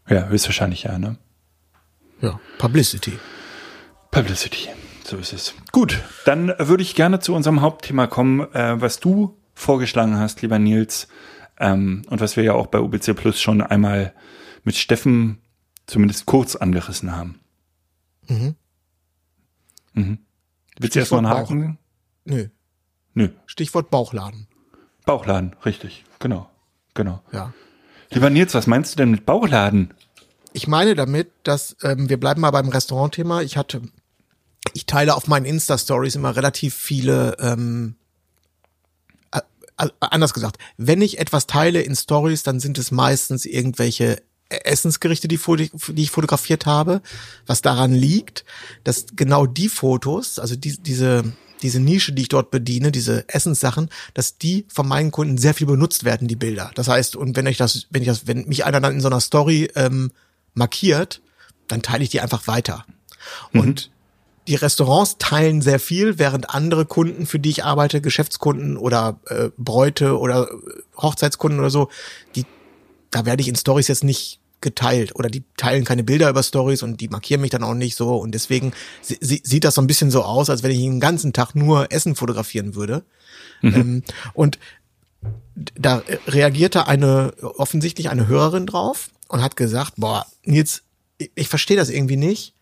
Ja, 0.09 0.27
höchstwahrscheinlich 0.27 0.83
ja, 0.83 0.97
ne? 0.99 1.15
Ja, 2.19 2.37
Publicity. 2.57 3.17
Publicity, 4.11 4.67
so 5.03 5.17
ist 5.17 5.33
es. 5.33 5.53
Gut, 5.71 6.01
dann 6.25 6.53
würde 6.57 6.83
ich 6.83 6.95
gerne 6.95 7.19
zu 7.19 7.33
unserem 7.33 7.61
Hauptthema 7.61 8.07
kommen, 8.07 8.41
äh, 8.53 8.79
was 8.79 8.99
du 8.99 9.37
vorgeschlagen 9.53 10.17
hast, 10.17 10.41
lieber 10.41 10.59
Nils, 10.59 11.07
ähm, 11.59 12.03
und 12.09 12.21
was 12.21 12.35
wir 12.35 12.43
ja 12.43 12.53
auch 12.53 12.67
bei 12.67 12.79
UBC 12.79 13.13
Plus 13.13 13.41
schon 13.41 13.61
einmal 13.61 14.13
mit 14.63 14.75
Steffen 14.75 15.39
zumindest 15.85 16.25
kurz 16.25 16.55
angerissen 16.55 17.15
haben. 17.15 17.39
Mhm. 18.27 18.55
Mhm. 19.93 20.17
Willst 20.79 20.95
du 20.95 20.99
erstmal 20.99 21.25
einen 21.25 21.29
Haken? 21.29 21.77
Nö. 22.25 22.47
Nö, 23.13 23.29
Stichwort 23.45 23.91
Bauchladen. 23.91 24.47
Bauchladen, 25.05 25.55
richtig, 25.65 26.03
genau, 26.19 26.49
genau. 26.93 27.21
Ja. 27.31 27.53
Lieber 28.09 28.29
Nils, 28.29 28.53
was 28.53 28.67
meinst 28.67 28.93
du 28.93 28.97
denn 28.97 29.11
mit 29.11 29.25
Bauchladen? 29.25 29.93
Ich 30.53 30.67
meine 30.67 30.95
damit, 30.95 31.31
dass 31.43 31.75
ähm, 31.83 32.09
wir 32.09 32.19
bleiben 32.19 32.41
mal 32.41 32.51
beim 32.51 32.69
Restaurantthema. 32.69 33.41
Ich 33.41 33.57
hatte, 33.57 33.81
ich 34.73 34.85
teile 34.85 35.15
auf 35.15 35.27
meinen 35.27 35.45
Insta-Stories 35.45 36.15
immer 36.15 36.35
relativ 36.35 36.75
viele, 36.75 37.35
ähm, 37.39 37.95
äh, 39.31 39.41
anders 39.99 40.33
gesagt, 40.33 40.57
wenn 40.77 41.01
ich 41.01 41.19
etwas 41.19 41.47
teile 41.47 41.81
in 41.81 41.95
Stories, 41.95 42.43
dann 42.43 42.59
sind 42.59 42.77
es 42.77 42.91
meistens 42.91 43.45
irgendwelche 43.45 44.21
Essensgerichte, 44.49 45.27
die, 45.27 45.39
die 45.39 46.03
ich 46.03 46.11
fotografiert 46.11 46.65
habe, 46.65 47.01
was 47.45 47.61
daran 47.61 47.91
liegt, 47.93 48.45
dass 48.83 49.07
genau 49.15 49.45
die 49.45 49.69
Fotos, 49.69 50.39
also 50.39 50.55
die, 50.55 50.77
diese 50.77 51.23
diese 51.63 51.79
Nische, 51.79 52.11
die 52.11 52.23
ich 52.23 52.27
dort 52.27 52.51
bediene, 52.51 52.91
diese 52.91 53.27
Essenssachen, 53.29 53.89
dass 54.13 54.37
die 54.37 54.65
von 54.67 54.85
meinen 54.85 55.11
Kunden 55.11 55.37
sehr 55.37 55.53
viel 55.53 55.65
benutzt 55.65 56.03
werden, 56.03 56.27
die 56.27 56.35
Bilder. 56.35 56.71
Das 56.75 56.89
heißt, 56.89 57.15
und 57.15 57.37
wenn 57.37 57.47
ich 57.47 57.55
das, 57.55 57.87
wenn 57.89 58.01
ich 58.01 58.07
das, 58.09 58.27
wenn 58.27 58.45
mich 58.49 58.65
einer 58.65 58.81
dann 58.81 58.95
in 58.95 59.01
so 59.01 59.07
einer 59.07 59.21
Story 59.21 59.71
ähm, 59.75 60.11
markiert, 60.53 61.21
dann 61.69 61.81
teile 61.81 62.03
ich 62.03 62.09
die 62.09 62.19
einfach 62.19 62.47
weiter. 62.47 62.85
Und 63.53 63.91
die 64.47 64.55
Restaurants 64.55 65.17
teilen 65.17 65.61
sehr 65.61 65.79
viel, 65.79 66.19
während 66.19 66.49
andere 66.49 66.85
Kunden, 66.85 67.25
für 67.25 67.39
die 67.39 67.49
ich 67.49 67.63
arbeite, 67.63 68.01
Geschäftskunden 68.01 68.77
oder 68.77 69.19
äh, 69.27 69.49
Bräute 69.57 70.19
oder 70.19 70.49
äh, 70.49 70.81
Hochzeitskunden 70.97 71.59
oder 71.59 71.69
so, 71.69 71.89
die, 72.35 72.45
da 73.11 73.25
werde 73.25 73.41
ich 73.41 73.47
in 73.47 73.55
Stories 73.55 73.87
jetzt 73.87 74.03
nicht 74.03 74.39
geteilt 74.61 75.15
oder 75.15 75.29
die 75.29 75.43
teilen 75.57 75.83
keine 75.83 76.03
Bilder 76.03 76.29
über 76.29 76.41
Stories 76.41 76.83
und 76.83 77.01
die 77.01 77.09
markieren 77.09 77.41
mich 77.41 77.51
dann 77.51 77.63
auch 77.63 77.73
nicht 77.73 77.95
so 77.95 78.15
und 78.15 78.31
deswegen 78.31 78.71
sie, 79.01 79.17
sie, 79.19 79.41
sieht 79.43 79.65
das 79.65 79.75
so 79.75 79.81
ein 79.81 79.87
bisschen 79.87 80.09
so 80.09 80.23
aus, 80.23 80.49
als 80.49 80.63
wenn 80.63 80.71
ich 80.71 80.79
den 80.79 81.01
ganzen 81.01 81.33
Tag 81.33 81.53
nur 81.53 81.91
Essen 81.91 82.15
fotografieren 82.15 82.73
würde. 82.73 83.03
Ähm, 83.61 84.03
und 84.33 84.59
da 85.75 86.03
reagierte 86.27 86.87
eine 86.87 87.33
offensichtlich 87.41 88.09
eine 88.09 88.27
Hörerin 88.27 88.65
drauf 88.65 89.09
und 89.27 89.41
hat 89.41 89.55
gesagt, 89.55 89.93
boah, 89.97 90.25
Nils, 90.43 90.83
ich, 91.17 91.31
ich 91.35 91.47
verstehe 91.47 91.77
das 91.77 91.89
irgendwie 91.89 92.17
nicht. 92.17 92.53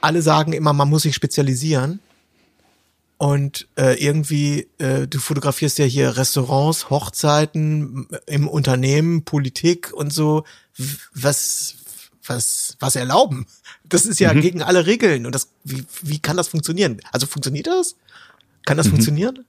Alle 0.00 0.22
sagen 0.22 0.52
immer, 0.52 0.72
man 0.72 0.88
muss 0.88 1.02
sich 1.02 1.14
spezialisieren. 1.14 2.00
Und 3.16 3.66
äh, 3.76 4.02
irgendwie, 4.02 4.68
äh, 4.78 5.08
du 5.08 5.18
fotografierst 5.18 5.78
ja 5.78 5.84
hier 5.84 6.16
Restaurants, 6.16 6.88
Hochzeiten 6.88 8.06
im 8.26 8.46
Unternehmen, 8.46 9.24
Politik 9.24 9.92
und 9.92 10.12
so. 10.12 10.44
Was, 11.14 11.74
was, 12.24 12.76
was 12.78 12.94
erlauben? 12.94 13.46
Das 13.84 14.06
ist 14.06 14.20
ja 14.20 14.32
gegen 14.34 14.62
alle 14.62 14.86
Regeln. 14.86 15.26
Und 15.26 15.34
das, 15.34 15.48
wie, 15.64 15.84
wie 16.02 16.20
kann 16.20 16.36
das 16.36 16.46
funktionieren? 16.46 17.00
Also 17.10 17.26
funktioniert 17.26 17.66
das? 17.66 17.96
Kann 18.64 18.76
das 18.76 18.86
funktionieren? 18.86 19.44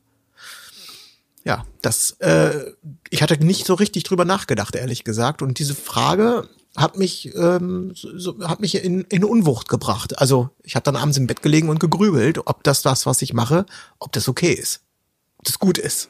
Ja, 1.43 1.65
das, 1.81 2.11
äh, 2.19 2.73
ich 3.09 3.21
hatte 3.21 3.37
nicht 3.43 3.65
so 3.65 3.75
richtig 3.75 4.03
drüber 4.03 4.25
nachgedacht, 4.25 4.75
ehrlich 4.75 5.03
gesagt. 5.03 5.41
Und 5.41 5.59
diese 5.59 5.75
Frage 5.75 6.49
hat 6.77 6.97
mich, 6.97 7.33
ähm, 7.35 7.91
so, 7.95 8.47
hat 8.47 8.59
mich 8.59 8.83
in, 8.83 9.01
in 9.05 9.23
Unwucht 9.23 9.69
gebracht. 9.69 10.17
Also 10.19 10.49
ich 10.63 10.75
habe 10.75 10.83
dann 10.83 10.95
abends 10.95 11.17
im 11.17 11.27
Bett 11.27 11.41
gelegen 11.41 11.69
und 11.69 11.79
gegrübelt, 11.79 12.39
ob 12.45 12.63
das 12.63 12.81
das, 12.81 13.05
was 13.05 13.21
ich 13.21 13.33
mache, 13.33 13.65
ob 13.99 14.11
das 14.11 14.27
okay 14.29 14.51
ist, 14.51 14.81
ob 15.37 15.45
das 15.45 15.59
gut 15.59 15.77
ist. 15.77 16.09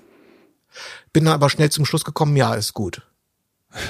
Bin 1.14 1.26
dann 1.26 1.34
aber 1.34 1.50
schnell 1.50 1.72
zum 1.72 1.86
Schluss 1.86 2.06
gekommen, 2.06 2.36
ja, 2.36 2.54
ist 2.54 2.74
gut. 2.74 3.02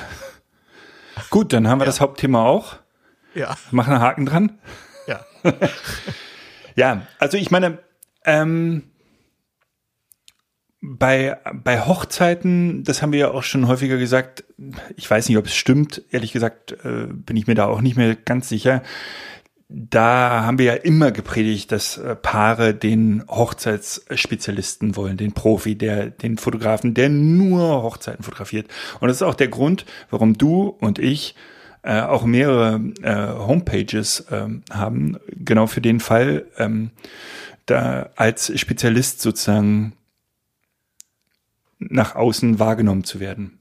Gut, 1.30 1.52
dann 1.52 1.68
haben 1.68 1.80
wir 1.80 1.86
das 1.86 2.00
Hauptthema 2.00 2.46
auch. 2.46 2.78
Ja, 3.36 3.56
Machen 3.72 3.94
einen 3.94 4.02
Haken 4.02 4.26
dran. 4.26 4.60
ja. 5.06 5.26
Ja, 6.76 7.06
also 7.18 7.36
ich 7.36 7.52
meine, 7.52 7.80
ähm, 8.24 8.84
bei, 10.82 11.38
bei 11.54 11.82
Hochzeiten, 11.82 12.84
das 12.84 13.02
haben 13.02 13.12
wir 13.12 13.20
ja 13.20 13.32
auch 13.32 13.44
schon 13.44 13.68
häufiger 13.68 13.98
gesagt, 13.98 14.46
ich 14.96 15.10
weiß 15.10 15.28
nicht, 15.28 15.38
ob 15.38 15.46
es 15.46 15.56
stimmt, 15.56 16.04
ehrlich 16.10 16.32
gesagt 16.32 16.72
äh, 16.84 17.08
bin 17.08 17.36
ich 17.36 17.48
mir 17.48 17.56
da 17.56 17.68
auch 17.68 17.82
nicht 17.82 17.98
mehr 17.98 18.16
ganz 18.16 18.48
sicher. 18.48 18.82
Da 19.68 20.44
haben 20.44 20.58
wir 20.58 20.66
ja 20.66 20.74
immer 20.74 21.12
gepredigt, 21.12 21.72
dass 21.72 21.98
äh, 21.98 22.16
Paare 22.16 22.74
den 22.74 23.24
Hochzeitsspezialisten 23.28 24.96
wollen, 24.96 25.18
den 25.18 25.34
Profi, 25.34 25.76
der, 25.76 26.10
den 26.10 26.38
Fotografen, 26.38 26.94
der 26.94 27.10
nur 27.10 27.84
Hochzeiten 27.84 28.24
fotografiert. 28.24 28.68
Und 29.00 29.10
das 29.10 29.18
ist 29.18 29.24
auch 29.24 29.36
der 29.36 29.50
Grund, 29.50 29.86
warum 30.10 30.38
du 30.38 30.70
und 30.80 30.98
ich 30.98 31.36
äh, 31.84 32.02
auch 32.02 32.24
mehrere 32.24 32.82
äh, 33.02 33.28
Homepages 33.46 34.26
ähm, 34.32 34.64
haben, 34.72 35.18
genau 35.28 35.68
für 35.68 35.82
den 35.82 36.00
Fall, 36.00 36.46
ähm, 36.58 36.92
da 37.66 38.10
als 38.16 38.58
Spezialist 38.60 39.22
sozusagen 39.22 39.94
nach 41.80 42.16
außen 42.16 42.60
wahrgenommen 42.60 43.04
zu 43.04 43.20
werden. 43.20 43.60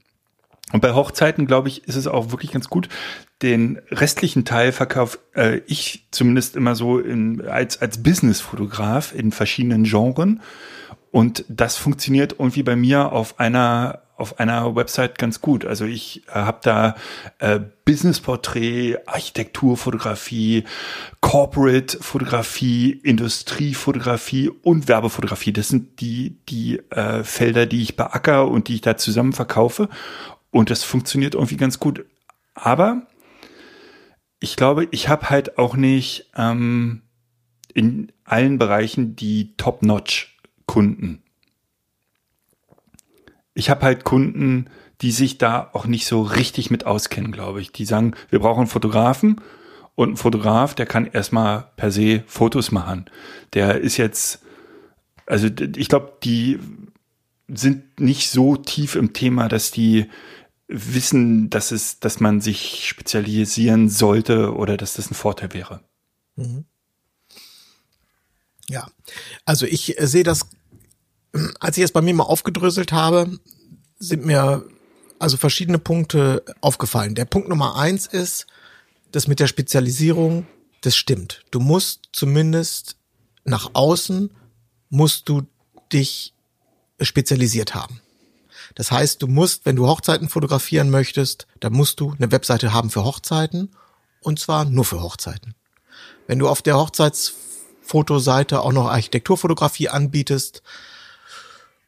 Und 0.71 0.81
bei 0.81 0.93
Hochzeiten, 0.93 1.47
glaube 1.47 1.67
ich, 1.67 1.87
ist 1.87 1.95
es 1.95 2.05
auch 2.05 2.31
wirklich 2.31 2.51
ganz 2.51 2.69
gut. 2.69 2.89
Den 3.41 3.79
restlichen 3.89 4.45
Teil 4.45 4.71
verkaufe 4.71 5.17
äh, 5.33 5.61
ich 5.65 6.07
zumindest 6.11 6.55
immer 6.55 6.75
so 6.75 6.99
in, 6.99 7.41
als, 7.47 7.81
als 7.81 8.03
Business-Fotograf 8.03 9.15
in 9.15 9.31
verschiedenen 9.31 9.83
Genren. 9.83 10.41
Und 11.11 11.43
das 11.47 11.77
funktioniert 11.77 12.35
irgendwie 12.37 12.61
bei 12.61 12.75
mir 12.75 13.11
auf 13.11 13.39
einer 13.39 14.03
auf 14.19 14.39
einer 14.39 14.75
Website 14.75 15.17
ganz 15.17 15.41
gut. 15.41 15.65
Also 15.65 15.85
ich 15.85 16.23
äh, 16.27 16.31
habe 16.33 16.59
da 16.61 16.95
äh, 17.39 17.59
Business-Porträt, 17.85 18.97
Architekturfotografie, 19.05 20.65
Corporate-Fotografie, 21.21 22.91
Industriefotografie 22.91 24.49
und 24.49 24.87
Werbefotografie. 24.87 25.53
Das 25.53 25.69
sind 25.69 26.01
die 26.01 26.37
die 26.49 26.79
äh, 26.91 27.23
Felder, 27.23 27.65
die 27.65 27.81
ich 27.81 27.95
beacker 27.95 28.47
und 28.47 28.67
die 28.67 28.75
ich 28.75 28.81
da 28.81 28.97
zusammen 28.97 29.33
verkaufe. 29.33 29.89
Und 30.51 30.69
das 30.69 30.83
funktioniert 30.83 31.35
irgendwie 31.35 31.57
ganz 31.57 31.79
gut. 31.79 32.05
Aber 32.53 33.03
ich 34.39 34.55
glaube, 34.55 34.87
ich 34.91 35.09
habe 35.09 35.29
halt 35.29 35.57
auch 35.57 35.75
nicht 35.75 36.31
ähm, 36.35 37.01
in 37.73 38.11
allen 38.23 38.57
Bereichen 38.57 39.15
die 39.15 39.55
Top-Notch 39.57 40.37
Kunden. 40.65 41.23
Ich 43.59 43.69
habe 43.69 43.83
halt 43.85 44.05
Kunden, 44.05 44.69
die 45.01 45.11
sich 45.11 45.37
da 45.37 45.69
auch 45.73 45.85
nicht 45.85 46.05
so 46.05 46.21
richtig 46.21 46.71
mit 46.71 46.85
auskennen, 46.85 47.33
glaube 47.33 47.59
ich. 47.59 47.73
Die 47.73 47.83
sagen, 47.83 48.15
wir 48.29 48.39
brauchen 48.39 48.61
einen 48.61 48.67
Fotografen 48.67 49.41
und 49.95 50.11
ein 50.13 50.17
Fotograf, 50.17 50.75
der 50.75 50.85
kann 50.85 51.05
erstmal 51.05 51.67
per 51.75 51.91
se 51.91 52.23
Fotos 52.25 52.71
machen. 52.71 53.09
Der 53.53 53.81
ist 53.81 53.97
jetzt, 53.97 54.39
also 55.25 55.47
ich 55.75 55.89
glaube, 55.89 56.13
die 56.23 56.57
sind 57.49 57.99
nicht 57.99 58.29
so 58.29 58.55
tief 58.55 58.95
im 58.95 59.11
Thema, 59.11 59.49
dass 59.49 59.71
die 59.71 60.09
wissen, 60.69 61.49
dass 61.49 61.71
es, 61.71 61.99
dass 61.99 62.21
man 62.21 62.39
sich 62.39 62.87
spezialisieren 62.87 63.89
sollte 63.89 64.53
oder 64.55 64.77
dass 64.77 64.93
das 64.93 65.11
ein 65.11 65.15
Vorteil 65.15 65.53
wäre. 65.53 65.81
Mhm. 66.37 66.63
Ja, 68.69 68.87
also 69.43 69.65
ich 69.65 69.99
äh, 69.99 70.07
sehe 70.07 70.23
das, 70.23 70.47
als 71.59 71.77
ich 71.77 71.83
es 71.83 71.91
bei 71.91 72.01
mir 72.01 72.13
mal 72.13 72.23
aufgedröselt 72.23 72.91
habe, 72.91 73.39
sind 73.99 74.25
mir 74.25 74.65
also 75.19 75.37
verschiedene 75.37 75.79
Punkte 75.79 76.43
aufgefallen. 76.61 77.15
Der 77.15 77.25
Punkt 77.25 77.49
Nummer 77.49 77.75
eins 77.75 78.07
ist, 78.07 78.47
das 79.11 79.27
mit 79.27 79.39
der 79.39 79.47
Spezialisierung, 79.47 80.47
das 80.81 80.95
stimmt. 80.95 81.43
Du 81.51 81.59
musst 81.59 82.09
zumindest 82.13 82.95
nach 83.43 83.71
außen, 83.73 84.31
musst 84.89 85.27
du 85.29 85.43
dich 85.91 86.33
spezialisiert 87.01 87.75
haben. 87.75 88.01
Das 88.75 88.91
heißt, 88.91 89.21
du 89.21 89.27
musst, 89.27 89.65
wenn 89.65 89.75
du 89.75 89.87
Hochzeiten 89.87 90.29
fotografieren 90.29 90.89
möchtest, 90.89 91.47
dann 91.59 91.73
musst 91.73 91.99
du 91.99 92.13
eine 92.13 92.31
Webseite 92.31 92.73
haben 92.73 92.89
für 92.89 93.03
Hochzeiten 93.03 93.71
und 94.21 94.39
zwar 94.39 94.65
nur 94.65 94.85
für 94.85 95.01
Hochzeiten. 95.01 95.55
Wenn 96.27 96.39
du 96.39 96.47
auf 96.47 96.61
der 96.61 96.77
Hochzeitsfotoseite 96.77 98.61
auch 98.61 98.71
noch 98.71 98.87
Architekturfotografie 98.89 99.89
anbietest, 99.89 100.61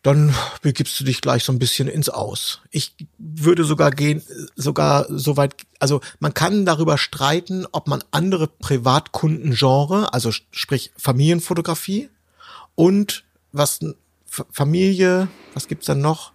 dann 0.04 0.34
begibst 0.62 1.00
du 1.00 1.04
dich 1.04 1.22
gleich 1.22 1.44
so 1.44 1.52
ein 1.52 1.60
bisschen 1.60 1.88
ins 1.88 2.10
Aus. 2.10 2.62
Ich 2.72 2.96
würde 3.18 3.64
sogar 3.64 3.92
gehen, 3.92 4.24
sogar 4.56 5.06
so 5.10 5.38
weit, 5.38 5.56
also 5.80 6.02
man 6.20 6.34
kann 6.34 6.66
darüber 6.66 6.98
streiten, 6.98 7.68
ob 7.72 7.88
man 7.88 8.04
andere 8.10 8.48
Privatkundengenre, 8.48 10.14
also 10.14 10.32
sprich 10.52 10.92
Familienfotografie 10.98 12.10
und 12.76 13.24
was 13.52 13.80
Familie, 14.26 15.28
was 15.54 15.68
gibt's 15.68 15.86
dann 15.86 16.00
noch? 16.00 16.32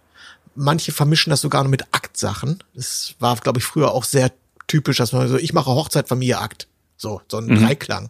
Manche 0.55 0.91
vermischen 0.91 1.31
das 1.31 1.41
sogar 1.41 1.63
noch 1.63 1.69
mit 1.69 1.93
Aktsachen. 1.93 2.63
Das 2.73 3.15
war, 3.19 3.35
glaube 3.37 3.59
ich, 3.59 3.65
früher 3.65 3.91
auch 3.91 4.03
sehr 4.03 4.31
typisch, 4.67 4.97
dass 4.97 5.11
man 5.11 5.27
so, 5.27 5.37
ich 5.37 5.53
mache 5.53 5.71
Hochzeit, 5.71 6.07
Familie, 6.07 6.39
Akt. 6.39 6.67
So, 6.95 7.21
so 7.29 7.37
ein 7.37 7.45
mhm. 7.45 7.59
Dreiklang. 7.59 8.09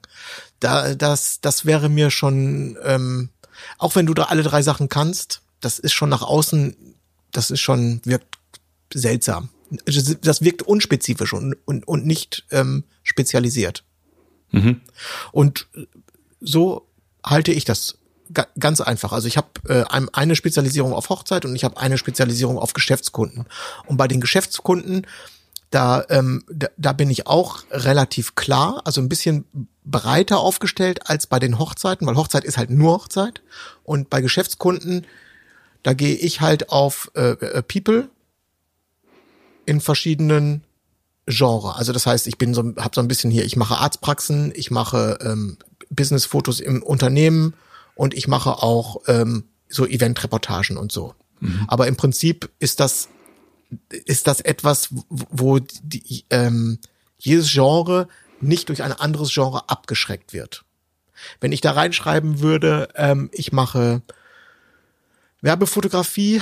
Da, 0.60 0.96
das, 0.96 1.42
das 1.42 1.66
wäre 1.66 1.90
mir 1.90 2.10
schon, 2.10 2.78
ähm, 2.84 3.30
auch 3.78 3.96
wenn 3.96 4.06
du 4.06 4.14
da 4.14 4.24
alle 4.24 4.44
drei 4.44 4.62
Sachen 4.62 4.88
kannst, 4.88 5.42
das 5.60 5.80
ist 5.80 5.94
schon 5.94 6.10
nach 6.10 6.22
außen, 6.22 6.76
das 7.32 7.52
ist 7.52 7.62
schon, 7.62 8.02
wirkt 8.04 8.38
seltsam. 8.94 9.50
Das 10.22 10.42
wirkt 10.42 10.62
unspezifisch 10.62 11.34
und, 11.34 11.56
und, 11.66 11.88
und 11.88 12.06
nicht 12.06 12.46
ähm, 12.52 12.84
spezialisiert. 13.04 13.84
Mhm. 14.52 14.82
Und 15.32 15.68
so 16.40 16.88
halte 17.24 17.52
ich 17.52 17.66
das 17.66 17.98
ganz 18.60 18.82
einfach. 18.82 19.14
Also 19.14 19.28
ich 19.28 19.38
habe 19.38 19.48
äh, 19.68 19.84
eine 20.14 20.36
Spezialisierung 20.36 20.94
auf 20.94 21.10
Hochzeit 21.10 21.46
und 21.46 21.56
ich 21.56 21.64
habe 21.64 21.78
eine 21.78 21.98
Spezialisierung 21.98 22.58
auf 22.58 22.74
Geschäftskunden. 22.74 23.46
Und 23.86 23.98
bei 23.98 24.08
den 24.08 24.22
Geschäftskunden, 24.22 25.08
da, 25.70 26.06
ähm, 26.10 26.44
da, 26.50 26.68
da 26.78 26.94
bin 26.94 27.10
ich 27.10 27.28
auch 27.28 27.64
relativ 27.72 28.36
klar, 28.36 28.82
also 28.86 29.02
ein 29.02 29.10
bisschen 29.10 29.46
breiter 29.84 30.40
aufgestellt 30.40 31.10
als 31.10 31.28
bei 31.28 31.40
den 31.40 31.60
Hochzeiten, 31.60 32.08
weil 32.08 32.16
Hochzeit 32.16 32.44
ist 32.44 32.58
halt 32.58 32.70
nur 32.70 32.94
Hochzeit. 32.94 33.42
Und 33.84 34.10
bei 34.10 34.22
Geschäftskunden, 34.22 35.06
da 35.88 35.94
gehe 35.94 36.16
ich 36.16 36.42
halt 36.42 36.70
auf 36.70 37.12
äh, 37.16 37.32
äh, 37.32 37.62
People 37.62 38.10
in 39.66 39.80
verschiedenen 39.80 40.64
Genre. 41.28 41.76
Also 41.76 41.94
das 41.94 42.06
heißt, 42.06 42.28
ich 42.28 42.38
bin 42.38 42.54
so, 42.54 42.74
habe 42.78 42.94
so 42.94 43.02
ein 43.02 43.08
bisschen 43.08 43.32
hier, 43.32 43.46
ich 43.46 43.56
mache 43.56 43.78
Arztpraxen, 43.78 44.52
ich 44.56 44.70
mache 44.70 45.18
ähm, 45.22 45.58
Businessfotos 45.90 46.60
im 46.60 46.84
Unternehmen, 46.84 47.54
und 47.98 48.14
ich 48.14 48.28
mache 48.28 48.64
auch 48.64 49.02
ähm, 49.08 49.46
so 49.68 49.86
Eventreportagen 49.86 50.78
und 50.78 50.92
so. 50.92 51.16
Mhm. 51.40 51.66
Aber 51.68 51.88
im 51.88 51.98
Prinzip 51.98 52.50
ist 52.60 52.80
das 52.80 53.10
ist 53.90 54.28
das 54.28 54.40
etwas, 54.40 54.90
wo 55.10 55.60
die, 55.60 56.24
ähm, 56.30 56.80
jedes 57.18 57.52
Genre 57.52 58.08
nicht 58.40 58.70
durch 58.70 58.82
ein 58.82 58.94
anderes 58.94 59.34
Genre 59.34 59.70
abgeschreckt 59.70 60.32
wird. 60.32 60.64
Wenn 61.42 61.52
ich 61.52 61.60
da 61.60 61.72
reinschreiben 61.72 62.40
würde, 62.40 62.88
ähm, 62.96 63.30
ich 63.34 63.52
mache 63.52 64.02
Werbefotografie, 65.48 66.42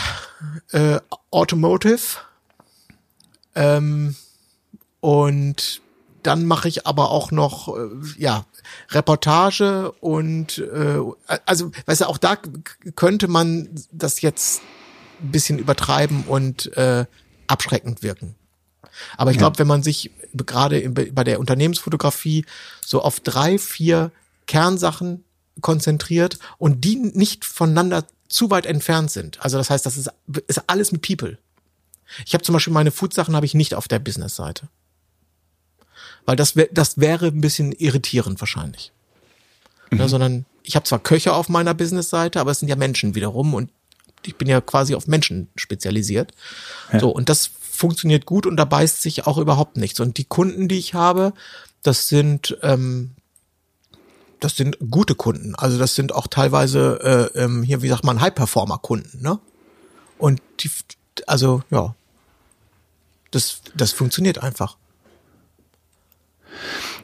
äh, 0.72 0.99
Automotive 1.30 2.18
ähm, 3.53 4.16
und 4.99 5.84
dann 6.24 6.47
mache 6.47 6.68
ich 6.68 6.88
aber 6.88 7.12
auch 7.12 7.30
noch 7.30 7.68
äh, 7.78 7.88
ja 8.18 8.45
Reportage 8.89 9.91
und 10.01 10.58
äh, 10.58 10.97
also 11.45 11.72
weißt 11.86 12.01
du 12.01 12.10
auch 12.10 12.18
da 12.18 12.36
könnte 12.95 13.28
man 13.28 13.70
das 13.91 14.22
jetzt 14.22 14.64
ein 15.22 15.32
bisschen 15.32 15.60
übertreiben 15.60 16.24
und 16.24 16.76
äh, 16.76 17.06
abschreckend 17.45 18.01
wirken. 18.01 18.34
Aber 19.18 19.30
ich 19.30 19.38
glaube, 19.38 19.60
wenn 19.60 19.68
man 19.68 19.84
sich 19.84 20.10
gerade 20.34 20.89
bei 20.89 21.24
der 21.24 21.39
Unternehmensfotografie 21.39 22.43
so 22.84 23.03
auf 23.03 23.20
drei, 23.20 23.60
vier 23.60 24.12
Kernsachen 24.47 25.24
konzentriert 25.62 26.39
und 26.58 26.84
die 26.84 26.95
nicht 26.95 27.45
voneinander 27.45 28.03
zu 28.28 28.49
weit 28.49 28.65
entfernt 28.65 29.11
sind. 29.11 29.41
Also 29.41 29.57
das 29.57 29.69
heißt, 29.69 29.86
das 29.86 29.97
ist, 29.97 30.09
ist 30.47 30.63
alles 30.67 30.91
mit 30.91 31.01
People. 31.01 31.38
Ich 32.26 32.34
habe 32.34 32.43
zum 32.43 32.53
Beispiel 32.53 32.73
meine 32.73 32.91
Food-Sachen 32.91 33.36
habe 33.36 33.45
ich 33.45 33.53
nicht 33.53 33.73
auf 33.73 33.88
der 33.88 33.99
Business-Seite. 33.99 34.67
Weil 36.26 36.36
das, 36.36 36.55
wär, 36.55 36.67
das 36.71 36.99
wäre 36.99 37.28
ein 37.28 37.41
bisschen 37.41 37.71
irritierend 37.71 38.39
wahrscheinlich. 38.39 38.91
Mhm. 39.91 39.99
Ja, 39.99 40.07
sondern 40.07 40.45
ich 40.63 40.76
habe 40.76 40.86
zwar 40.86 40.99
Köche 40.99 41.34
auf 41.34 41.49
meiner 41.49 41.73
Business-Seite, 41.73 42.39
aber 42.39 42.51
es 42.51 42.59
sind 42.59 42.69
ja 42.69 42.76
Menschen 42.76 43.15
wiederum 43.15 43.53
und 43.53 43.69
ich 44.26 44.36
bin 44.36 44.47
ja 44.47 44.59
quasi 44.61 44.95
auf 44.95 45.07
Menschen 45.07 45.49
spezialisiert. 45.55 46.32
Ja. 46.91 46.99
So, 46.99 47.09
und 47.09 47.30
das 47.30 47.51
funktioniert 47.61 48.26
gut 48.26 48.45
und 48.45 48.57
da 48.57 48.65
beißt 48.65 49.01
sich 49.01 49.28
auch 49.28 49.38
überhaupt 49.38 49.78
nichts. 49.78 49.99
Und 49.99 50.17
die 50.17 50.23
Kunden, 50.23 50.67
die 50.67 50.80
ich 50.80 50.93
habe, 50.93 51.34
das 51.84 52.07
sind, 52.07 52.57
ähm, 52.63 53.11
das 54.40 54.58
sind 54.58 54.78
gute 54.90 55.16
Kunden. 55.16 55.56
Also 55.56 55.78
das 55.78 55.96
sind 55.96 56.14
auch 56.14 56.28
teilweise 56.28 57.32
äh, 57.36 57.40
ähm, 57.44 57.64
hier, 57.64 57.82
wie 57.82 57.90
sagt 57.90 58.04
man, 58.04 58.22
High-Performer-Kunden, 58.22 59.22
ne? 59.22 59.40
Und 60.18 60.42
die, 60.60 60.70
also 61.28 61.64
ja, 61.70 61.96
das, 63.32 63.62
das 63.76 63.92
funktioniert 63.92 64.42
einfach. 64.42 64.78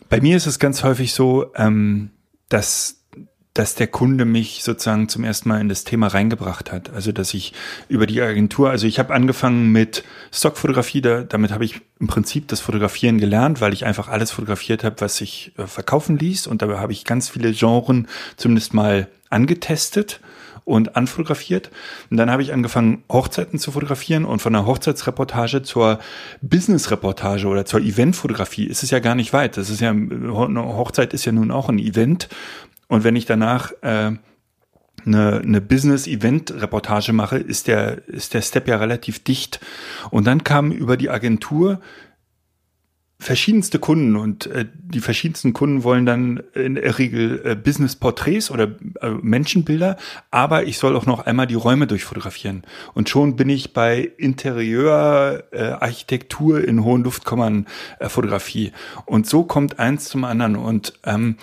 Bei 0.09 0.21
mir 0.21 0.37
ist 0.37 0.45
es 0.45 0.59
ganz 0.59 0.83
häufig 0.83 1.13
so, 1.13 1.51
ähm, 1.55 2.11
dass 2.49 3.00
dass 3.53 3.75
der 3.75 3.87
Kunde 3.87 4.23
mich 4.23 4.63
sozusagen 4.63 5.09
zum 5.09 5.25
ersten 5.25 5.49
Mal 5.49 5.59
in 5.59 5.67
das 5.67 5.83
Thema 5.83 6.07
reingebracht 6.07 6.71
hat. 6.71 6.91
Also 6.93 7.11
dass 7.11 7.33
ich 7.33 7.53
über 7.89 8.07
die 8.07 8.21
Agentur, 8.21 8.69
also 8.69 8.87
ich 8.87 8.97
habe 8.97 9.13
angefangen 9.13 9.71
mit 9.71 10.03
Stockfotografie, 10.31 11.01
da, 11.01 11.23
damit 11.23 11.51
habe 11.51 11.65
ich 11.65 11.81
im 11.99 12.07
Prinzip 12.07 12.47
das 12.47 12.61
Fotografieren 12.61 13.17
gelernt, 13.17 13.59
weil 13.59 13.73
ich 13.73 13.85
einfach 13.85 14.07
alles 14.07 14.31
fotografiert 14.31 14.85
habe, 14.85 14.95
was 14.99 15.17
sich 15.17 15.51
äh, 15.57 15.67
verkaufen 15.67 16.17
ließ. 16.17 16.47
Und 16.47 16.61
dabei 16.61 16.79
habe 16.79 16.93
ich 16.93 17.03
ganz 17.03 17.27
viele 17.27 17.51
Genren 17.51 18.07
zumindest 18.37 18.73
mal 18.73 19.07
angetestet 19.29 20.21
und 20.63 20.95
anfotografiert. 20.95 21.71
Und 22.09 22.17
dann 22.17 22.31
habe 22.31 22.43
ich 22.43 22.53
angefangen, 22.53 23.03
Hochzeiten 23.11 23.59
zu 23.59 23.71
fotografieren 23.71 24.25
und 24.25 24.41
von 24.41 24.53
der 24.53 24.65
Hochzeitsreportage 24.65 25.63
zur 25.63 25.99
Businessreportage 26.41 27.47
oder 27.47 27.65
zur 27.65 27.81
Eventfotografie 27.81 28.65
ist 28.65 28.83
es 28.83 28.91
ja 28.91 28.99
gar 28.99 29.15
nicht 29.15 29.33
weit. 29.33 29.57
Das 29.57 29.69
ist 29.69 29.81
ja, 29.81 29.89
eine 29.89 30.63
Hochzeit 30.63 31.13
ist 31.13 31.25
ja 31.25 31.31
nun 31.31 31.51
auch 31.51 31.67
ein 31.67 31.79
Event. 31.79 32.29
Und 32.91 33.05
wenn 33.05 33.15
ich 33.15 33.25
danach 33.25 33.71
äh, 33.83 34.11
eine, 35.05 35.41
eine 35.41 35.61
Business-Event-Reportage 35.61 37.13
mache, 37.13 37.37
ist 37.37 37.67
der, 37.67 38.05
ist 38.09 38.33
der 38.33 38.41
Step 38.41 38.67
ja 38.67 38.75
relativ 38.75 39.23
dicht. 39.23 39.61
Und 40.09 40.27
dann 40.27 40.43
kam 40.43 40.73
über 40.73 40.97
die 40.97 41.09
Agentur 41.09 41.79
verschiedenste 43.17 43.79
Kunden 43.79 44.17
und 44.17 44.47
äh, 44.47 44.65
die 44.73 44.99
verschiedensten 44.99 45.53
Kunden 45.53 45.85
wollen 45.85 46.05
dann 46.05 46.43
in 46.53 46.75
der 46.75 46.97
Regel 46.97 47.41
äh, 47.45 47.55
Business-Porträts 47.55 48.51
oder 48.51 48.75
äh, 48.99 49.11
Menschenbilder, 49.21 49.95
aber 50.29 50.65
ich 50.65 50.77
soll 50.77 50.97
auch 50.97 51.05
noch 51.05 51.25
einmal 51.25 51.47
die 51.47 51.55
Räume 51.55 51.87
durchfotografieren. 51.87 52.63
Und 52.93 53.07
schon 53.07 53.37
bin 53.37 53.47
ich 53.47 53.71
bei 53.71 54.11
Interieur, 54.17 55.45
äh, 55.51 55.61
Architektur 55.61 56.61
in 56.61 56.83
hohen 56.83 57.03
Luftkommern 57.03 57.67
äh, 57.99 58.09
Fotografie. 58.09 58.73
Und 59.05 59.27
so 59.27 59.43
kommt 59.43 59.79
eins 59.79 60.09
zum 60.09 60.25
anderen. 60.25 60.57
Und 60.57 60.93
ähm, 61.05 61.37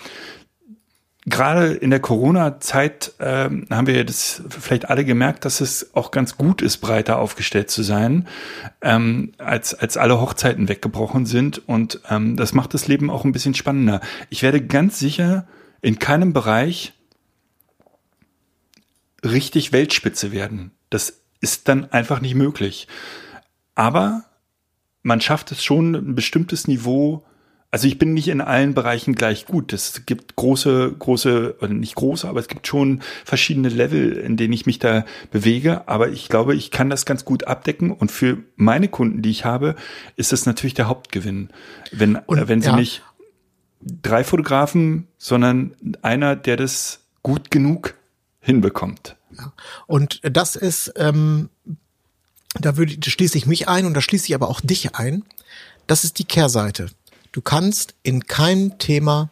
gerade 1.25 1.73
in 1.73 1.89
der 1.89 1.99
Corona-Zeit 1.99 3.13
ähm, 3.19 3.67
haben 3.69 3.87
wir 3.87 4.03
das 4.05 4.41
vielleicht 4.49 4.89
alle 4.89 5.05
gemerkt, 5.05 5.45
dass 5.45 5.61
es 5.61 5.93
auch 5.95 6.11
ganz 6.11 6.37
gut 6.37 6.61
ist, 6.61 6.77
breiter 6.77 7.19
aufgestellt 7.19 7.69
zu 7.69 7.83
sein, 7.83 8.27
ähm, 8.81 9.33
als, 9.37 9.73
als 9.73 9.97
alle 9.97 10.19
Hochzeiten 10.19 10.69
weggebrochen 10.69 11.25
sind. 11.25 11.67
Und 11.67 12.01
ähm, 12.09 12.37
das 12.37 12.53
macht 12.53 12.73
das 12.73 12.87
Leben 12.87 13.09
auch 13.09 13.25
ein 13.25 13.31
bisschen 13.31 13.53
spannender. 13.53 14.01
Ich 14.29 14.43
werde 14.43 14.65
ganz 14.65 14.99
sicher 14.99 15.47
in 15.81 15.99
keinem 15.99 16.33
Bereich 16.33 16.93
richtig 19.23 19.73
Weltspitze 19.73 20.31
werden. 20.31 20.71
Das 20.89 21.21
ist 21.41 21.67
dann 21.67 21.91
einfach 21.91 22.21
nicht 22.21 22.35
möglich. 22.35 22.87
Aber 23.75 24.23
man 25.03 25.21
schafft 25.21 25.51
es 25.51 25.63
schon, 25.63 25.95
ein 25.95 26.15
bestimmtes 26.15 26.67
Niveau 26.67 27.23
also 27.71 27.87
ich 27.87 27.99
bin 27.99 28.13
nicht 28.13 28.27
in 28.27 28.41
allen 28.41 28.73
Bereichen 28.73 29.13
gleich 29.13 29.45
gut. 29.45 29.73
Es 29.73 30.05
gibt 30.07 30.35
große, 30.35 30.95
große, 30.97 31.57
oder 31.59 31.73
nicht 31.73 31.95
große, 31.95 32.27
aber 32.27 32.39
es 32.39 32.47
gibt 32.47 32.65
schon 32.65 33.01
verschiedene 33.25 33.69
Level, 33.69 34.13
in 34.13 34.37
denen 34.37 34.53
ich 34.53 34.65
mich 34.65 34.79
da 34.79 35.05
bewege. 35.29 35.87
Aber 35.87 36.09
ich 36.09 36.29
glaube, 36.29 36.55
ich 36.55 36.71
kann 36.71 36.89
das 36.89 37.05
ganz 37.05 37.25
gut 37.25 37.45
abdecken. 37.45 37.91
Und 37.91 38.11
für 38.11 38.39
meine 38.55 38.87
Kunden, 38.87 39.21
die 39.21 39.29
ich 39.29 39.45
habe, 39.45 39.75
ist 40.15 40.31
das 40.31 40.47
natürlich 40.47 40.73
der 40.73 40.87
Hauptgewinn. 40.87 41.49
Wenn, 41.91 42.15
Und, 42.15 42.39
äh, 42.39 42.47
wenn 42.47 42.61
sie 42.61 42.69
ja. 42.69 42.75
nicht 42.75 43.03
drei 43.81 44.23
Fotografen, 44.23 45.07
sondern 45.19 45.75
einer, 46.01 46.35
der 46.35 46.57
das 46.57 47.01
gut 47.21 47.51
genug 47.51 47.93
hinbekommt. 48.39 49.15
Und 49.85 50.21
das 50.23 50.55
ist, 50.55 50.91
ähm, 50.95 51.49
da 52.59 52.77
würde, 52.77 52.97
da 52.97 53.11
schließe 53.11 53.37
ich 53.37 53.45
mich 53.45 53.67
ein 53.67 53.85
und 53.85 53.93
da 53.93 54.01
schließe 54.01 54.25
ich 54.25 54.35
aber 54.35 54.49
auch 54.49 54.59
dich 54.59 54.95
ein. 54.95 55.23
Das 55.87 56.03
ist 56.03 56.19
die 56.19 56.25
Kehrseite. 56.25 56.89
Du 57.31 57.41
kannst 57.41 57.95
in 58.03 58.25
keinem 58.25 58.77
Thema 58.79 59.29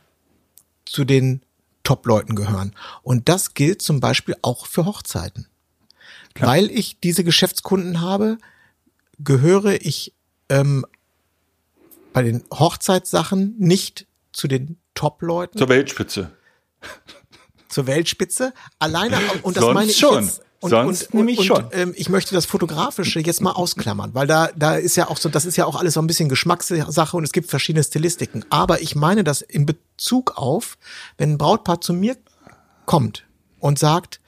zu 0.85 1.03
den 1.03 1.41
Top-Leuten 1.83 2.35
gehören. 2.35 2.75
Und 3.01 3.29
das 3.29 3.53
gilt 3.53 3.81
zum 3.81 3.99
Beispiel 3.99 4.35
auch 4.41 4.65
für 4.67 4.85
Hochzeiten. 4.85 5.47
Weil 6.39 6.69
ich 6.69 6.99
diese 6.99 7.23
Geschäftskunden 7.23 8.01
habe, 8.01 8.37
gehöre 9.19 9.73
ich 9.81 10.13
ähm, 10.49 10.85
bei 12.13 12.21
den 12.23 12.43
Hochzeitssachen 12.53 13.55
nicht 13.57 14.05
zu 14.33 14.47
den 14.47 14.77
Top-Leuten, 14.93 15.57
Zur 15.57 15.69
Weltspitze. 15.69 16.31
zur 17.69 17.87
Weltspitze. 17.87 18.53
Alleine, 18.79 19.17
und 19.43 19.57
das 19.57 19.63
Sonst 19.63 19.73
meine 19.73 19.91
ich 19.91 19.97
schon. 19.97 20.23
jetzt. 20.23 20.41
Und, 20.59 20.71
Sonst 20.71 21.13
und, 21.13 21.13
nämlich 21.13 21.39
und, 21.39 21.45
schon. 21.45 21.65
Ähm, 21.71 21.93
ich 21.95 22.09
möchte 22.09 22.33
das 22.33 22.47
Fotografische 22.47 23.19
jetzt 23.19 23.41
mal 23.41 23.51
ausklammern, 23.51 24.15
weil 24.15 24.25
da, 24.25 24.49
da 24.55 24.75
ist 24.75 24.95
ja 24.95 25.07
auch 25.07 25.17
so, 25.17 25.29
das 25.29 25.45
ist 25.45 25.55
ja 25.55 25.65
auch 25.65 25.75
alles 25.75 25.93
so 25.93 26.01
ein 26.01 26.07
bisschen 26.07 26.29
Geschmackssache 26.29 27.15
und 27.15 27.23
es 27.23 27.31
gibt 27.31 27.49
verschiedene 27.49 27.83
Stilistiken. 27.83 28.43
Aber 28.49 28.81
ich 28.81 28.95
meine 28.95 29.23
das 29.23 29.41
in 29.41 29.67
Bezug 29.67 30.35
auf, 30.35 30.77
wenn 31.17 31.33
ein 31.33 31.37
Brautpaar 31.37 31.79
zu 31.81 31.93
mir 31.93 32.17
kommt 32.85 33.25
und 33.59 33.77
sagt, 33.77 34.19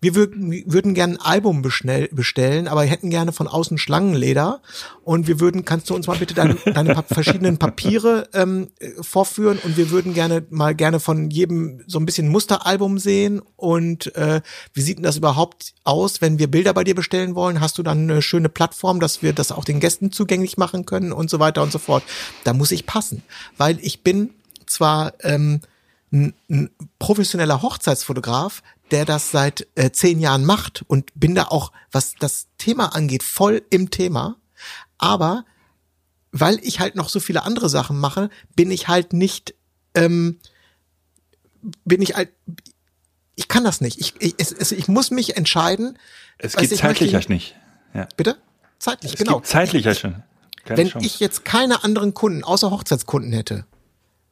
wir 0.00 0.14
würden, 0.14 0.62
würden 0.66 0.94
gerne 0.94 1.14
ein 1.14 1.20
Album 1.20 1.62
bestellen, 1.62 2.68
aber 2.68 2.84
hätten 2.84 3.10
gerne 3.10 3.32
von 3.32 3.48
außen 3.48 3.78
Schlangenleder 3.78 4.60
und 5.04 5.26
wir 5.26 5.40
würden, 5.40 5.64
kannst 5.64 5.88
du 5.88 5.94
uns 5.94 6.06
mal 6.06 6.18
bitte 6.18 6.34
deine, 6.34 6.54
deine 6.54 7.02
verschiedenen 7.08 7.58
Papiere 7.58 8.28
ähm, 8.34 8.68
äh, 8.78 8.90
vorführen 9.00 9.58
und 9.62 9.76
wir 9.76 9.90
würden 9.90 10.12
gerne 10.12 10.44
mal 10.50 10.74
gerne 10.74 11.00
von 11.00 11.30
jedem 11.30 11.82
so 11.86 11.98
ein 11.98 12.06
bisschen 12.06 12.28
Musteralbum 12.28 12.98
sehen 12.98 13.40
und 13.56 14.14
äh, 14.16 14.42
wie 14.74 14.82
sieht 14.82 14.98
denn 14.98 15.04
das 15.04 15.16
überhaupt 15.16 15.74
aus, 15.84 16.20
wenn 16.20 16.38
wir 16.38 16.50
Bilder 16.50 16.74
bei 16.74 16.84
dir 16.84 16.94
bestellen 16.94 17.34
wollen? 17.34 17.60
Hast 17.60 17.78
du 17.78 17.82
dann 17.82 18.10
eine 18.10 18.20
schöne 18.20 18.48
Plattform, 18.48 19.00
dass 19.00 19.22
wir 19.22 19.32
das 19.32 19.50
auch 19.50 19.64
den 19.64 19.80
Gästen 19.80 20.12
zugänglich 20.12 20.58
machen 20.58 20.84
können 20.84 21.12
und 21.12 21.30
so 21.30 21.38
weiter 21.38 21.62
und 21.62 21.72
so 21.72 21.78
fort? 21.78 22.02
Da 22.44 22.52
muss 22.52 22.70
ich 22.70 22.86
passen, 22.86 23.22
weil 23.56 23.78
ich 23.80 24.02
bin 24.02 24.30
zwar 24.66 25.14
ähm, 25.22 25.60
ein, 26.12 26.34
ein 26.48 26.70
professioneller 26.98 27.62
Hochzeitsfotograf, 27.62 28.62
der 28.90 29.04
das 29.04 29.30
seit 29.30 29.66
äh, 29.74 29.90
zehn 29.90 30.20
Jahren 30.20 30.44
macht 30.44 30.84
und 30.86 31.10
bin 31.14 31.34
da 31.34 31.44
auch, 31.44 31.72
was 31.90 32.14
das 32.18 32.46
Thema 32.58 32.94
angeht, 32.94 33.22
voll 33.22 33.62
im 33.70 33.90
Thema. 33.90 34.36
Aber 34.98 35.44
weil 36.32 36.58
ich 36.62 36.80
halt 36.80 36.94
noch 36.96 37.08
so 37.08 37.20
viele 37.20 37.42
andere 37.44 37.68
Sachen 37.68 37.98
mache, 37.98 38.30
bin 38.54 38.70
ich 38.70 38.88
halt 38.88 39.12
nicht, 39.12 39.54
ähm, 39.94 40.38
bin 41.84 42.02
ich 42.02 42.14
halt, 42.14 42.30
ich 43.34 43.48
kann 43.48 43.64
das 43.64 43.80
nicht. 43.80 43.98
Ich, 44.00 44.14
ich, 44.20 44.34
es, 44.38 44.72
ich 44.72 44.88
muss 44.88 45.10
mich 45.10 45.36
entscheiden. 45.36 45.98
Es 46.38 46.56
geht 46.56 46.70
ich, 46.72 46.78
zeitlich 46.80 47.12
möchte- 47.12 47.32
nicht. 47.32 47.54
Ja. 47.94 48.06
Bitte? 48.16 48.36
Zeitlich, 48.78 49.12
Es 49.14 49.18
genau. 49.18 49.36
gibt 49.36 49.46
zeitlich 49.46 49.86
halt 49.86 49.98
schon. 49.98 50.22
Keine 50.64 50.78
Wenn 50.78 50.88
Chance. 50.90 51.06
ich 51.06 51.20
jetzt 51.20 51.44
keine 51.44 51.82
anderen 51.84 52.12
Kunden 52.14 52.44
außer 52.44 52.70
Hochzeitskunden 52.70 53.32
hätte, 53.32 53.66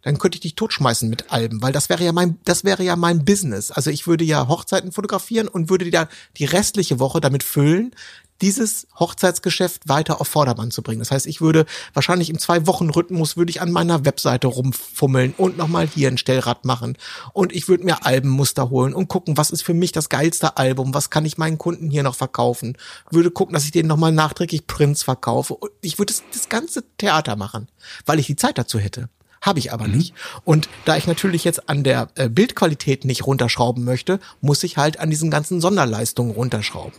dann 0.05 0.19
könnte 0.19 0.37
ich 0.37 0.43
dich 0.43 0.55
totschmeißen 0.55 1.09
mit 1.09 1.33
Alben, 1.33 1.63
weil 1.63 1.73
das 1.73 1.89
wäre 1.89 2.05
ja 2.05 2.13
mein, 2.13 2.39
das 2.45 2.63
wäre 2.63 2.85
ja 2.85 2.95
mein 2.95 3.25
Business. 3.25 3.71
Also 3.71 3.91
ich 3.91 4.07
würde 4.07 4.25
ja 4.25 4.47
Hochzeiten 4.49 4.93
fotografieren 4.93 5.49
und 5.49 5.71
würde 5.71 5.89
ja 5.89 6.09
die 6.37 6.45
restliche 6.45 7.01
Woche 7.01 7.21
damit 7.21 7.43
füllen, 7.43 7.95
dieses 8.43 8.87
Hochzeitsgeschäft 8.99 9.89
weiter 9.89 10.21
auf 10.21 10.29
Vordermann 10.29 10.71
zu 10.71 10.83
bringen. 10.83 10.99
Das 10.99 11.11
heißt, 11.11 11.27
ich 11.27 11.41
würde 11.41 11.67
wahrscheinlich 11.95 12.31
im 12.31 12.39
Zwei-Wochen-Rhythmus 12.39 13.37
würde 13.37 13.51
ich 13.51 13.63
an 13.63 13.71
meiner 13.71 14.05
Webseite 14.05 14.49
rumfummeln 14.49 15.35
und 15.37 15.57
nochmal 15.57 15.87
hier 15.87 16.09
ein 16.09 16.19
Stellrad 16.19 16.65
machen. 16.65 16.99
Und 17.33 17.55
ich 17.55 17.69
würde 17.69 17.85
mir 17.85 18.05
Albenmuster 18.05 18.71
holen 18.71 18.93
und 18.93 19.09
gucken, 19.09 19.37
was 19.37 19.51
ist 19.51 19.63
für 19.63 19.75
mich 19.75 19.93
das 19.93 20.09
geilste 20.09 20.57
Album, 20.57 20.95
was 20.95 21.11
kann 21.11 21.25
ich 21.25 21.39
meinen 21.39 21.59
Kunden 21.59 21.91
hier 21.91 22.03
noch 22.03 22.17
verkaufen. 22.17 22.77
Würde 23.11 23.31
gucken, 23.31 23.55
dass 23.55 23.65
ich 23.65 23.71
denen 23.71 23.89
nochmal 23.89 24.13
nachträglich 24.13 24.67
Prints 24.67 25.05
verkaufe. 25.05 25.55
Und 25.55 25.71
ich 25.81 25.99
würde 25.99 26.13
das, 26.13 26.23
das 26.33 26.49
ganze 26.49 26.85
Theater 26.99 27.37
machen, 27.37 27.69
weil 28.05 28.19
ich 28.19 28.27
die 28.27 28.37
Zeit 28.37 28.59
dazu 28.59 28.79
hätte. 28.79 29.09
Habe 29.45 29.59
ich 29.59 29.73
aber 29.73 29.89
nicht. 29.89 30.15
Und 30.45 30.71
da 30.87 30.97
ich 30.97 31.07
natürlich 31.07 31.45
jetzt 31.45 31.69
an 31.69 31.85
der 31.85 32.09
äh, 32.15 32.31
Bildqualität 32.31 33.05
nicht 33.05 33.27
runterschrauben 33.27 33.85
möchte, 33.85 34.19
muss 34.41 34.63
ich 34.63 34.79
halt 34.79 34.99
an 34.99 35.11
diesen 35.11 35.31
ganzen 35.31 35.61
Sonderleistungen 35.61 36.33
runterschrauben. 36.33 36.99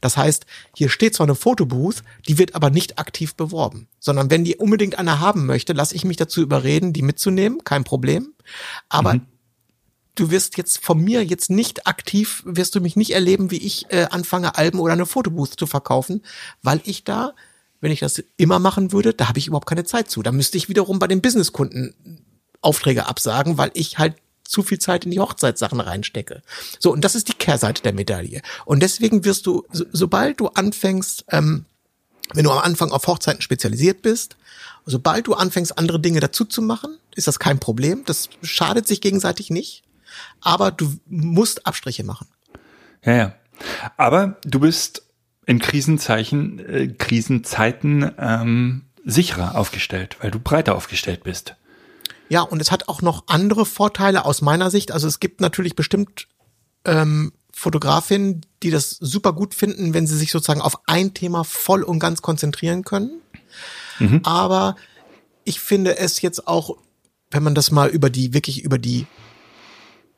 Das 0.00 0.16
heißt, 0.16 0.46
hier 0.74 0.88
steht 0.88 1.14
zwar 1.14 1.26
eine 1.26 1.34
Fotobooth, 1.34 2.02
die 2.26 2.38
wird 2.38 2.54
aber 2.54 2.70
nicht 2.70 2.98
aktiv 2.98 3.34
beworben, 3.34 3.88
sondern 4.00 4.30
wenn 4.30 4.42
die 4.42 4.56
unbedingt 4.56 4.98
eine 4.98 5.20
haben 5.20 5.44
möchte, 5.44 5.74
lasse 5.74 5.94
ich 5.94 6.04
mich 6.04 6.16
dazu 6.16 6.40
überreden, 6.40 6.94
die 6.94 7.02
mitzunehmen, 7.02 7.62
kein 7.62 7.84
Problem. 7.84 8.32
Aber 8.88 9.20
du 10.14 10.30
wirst 10.30 10.56
jetzt 10.56 10.82
von 10.82 10.98
mir 10.98 11.24
jetzt 11.24 11.50
nicht 11.50 11.86
aktiv, 11.86 12.42
wirst 12.46 12.74
du 12.74 12.80
mich 12.80 12.96
nicht 12.96 13.12
erleben, 13.12 13.50
wie 13.50 13.58
ich 13.58 13.86
äh, 13.90 14.06
anfange, 14.10 14.56
Alben 14.56 14.80
oder 14.80 14.94
eine 14.94 15.06
Fotobooth 15.06 15.58
zu 15.58 15.66
verkaufen, 15.66 16.22
weil 16.62 16.80
ich 16.84 17.04
da, 17.04 17.34
wenn 17.82 17.90
ich 17.90 18.00
das 18.00 18.22
immer 18.36 18.60
machen 18.60 18.92
würde, 18.92 19.12
da 19.12 19.28
habe 19.28 19.38
ich 19.38 19.48
überhaupt 19.48 19.68
keine 19.68 19.84
Zeit 19.84 20.08
zu. 20.08 20.22
Da 20.22 20.32
müsste 20.32 20.56
ich 20.56 20.68
wiederum 20.70 20.98
bei 20.98 21.08
den 21.08 21.20
Businesskunden 21.20 22.24
Aufträge 22.62 23.06
absagen, 23.06 23.58
weil 23.58 23.72
ich 23.74 23.98
halt 23.98 24.14
zu 24.44 24.62
viel 24.62 24.78
Zeit 24.78 25.04
in 25.04 25.10
die 25.10 25.18
Hochzeitssachen 25.18 25.80
reinstecke. 25.80 26.42
So, 26.78 26.92
und 26.92 27.04
das 27.04 27.16
ist 27.16 27.28
die 27.28 27.34
Kehrseite 27.34 27.82
der 27.82 27.92
Medaille. 27.92 28.40
Und 28.64 28.82
deswegen 28.82 29.24
wirst 29.24 29.46
du, 29.46 29.64
so, 29.72 29.84
sobald 29.92 30.38
du 30.38 30.46
anfängst, 30.48 31.24
ähm, 31.30 31.64
wenn 32.34 32.44
du 32.44 32.52
am 32.52 32.58
Anfang 32.58 32.92
auf 32.92 33.08
Hochzeiten 33.08 33.42
spezialisiert 33.42 34.00
bist, 34.00 34.36
sobald 34.86 35.26
du 35.26 35.34
anfängst, 35.34 35.76
andere 35.76 35.98
Dinge 35.98 36.20
dazu 36.20 36.44
zu 36.44 36.62
machen, 36.62 36.98
ist 37.16 37.26
das 37.26 37.40
kein 37.40 37.58
Problem. 37.58 38.04
Das 38.06 38.28
schadet 38.42 38.86
sich 38.86 39.00
gegenseitig 39.00 39.50
nicht. 39.50 39.82
Aber 40.40 40.70
du 40.70 40.94
musst 41.06 41.66
Abstriche 41.66 42.04
machen. 42.04 42.28
Ja, 43.04 43.12
ja. 43.12 43.34
Aber 43.96 44.36
du 44.44 44.60
bist 44.60 45.02
in 45.46 45.58
Krisenzeichen, 45.58 46.58
äh, 46.58 46.88
Krisenzeiten 46.88 48.12
ähm, 48.18 48.82
sicherer 49.04 49.56
aufgestellt, 49.56 50.16
weil 50.20 50.30
du 50.30 50.38
breiter 50.38 50.74
aufgestellt 50.74 51.24
bist. 51.24 51.56
Ja, 52.28 52.42
und 52.42 52.60
es 52.62 52.70
hat 52.70 52.88
auch 52.88 53.02
noch 53.02 53.24
andere 53.26 53.66
Vorteile 53.66 54.24
aus 54.24 54.40
meiner 54.40 54.70
Sicht. 54.70 54.92
Also 54.92 55.08
es 55.08 55.20
gibt 55.20 55.40
natürlich 55.40 55.76
bestimmt 55.76 56.28
ähm, 56.84 57.32
Fotografinnen, 57.52 58.46
die 58.62 58.70
das 58.70 58.90
super 58.90 59.32
gut 59.32 59.54
finden, 59.54 59.92
wenn 59.92 60.06
sie 60.06 60.16
sich 60.16 60.30
sozusagen 60.30 60.62
auf 60.62 60.80
ein 60.86 61.12
Thema 61.14 61.44
voll 61.44 61.82
und 61.82 61.98
ganz 61.98 62.22
konzentrieren 62.22 62.84
können. 62.84 63.20
Aber 64.24 64.76
ich 65.44 65.60
finde 65.60 65.98
es 65.98 66.22
jetzt 66.22 66.46
auch, 66.48 66.76
wenn 67.30 67.42
man 67.42 67.54
das 67.54 67.70
mal 67.70 67.88
über 67.88 68.10
die, 68.10 68.32
wirklich 68.34 68.62
über 68.62 68.78
die, 68.78 69.06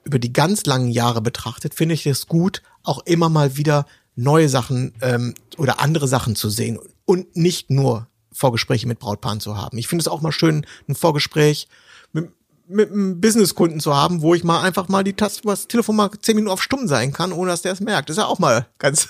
über 0.05 0.19
die 0.19 0.33
ganz 0.33 0.67
langen 0.67 0.91
Jahre 0.91 1.21
betrachtet, 1.21 1.75
finde 1.75 1.95
ich 1.95 2.07
es 2.07 2.27
gut, 2.27 2.63
auch 2.83 3.01
immer 3.07 3.29
mal 3.29 3.57
wieder 3.57 3.87
neue 4.17 4.49
Sachen 4.49 4.95
ähm, 5.01 5.35
oder 5.57 5.81
andere 5.81 6.09
Sachen 6.09 6.37
zu 6.37 6.49
sehen 6.49 6.79
und 7.05 7.37
nicht 7.37 7.71
nur 7.71 8.09
Vorgespräche 8.33 8.89
mit 8.89 8.99
Brautpaaren 8.99 9.41
zu 9.41 9.57
haben. 9.57 9.79
Ich 9.79 9.89
finde 9.89 10.03
es 10.03 10.09
auch 10.09 10.21
mal 10.21 10.33
schön, 10.33 10.67
ein 10.89 10.95
Vorgespräch 10.95 11.69
mit, 12.13 12.31
mit 12.67 12.91
einem 12.91 13.21
Businesskunden 13.21 13.81
zu 13.81 13.95
haben, 13.95 14.23
wo 14.23 14.35
ich 14.35 14.45
mal 14.45 14.63
einfach 14.63 14.89
mal 14.89 15.05
die 15.05 15.13
Taste, 15.13 15.43
das 15.45 15.69
Telefon 15.69 15.97
mal 15.97 16.11
zehn 16.21 16.37
Minuten 16.37 16.53
auf 16.53 16.63
stumm 16.63 16.89
sein 16.89 17.13
kann, 17.13 17.33
ohne 17.33 17.51
dass 17.51 17.63
der 17.63 17.73
es 17.73 17.81
merkt. 17.81 18.09
Das 18.09 18.17
ist 18.17 18.23
ja 18.23 18.27
auch 18.27 18.39
mal 18.39 18.67
ganz, 18.79 19.09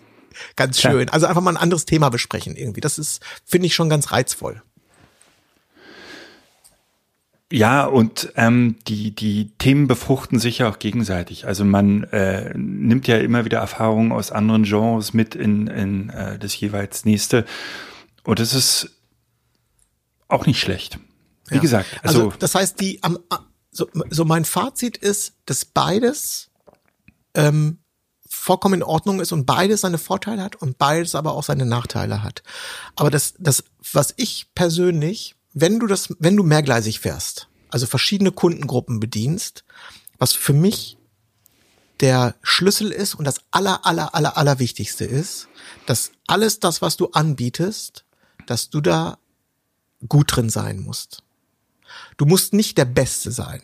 ganz 0.56 0.80
schön. 0.80 1.08
Also 1.08 1.26
einfach 1.26 1.42
mal 1.42 1.52
ein 1.52 1.56
anderes 1.56 1.84
Thema 1.84 2.08
besprechen 2.10 2.56
irgendwie. 2.56 2.80
Das 2.80 2.98
ist, 2.98 3.20
finde 3.44 3.66
ich 3.66 3.74
schon 3.74 3.88
ganz 3.88 4.12
reizvoll. 4.12 4.62
Ja, 7.52 7.84
und 7.84 8.32
ähm, 8.36 8.76
die, 8.86 9.12
die 9.14 9.50
Themen 9.58 9.88
befruchten 9.88 10.38
sich 10.38 10.58
ja 10.58 10.70
auch 10.70 10.78
gegenseitig. 10.78 11.46
Also 11.46 11.64
man 11.64 12.04
äh, 12.04 12.52
nimmt 12.56 13.08
ja 13.08 13.16
immer 13.18 13.44
wieder 13.44 13.58
Erfahrungen 13.58 14.12
aus 14.12 14.30
anderen 14.30 14.62
Genres 14.62 15.12
mit 15.14 15.34
in, 15.34 15.66
in 15.66 16.10
äh, 16.10 16.38
das 16.38 16.58
jeweils 16.58 17.04
nächste. 17.04 17.44
Und 18.22 18.38
es 18.38 18.54
ist 18.54 18.90
auch 20.28 20.46
nicht 20.46 20.60
schlecht. 20.60 21.00
Wie 21.48 21.56
Ja. 21.56 21.60
gesagt, 21.60 21.88
Also, 22.02 22.26
also, 22.26 22.36
das 22.38 22.54
heißt, 22.54 22.80
die 22.80 23.02
am 23.02 23.18
so, 23.72 23.88
so 24.10 24.24
mein 24.24 24.44
Fazit 24.44 24.96
ist, 24.96 25.34
dass 25.46 25.64
beides 25.64 26.50
ähm, 27.34 27.78
vollkommen 28.28 28.74
in 28.74 28.82
Ordnung 28.82 29.20
ist 29.20 29.32
und 29.32 29.46
beides 29.46 29.80
seine 29.82 29.98
Vorteile 29.98 30.42
hat 30.42 30.56
und 30.56 30.78
beides 30.78 31.14
aber 31.14 31.34
auch 31.34 31.42
seine 31.42 31.66
Nachteile 31.66 32.22
hat. 32.22 32.42
Aber 32.96 33.10
das, 33.10 33.34
das, 33.38 33.64
was 33.92 34.14
ich 34.16 34.46
persönlich, 34.54 35.36
wenn 35.52 35.78
du 35.78 35.86
das, 35.86 36.14
wenn 36.18 36.36
du 36.36 36.42
mehrgleisig 36.42 37.00
fährst, 37.00 37.48
also 37.68 37.86
verschiedene 37.86 38.32
Kundengruppen 38.32 39.00
bedienst, 39.00 39.64
was 40.18 40.32
für 40.32 40.52
mich 40.52 40.98
der 42.00 42.34
Schlüssel 42.42 42.90
ist 42.90 43.14
und 43.14 43.24
das 43.24 43.40
aller, 43.50 43.84
aller, 43.86 44.14
aller, 44.14 44.36
aller 44.36 44.58
Wichtigste 44.58 45.04
ist, 45.04 45.48
dass 45.86 46.12
alles 46.26 46.60
das, 46.60 46.82
was 46.82 46.96
du 46.96 47.08
anbietest, 47.10 48.04
dass 48.46 48.70
du 48.70 48.80
da 48.80 49.18
gut 50.08 50.34
drin 50.34 50.48
sein 50.48 50.80
musst. 50.80 51.22
Du 52.16 52.24
musst 52.24 52.54
nicht 52.54 52.78
der 52.78 52.86
Beste 52.86 53.30
sein. 53.30 53.62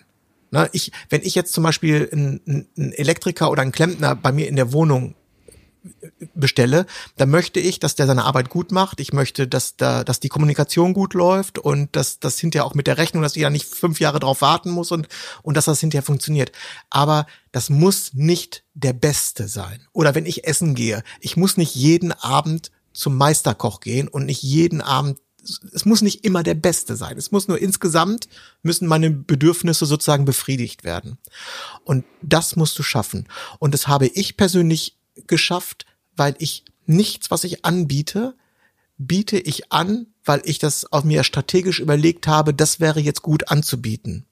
Na, 0.51 0.69
ich, 0.73 0.93
wenn 1.09 1.23
ich 1.23 1.35
jetzt 1.35 1.53
zum 1.53 1.65
Beispiel 1.65 2.09
einen 2.13 2.93
Elektriker 2.93 3.51
oder 3.51 3.63
einen 3.63 3.73
Klempner 3.73 4.15
bei 4.15 4.33
mir 4.33 4.49
in 4.49 4.57
der 4.57 4.73
Wohnung 4.73 5.16
bestelle, 6.35 6.87
dann 7.17 7.31
möchte 7.31 7.61
ich, 7.61 7.81
dass 7.81 7.95
der 7.95 8.07
seine 8.07 8.25
Arbeit 8.25 8.49
gut 8.49 8.73
macht. 8.73 9.01
Ich 9.01 9.13
möchte, 9.13 9.47
dass 9.47 9.77
da, 9.77 10.05
dass 10.05 10.21
die 10.21 10.29
Kommunikation 10.29 10.93
gut 10.93 11.15
läuft 11.15 11.59
und 11.59 11.95
dass 11.97 12.21
das 12.21 12.39
hinterher 12.39 12.65
auch 12.65 12.75
mit 12.75 12.87
der 12.87 12.99
Rechnung, 12.99 13.23
dass 13.23 13.37
ich 13.37 13.43
ja 13.43 13.51
nicht 13.51 13.67
fünf 13.67 14.01
Jahre 14.01 14.21
drauf 14.21 14.41
warten 14.41 14.71
muss 14.71 14.93
und, 14.93 15.09
und 15.43 15.57
dass 15.57 15.67
das 15.67 15.81
hinterher 15.81 16.03
funktioniert. 16.03 16.53
Aber 16.91 17.27
das 17.53 17.71
muss 17.71 18.15
nicht 18.15 18.65
der 18.75 18.93
Beste 18.93 19.49
sein. 19.49 19.87
Oder 19.93 20.15
wenn 20.15 20.27
ich 20.27 20.47
essen 20.47 20.75
gehe, 20.75 21.03
ich 21.21 21.37
muss 21.37 21.57
nicht 21.57 21.75
jeden 21.75 22.13
Abend 22.13 22.71
zum 22.93 23.17
Meisterkoch 23.17 23.81
gehen 23.81 24.09
und 24.09 24.27
nicht 24.27 24.43
jeden 24.43 24.81
Abend 24.81 25.19
es 25.73 25.85
muss 25.85 26.03
nicht 26.03 26.25
immer 26.25 26.43
der 26.43 26.55
Beste 26.55 26.97
sein. 26.97 27.17
Es 27.19 27.31
muss 27.31 27.49
nur 27.49 27.61
insgesamt 27.61 28.29
müssen 28.63 28.89
meine 28.89 29.11
Bedürfnisse 29.11 29.87
sozusagen 29.87 30.25
befriedigt 30.25 30.85
werden. 30.85 31.19
Und 31.85 32.05
das 32.23 32.57
musst 32.57 32.79
du 32.79 32.83
schaffen. 32.83 33.29
Und 33.59 33.73
das 33.73 33.87
habe 33.87 34.07
ich 34.07 34.37
persönlich 34.37 34.96
geschafft, 35.27 35.87
weil 36.17 36.35
ich 36.39 36.65
nichts, 36.87 37.31
was 37.31 37.45
ich 37.45 37.65
anbiete, 37.65 38.35
biete 38.99 39.39
ich 39.39 39.73
an, 39.73 40.07
weil 40.25 40.41
ich 40.45 40.59
das 40.59 40.91
auf 40.91 41.05
mir 41.05 41.25
strategisch 41.25 41.81
überlegt 41.81 42.27
habe, 42.27 42.55
das 42.55 42.81
wäre 42.81 43.01
jetzt 43.01 43.23
gut 43.23 43.49
anzubieten. 43.49 44.27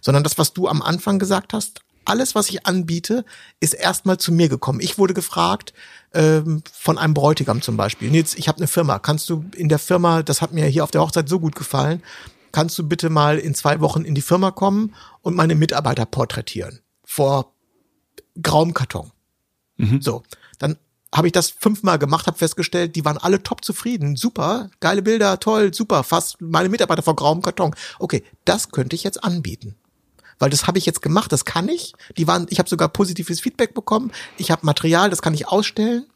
Sondern 0.00 0.24
das, 0.24 0.38
was 0.38 0.54
du 0.54 0.68
am 0.68 0.82
Anfang 0.82 1.18
gesagt 1.18 1.52
hast, 1.52 1.80
alles, 2.04 2.34
was 2.34 2.48
ich 2.48 2.66
anbiete, 2.66 3.24
ist 3.60 3.74
erstmal 3.74 4.16
zu 4.16 4.32
mir 4.32 4.48
gekommen. 4.48 4.80
Ich 4.80 4.96
wurde 4.96 5.12
gefragt 5.12 5.74
ähm, 6.14 6.62
von 6.72 6.96
einem 6.96 7.12
Bräutigam 7.12 7.60
zum 7.60 7.76
Beispiel. 7.76 8.14
Jetzt, 8.14 8.38
ich 8.38 8.48
habe 8.48 8.58
eine 8.58 8.66
Firma. 8.66 8.98
Kannst 8.98 9.28
du 9.28 9.44
in 9.54 9.68
der 9.68 9.78
Firma, 9.78 10.22
das 10.22 10.40
hat 10.40 10.52
mir 10.52 10.64
hier 10.66 10.84
auf 10.84 10.90
der 10.90 11.02
Hochzeit 11.02 11.28
so 11.28 11.38
gut 11.38 11.54
gefallen, 11.54 12.02
kannst 12.50 12.78
du 12.78 12.88
bitte 12.88 13.10
mal 13.10 13.38
in 13.38 13.54
zwei 13.54 13.80
Wochen 13.80 14.04
in 14.04 14.14
die 14.14 14.22
Firma 14.22 14.50
kommen 14.50 14.94
und 15.20 15.36
meine 15.36 15.54
Mitarbeiter 15.54 16.06
porträtieren 16.06 16.80
vor 17.04 17.52
grauem 18.42 18.74
Karton. 18.74 19.10
Mhm. 19.78 20.02
So, 20.02 20.22
dann 20.58 20.76
habe 21.14 21.28
ich 21.28 21.32
das 21.32 21.50
fünfmal 21.50 21.98
gemacht, 21.98 22.26
habe 22.26 22.36
festgestellt, 22.36 22.94
die 22.94 23.04
waren 23.04 23.16
alle 23.16 23.42
top 23.42 23.64
zufrieden, 23.64 24.16
super, 24.16 24.70
geile 24.80 25.02
Bilder, 25.02 25.40
toll, 25.40 25.72
super, 25.72 26.04
fast 26.04 26.40
meine 26.40 26.68
Mitarbeiter 26.68 27.02
vor 27.02 27.16
grauem 27.16 27.40
Karton. 27.40 27.74
Okay, 27.98 28.22
das 28.44 28.70
könnte 28.70 28.94
ich 28.94 29.04
jetzt 29.04 29.24
anbieten. 29.24 29.74
Weil 30.38 30.50
das 30.50 30.66
habe 30.66 30.78
ich 30.78 30.86
jetzt 30.86 31.02
gemacht, 31.02 31.32
das 31.32 31.44
kann 31.44 31.68
ich. 31.68 31.94
Die 32.16 32.28
waren, 32.28 32.46
ich 32.50 32.58
habe 32.58 32.68
sogar 32.68 32.88
positives 32.88 33.40
Feedback 33.40 33.74
bekommen. 33.74 34.12
Ich 34.36 34.50
habe 34.50 34.64
Material, 34.64 35.10
das 35.10 35.22
kann 35.22 35.34
ich 35.34 35.48
ausstellen. 35.48 36.06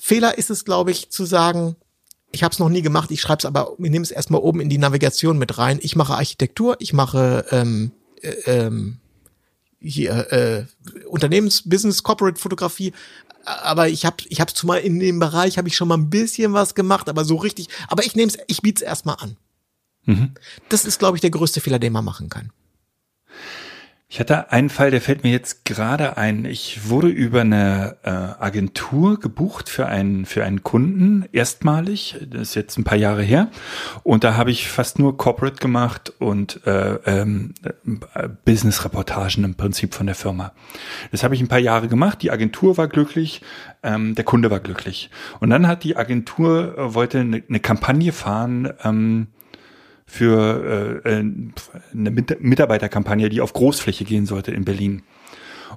Fehler 0.00 0.38
ist 0.38 0.50
es, 0.50 0.64
glaube 0.64 0.90
ich, 0.90 1.10
zu 1.10 1.24
sagen, 1.24 1.76
ich 2.32 2.42
habe 2.42 2.52
es 2.52 2.58
noch 2.58 2.70
nie 2.70 2.82
gemacht, 2.82 3.10
ich 3.10 3.20
schreibe 3.20 3.40
es 3.40 3.44
aber, 3.44 3.74
ich 3.78 3.90
nehme 3.90 4.02
es 4.02 4.10
erstmal 4.10 4.40
oben 4.40 4.60
in 4.60 4.68
die 4.68 4.78
Navigation 4.78 5.38
mit 5.38 5.58
rein. 5.58 5.78
Ich 5.82 5.94
mache 5.94 6.14
Architektur, 6.14 6.76
ich 6.80 6.92
mache 6.92 7.44
ähm, 7.50 7.92
äh, 8.22 8.30
ähm, 8.46 8.98
hier 9.82 10.32
äh, 10.32 10.64
Unternehmens 11.06 11.62
Business 11.68 12.02
Corporate 12.02 12.40
Fotografie 12.40 12.92
aber 13.44 13.88
ich 13.88 14.04
habe 14.04 14.16
ich 14.28 14.40
habe 14.40 14.52
zumal 14.52 14.80
in 14.80 14.98
dem 14.98 15.18
Bereich 15.18 15.58
habe 15.58 15.68
ich 15.68 15.76
schon 15.76 15.88
mal 15.88 15.96
ein 15.96 16.10
bisschen 16.10 16.52
was 16.52 16.74
gemacht 16.74 17.08
aber 17.08 17.24
so 17.24 17.36
richtig 17.36 17.68
aber 17.88 18.04
ich 18.04 18.14
nehme 18.14 18.30
es 18.30 18.38
ich 18.46 18.62
biete 18.62 18.82
es 18.82 18.88
erstmal 18.88 19.16
an 19.18 19.36
mhm. 20.04 20.34
das 20.68 20.84
ist 20.84 20.98
glaube 20.98 21.16
ich 21.16 21.20
der 21.20 21.30
größte 21.30 21.60
Fehler 21.60 21.78
den 21.78 21.92
man 21.92 22.04
machen 22.04 22.28
kann 22.28 22.52
ich 24.12 24.20
hatte 24.20 24.52
einen 24.52 24.68
Fall, 24.68 24.90
der 24.90 25.00
fällt 25.00 25.24
mir 25.24 25.32
jetzt 25.32 25.64
gerade 25.64 26.18
ein. 26.18 26.44
Ich 26.44 26.90
wurde 26.90 27.08
über 27.08 27.40
eine 27.40 27.96
äh, 28.02 28.10
Agentur 28.10 29.18
gebucht 29.18 29.70
für 29.70 29.86
einen 29.86 30.26
für 30.26 30.44
einen 30.44 30.62
Kunden 30.62 31.24
erstmalig. 31.32 32.18
Das 32.28 32.42
ist 32.42 32.54
jetzt 32.54 32.76
ein 32.76 32.84
paar 32.84 32.98
Jahre 32.98 33.22
her. 33.22 33.48
Und 34.02 34.22
da 34.22 34.36
habe 34.36 34.50
ich 34.50 34.68
fast 34.68 34.98
nur 34.98 35.16
Corporate 35.16 35.56
gemacht 35.56 36.12
und 36.18 36.60
äh, 36.66 36.96
ähm, 37.06 37.54
äh, 38.12 38.28
Business-Reportagen 38.44 39.44
im 39.44 39.54
Prinzip 39.54 39.94
von 39.94 40.04
der 40.04 40.14
Firma. 40.14 40.52
Das 41.10 41.24
habe 41.24 41.34
ich 41.34 41.40
ein 41.40 41.48
paar 41.48 41.58
Jahre 41.58 41.88
gemacht. 41.88 42.20
Die 42.20 42.30
Agentur 42.30 42.76
war 42.76 42.88
glücklich, 42.88 43.40
ähm, 43.82 44.14
der 44.14 44.24
Kunde 44.24 44.50
war 44.50 44.60
glücklich. 44.60 45.08
Und 45.40 45.48
dann 45.48 45.66
hat 45.66 45.84
die 45.84 45.96
Agentur 45.96 46.76
äh, 46.76 46.92
wollte 46.92 47.20
eine, 47.20 47.42
eine 47.48 47.60
Kampagne 47.60 48.12
fahren. 48.12 48.74
Ähm, 48.84 49.28
für 50.12 51.00
äh, 51.06 51.10
äh 51.10 51.24
eine 51.94 52.10
Mitarbeiterkampagne, 52.10 53.30
die 53.30 53.40
auf 53.40 53.54
Großfläche 53.54 54.04
gehen 54.04 54.26
sollte 54.26 54.52
in 54.52 54.66
Berlin. 54.66 55.02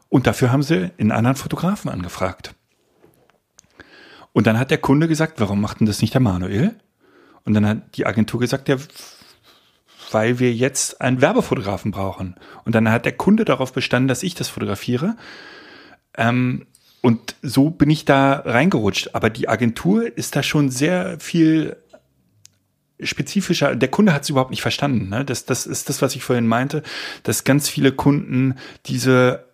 Und 0.10 0.28
dafür 0.28 0.52
haben 0.52 0.62
sie 0.62 0.92
einen 1.00 1.14
anderen 1.14 1.38
Fotografen 1.38 1.90
angefragt. 1.90 2.54
Und 4.34 4.46
dann 4.46 4.60
hat 4.60 4.72
der 4.72 4.78
Kunde 4.78 5.08
gesagt, 5.08 5.40
warum 5.40 5.62
macht 5.62 5.80
denn 5.80 5.88
das 5.88 6.02
nicht 6.02 6.14
der 6.14 6.20
Manuel? 6.20 6.76
Und 7.46 7.54
dann 7.54 7.66
hat 7.66 7.96
die 7.96 8.06
Agentur 8.06 8.42
gesagt, 8.42 8.68
ja, 8.68 8.76
weil 10.12 10.40
wir 10.40 10.54
jetzt 10.54 11.00
einen 11.00 11.22
Werbefotografen 11.22 11.92
brauchen. 11.92 12.36
Und 12.66 12.76
dann 12.76 12.92
hat 12.92 13.06
der 13.06 13.16
Kunde 13.16 13.46
darauf 13.46 13.72
bestanden, 13.72 14.10
dass 14.10 14.22
ich 14.22 14.36
das 14.36 14.50
fotografiere. 14.50 15.16
Ähm, 16.18 16.68
und 17.00 17.38
so 17.42 17.70
bin 17.70 17.90
ich 17.90 18.04
da 18.04 18.34
reingerutscht. 18.34 19.12
Aber 19.14 19.30
die 19.30 19.48
Agentur 19.48 20.18
ist 20.18 20.36
da 20.36 20.44
schon 20.44 20.70
sehr 20.70 21.22
viel 21.22 21.78
spezifischer, 23.00 23.76
der 23.76 23.90
Kunde 23.90 24.14
hat 24.14 24.24
es 24.24 24.30
überhaupt 24.30 24.52
nicht 24.52 24.62
verstanden. 24.62 25.10
Ne? 25.10 25.26
Das, 25.26 25.46
das 25.46 25.66
ist 25.66 25.90
das, 25.90 26.02
was 26.02 26.16
ich 26.16 26.24
vorhin 26.24 26.48
meinte, 26.48 26.84
dass 27.24 27.44
ganz 27.44 27.70
viele 27.70 27.92
Kunden 27.92 28.56
diese 28.86 29.46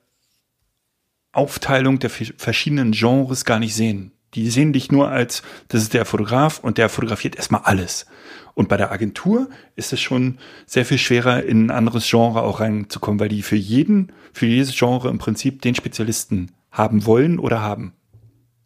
Aufteilung 1.32 2.00
der 2.00 2.10
verschiedenen 2.10 2.92
Genres 2.92 3.46
gar 3.46 3.60
nicht 3.60 3.74
sehen. 3.74 4.12
Die 4.34 4.50
sehen 4.50 4.74
dich 4.74 4.92
nur 4.92 5.10
als, 5.10 5.44
das 5.68 5.82
ist 5.82 5.94
der 5.94 6.06
Fotograf 6.06 6.60
und 6.60 6.78
der 6.78 6.90
fotografiert 6.90 7.36
erstmal 7.36 7.62
alles. 7.64 8.06
Und 8.54 8.70
bei 8.70 8.78
der 8.78 8.92
Agentur 8.92 9.50
ist 9.76 9.94
es 9.94 10.00
schon 10.00 10.38
sehr 10.66 10.86
viel 10.86 10.98
schwerer, 10.98 11.44
in 11.44 11.66
ein 11.66 11.72
anderes 11.72 12.10
Genre 12.10 12.42
auch 12.42 12.60
reinzukommen, 12.60 13.20
weil 13.20 13.30
die 13.30 13.42
für 13.42 13.56
jeden, 13.56 14.12
für 14.34 14.46
jedes 14.46 14.76
Genre 14.78 15.10
im 15.10 15.18
Prinzip 15.18 15.62
den 15.62 15.76
Spezialisten 15.76 16.52
haben 16.70 17.06
wollen 17.06 17.40
oder 17.40 17.62
haben. 17.62 17.94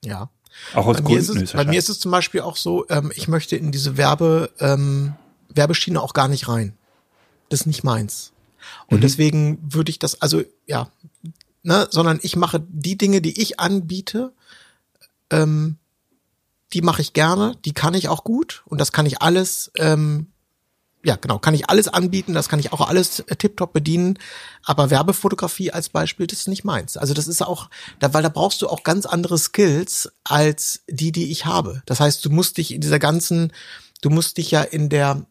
Ja. 0.04 0.30
Auch 0.74 0.88
aus 0.88 0.98
bei 0.98 1.04
Gründen. 1.04 1.34
Mir 1.36 1.44
es, 1.44 1.54
bei 1.54 1.66
mir 1.66 1.80
ist 1.80 1.90
es 1.90 2.00
zum 2.00 2.12
Beispiel 2.12 2.42
auch 2.42 2.58
so, 2.58 2.86
ähm, 2.90 3.12
ich 3.16 3.28
möchte 3.28 3.56
in 3.56 3.72
diese 3.72 3.98
Werbe, 3.98 4.52
ähm, 4.60 5.14
Werbeschiene 5.50 6.02
auch 6.02 6.14
gar 6.14 6.28
nicht 6.28 6.48
rein. 6.48 6.74
Das 7.50 7.62
ist 7.62 7.66
nicht 7.66 7.84
meins. 7.84 8.32
Und 8.88 8.98
mhm. 8.98 9.02
deswegen 9.02 9.60
würde 9.62 9.90
ich 9.90 10.00
das, 10.00 10.22
also 10.22 10.44
ja, 10.66 10.90
ne, 11.64 11.88
sondern 11.92 12.20
ich 12.22 12.36
mache 12.36 12.66
die 12.68 12.98
Dinge, 12.98 13.22
die 13.22 13.42
ich 13.42 13.60
anbiete, 13.60 14.34
ähm, 15.30 15.78
die 16.74 16.82
mache 16.82 17.02
ich 17.02 17.14
gerne, 17.14 17.58
die 17.66 17.74
kann 17.74 17.94
ich 17.94 18.10
auch 18.10 18.24
gut 18.24 18.64
und 18.66 18.80
das 18.80 18.92
kann 18.92 19.06
ich 19.06 19.22
alles 19.22 19.72
ähm, 19.78 20.28
ja, 21.06 21.16
genau, 21.16 21.38
kann 21.38 21.54
ich 21.54 21.70
alles 21.70 21.88
anbieten, 21.88 22.34
das 22.34 22.50
kann 22.50 22.60
ich 22.60 22.74
auch 22.74 22.82
alles 22.82 23.20
äh, 23.22 23.36
tiptop 23.36 23.74
bedienen, 23.74 24.18
aber 24.64 24.90
Werbefotografie 24.90 25.72
als 25.72 25.90
Beispiel, 25.90 26.26
das 26.26 26.40
ist 26.40 26.48
nicht 26.48 26.64
meins. 26.64 26.98
Also 26.98 27.14
das 27.14 27.28
ist 27.28 27.44
auch, 27.44 27.70
da, 28.00 28.14
weil 28.14 28.24
da 28.24 28.30
brauchst 28.30 28.62
du 28.64 28.68
auch 28.68 28.84
ganz 28.84 29.06
andere 29.06 29.38
Skills 29.38 30.12
als 30.24 30.82
die, 30.90 31.12
die 31.12 31.32
ich 31.32 31.46
habe. 31.46 31.84
Das 31.86 32.00
heißt, 32.00 32.26
du 32.26 32.32
musst 32.32 32.58
dich 32.58 32.74
in 32.74 32.82
dieser 32.82 32.98
ganzen, 32.98 33.54
du 34.02 34.10
musst 34.10 34.38
dich 34.38 34.50
ja 34.50 34.64
in 34.64 34.90
der 34.90 35.26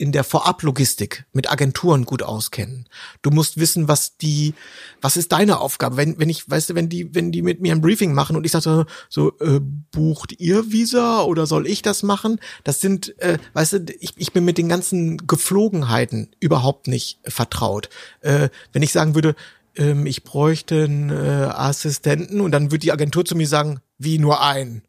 in 0.00 0.12
der 0.12 0.24
Vorablogistik 0.24 1.26
mit 1.34 1.52
Agenturen 1.52 2.06
gut 2.06 2.22
auskennen. 2.22 2.88
Du 3.20 3.30
musst 3.30 3.58
wissen, 3.58 3.86
was 3.86 4.16
die, 4.16 4.54
was 5.02 5.18
ist 5.18 5.30
deine 5.32 5.60
Aufgabe? 5.60 5.98
Wenn, 5.98 6.18
wenn 6.18 6.30
ich, 6.30 6.48
weißt 6.48 6.70
du, 6.70 6.74
wenn 6.74 6.88
die, 6.88 7.14
wenn 7.14 7.32
die 7.32 7.42
mit 7.42 7.60
mir 7.60 7.74
ein 7.74 7.82
Briefing 7.82 8.14
machen 8.14 8.34
und 8.34 8.44
ich 8.46 8.52
sage 8.52 8.62
so, 8.62 8.84
so 9.10 9.38
äh, 9.40 9.60
bucht 9.60 10.40
ihr 10.40 10.72
Visa 10.72 11.20
oder 11.20 11.46
soll 11.46 11.66
ich 11.66 11.82
das 11.82 12.02
machen? 12.02 12.40
Das 12.64 12.80
sind, 12.80 13.14
äh, 13.20 13.36
weißt 13.52 13.72
du, 13.74 13.84
ich, 14.00 14.14
ich 14.16 14.32
bin 14.32 14.46
mit 14.46 14.56
den 14.56 14.70
ganzen 14.70 15.26
Geflogenheiten 15.26 16.30
überhaupt 16.40 16.88
nicht 16.88 17.18
vertraut. 17.24 17.90
Äh, 18.22 18.48
wenn 18.72 18.82
ich 18.82 18.92
sagen 18.92 19.14
würde, 19.14 19.34
ähm, 19.76 20.06
ich 20.06 20.24
bräuchte 20.24 20.84
einen 20.84 21.10
äh, 21.10 21.50
Assistenten 21.50 22.40
und 22.40 22.52
dann 22.52 22.70
würde 22.70 22.78
die 22.78 22.92
Agentur 22.92 23.26
zu 23.26 23.36
mir 23.36 23.46
sagen, 23.46 23.80
wie 23.98 24.18
nur 24.18 24.40
ein 24.40 24.82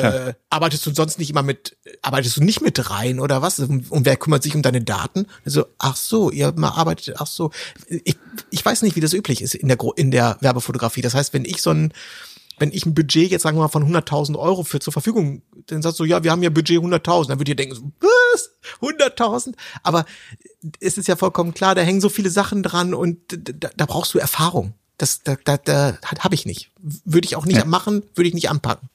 äh, 0.00 0.34
arbeitest 0.50 0.86
du 0.86 0.94
sonst 0.94 1.18
nicht 1.18 1.30
immer 1.30 1.42
mit, 1.42 1.76
arbeitest 2.02 2.36
du 2.36 2.42
nicht 2.42 2.60
mit 2.60 2.90
rein 2.90 3.20
oder 3.20 3.42
was? 3.42 3.58
Und, 3.58 3.86
wer 3.90 4.16
kümmert 4.16 4.42
sich 4.42 4.54
um 4.54 4.62
deine 4.62 4.82
Daten? 4.82 5.26
Also, 5.44 5.66
ach 5.78 5.96
so, 5.96 6.30
ihr 6.30 6.52
mal 6.56 6.70
arbeitet, 6.70 7.16
ach 7.18 7.26
so. 7.26 7.50
Ich, 7.88 8.16
ich 8.50 8.64
weiß 8.64 8.82
nicht, 8.82 8.96
wie 8.96 9.00
das 9.00 9.12
üblich 9.12 9.42
ist 9.42 9.54
in 9.54 9.68
der, 9.68 9.78
in 9.96 10.10
der 10.10 10.36
Werbefotografie. 10.40 11.02
Das 11.02 11.14
heißt, 11.14 11.32
wenn 11.32 11.44
ich 11.44 11.62
so 11.62 11.70
ein, 11.70 11.92
wenn 12.58 12.72
ich 12.72 12.86
ein 12.86 12.94
Budget 12.94 13.30
jetzt 13.30 13.42
sagen 13.42 13.56
wir 13.56 13.62
mal 13.62 13.68
von 13.68 13.84
100.000 13.84 14.38
Euro 14.38 14.62
für 14.62 14.78
zur 14.78 14.92
Verfügung, 14.92 15.42
dann 15.66 15.82
sagst 15.82 15.98
du, 15.98 16.04
ja, 16.04 16.22
wir 16.22 16.30
haben 16.30 16.42
ja 16.42 16.50
Budget 16.50 16.78
100.000, 16.78 17.28
dann 17.28 17.38
würdet 17.38 17.48
ihr 17.48 17.56
denken, 17.56 17.74
so, 17.74 17.92
was? 18.00 18.50
100.000? 18.80 19.54
Aber 19.82 20.04
es 20.80 20.98
ist 20.98 21.08
ja 21.08 21.16
vollkommen 21.16 21.54
klar, 21.54 21.74
da 21.74 21.82
hängen 21.82 22.00
so 22.00 22.08
viele 22.08 22.30
Sachen 22.30 22.62
dran 22.62 22.94
und 22.94 23.18
da, 23.28 23.70
da 23.76 23.86
brauchst 23.86 24.14
du 24.14 24.18
Erfahrung. 24.18 24.74
Das, 24.98 25.22
da, 25.24 25.36
da, 25.42 25.56
da 25.56 25.98
habe 26.20 26.34
ich 26.34 26.46
nicht. 26.46 26.70
Würde 26.78 27.26
ich 27.26 27.34
auch 27.34 27.46
nicht 27.46 27.56
ja. 27.56 27.64
machen, 27.64 28.04
würde 28.14 28.28
ich 28.28 28.34
nicht 28.34 28.50
anpacken. 28.50 28.88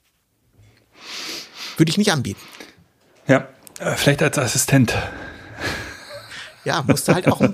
Würde 1.78 1.90
ich 1.90 1.98
nicht 1.98 2.12
anbieten. 2.12 2.40
Ja, 3.26 3.48
äh, 3.78 3.94
vielleicht 3.94 4.22
als 4.22 4.36
Assistent. 4.38 4.94
Ja, 6.64 6.82
musst 6.82 7.08
du 7.08 7.14
halt 7.14 7.28
auch. 7.28 7.40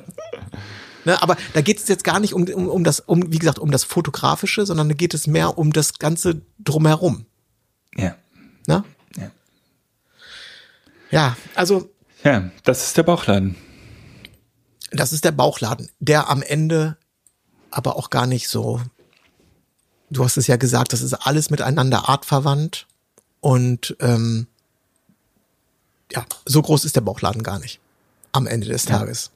Ne, 1.07 1.20
aber 1.22 1.37
da 1.53 1.61
geht 1.61 1.79
es 1.81 1.87
jetzt 1.89 2.03
gar 2.03 2.18
nicht 2.18 2.33
um, 2.33 2.45
um, 2.45 2.66
um 2.66 2.83
das, 2.83 3.01
um, 3.01 3.31
wie 3.31 3.39
gesagt, 3.39 3.59
um 3.59 3.70
das 3.70 3.85
Fotografische, 3.85 4.64
sondern 4.64 4.89
da 4.89 4.95
geht 4.95 5.12
es 5.12 5.27
mehr 5.27 5.59
um 5.59 5.70
das 5.70 5.99
Ganze 5.99 6.41
drumherum. 6.59 7.27
Ja. 7.95 8.16
Ne? 8.66 8.85
Ja. 9.18 9.31
Ja, 11.11 11.37
also 11.55 11.91
Ja, 12.22 12.51
das 12.62 12.87
ist 12.87 12.97
der 12.97 13.03
Bauchladen. 13.03 13.55
das 14.93 15.12
ist 15.12 15.27
der 15.27 15.33
Bauchladen, 15.33 15.91
der 15.99 16.31
am 16.31 16.41
Ende 16.41 16.97
aber 17.70 17.97
auch 17.97 18.09
gar 18.09 18.27
nicht 18.27 18.49
so. 18.49 18.81
Du 20.09 20.25
hast 20.25 20.39
es 20.39 20.47
ja 20.47 20.57
gesagt, 20.57 20.95
das 20.95 21.03
ist 21.03 21.12
alles 21.12 21.51
miteinander 21.51 22.09
artverwandt 22.09 22.87
und 23.45 23.95
ähm, 24.01 24.47
ja, 26.11 26.24
so 26.47 26.62
groß 26.62 26.86
ist 26.86 26.97
der 26.97 27.03
Bauchladen 27.03 27.42
gar 27.42 27.59
nicht 27.59 27.78
am 28.32 28.47
Ende 28.47 28.68
des 28.68 28.86
Tages. 28.86 29.32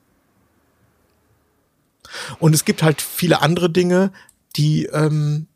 Und 2.39 2.55
es 2.55 2.65
gibt 2.65 2.83
halt 2.83 3.03
viele 3.03 3.43
andere 3.43 3.69
Dinge, 3.69 4.11
die, 4.57 4.87
ähm, 4.87 5.47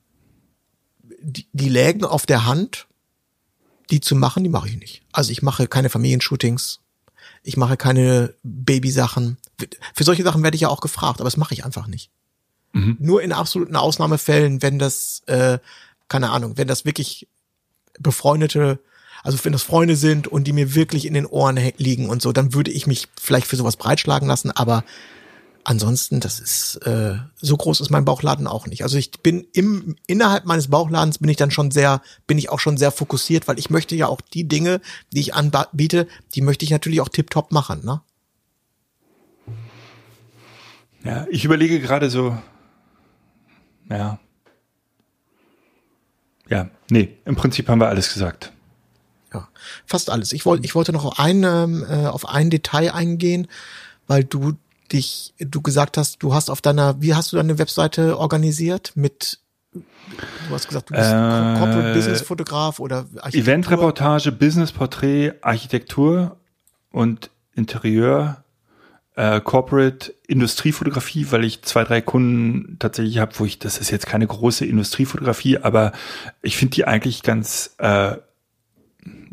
die, 1.22 1.46
die 1.54 1.70
lägen 1.70 2.04
auf 2.04 2.26
der 2.26 2.44
Hand, 2.44 2.88
die 3.90 4.00
zu 4.00 4.14
machen, 4.14 4.44
die 4.44 4.50
mache 4.50 4.68
ich 4.68 4.76
nicht. 4.76 5.02
Also 5.12 5.32
ich 5.32 5.40
mache 5.40 5.66
keine 5.66 5.88
Familienshootings, 5.88 6.80
ich 7.42 7.56
mache 7.56 7.78
keine 7.78 8.34
Babysachen. 8.42 9.38
Für 9.94 10.04
solche 10.04 10.24
Sachen 10.24 10.42
werde 10.42 10.56
ich 10.56 10.60
ja 10.60 10.68
auch 10.68 10.82
gefragt, 10.82 11.20
aber 11.20 11.30
das 11.30 11.38
mache 11.38 11.54
ich 11.54 11.64
einfach 11.64 11.86
nicht. 11.86 12.10
Nur 12.98 13.22
in 13.22 13.32
absoluten 13.32 13.76
Ausnahmefällen, 13.76 14.60
wenn 14.60 14.78
das, 14.78 15.22
äh, 15.24 15.58
keine 16.08 16.28
Ahnung, 16.28 16.58
wenn 16.58 16.68
das 16.68 16.84
wirklich 16.84 17.28
befreundete, 17.98 18.78
also 19.22 19.38
wenn 19.44 19.52
das 19.52 19.62
Freunde 19.62 19.96
sind 19.96 20.26
und 20.28 20.44
die 20.44 20.52
mir 20.52 20.74
wirklich 20.74 21.06
in 21.06 21.14
den 21.14 21.26
Ohren 21.26 21.58
liegen 21.76 22.08
und 22.08 22.22
so, 22.22 22.32
dann 22.32 22.54
würde 22.54 22.70
ich 22.70 22.86
mich 22.86 23.08
vielleicht 23.20 23.46
für 23.46 23.56
sowas 23.56 23.76
breitschlagen 23.76 24.28
lassen, 24.28 24.50
aber 24.50 24.84
ansonsten, 25.64 26.20
das 26.20 26.40
ist, 26.40 26.76
äh, 26.86 27.16
so 27.36 27.56
groß 27.56 27.80
ist 27.80 27.90
mein 27.90 28.04
Bauchladen 28.04 28.46
auch 28.46 28.66
nicht. 28.66 28.82
Also 28.82 28.98
ich 28.98 29.10
bin 29.22 29.46
im, 29.52 29.96
innerhalb 30.06 30.44
meines 30.44 30.68
Bauchladens 30.68 31.18
bin 31.18 31.28
ich 31.28 31.36
dann 31.36 31.50
schon 31.50 31.70
sehr, 31.70 32.02
bin 32.26 32.38
ich 32.38 32.50
auch 32.50 32.60
schon 32.60 32.76
sehr 32.76 32.90
fokussiert, 32.90 33.48
weil 33.48 33.58
ich 33.58 33.70
möchte 33.70 33.94
ja 33.94 34.06
auch 34.06 34.20
die 34.20 34.48
Dinge, 34.48 34.80
die 35.12 35.20
ich 35.20 35.34
anbiete, 35.34 36.08
die 36.34 36.40
möchte 36.40 36.64
ich 36.64 36.70
natürlich 36.70 37.00
auch 37.00 37.08
tiptop 37.08 37.52
machen, 37.52 37.84
ne? 37.84 38.00
Ja, 41.04 41.26
ich 41.30 41.44
überlege 41.44 41.80
gerade 41.80 42.10
so, 42.10 42.36
ja. 43.90 44.20
Ja, 46.48 46.68
nee, 46.90 47.16
im 47.24 47.36
Prinzip 47.36 47.68
haben 47.68 47.80
wir 47.80 47.88
alles 47.88 48.12
gesagt. 48.12 48.52
Ja, 49.32 49.48
fast 49.86 50.10
alles. 50.10 50.32
Ich 50.32 50.44
wollte, 50.44 50.64
ich 50.64 50.74
wollte 50.74 50.92
noch 50.92 51.04
auf 51.04 51.18
ein, 51.18 51.44
ähm, 51.44 51.84
äh, 51.88 52.06
auf 52.06 52.28
ein 52.28 52.50
Detail 52.50 52.92
eingehen, 52.92 53.48
weil 54.06 54.24
du 54.24 54.54
dich, 54.92 55.32
du 55.38 55.62
gesagt 55.62 55.96
hast, 55.96 56.22
du 56.22 56.34
hast 56.34 56.50
auf 56.50 56.60
deiner, 56.60 57.00
wie 57.00 57.14
hast 57.14 57.32
du 57.32 57.36
deine 57.36 57.58
Webseite 57.58 58.18
organisiert? 58.18 58.92
Mit, 58.94 59.38
du 59.72 59.80
hast 60.54 60.68
gesagt, 60.68 60.90
du 60.90 60.94
bist 60.94 61.06
Äh, 61.06 61.58
Corporate 61.58 61.94
Business 61.94 62.20
Fotograf 62.20 62.78
oder 62.78 63.06
Architektur. 63.16 63.40
Eventreportage, 63.40 64.32
Businessporträt, 64.32 65.32
Architektur 65.40 66.36
und 66.90 67.30
Interieur, 67.54 68.44
äh, 69.14 69.40
Corporate, 69.40 70.14
Industriefotografie, 70.26 71.26
weil 71.30 71.44
ich 71.44 71.62
zwei, 71.62 71.84
drei 71.84 72.00
Kunden 72.00 72.76
tatsächlich 72.78 73.18
habe, 73.18 73.32
wo 73.38 73.44
ich, 73.44 73.58
das 73.58 73.78
ist 73.78 73.90
jetzt 73.90 74.06
keine 74.06 74.26
große 74.26 74.64
Industriefotografie, 74.64 75.58
aber 75.58 75.92
ich 76.40 76.56
finde 76.56 76.74
die 76.74 76.86
eigentlich 76.86 77.22
ganz 77.22 77.74
äh, 77.78 78.16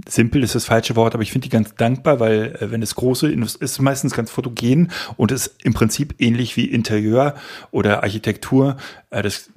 simpel 0.07 0.43
ist 0.43 0.55
das 0.55 0.65
falsche 0.65 0.95
Wort, 0.95 1.13
aber 1.13 1.23
ich 1.23 1.31
finde 1.31 1.45
die 1.45 1.51
ganz 1.51 1.75
dankbar, 1.75 2.19
weil 2.19 2.57
äh, 2.59 2.71
wenn 2.71 2.81
es 2.81 2.95
große 2.95 3.27
Indust- 3.27 3.61
ist 3.61 3.79
meistens 3.81 4.13
ganz 4.13 4.31
fotogen 4.31 4.91
und 5.17 5.31
ist 5.31 5.55
im 5.63 5.73
Prinzip 5.73 6.15
ähnlich 6.19 6.57
wie 6.57 6.65
Interieur 6.65 7.35
oder 7.71 8.03
Architektur. 8.03 8.77
Äh, 9.09 9.21
das 9.21 9.51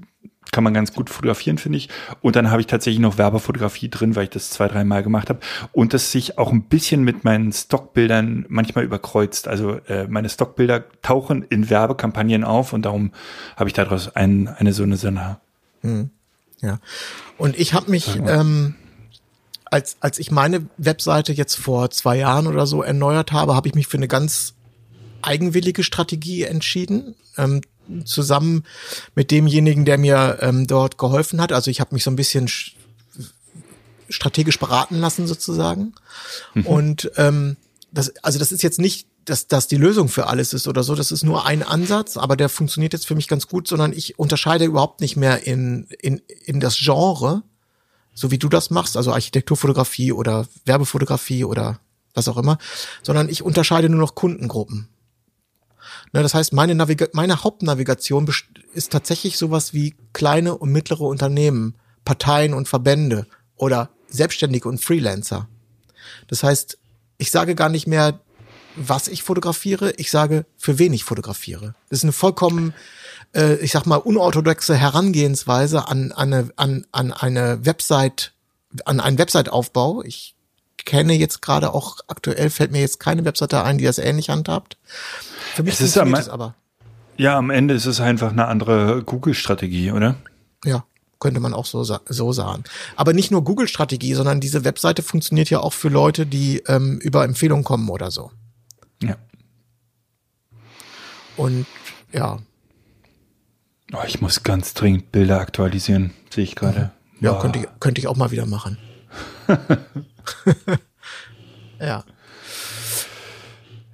kann 0.51 0.65
man 0.65 0.75
ganz 0.75 0.93
gut 0.93 1.09
fotografieren, 1.09 1.57
finde 1.57 1.79
ich. 1.79 1.89
Und 2.21 2.37
dann 2.37 2.51
habe 2.51 2.61
ich 2.61 2.67
tatsächlich 2.67 3.01
noch 3.01 3.17
Werbefotografie 3.17 3.89
drin, 3.89 4.17
weil 4.17 4.25
ich 4.25 4.31
das 4.31 4.51
zwei, 4.51 4.69
drei 4.69 4.85
Mal 4.85 5.03
gemacht 5.03 5.31
habe. 5.31 5.41
Und 5.73 5.95
das 5.95 6.13
sich 6.13 6.39
auch 6.39 6.53
ein 6.53 6.65
bisschen 6.65 7.05
mit 7.05 7.25
meinen 7.25 7.53
Stockbildern 7.53 8.45
manchmal 8.49 8.85
überkreuzt. 8.85 9.49
Also 9.49 9.79
äh, 9.89 10.07
meine 10.09 10.29
Stockbilder 10.29 10.85
tauchen 11.01 11.43
in 11.43 11.71
Werbekampagnen 11.71 12.45
auf 12.45 12.73
und 12.73 12.83
darum 12.83 13.13
habe 13.57 13.71
ich 13.71 13.75
daraus 13.75 14.15
ein, 14.15 14.49
eine 14.49 14.73
so 14.75 14.83
eine 14.83 14.97
Sonder. 14.97 15.41
Ja. 16.61 16.79
Und 17.39 17.59
ich 17.59 17.73
habe 17.75 17.91
mich, 17.91 18.17
ähm, 18.17 18.75
als, 19.65 19.97
als 20.01 20.19
ich 20.19 20.31
meine 20.31 20.67
Webseite 20.77 21.33
jetzt 21.33 21.57
vor 21.57 21.91
zwei 21.91 22.19
Jahren 22.19 22.47
oder 22.47 22.67
so 22.67 22.83
erneuert 22.83 23.33
habe, 23.33 23.55
habe 23.55 23.69
ich 23.69 23.75
mich 23.75 23.87
für 23.87 23.97
eine 23.97 24.09
ganz 24.09 24.55
eigenwillige 25.23 25.83
Strategie 25.83 26.45
entschieden. 26.45 27.15
Ähm, 27.39 27.63
zusammen 28.05 28.65
mit 29.15 29.31
demjenigen, 29.31 29.85
der 29.85 29.99
mir 29.99 30.39
ähm, 30.41 30.67
dort 30.67 30.99
geholfen 30.99 31.41
hat. 31.41 31.53
Also 31.53 31.71
ich 31.71 31.81
habe 31.81 31.95
mich 31.95 32.05
so 32.05 32.11
ein 32.11 32.17
bisschen 32.17 32.49
sch- 32.49 32.73
strategisch 34.09 34.59
beraten 34.59 34.99
lassen 34.99 35.27
sozusagen. 35.27 35.95
Und 36.65 37.11
ähm, 37.17 37.57
das, 37.93 38.15
also 38.23 38.39
das 38.39 38.53
ist 38.53 38.63
jetzt 38.63 38.79
nicht, 38.79 39.07
dass 39.25 39.47
das 39.47 39.69
die 39.69 39.77
Lösung 39.77 40.09
für 40.09 40.27
alles 40.27 40.53
ist 40.53 40.67
oder 40.67 40.83
so. 40.83 40.95
Das 40.95 41.13
ist 41.13 41.23
nur 41.23 41.47
ein 41.47 41.63
Ansatz, 41.63 42.17
aber 42.17 42.37
der 42.37 42.49
funktioniert 42.49 42.93
jetzt 42.93 43.07
für 43.07 43.15
mich 43.15 43.29
ganz 43.29 43.47
gut, 43.47 43.69
sondern 43.69 43.93
ich 43.93 44.19
unterscheide 44.19 44.65
überhaupt 44.65 45.01
nicht 45.01 45.17
mehr 45.17 45.47
in, 45.47 45.87
in, 46.01 46.21
in 46.45 46.59
das 46.59 46.77
Genre, 46.79 47.43
so 48.15 48.31
wie 48.31 48.39
du 48.39 48.49
das 48.49 48.71
machst, 48.71 48.97
also 48.97 49.13
Architekturfotografie 49.13 50.13
oder 50.13 50.47
Werbefotografie 50.65 51.45
oder 51.45 51.79
was 52.15 52.29
auch 52.29 52.37
immer, 52.37 52.59
sondern 53.03 53.29
ich 53.29 53.43
unterscheide 53.43 53.89
nur 53.89 54.01
noch 54.01 54.15
Kundengruppen. 54.15 54.89
Ne, 56.13 56.23
das 56.23 56.35
heißt, 56.35 56.53
meine, 56.53 56.75
Naviga 56.75 57.07
meine 57.13 57.43
Hauptnavigation 57.43 58.29
ist 58.75 58.93
tatsächlich 58.93 59.39
sowas 59.39 59.73
wie 59.73 59.95
kleine 60.13 60.57
und 60.57 60.71
mittlere 60.71 61.03
Unternehmen, 61.03 61.75
Parteien 62.05 62.53
und 62.53 62.69
Verbände 62.69 63.27
oder 63.57 63.91
Selbstständige 64.09 64.69
und 64.69 64.83
Freelancer. 64.83 65.49
Das 66.29 66.43
heißt, 66.43 66.79
ich 67.17 67.31
sage 67.31 67.55
gar 67.55 67.71
nicht 67.71 67.87
mehr, 67.87 68.21
was 68.77 69.09
ich 69.09 69.23
fotografiere, 69.23 69.93
ich 69.93 70.11
sage, 70.11 70.47
für 70.57 70.79
wen 70.79 70.93
ich 70.93 71.05
fotografiere. 71.05 71.75
Das 71.89 72.01
ist 72.01 72.05
eine 72.05 72.13
vollkommen, 72.13 72.75
äh, 73.35 73.55
ich 73.57 73.73
sag 73.73 73.87
mal, 73.87 73.97
unorthodoxe 73.97 74.75
Herangehensweise 74.75 75.89
an, 75.89 76.13
an, 76.13 76.33
eine, 76.33 76.51
an, 76.57 76.87
an 76.93 77.13
eine 77.13 77.65
Website, 77.65 78.33
an 78.85 79.01
einen 79.01 79.19
Website-Aufbau. 79.19 80.03
Ich 80.03 80.35
kenne 80.85 81.13
jetzt 81.15 81.43
gerade 81.43 81.75
auch 81.75 81.99
aktuell, 82.09 82.51
fällt 82.51 82.73
mir 82.73 82.81
jetzt 82.81 82.99
keine 82.99 83.25
Webseite 83.25 83.63
ein, 83.63 83.79
die 83.79 83.85
das 83.85 83.99
ähnlich 83.99 84.31
handhabt. 84.31 84.79
Für 85.55 85.63
mich 85.63 85.75
Es 85.75 85.81
ist 85.81 85.99
am- 85.99 86.15
es 86.15 86.29
aber. 86.29 86.55
Ja, 87.17 87.37
am 87.37 87.51
Ende 87.51 87.75
ist 87.75 87.87
es 87.87 88.01
einfach 88.01 88.31
eine 88.33 88.47
andere 88.47 89.03
Google-Strategie, 89.05 89.93
oder? 89.93 90.17
Ja, 90.65 90.85
könnte 91.21 91.41
man 91.41 91.53
auch 91.55 91.67
so, 91.67 91.85
so 91.85 92.33
sagen. 92.33 92.65
Aber 92.97 93.13
nicht 93.13 93.31
nur 93.31 93.45
Google-Strategie, 93.45 94.15
sondern 94.15 94.41
diese 94.41 94.65
Webseite 94.65 95.03
funktioniert 95.03 95.51
ja 95.51 95.61
auch 95.61 95.73
für 95.75 95.89
Leute, 95.89 96.25
die 96.27 96.59
ähm, 96.67 96.99
über 96.99 97.25
Empfehlungen 97.25 97.65
kommen 97.65 97.89
oder 97.91 98.11
so. 98.11 98.31
Ja. 99.03 99.17
Und 101.37 101.67
ja, 102.13 102.39
Oh, 103.95 103.99
ich 104.07 104.23
muss 104.23 104.43
ganz 104.43 104.73
dringend 104.73 105.13
Bilder 105.13 105.39
aktualisieren, 105.39 106.13
sehe 106.31 106.45
ich 106.45 106.55
gerade. 106.57 106.93
ja, 107.21 107.33
Boah. 107.33 107.41
könnte 107.43 107.59
ich, 107.59 107.67
könnte 107.79 108.01
ich 108.01 108.09
auch 108.09 108.17
mal 108.17 108.31
wieder 108.31 108.47
machen. 108.47 108.79
ja. 111.79 112.03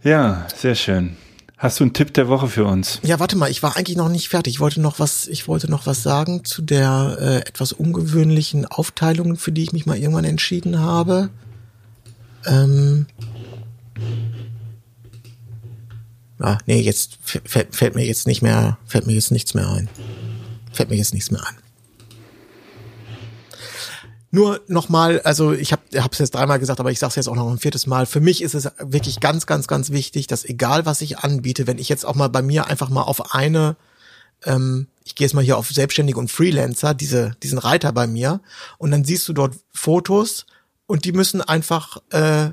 Ja, 0.05 0.47
sehr 0.55 0.77
schön. 0.77 1.17
Hast 1.59 1.81
du 1.81 1.85
einen 1.85 1.93
Tipp 1.93 2.15
der 2.15 2.29
Woche 2.29 2.47
für 2.47 2.65
uns? 2.65 3.01
Ja, 3.03 3.19
warte 3.19 3.37
mal, 3.37 3.51
ich 3.51 3.65
war 3.65 3.77
eigentlich 3.77 3.97
noch 3.97 4.09
nicht 4.09 4.29
fertig. 4.29 4.55
Ich 4.55 4.61
wollte 4.61 4.81
noch 4.81 5.01
was, 5.01 5.27
ich 5.27 5.49
wollte 5.49 5.69
noch 5.69 5.87
was 5.87 6.05
sagen 6.05 6.45
zu 6.45 6.63
der 6.63 7.19
äh, 7.21 7.49
etwas 7.49 7.73
ungewöhnlichen 7.73 8.65
Aufteilung, 8.65 9.37
für 9.37 9.51
die 9.51 9.65
ich 9.65 9.73
mich 9.73 9.85
mal 9.85 9.99
irgendwann 9.99 10.25
entschieden 10.25 10.79
habe. 10.79 11.31
Ähm, 12.47 13.07
ah, 16.39 16.59
nee, 16.67 16.81
jetzt 16.81 17.19
fällt, 17.25 17.75
fällt 17.75 17.97
mir 17.97 18.07
jetzt 18.07 18.29
nicht 18.29 18.41
mehr, 18.41 18.79
fällt 18.87 19.09
mir 19.09 19.15
jetzt 19.15 19.33
nichts 19.33 19.55
mehr 19.55 19.69
ein. 19.69 19.89
Fällt 20.73 20.91
mir 20.91 20.97
jetzt 20.97 21.13
nichts 21.13 21.33
mehr 21.33 21.45
ein. 21.45 21.57
Nur 24.31 24.61
nochmal, 24.67 25.21
also 25.23 25.53
ich 25.53 25.73
habe 25.73 25.83
es 25.93 26.19
jetzt 26.19 26.35
dreimal 26.35 26.59
gesagt, 26.59 26.81
aber 26.81 26.91
ich 26.91 26.99
sage 26.99 27.11
es 27.11 27.17
jetzt 27.17 27.29
auch 27.29 27.35
noch 27.35 27.51
ein 27.51 27.59
viertes 27.59 27.87
Mal. 27.87 28.05
Für 28.05 28.21
mich 28.21 28.43
ist 28.43 28.55
es 28.55 28.71
wirklich 28.79 29.21
ganz, 29.21 29.47
ganz, 29.47 29.67
ganz 29.69 29.91
wichtig, 29.91 30.27
dass 30.27 30.45
egal 30.45 30.85
was 30.85 31.01
ich 31.01 31.19
anbiete, 31.19 31.67
wenn 31.67 31.79
ich 31.79 31.89
jetzt 31.89 32.05
auch 32.05 32.15
mal 32.15 32.29
bei 32.29 32.43
mir 32.43 32.67
einfach 32.67 32.91
mal 32.91 33.03
auf 33.03 33.35
eine, 33.35 33.77
ähm, 34.45 34.89
ich 35.05 35.15
gehe 35.15 35.27
jetzt 35.27 35.33
mal 35.33 35.43
hier 35.45 35.57
auf 35.57 35.71
Selbstständige 35.71 36.19
und 36.19 36.31
Freelancer, 36.31 36.93
diese, 36.93 37.37
diesen 37.43 37.59
Reiter 37.59 37.93
bei 37.93 38.07
mir, 38.07 38.41
und 38.77 38.91
dann 38.91 39.05
siehst 39.05 39.27
du 39.29 39.33
dort 39.33 39.55
Fotos 39.73 40.45
und 40.87 41.07
die 41.07 41.13
müssen 41.13 41.41
einfach, 41.41 41.97
äh, 42.11 42.51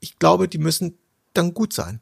ich 0.00 0.18
glaube, 0.18 0.48
die 0.48 0.58
müssen 0.58 0.98
dann 1.32 1.54
gut 1.54 1.72
sein. 1.72 2.00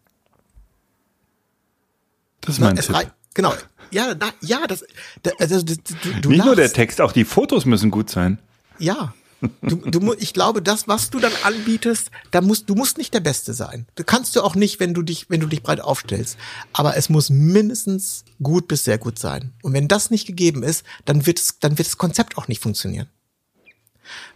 Das 2.40 2.54
ist 2.54 2.60
mein 2.60 2.78
Es 2.78 2.86
Tipp. 2.86 3.12
Genau. 3.34 3.54
Ja, 3.90 4.14
na, 4.18 4.30
ja, 4.40 4.66
das, 4.66 4.84
da, 5.22 5.32
also, 5.38 5.60
das, 5.60 5.76
du, 5.76 6.20
du 6.22 6.28
Nicht 6.30 6.44
nur 6.44 6.56
der 6.56 6.64
lachst. 6.64 6.76
Text, 6.76 7.00
auch 7.02 7.12
die 7.12 7.26
Fotos 7.26 7.66
müssen 7.66 7.90
gut 7.90 8.08
sein. 8.08 8.38
Ja, 8.78 9.14
Du, 9.60 9.76
du, 9.76 10.14
ich 10.18 10.34
glaube, 10.34 10.62
das, 10.62 10.86
was 10.86 11.10
du 11.10 11.18
dann 11.18 11.32
anbietest, 11.42 12.12
da 12.30 12.40
musst, 12.40 12.70
du 12.70 12.76
musst 12.76 12.96
nicht 12.96 13.12
der 13.12 13.20
Beste 13.20 13.54
sein. 13.54 13.86
Du 13.96 14.04
kannst 14.04 14.36
du 14.36 14.42
auch 14.42 14.54
nicht, 14.54 14.78
wenn 14.78 14.94
du 14.94 15.02
dich, 15.02 15.30
wenn 15.30 15.40
du 15.40 15.48
dich 15.48 15.64
breit 15.64 15.80
aufstellst. 15.80 16.38
Aber 16.72 16.96
es 16.96 17.08
muss 17.08 17.28
mindestens 17.28 18.24
gut 18.40 18.68
bis 18.68 18.84
sehr 18.84 18.98
gut 18.98 19.18
sein. 19.18 19.52
Und 19.62 19.72
wenn 19.72 19.88
das 19.88 20.10
nicht 20.10 20.26
gegeben 20.26 20.62
ist, 20.62 20.84
dann 21.04 21.26
wird 21.26 21.40
es, 21.40 21.58
dann 21.58 21.76
wird 21.76 21.88
das 21.88 21.98
Konzept 21.98 22.38
auch 22.38 22.46
nicht 22.46 22.62
funktionieren. 22.62 23.08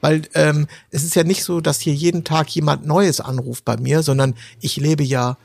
Weil 0.01 0.23
ähm, 0.35 0.67
es 0.91 1.05
ist 1.05 1.15
ja 1.15 1.25
nicht 1.25 1.45
so, 1.45 1.61
dass 1.61 1.81
hier 1.81 1.95
jeden 1.95 2.25
Tag 2.25 2.49
jemand 2.51 2.85
Neues 2.87 3.21
anruft 3.21 3.65
bei 3.65 3.77
mir, 3.77 4.03
sondern 4.03 4.35
ich 4.61 4.77
lebe 4.77 5.05
ja 5.05 5.39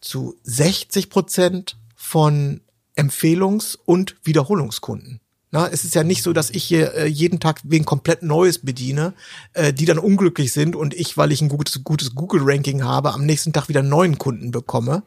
zu 0.00 0.36
60 0.42 1.10
Prozent 1.10 1.76
von 1.94 2.62
Empfehlungs- 2.96 3.78
und 3.84 4.16
Wiederholungskunden. 4.24 5.20
Na, 5.50 5.66
es 5.66 5.84
ist 5.84 5.94
ja 5.94 6.04
nicht 6.04 6.22
so, 6.22 6.34
dass 6.34 6.50
ich 6.50 6.64
hier 6.64 6.94
äh, 6.94 7.06
jeden 7.06 7.40
Tag 7.40 7.60
wen 7.64 7.86
komplett 7.86 8.22
Neues 8.22 8.58
bediene, 8.58 9.14
äh, 9.54 9.72
die 9.72 9.86
dann 9.86 9.98
unglücklich 9.98 10.52
sind 10.52 10.76
und 10.76 10.92
ich, 10.92 11.16
weil 11.16 11.32
ich 11.32 11.40
ein 11.40 11.48
gutes, 11.48 11.82
gutes 11.84 12.14
Google-Ranking 12.14 12.84
habe, 12.84 13.14
am 13.14 13.24
nächsten 13.24 13.54
Tag 13.54 13.68
wieder 13.68 13.82
neuen 13.82 14.18
Kunden 14.18 14.50
bekomme, 14.50 15.02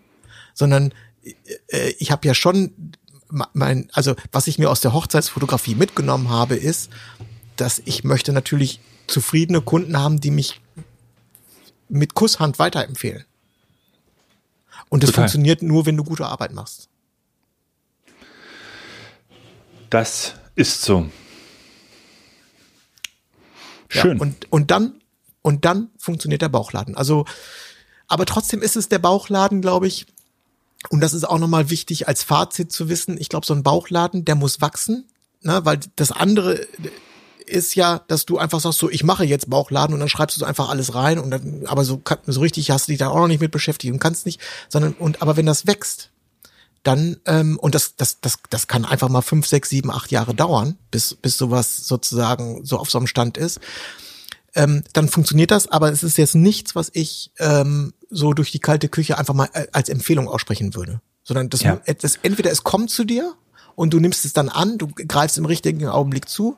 sondern 0.56 0.94
äh, 1.68 1.90
ich 2.00 2.12
habe 2.12 2.28
ja 2.28 2.34
schon 2.34 2.74
mein, 3.54 3.90
also 3.94 4.16
was 4.32 4.48
ich 4.48 4.58
mir 4.58 4.70
aus 4.70 4.82
der 4.82 4.94
Hochzeitsfotografie 4.94 5.76
mitgenommen 5.76 6.30
habe, 6.30 6.56
ist, 6.56 6.90
dass 7.56 7.82
ich 7.86 8.04
möchte 8.04 8.34
natürlich 8.34 8.80
zufriedene 9.08 9.62
Kunden 9.62 9.98
haben, 9.98 10.20
die 10.20 10.32
mich 10.32 10.60
mit 11.88 12.14
Kusshand 12.14 12.60
weiterempfehlen. 12.60 13.26
Und 14.90 15.04
das 15.04 15.12
Total. 15.12 15.24
funktioniert 15.24 15.62
nur, 15.62 15.86
wenn 15.86 15.98
du 15.98 16.04
gute 16.04 16.26
Arbeit 16.26 16.54
machst. 16.54 16.90
Das 19.92 20.36
ist 20.56 20.82
so. 20.82 21.10
Schön. 23.90 24.18
Ja, 24.18 24.22
und, 24.22 24.52
und 24.52 24.72
dann, 24.72 25.02
und 25.42 25.66
dann 25.66 25.90
funktioniert 25.98 26.42
der 26.42 26.50
Bauchladen. 26.50 26.96
Also, 26.96 27.26
aber 28.08 28.26
trotzdem 28.26 28.62
ist 28.62 28.78
es 28.78 28.88
der 28.88 29.00
Bauchladen, 29.00 29.62
glaube 29.62 29.88
ich. 29.88 30.08
Und 30.90 31.02
das 31.02 31.14
ist 31.14 31.26
auch 31.26 31.40
nochmal 31.40 31.70
wichtig 31.70 32.08
als 32.08 32.24
Fazit 32.24 32.72
zu 32.72 32.88
wissen. 32.88 33.20
Ich 33.20 33.28
glaube, 33.28 33.46
so 33.46 33.54
ein 33.54 33.64
Bauchladen, 33.64 34.24
der 34.24 34.36
muss 34.36 34.62
wachsen, 34.62 35.10
ne, 35.42 35.64
weil 35.66 35.80
das 35.98 36.12
andere 36.12 36.66
ist 37.46 37.76
ja, 37.76 38.02
dass 38.08 38.26
du 38.26 38.38
einfach 38.38 38.62
sagst, 38.62 38.80
so, 38.80 38.90
ich 38.90 39.04
mache 39.04 39.26
jetzt 39.26 39.50
Bauchladen 39.50 39.94
und 39.94 40.00
dann 40.00 40.10
schreibst 40.10 40.38
du 40.38 40.40
so 40.40 40.46
einfach 40.46 40.70
alles 40.70 40.96
rein 40.96 41.20
und 41.20 41.32
dann, 41.32 41.66
aber 41.66 41.84
so, 41.84 42.02
so 42.26 42.40
richtig 42.40 42.72
hast 42.72 42.88
du 42.88 42.94
dich 42.94 43.00
da 43.00 43.10
auch 43.10 43.20
noch 43.20 43.28
nicht 43.28 43.42
mit 43.42 43.52
beschäftigt 43.52 43.94
und 43.94 44.00
kannst 44.00 44.26
nicht, 44.26 44.40
sondern, 44.70 44.94
und, 44.94 45.22
aber 45.22 45.36
wenn 45.36 45.46
das 45.46 45.68
wächst, 45.68 46.12
dann, 46.84 47.18
ähm, 47.26 47.60
und 47.60 47.76
das, 47.76 47.96
das, 47.96 48.22
das, 48.22 48.38
das 48.50 48.68
kann 48.68 48.86
einfach 48.86 49.10
mal 49.10 49.22
fünf, 49.22 49.48
sechs, 49.48 49.70
sieben, 49.70 49.92
acht 49.92 50.12
Jahre 50.12 50.34
dauern, 50.34 50.78
bis, 50.90 51.16
bis 51.16 51.38
sowas 51.38 51.78
sozusagen 51.86 52.66
so 52.66 52.78
auf 52.78 52.90
so 52.90 52.98
einem 52.98 53.08
Stand 53.08 53.38
ist, 53.38 53.60
ähm, 54.56 54.84
dann 54.94 55.08
funktioniert 55.08 55.52
das, 55.52 55.68
aber 55.68 55.92
es 55.92 56.04
ist 56.04 56.18
jetzt 56.18 56.36
nichts, 56.36 56.76
was 56.76 56.90
ich 56.94 57.32
ähm, 57.40 57.94
so 58.10 58.34
durch 58.34 58.52
die 58.52 58.60
kalte 58.60 58.90
Küche 58.90 59.18
einfach 59.18 59.34
mal 59.34 59.50
äh, 59.54 59.68
als 59.72 59.90
Empfehlung 59.90 60.28
aussprechen 60.28 60.76
würde. 60.76 61.02
Sondern 61.24 61.50
das, 61.50 61.62
Ja. 61.62 61.80
das 62.02 62.18
entweder 62.24 62.52
es 62.52 62.64
kommt 62.64 62.90
zu 62.90 63.06
dir 63.06 63.36
und 63.76 63.94
du 63.94 64.00
nimmst 64.00 64.26
es 64.26 64.34
dann 64.34 64.50
an, 64.50 64.78
du 64.78 64.88
greifst 64.88 65.38
im 65.38 65.46
richtigen 65.46 65.88
Augenblick 65.88 66.28
zu. 66.28 66.58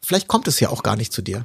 Vielleicht 0.00 0.28
kommt 0.28 0.48
es 0.48 0.60
ja 0.60 0.70
auch 0.70 0.82
gar 0.82 0.96
nicht 0.96 1.12
zu 1.12 1.20
dir. 1.20 1.44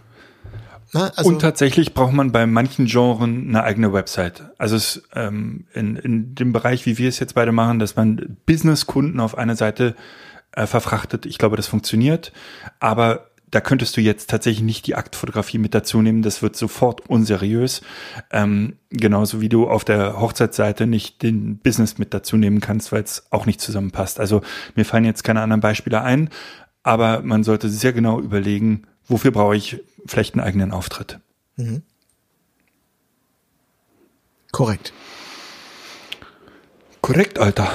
Ne? 0.94 1.12
Also, 1.16 1.30
und 1.30 1.40
tatsächlich 1.40 1.94
braucht 1.94 2.14
man 2.14 2.32
bei 2.32 2.46
manchen 2.46 2.86
Genren 2.86 3.48
eine 3.50 3.64
eigene 3.64 3.94
Website. 3.94 4.44
Also 4.58 4.76
es, 4.76 5.04
ähm, 5.16 5.66
in, 5.74 5.96
in 5.96 6.36
dem 6.36 6.54
Bereich, 6.54 6.86
wie 6.86 6.98
wir 6.98 7.10
es 7.10 7.20
jetzt 7.20 7.36
beide 7.36 7.52
machen, 7.52 7.80
dass 7.80 7.96
man 7.96 8.38
Businesskunden 8.46 9.20
auf 9.20 9.38
eine 9.38 9.56
Seite 9.56 9.96
äh, 10.52 10.68
verfrachtet, 10.68 11.26
ich 11.26 11.38
glaube, 11.38 11.58
das 11.58 11.68
funktioniert. 11.68 12.32
Aber 12.80 13.32
da 13.54 13.62
könntest 13.62 13.96
du 13.98 14.02
jetzt 14.02 14.32
tatsächlich 14.32 14.64
nicht 14.64 14.88
die 14.88 14.96
Aktfotografie 14.96 15.60
mit 15.60 15.76
dazu 15.76 16.02
nehmen. 16.02 16.24
Das 16.24 16.42
wird 16.42 16.56
sofort 16.56 17.08
unseriös. 17.08 17.82
Ähm, 18.32 18.78
genauso 18.90 19.42
wie 19.42 19.50
du 19.50 19.68
auf 19.68 19.86
der 19.86 20.20
Hochzeitsseite 20.20 20.88
nicht 20.88 21.22
den 21.22 21.60
Business 21.60 22.00
mit 22.00 22.16
dazu 22.16 22.36
nehmen 22.36 22.62
kannst, 22.62 22.92
weil 22.92 23.04
es 23.04 23.28
auch 23.30 23.46
nicht 23.46 23.62
zusammenpasst. 23.62 24.20
Also 24.20 24.42
mir 24.76 24.86
fallen 24.86 25.06
jetzt 25.06 25.24
keine 25.24 25.42
anderen 25.42 25.62
Beispiele 25.62 26.02
ein, 26.02 26.30
aber 26.82 27.22
man 27.22 27.44
sollte 27.44 27.70
sehr 27.70 27.94
genau 27.94 28.20
überlegen, 28.20 28.88
wofür 29.08 29.30
brauche 29.30 29.56
ich 29.56 29.84
vielleicht 30.06 30.36
einen 30.36 30.44
eigenen 30.44 30.72
Auftritt. 30.72 31.20
korrekt. 34.52 34.94
Korrekt, 37.02 37.40
Alter. 37.40 37.70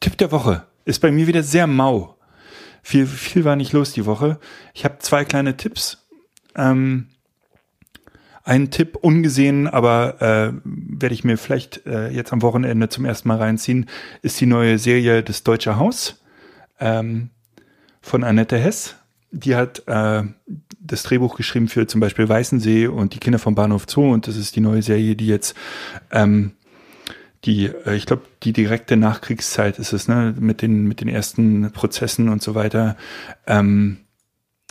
Tipp 0.00 0.18
der 0.18 0.32
Woche 0.32 0.66
ist 0.84 1.00
bei 1.00 1.12
mir 1.12 1.28
wieder 1.28 1.44
sehr 1.44 1.68
mau. 1.68 2.16
Viel, 2.82 3.06
viel 3.06 3.44
war 3.44 3.54
nicht 3.54 3.72
los 3.72 3.92
die 3.92 4.06
Woche. 4.06 4.40
Ich 4.74 4.84
habe 4.84 4.98
zwei 4.98 5.24
kleine 5.24 5.56
Tipps. 5.56 6.08
Ähm, 6.56 7.06
ein 8.44 8.70
Tipp 8.70 8.96
ungesehen, 8.96 9.68
aber 9.68 10.20
äh, 10.20 10.52
werde 10.64 11.14
ich 11.14 11.22
mir 11.22 11.38
vielleicht 11.38 11.86
äh, 11.86 12.08
jetzt 12.08 12.32
am 12.32 12.42
Wochenende 12.42 12.88
zum 12.88 13.04
ersten 13.04 13.28
Mal 13.28 13.38
reinziehen, 13.38 13.88
ist 14.22 14.40
die 14.40 14.46
neue 14.46 14.78
Serie 14.78 15.22
Das 15.22 15.44
Deutsche 15.44 15.76
Haus 15.76 16.20
ähm, 16.80 17.30
von 18.00 18.24
Annette 18.24 18.58
Hess. 18.58 18.96
Die 19.30 19.54
hat 19.54 19.84
äh, 19.86 20.24
das 20.84 21.02
Drehbuch 21.02 21.36
geschrieben 21.36 21.68
für 21.68 21.86
zum 21.86 22.00
Beispiel 22.00 22.28
Weißensee 22.28 22.88
und 22.88 23.14
die 23.14 23.18
Kinder 23.18 23.38
vom 23.38 23.54
Bahnhof 23.54 23.86
Zoo 23.88 24.12
und 24.12 24.26
das 24.26 24.36
ist 24.36 24.56
die 24.56 24.60
neue 24.60 24.82
Serie, 24.82 25.16
die 25.16 25.26
jetzt 25.26 25.54
ähm, 26.10 26.52
die, 27.44 27.66
äh, 27.66 27.96
ich 27.96 28.06
glaube, 28.06 28.22
die 28.42 28.52
direkte 28.52 28.96
Nachkriegszeit 28.96 29.78
ist 29.78 29.92
es, 29.92 30.08
ne, 30.08 30.34
mit 30.38 30.62
den, 30.62 30.86
mit 30.86 31.00
den 31.00 31.08
ersten 31.08 31.72
Prozessen 31.72 32.28
und 32.28 32.42
so 32.42 32.54
weiter, 32.54 32.96
ähm, 33.46 33.98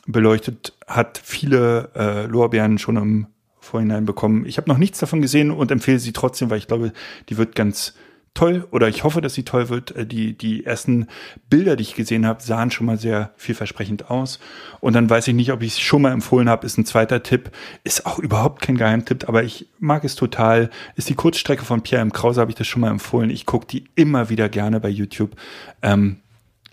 beleuchtet, 0.07 0.73
hat 0.87 1.21
viele 1.23 1.91
äh, 1.95 2.25
Lorbeeren 2.25 2.77
schon 2.77 2.97
im 2.97 3.27
Vorhinein 3.59 4.05
bekommen. 4.05 4.45
Ich 4.45 4.57
habe 4.57 4.69
noch 4.69 4.77
nichts 4.77 4.99
davon 4.99 5.21
gesehen 5.21 5.51
und 5.51 5.71
empfehle 5.71 5.99
sie 5.99 6.13
trotzdem, 6.13 6.49
weil 6.49 6.57
ich 6.57 6.67
glaube, 6.67 6.93
die 7.29 7.37
wird 7.37 7.55
ganz 7.55 7.93
toll 8.33 8.65
oder 8.71 8.87
ich 8.87 9.03
hoffe, 9.03 9.19
dass 9.21 9.33
sie 9.33 9.43
toll 9.43 9.69
wird. 9.69 9.95
Äh, 9.95 10.05
Die, 10.05 10.37
die 10.37 10.65
ersten 10.65 11.07
Bilder, 11.49 11.75
die 11.75 11.83
ich 11.83 11.95
gesehen 11.95 12.25
habe, 12.25 12.41
sahen 12.41 12.71
schon 12.71 12.85
mal 12.85 12.97
sehr 12.97 13.31
vielversprechend 13.37 14.09
aus. 14.09 14.39
Und 14.79 14.93
dann 14.93 15.09
weiß 15.09 15.27
ich 15.27 15.33
nicht, 15.35 15.51
ob 15.51 15.61
ich 15.61 15.73
es 15.73 15.79
schon 15.79 16.01
mal 16.01 16.11
empfohlen 16.11 16.49
habe, 16.49 16.65
ist 16.65 16.77
ein 16.77 16.85
zweiter 16.85 17.23
Tipp. 17.23 17.51
Ist 17.83 18.05
auch 18.05 18.19
überhaupt 18.19 18.61
kein 18.61 18.77
Geheimtipp, 18.77 19.27
aber 19.27 19.43
ich 19.43 19.67
mag 19.79 20.03
es 20.03 20.15
total. 20.15 20.69
Ist 20.95 21.09
die 21.09 21.15
Kurzstrecke 21.15 21.65
von 21.65 21.81
Pierre 21.81 22.01
M. 22.01 22.13
Krause, 22.13 22.41
habe 22.41 22.51
ich 22.51 22.55
das 22.55 22.67
schon 22.67 22.81
mal 22.81 22.89
empfohlen. 22.91 23.29
Ich 23.29 23.45
gucke 23.45 23.67
die 23.67 23.89
immer 23.95 24.29
wieder 24.29 24.47
gerne 24.49 24.79
bei 24.79 24.89
YouTube. 24.89 25.35
Ähm, 25.81 26.21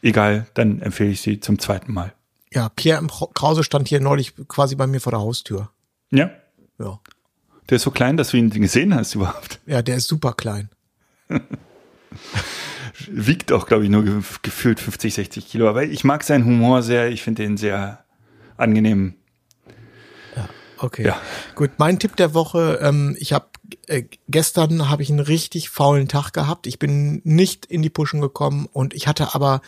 egal, 0.03 0.47
dann 0.55 0.81
empfehle 0.81 1.11
ich 1.11 1.21
sie 1.21 1.41
zum 1.41 1.59
zweiten 1.59 1.93
Mal. 1.93 2.13
Ja, 2.53 2.69
Pierre 2.71 2.99
M. 2.99 3.09
Krause 3.35 3.63
stand 3.65 3.89
hier 3.89 4.01
neulich 4.01 4.35
quasi 4.49 4.75
bei 4.77 4.87
mir 4.87 5.01
vor 5.01 5.13
der 5.13 5.21
Haustür. 5.21 5.71
Ja, 6.11 6.31
Ja. 6.79 6.99
der 7.69 7.77
ist 7.77 7.83
so 7.83 7.91
klein, 7.91 8.17
dass 8.17 8.31
du 8.31 8.37
ihn 8.39 8.49
gesehen 8.49 8.95
hast 8.95 9.15
überhaupt. 9.15 9.61
Ja, 9.67 9.83
der 9.83 9.97
ist 9.97 10.09
super 10.09 10.33
klein. 10.33 10.71
Wiegt 13.11 13.53
auch, 13.53 13.67
glaube 13.67 13.85
ich, 13.85 13.91
nur 13.91 14.05
ge 14.05 14.23
gefühlt 14.43 14.81
50, 14.81 15.15
60 15.15 15.47
Kilo. 15.49 15.69
Aber 15.69 15.85
ich 15.85 16.05
mag 16.05 16.25
seinen 16.25 16.45
Humor 16.45 16.83
sehr. 16.83 17.09
Ich 17.11 17.23
finde 17.23 17.45
ihn 17.45 17.57
sehr 17.57 18.05
angenehm. 18.57 19.15
Okay. 20.81 21.05
Ja. 21.07 21.21
Gut, 21.57 21.73
mein 21.79 21.99
Tipp 21.99 22.15
der 22.15 22.35
Woche, 22.35 22.79
ähm, 22.81 23.17
ich 23.19 23.33
habe 23.33 23.47
äh, 23.89 24.05
gestern 24.29 24.89
habe 24.89 25.03
ich 25.03 25.11
einen 25.11 25.19
richtig 25.19 25.71
faulen 25.71 26.07
Tag 26.07 26.33
gehabt. 26.33 26.69
Ich 26.69 26.79
bin 26.79 27.21
nicht 27.25 27.67
in 27.67 27.83
die 27.83 27.91
Puschen 27.91 28.21
gekommen 28.21 28.69
und 28.73 28.95
ich 28.95 29.09
hatte 29.09 29.35
aber 29.35 29.61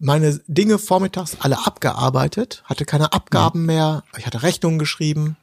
meine 0.00 0.38
Dinge 0.48 0.78
vormittags 0.78 1.38
alle 1.40 1.66
abgearbeitet, 1.66 2.62
hatte 2.66 2.84
keine 2.84 3.14
Abgaben 3.14 3.64
mehr, 3.64 4.04
ich 4.18 4.26
hatte 4.26 4.42
Rechnungen 4.42 4.78
geschrieben 4.78 5.38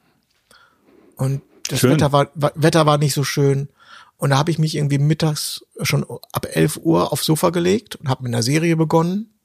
und 1.16 1.42
das 1.68 1.80
Schön. 1.80 1.90
Wetter 1.92 2.12
war, 2.12 2.28
wa- 2.36 2.52
Wetter 2.54 2.86
war 2.86 2.98
nicht 2.98 3.14
so 3.14 3.24
schön. 3.24 3.68
Und 4.18 4.30
da 4.30 4.38
habe 4.38 4.50
ich 4.50 4.58
mich 4.58 4.74
irgendwie 4.74 4.98
mittags 4.98 5.64
schon 5.82 6.04
ab 6.32 6.46
11 6.50 6.78
Uhr 6.82 7.12
aufs 7.12 7.24
Sofa 7.24 7.50
gelegt 7.50 7.96
und 7.96 8.08
habe 8.08 8.24
mit 8.24 8.34
einer 8.34 8.42
Serie 8.42 8.76
begonnen. 8.76 9.38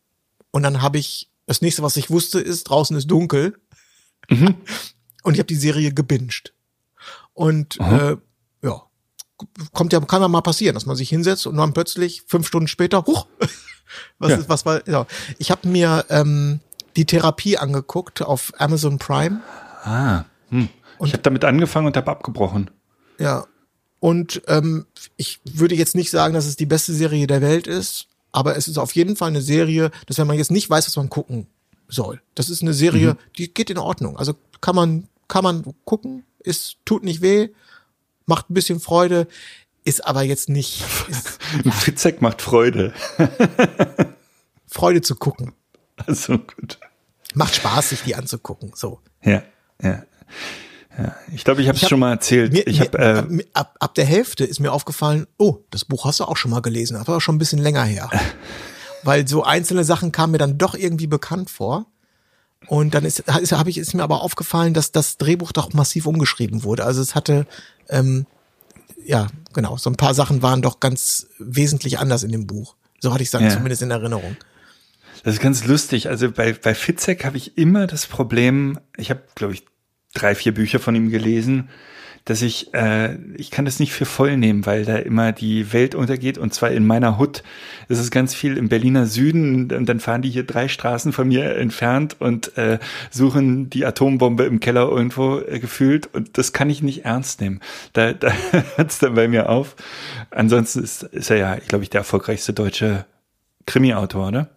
Und 0.51 0.63
dann 0.63 0.81
habe 0.81 0.97
ich, 0.97 1.29
das 1.45 1.61
nächste, 1.61 1.83
was 1.83 1.95
ich 1.97 2.09
wusste, 2.09 2.39
ist, 2.39 2.65
draußen 2.65 2.97
ist 2.97 3.09
dunkel. 3.09 3.55
Und 4.29 5.33
ich 5.33 5.39
habe 5.39 5.47
die 5.47 5.55
Serie 5.55 5.93
gebinged. 5.93 6.53
Und 7.33 7.79
äh, 7.79 8.17
ja, 8.61 8.81
kommt 9.71 9.93
ja, 9.93 9.99
kann 10.01 10.21
ja 10.21 10.27
mal 10.27 10.41
passieren, 10.41 10.73
dass 10.73 10.85
man 10.85 10.95
sich 10.95 11.09
hinsetzt 11.09 11.47
und 11.47 11.55
dann 11.57 11.73
plötzlich 11.73 12.23
fünf 12.27 12.47
Stunden 12.47 12.67
später, 12.67 13.05
huch, 13.05 13.25
was 14.19 14.31
Ja. 14.31 14.37
ist, 14.37 14.49
was 14.49 14.65
war, 14.65 14.87
ja. 14.87 15.05
Ich 15.37 15.49
habe 15.51 15.67
mir 15.67 16.05
ähm, 16.09 16.59
die 16.95 17.05
Therapie 17.05 17.57
angeguckt 17.57 18.21
auf 18.21 18.51
Amazon 18.57 18.99
Prime. 18.99 19.41
Ah. 19.83 20.25
Hm. 20.49 20.69
Ich 21.03 21.13
habe 21.13 21.23
damit 21.23 21.43
angefangen 21.45 21.87
und 21.87 21.97
habe 21.97 22.11
abgebrochen. 22.11 22.69
Ja. 23.17 23.45
Und 24.03 24.41
ähm, 24.47 24.85
ich 25.15 25.39
würde 25.45 25.75
jetzt 25.75 25.95
nicht 25.95 26.11
sagen, 26.11 26.33
dass 26.33 26.45
es 26.45 26.57
die 26.57 26.65
beste 26.65 26.91
Serie 26.91 27.25
der 27.25 27.39
Welt 27.39 27.67
ist, 27.67 28.07
aber 28.33 28.57
es 28.57 28.67
ist 28.67 28.77
auf 28.77 28.93
jeden 28.95 29.15
Fall 29.15 29.29
eine 29.29 29.41
Serie, 29.41 29.91
dass 30.07 30.17
wenn 30.17 30.27
man 30.27 30.37
jetzt 30.37 30.51
nicht 30.51 30.69
weiß, 30.69 30.87
was 30.87 30.97
man 30.97 31.09
gucken 31.09 31.47
soll. 31.87 32.21
Das 32.35 32.49
ist 32.49 32.61
eine 32.61 32.73
Serie, 32.73 33.15
die 33.37 33.53
geht 33.53 33.69
in 33.69 33.77
Ordnung. 33.77 34.17
Also 34.17 34.33
kann 34.59 34.75
man, 34.75 35.07
kann 35.29 35.45
man 35.45 35.73
gucken, 35.85 36.25
ist, 36.39 36.75
tut 36.83 37.05
nicht 37.05 37.21
weh, 37.21 37.51
macht 38.25 38.49
ein 38.49 38.55
bisschen 38.55 38.81
Freude, 38.81 39.25
ist 39.85 40.05
aber 40.05 40.23
jetzt 40.23 40.49
nicht 40.49 40.83
ist 41.07 41.39
Ein 41.63 41.71
Fitzek 41.71 42.21
macht 42.21 42.41
Freude. 42.41 42.93
Freude 44.67 44.99
zu 44.99 45.15
gucken. 45.15 45.53
Also 45.95 46.39
gut. 46.39 46.77
Macht 47.35 47.55
Spaß, 47.55 47.91
sich 47.91 48.01
die 48.01 48.15
anzugucken. 48.15 48.73
So. 48.75 48.99
Ja. 49.23 49.43
Ja. 49.81 50.03
Ja, 50.97 51.15
ich 51.33 51.43
glaube, 51.43 51.61
ich 51.61 51.67
habe 51.67 51.75
es 51.75 51.83
hab- 51.83 51.89
schon 51.89 51.99
mal 51.99 52.11
erzählt. 52.11 52.53
Mir, 52.53 52.67
ich 52.67 52.79
mir, 52.79 52.93
äh, 52.93 53.17
ab, 53.17 53.27
ab, 53.53 53.75
ab 53.79 53.95
der 53.95 54.05
Hälfte 54.05 54.45
ist 54.45 54.59
mir 54.59 54.71
aufgefallen, 54.71 55.25
oh, 55.37 55.57
das 55.71 55.85
Buch 55.85 56.05
hast 56.05 56.19
du 56.19 56.25
auch 56.25 56.37
schon 56.37 56.51
mal 56.51 56.61
gelesen, 56.61 56.97
aber 56.97 57.19
schon 57.19 57.35
ein 57.35 57.39
bisschen 57.39 57.59
länger 57.59 57.83
her. 57.83 58.09
Weil 59.03 59.27
so 59.27 59.43
einzelne 59.43 59.83
Sachen 59.83 60.11
kamen 60.11 60.31
mir 60.31 60.37
dann 60.37 60.57
doch 60.57 60.75
irgendwie 60.75 61.07
bekannt 61.07 61.49
vor. 61.49 61.87
Und 62.67 62.93
dann 62.93 63.03
ist, 63.03 63.19
ist, 63.19 63.51
hab 63.51 63.67
ich, 63.67 63.77
ist 63.77 63.93
mir 63.93 64.03
aber 64.03 64.21
aufgefallen, 64.21 64.73
dass 64.73 64.91
das 64.93 65.17
Drehbuch 65.17 65.51
doch 65.51 65.73
massiv 65.73 66.05
umgeschrieben 66.05 66.63
wurde. 66.63 66.85
Also 66.85 67.01
es 67.01 67.13
hatte, 67.15 67.45
ähm, 67.89 68.25
ja, 69.05 69.27
genau, 69.51 69.75
so 69.77 69.89
ein 69.89 69.97
paar 69.97 70.13
Sachen 70.13 70.41
waren 70.41 70.61
doch 70.61 70.79
ganz 70.79 71.27
wesentlich 71.39 71.99
anders 71.99 72.23
in 72.23 72.31
dem 72.31 72.47
Buch. 72.47 72.75
So 73.01 73.11
hatte 73.11 73.21
ich 73.21 73.27
es 73.27 73.31
dann 73.31 73.43
Ja. 73.43 73.49
zumindest 73.49 73.81
in 73.81 73.91
Erinnerung. 73.91 74.37
Das 75.25 75.33
ist 75.33 75.41
ganz 75.41 75.65
lustig. 75.65 76.07
Also 76.07 76.31
bei, 76.31 76.53
bei 76.53 76.73
Fitzek 76.73 77.25
habe 77.25 77.35
ich 77.35 77.57
immer 77.57 77.85
das 77.87 78.05
Problem, 78.05 78.79
ich 78.95 79.09
habe, 79.09 79.23
glaube 79.35 79.53
ich, 79.53 79.65
drei, 80.13 80.35
vier 80.35 80.53
Bücher 80.53 80.79
von 80.79 80.95
ihm 80.95 81.09
gelesen, 81.09 81.69
dass 82.25 82.41
ich, 82.41 82.73
äh, 82.73 83.15
ich 83.35 83.51
kann 83.51 83.65
das 83.65 83.79
nicht 83.79 83.91
für 83.91 84.05
voll 84.05 84.37
nehmen, 84.37 84.65
weil 84.65 84.85
da 84.85 84.95
immer 84.95 85.33
die 85.33 85.73
Welt 85.73 85.93
untergeht 85.93 86.37
und 86.37 86.53
zwar 86.53 86.71
in 86.71 86.85
meiner 86.85 87.17
Hut. 87.17 87.43
Es 87.89 87.99
ist 87.99 88.11
ganz 88.11 88.33
viel 88.33 88.55
im 88.55 88.69
Berliner 88.69 89.07
Süden 89.07 89.71
und 89.73 89.87
dann 89.87 89.99
fahren 89.99 90.21
die 90.21 90.29
hier 90.29 90.45
drei 90.45 90.69
Straßen 90.69 91.11
von 91.11 91.27
mir 91.27 91.55
entfernt 91.57 92.15
und 92.19 92.57
äh, 92.57 92.79
suchen 93.11 93.69
die 93.69 93.85
Atombombe 93.85 94.45
im 94.45 94.61
Keller 94.61 94.89
irgendwo 94.89 95.39
äh, 95.39 95.59
gefühlt 95.59 96.07
und 96.13 96.37
das 96.37 96.53
kann 96.53 96.69
ich 96.69 96.81
nicht 96.81 97.03
ernst 97.03 97.41
nehmen. 97.41 97.59
Da, 97.91 98.13
da 98.13 98.31
hört's 98.75 98.99
dann 98.99 99.15
bei 99.15 99.27
mir 99.27 99.49
auf. 99.49 99.75
Ansonsten 100.31 100.81
ist, 100.81 101.03
ist 101.03 101.29
er 101.29 101.37
ja, 101.37 101.57
ich 101.57 101.67
glaube 101.67 101.83
ich, 101.83 101.89
der 101.89 101.99
erfolgreichste 101.99 102.53
deutsche 102.53 103.05
Krimi-Autor, 103.65 104.27
oder? 104.29 104.49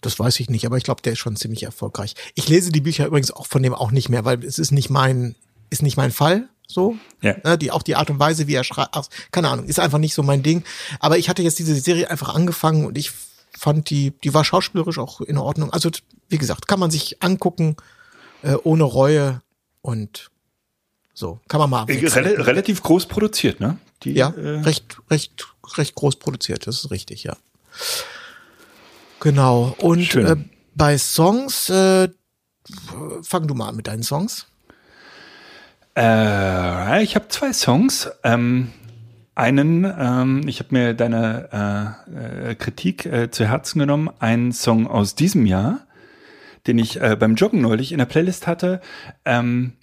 Das 0.00 0.18
weiß 0.18 0.38
ich 0.40 0.48
nicht, 0.50 0.64
aber 0.66 0.76
ich 0.76 0.84
glaube, 0.84 1.02
der 1.02 1.14
ist 1.14 1.18
schon 1.18 1.36
ziemlich 1.36 1.64
erfolgreich. 1.64 2.14
Ich 2.34 2.48
lese 2.48 2.70
die 2.70 2.80
Bücher 2.80 3.06
übrigens 3.06 3.30
auch 3.30 3.46
von 3.46 3.62
dem 3.62 3.74
auch 3.74 3.90
nicht 3.90 4.08
mehr, 4.08 4.24
weil 4.24 4.44
es 4.44 4.58
ist 4.58 4.70
nicht 4.70 4.90
mein, 4.90 5.34
ist 5.70 5.82
nicht 5.82 5.96
mein 5.96 6.12
Fall. 6.12 6.48
So, 6.70 6.96
Ja. 7.22 7.36
Ne, 7.44 7.56
die 7.56 7.70
auch 7.70 7.82
die 7.82 7.96
Art 7.96 8.10
und 8.10 8.18
Weise, 8.18 8.46
wie 8.46 8.54
er 8.54 8.62
schreibt, 8.62 8.94
keine 9.32 9.48
Ahnung, 9.48 9.66
ist 9.66 9.80
einfach 9.80 9.98
nicht 9.98 10.12
so 10.12 10.22
mein 10.22 10.42
Ding. 10.42 10.64
Aber 11.00 11.16
ich 11.16 11.28
hatte 11.28 11.42
jetzt 11.42 11.58
diese 11.58 11.74
Serie 11.74 12.10
einfach 12.10 12.34
angefangen 12.34 12.84
und 12.84 12.98
ich 12.98 13.10
fand 13.56 13.88
die, 13.88 14.12
die 14.22 14.34
war 14.34 14.44
schauspielerisch 14.44 14.98
auch 14.98 15.22
in 15.22 15.38
Ordnung. 15.38 15.72
Also 15.72 15.90
wie 16.28 16.38
gesagt, 16.38 16.68
kann 16.68 16.78
man 16.78 16.90
sich 16.90 17.22
angucken 17.22 17.76
äh, 18.42 18.54
ohne 18.62 18.84
Reue 18.84 19.40
und 19.80 20.30
so 21.14 21.40
kann 21.48 21.58
man 21.58 21.70
mal. 21.70 21.86
Äh. 21.88 22.06
Rel 22.06 22.40
relativ 22.40 22.82
groß 22.82 23.06
produziert, 23.06 23.58
ne? 23.60 23.78
Die, 24.04 24.12
Ja, 24.12 24.28
äh, 24.28 24.60
recht, 24.60 24.98
recht, 25.10 25.48
recht 25.76 25.94
groß 25.96 26.16
produziert, 26.16 26.66
das 26.66 26.84
ist 26.84 26.90
richtig, 26.92 27.24
ja. 27.24 27.36
Genau. 29.20 29.74
Und 29.78 30.14
äh, 30.14 30.36
bei 30.74 30.98
Songs, 30.98 31.70
äh, 31.70 32.08
fang 33.22 33.46
du 33.46 33.54
mal 33.54 33.68
an 33.68 33.76
mit 33.76 33.86
deinen 33.86 34.02
Songs. 34.02 34.46
Äh, 35.96 37.02
ich 37.02 37.16
habe 37.16 37.28
zwei 37.28 37.52
Songs. 37.52 38.10
Ähm, 38.22 38.72
einen, 39.34 39.84
ähm, 39.84 40.42
ich 40.46 40.58
habe 40.58 40.74
mir 40.74 40.94
deine 40.94 41.96
äh, 42.10 42.50
äh, 42.50 42.54
Kritik 42.54 43.06
äh, 43.06 43.30
zu 43.30 43.46
Herzen 43.46 43.78
genommen. 43.78 44.10
Einen 44.18 44.52
Song 44.52 44.86
aus 44.86 45.14
diesem 45.14 45.46
Jahr, 45.46 45.86
den 46.66 46.78
ich 46.78 47.00
äh, 47.00 47.16
beim 47.16 47.34
Joggen 47.34 47.60
neulich 47.60 47.92
in 47.92 47.98
der 47.98 48.06
Playlist 48.06 48.46
hatte. 48.46 48.80
Ähm, 49.24 49.74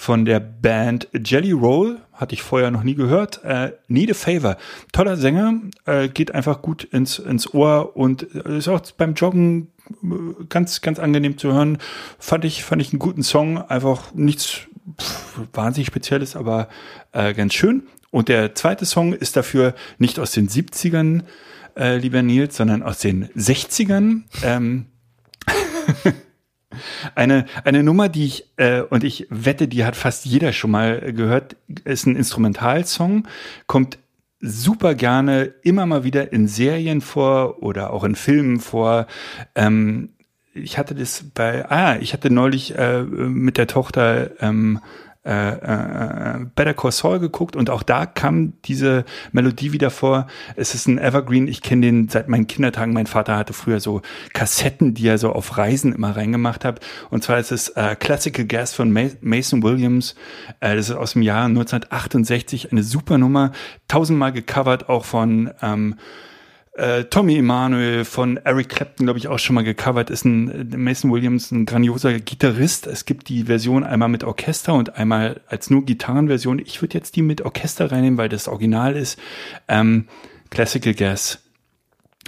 von 0.00 0.24
der 0.24 0.40
Band 0.40 1.08
Jelly 1.12 1.52
Roll, 1.52 1.98
hatte 2.14 2.32
ich 2.32 2.40
vorher 2.40 2.70
noch 2.70 2.84
nie 2.84 2.94
gehört. 2.94 3.44
Äh, 3.44 3.72
Need 3.86 4.12
a 4.12 4.14
Favor. 4.14 4.56
Toller 4.92 5.18
Sänger, 5.18 5.60
äh, 5.84 6.08
geht 6.08 6.34
einfach 6.34 6.62
gut 6.62 6.84
ins, 6.84 7.18
ins 7.18 7.52
Ohr 7.52 7.94
und 7.98 8.34
äh, 8.34 8.56
ist 8.56 8.68
auch 8.68 8.80
beim 8.96 9.12
Joggen 9.12 9.68
äh, 10.02 10.44
ganz, 10.48 10.80
ganz 10.80 10.98
angenehm 10.98 11.36
zu 11.36 11.52
hören. 11.52 11.76
Fand 12.18 12.46
ich, 12.46 12.64
fand 12.64 12.80
ich 12.80 12.94
einen 12.94 12.98
guten 12.98 13.22
Song. 13.22 13.58
Einfach 13.58 14.14
nichts 14.14 14.60
pff, 14.98 15.40
wahnsinnig 15.52 15.88
Spezielles, 15.88 16.34
aber 16.34 16.68
äh, 17.12 17.34
ganz 17.34 17.52
schön. 17.52 17.82
Und 18.10 18.30
der 18.30 18.54
zweite 18.54 18.86
Song 18.86 19.12
ist 19.12 19.36
dafür 19.36 19.74
nicht 19.98 20.18
aus 20.18 20.32
den 20.32 20.48
70ern, 20.48 21.24
äh, 21.76 21.98
lieber 21.98 22.22
Nils, 22.22 22.56
sondern 22.56 22.82
aus 22.82 23.00
den 23.00 23.28
60ern. 23.34 24.22
Ähm, 24.42 24.86
eine, 27.14 27.46
eine 27.64 27.82
Nummer, 27.82 28.08
die 28.08 28.26
ich, 28.26 28.46
äh, 28.56 28.82
und 28.82 29.04
ich 29.04 29.26
wette, 29.30 29.68
die 29.68 29.84
hat 29.84 29.96
fast 29.96 30.24
jeder 30.24 30.52
schon 30.52 30.70
mal 30.70 31.12
gehört, 31.12 31.56
ist 31.84 32.06
ein 32.06 32.16
Instrumentalsong, 32.16 33.26
kommt 33.66 33.98
super 34.40 34.94
gerne 34.94 35.52
immer 35.62 35.86
mal 35.86 36.04
wieder 36.04 36.32
in 36.32 36.48
Serien 36.48 37.00
vor 37.00 37.62
oder 37.62 37.92
auch 37.92 38.04
in 38.04 38.14
Filmen 38.14 38.60
vor. 38.60 39.06
Ähm, 39.54 40.10
ich 40.54 40.78
hatte 40.78 40.94
das 40.94 41.24
bei, 41.34 41.68
ah, 41.70 41.96
ich 42.00 42.12
hatte 42.12 42.30
neulich 42.30 42.76
äh, 42.76 43.02
mit 43.02 43.56
der 43.56 43.66
Tochter 43.66 44.30
ähm, 44.40 44.80
äh, 45.24 45.50
äh, 45.50 46.46
Better 46.54 46.72
Call 46.72 46.92
Saul 46.92 47.18
geguckt 47.18 47.54
und 47.54 47.68
auch 47.68 47.82
da 47.82 48.06
kam 48.06 48.54
diese 48.64 49.04
Melodie 49.32 49.72
wieder 49.72 49.90
vor. 49.90 50.26
Es 50.56 50.74
ist 50.74 50.88
ein 50.88 50.98
Evergreen, 50.98 51.46
ich 51.46 51.60
kenne 51.60 51.82
den 51.82 52.08
seit 52.08 52.28
meinen 52.28 52.46
Kindertagen. 52.46 52.94
Mein 52.94 53.06
Vater 53.06 53.36
hatte 53.36 53.52
früher 53.52 53.80
so 53.80 54.00
Kassetten, 54.32 54.94
die 54.94 55.06
er 55.06 55.18
so 55.18 55.32
auf 55.32 55.58
Reisen 55.58 55.92
immer 55.92 56.16
reingemacht 56.16 56.64
hat. 56.64 56.80
Und 57.10 57.22
zwar 57.22 57.38
ist 57.38 57.52
es 57.52 57.68
äh, 57.70 57.96
Classical 57.96 58.46
Gas 58.46 58.72
von 58.72 58.92
Ma 58.92 59.02
Mason 59.20 59.62
Williams. 59.62 60.14
Äh, 60.60 60.76
das 60.76 60.88
ist 60.88 60.96
aus 60.96 61.12
dem 61.12 61.22
Jahr 61.22 61.44
1968, 61.44 62.72
eine 62.72 62.82
super 62.82 63.18
Nummer, 63.18 63.52
tausendmal 63.88 64.32
gecovert, 64.32 64.88
auch 64.88 65.04
von 65.04 65.50
ähm, 65.60 65.96
äh, 66.74 67.04
Tommy 67.04 67.36
Emanuel 67.36 68.04
von 68.04 68.36
Eric 68.38 68.68
Clapton, 68.68 69.06
glaube 69.06 69.18
ich, 69.18 69.28
auch 69.28 69.38
schon 69.38 69.54
mal 69.54 69.64
gecovert, 69.64 70.08
ist 70.10 70.24
ein 70.24 70.72
äh, 70.72 70.76
Mason 70.76 71.10
Williams, 71.10 71.50
ein 71.50 71.66
grandioser 71.66 72.18
Gitarrist. 72.20 72.86
Es 72.86 73.04
gibt 73.04 73.28
die 73.28 73.44
Version 73.44 73.84
einmal 73.84 74.08
mit 74.08 74.24
Orchester 74.24 74.74
und 74.74 74.96
einmal 74.96 75.40
als 75.48 75.70
nur 75.70 75.84
Gitarrenversion. 75.84 76.58
Ich 76.58 76.80
würde 76.80 76.96
jetzt 76.96 77.16
die 77.16 77.22
mit 77.22 77.42
Orchester 77.42 77.90
reinnehmen, 77.90 78.18
weil 78.18 78.28
das 78.28 78.48
Original 78.48 78.96
ist. 78.96 79.18
Ähm, 79.68 80.06
Classical 80.50 80.94
Gas. 80.94 81.38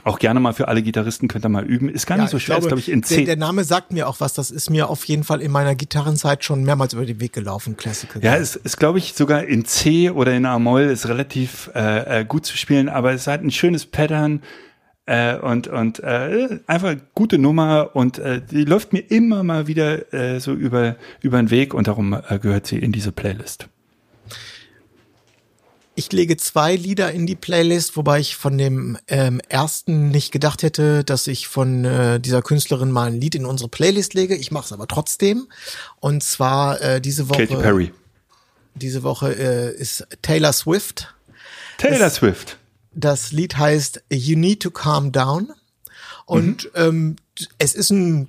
Auch 0.04 0.18
gerne 0.18 0.40
mal 0.40 0.52
für 0.52 0.66
alle 0.66 0.82
Gitarristen 0.82 1.28
könnt 1.28 1.44
ihr 1.44 1.48
mal 1.48 1.64
üben. 1.64 1.88
Ist 1.88 2.06
gar 2.06 2.18
nicht 2.18 2.30
so 2.30 2.40
schwer, 2.40 2.58
ist 2.58 2.66
glaube 2.66 2.80
ich 2.80 2.90
in 2.90 3.02
der, 3.02 3.08
C. 3.08 3.24
der 3.24 3.36
Name 3.36 3.62
sagt 3.62 3.92
mir 3.92 4.08
auch 4.08 4.18
was. 4.18 4.32
Das 4.32 4.50
ist 4.50 4.68
mir 4.68 4.90
auf 4.90 5.04
jeden 5.04 5.22
Fall 5.22 5.40
in 5.40 5.52
meiner 5.52 5.76
Gitarrenzeit 5.76 6.44
schon 6.44 6.64
mehrmals 6.64 6.92
über 6.92 7.06
den 7.06 7.20
Weg 7.20 7.32
gelaufen. 7.32 7.76
Classical. 7.76 8.22
Ja, 8.22 8.34
es 8.36 8.56
ist, 8.56 8.78
glaube 8.78 8.98
ich, 8.98 9.14
sogar 9.14 9.44
in 9.44 9.64
C 9.64 10.10
oder 10.10 10.34
in 10.34 10.44
A-Moll 10.44 10.82
ist 10.82 11.08
relativ 11.08 11.70
äh, 11.74 12.20
äh, 12.20 12.24
gut 12.24 12.46
zu 12.46 12.56
spielen, 12.56 12.88
aber 12.88 13.12
es 13.12 13.28
hat 13.28 13.42
ein 13.42 13.52
schönes 13.52 13.86
Pattern 13.86 14.42
äh, 15.06 15.36
und 15.36 15.68
und 15.68 16.00
äh, 16.00 16.58
einfach 16.66 16.96
gute 17.14 17.38
Nummer 17.38 17.90
und 17.94 18.18
äh, 18.18 18.40
die 18.40 18.64
läuft 18.64 18.92
mir 18.92 19.00
immer 19.00 19.44
mal 19.44 19.68
wieder 19.68 20.12
äh, 20.12 20.40
so 20.40 20.52
über 20.52 20.96
über 21.20 21.38
den 21.38 21.50
Weg 21.50 21.74
und 21.74 21.86
darum 21.86 22.12
äh, 22.12 22.38
gehört 22.40 22.66
sie 22.66 22.78
in 22.78 22.90
diese 22.90 23.12
Playlist. 23.12 23.68
Ich 25.94 26.10
lege 26.10 26.38
zwei 26.38 26.74
Lieder 26.74 27.12
in 27.12 27.26
die 27.26 27.34
Playlist, 27.34 27.96
wobei 27.96 28.18
ich 28.18 28.36
von 28.36 28.56
dem 28.56 28.96
ähm, 29.08 29.40
ersten 29.48 30.08
nicht 30.08 30.32
gedacht 30.32 30.62
hätte, 30.62 31.04
dass 31.04 31.26
ich 31.26 31.48
von 31.48 31.84
äh, 31.84 32.18
dieser 32.18 32.40
Künstlerin 32.40 32.90
mal 32.90 33.08
ein 33.08 33.20
Lied 33.20 33.34
in 33.34 33.44
unsere 33.44 33.68
Playlist 33.68 34.14
lege. 34.14 34.34
Ich 34.34 34.50
mache 34.50 34.64
es 34.64 34.72
aber 34.72 34.88
trotzdem. 34.88 35.48
Und 36.00 36.22
zwar 36.22 36.80
äh, 36.80 37.00
diese 37.02 37.28
Woche. 37.28 37.46
Katy 37.46 37.60
Perry, 37.60 37.92
Diese 38.74 39.02
Woche 39.02 39.34
äh, 39.34 39.76
ist 39.76 40.06
Taylor 40.22 40.54
Swift. 40.54 41.14
Taylor 41.76 42.08
Swift. 42.08 42.56
Das 42.94 43.32
Lied 43.32 43.58
heißt 43.58 44.02
You 44.10 44.38
Need 44.38 44.62
to 44.62 44.70
Calm 44.70 45.12
Down. 45.12 45.52
Und 46.24 46.70
ähm, 46.74 47.16
es 47.58 47.74
ist 47.74 47.90
ein, 47.90 48.28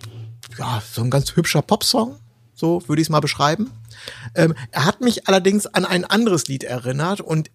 ja, 0.58 0.84
so 0.92 1.02
ein 1.02 1.10
ganz 1.10 1.36
hübscher 1.36 1.62
Popsong. 1.62 2.20
So 2.56 2.84
würde 2.88 3.02
ich 3.02 3.06
es 3.06 3.10
mal 3.10 3.22
beschreiben. 3.22 3.72
Ähm, 4.36 4.54
er 4.72 4.86
hat 4.86 5.02
mich 5.02 5.28
allerdings 5.28 5.66
an 5.66 5.86
ein 5.86 6.06
anderes 6.06 6.48
Lied 6.48 6.64
erinnert 6.64 7.22
und 7.22 7.50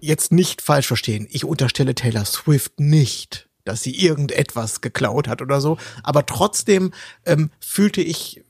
jetzt 0.00 0.32
nicht 0.32 0.62
falsch 0.62 0.86
verstehen. 0.86 1.26
Ich 1.30 1.44
unterstelle 1.44 1.94
Taylor 1.94 2.24
Swift 2.24 2.78
nicht, 2.80 3.48
dass 3.64 3.82
sie 3.82 3.94
irgendetwas 3.94 4.80
geklaut 4.80 5.28
hat 5.28 5.42
oder 5.42 5.60
so. 5.60 5.78
Aber 6.02 6.26
trotzdem 6.26 6.92
ähm, 7.26 7.50
fühlte 7.60 8.00
ich, 8.00 8.42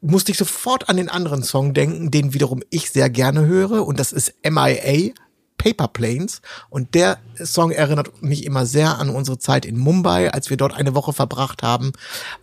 musste 0.00 0.32
ich 0.32 0.38
sofort 0.38 0.88
an 0.88 0.96
den 0.96 1.08
anderen 1.08 1.42
Song 1.42 1.74
denken, 1.74 2.10
den 2.10 2.34
wiederum 2.34 2.62
ich 2.70 2.90
sehr 2.90 3.10
gerne 3.10 3.46
höre. 3.46 3.86
Und 3.86 4.00
das 4.00 4.12
ist 4.12 4.34
MIA. 4.48 5.12
Paper 5.58 5.88
Planes. 5.88 6.42
Und 6.68 6.94
der 6.94 7.18
Song 7.42 7.70
erinnert 7.70 8.22
mich 8.22 8.44
immer 8.44 8.66
sehr 8.66 8.98
an 8.98 9.10
unsere 9.10 9.38
Zeit 9.38 9.64
in 9.64 9.78
Mumbai, 9.78 10.30
als 10.30 10.50
wir 10.50 10.56
dort 10.56 10.74
eine 10.74 10.94
Woche 10.94 11.12
verbracht 11.12 11.62
haben, 11.62 11.92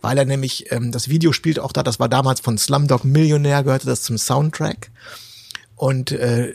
weil 0.00 0.18
er 0.18 0.24
nämlich 0.24 0.70
ähm, 0.72 0.92
das 0.92 1.08
Video 1.08 1.32
spielt 1.32 1.58
auch 1.58 1.72
da, 1.72 1.82
das 1.82 2.00
war 2.00 2.08
damals 2.08 2.40
von 2.40 2.58
Slumdog 2.58 3.04
Millionär, 3.04 3.62
gehörte 3.62 3.86
das 3.86 4.02
zum 4.02 4.18
Soundtrack. 4.18 4.90
Und 5.76 6.12
äh, 6.12 6.52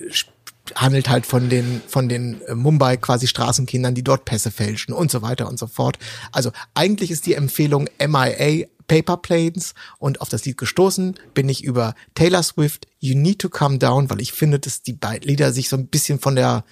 handelt 0.76 1.10
halt 1.10 1.26
von 1.26 1.50
den 1.50 1.82
von 1.88 2.10
den 2.10 2.42
äh, 2.44 2.56
Mumbai 2.56 2.98
quasi 2.98 3.28
Straßenkindern, 3.28 3.96
die 3.96 4.04
dort 4.04 4.26
Pässe 4.26 4.52
fälschen 4.52 4.94
und 4.94 5.12
so 5.12 5.22
weiter 5.22 5.48
und 5.48 5.60
so 5.60 5.68
fort. 5.68 5.98
Also 6.32 6.52
eigentlich 6.74 7.12
ist 7.12 7.26
die 7.26 7.34
Empfehlung 7.34 7.90
MIA 8.00 8.68
Paper 8.90 9.16
Planes 9.16 9.74
und 10.00 10.20
auf 10.20 10.28
das 10.28 10.44
Lied 10.44 10.58
gestoßen 10.58 11.16
bin 11.34 11.48
ich 11.48 11.64
über 11.64 11.94
Taylor 12.16 12.44
Swift 12.44 12.88
You 13.00 13.16
Need 13.16 13.40
to 13.40 13.48
Calm 13.48 13.80
Down, 13.80 14.10
weil 14.10 14.20
ich 14.20 14.34
finde, 14.34 14.60
dass 14.60 14.82
die 14.82 14.92
beiden 14.92 15.30
Lieder 15.30 15.54
sich 15.54 15.70
so 15.70 15.78
ein 15.78 15.88
bisschen 15.88 16.20
von 16.20 16.36
der, 16.36 16.66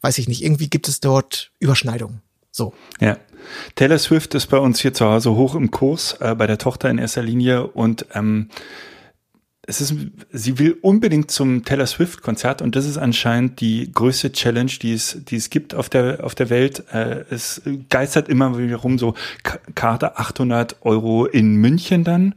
weiß 0.00 0.16
ich 0.16 0.28
nicht, 0.28 0.42
irgendwie 0.42 0.70
gibt 0.70 0.88
es 0.88 1.00
dort 1.00 1.50
Überschneidungen. 1.58 2.22
So. 2.50 2.72
Ja. 3.00 3.18
Taylor 3.74 3.98
Swift 3.98 4.34
ist 4.34 4.46
bei 4.46 4.58
uns 4.58 4.80
hier 4.80 4.94
zu 4.94 5.04
Hause 5.06 5.34
hoch 5.34 5.54
im 5.54 5.70
Kurs, 5.70 6.16
äh, 6.20 6.34
bei 6.34 6.46
der 6.46 6.58
Tochter 6.58 6.90
in 6.90 6.98
erster 6.98 7.22
Linie 7.22 7.66
und 7.66 8.06
ähm, 8.14 8.48
es 9.68 9.82
ist, 9.82 9.94
sie 10.32 10.58
will 10.58 10.78
unbedingt 10.80 11.30
zum 11.30 11.62
Taylor 11.62 11.86
Swift 11.86 12.22
Konzert 12.22 12.62
und 12.62 12.74
das 12.74 12.86
ist 12.86 12.96
anscheinend 12.96 13.60
die 13.60 13.92
größte 13.92 14.32
Challenge, 14.32 14.72
die 14.80 14.94
es, 14.94 15.18
die 15.28 15.36
es 15.36 15.50
gibt 15.50 15.74
auf 15.74 15.90
der, 15.90 16.24
auf 16.24 16.34
der 16.34 16.48
Welt. 16.48 16.84
Äh, 16.90 17.26
es 17.28 17.60
geistert 17.90 18.30
immer 18.30 18.56
wieder 18.56 18.76
rum, 18.76 18.98
so 18.98 19.12
Karte 19.74 20.18
800 20.18 20.76
Euro 20.80 21.26
in 21.26 21.56
München 21.56 22.02
dann 22.02 22.34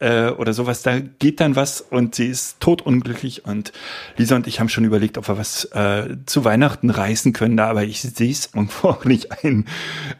äh, 0.00 0.30
oder 0.30 0.52
sowas. 0.52 0.82
Da 0.82 0.98
geht 0.98 1.38
dann 1.38 1.54
was 1.54 1.80
und 1.80 2.16
sie 2.16 2.26
ist 2.26 2.58
totunglücklich 2.58 3.44
und 3.44 3.72
Lisa 4.16 4.34
und 4.34 4.48
ich 4.48 4.58
haben 4.58 4.68
schon 4.68 4.84
überlegt, 4.84 5.16
ob 5.16 5.28
wir 5.28 5.38
was 5.38 5.66
äh, 5.66 6.16
zu 6.26 6.44
Weihnachten 6.44 6.90
reißen 6.90 7.32
können, 7.32 7.56
da, 7.56 7.70
aber 7.70 7.84
ich 7.84 8.02
sehe 8.02 8.32
es 8.32 8.50
irgendwo 8.52 8.88
auch 8.88 9.04
nicht 9.04 9.44
ein, 9.44 9.66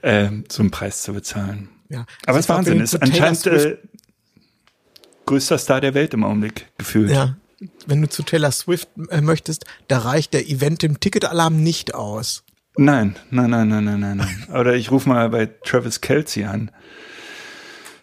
äh, 0.03 0.31
so 0.49 0.63
einen 0.63 0.71
Preis 0.71 1.03
zu 1.03 1.15
bezahlen. 1.15 1.69
Ja. 1.89 2.07
Aber 2.27 2.37
Also 2.37 2.39
es 2.39 2.49
Wahnsinn, 2.49 2.81
ist 2.81 2.91
zu 2.93 3.01
Taylor 3.01 3.29
anscheinend 3.29 3.47
äh, 3.47 3.77
größter 5.27 5.59
Star 5.59 5.81
der 5.81 5.95
Welt 5.95 6.15
im 6.15 6.25
Augenblick 6.25 6.67
gefühlt. 6.79 7.11
Ja. 7.11 7.37
Wenn 7.87 8.03
du 8.03 8.09
zu 8.09 8.23
Taylor 8.23 8.53
Swift 8.53 8.89
äh, 9.11 9.21
möchtest, 9.21 9.65
da 9.89 9.99
reicht 9.99 10.35
der 10.35 10.49
Event 10.49 10.83
im 10.85 11.01
Ticketalarm 11.01 11.63
nicht 11.63 11.95
aus. 11.95 12.45
Nein, 12.77 13.17
nein, 13.31 13.51
nein, 13.51 13.69
nein, 13.69 13.85
nein, 13.85 14.01
nein, 14.01 14.17
nein. 14.17 14.49
Oder 14.59 14.75
ich 14.75 14.91
rufe 14.91 15.09
mal 15.09 15.29
bei 15.29 15.47
Travis 15.47 16.01
Kelsey 16.01 16.45
an. 16.45 16.71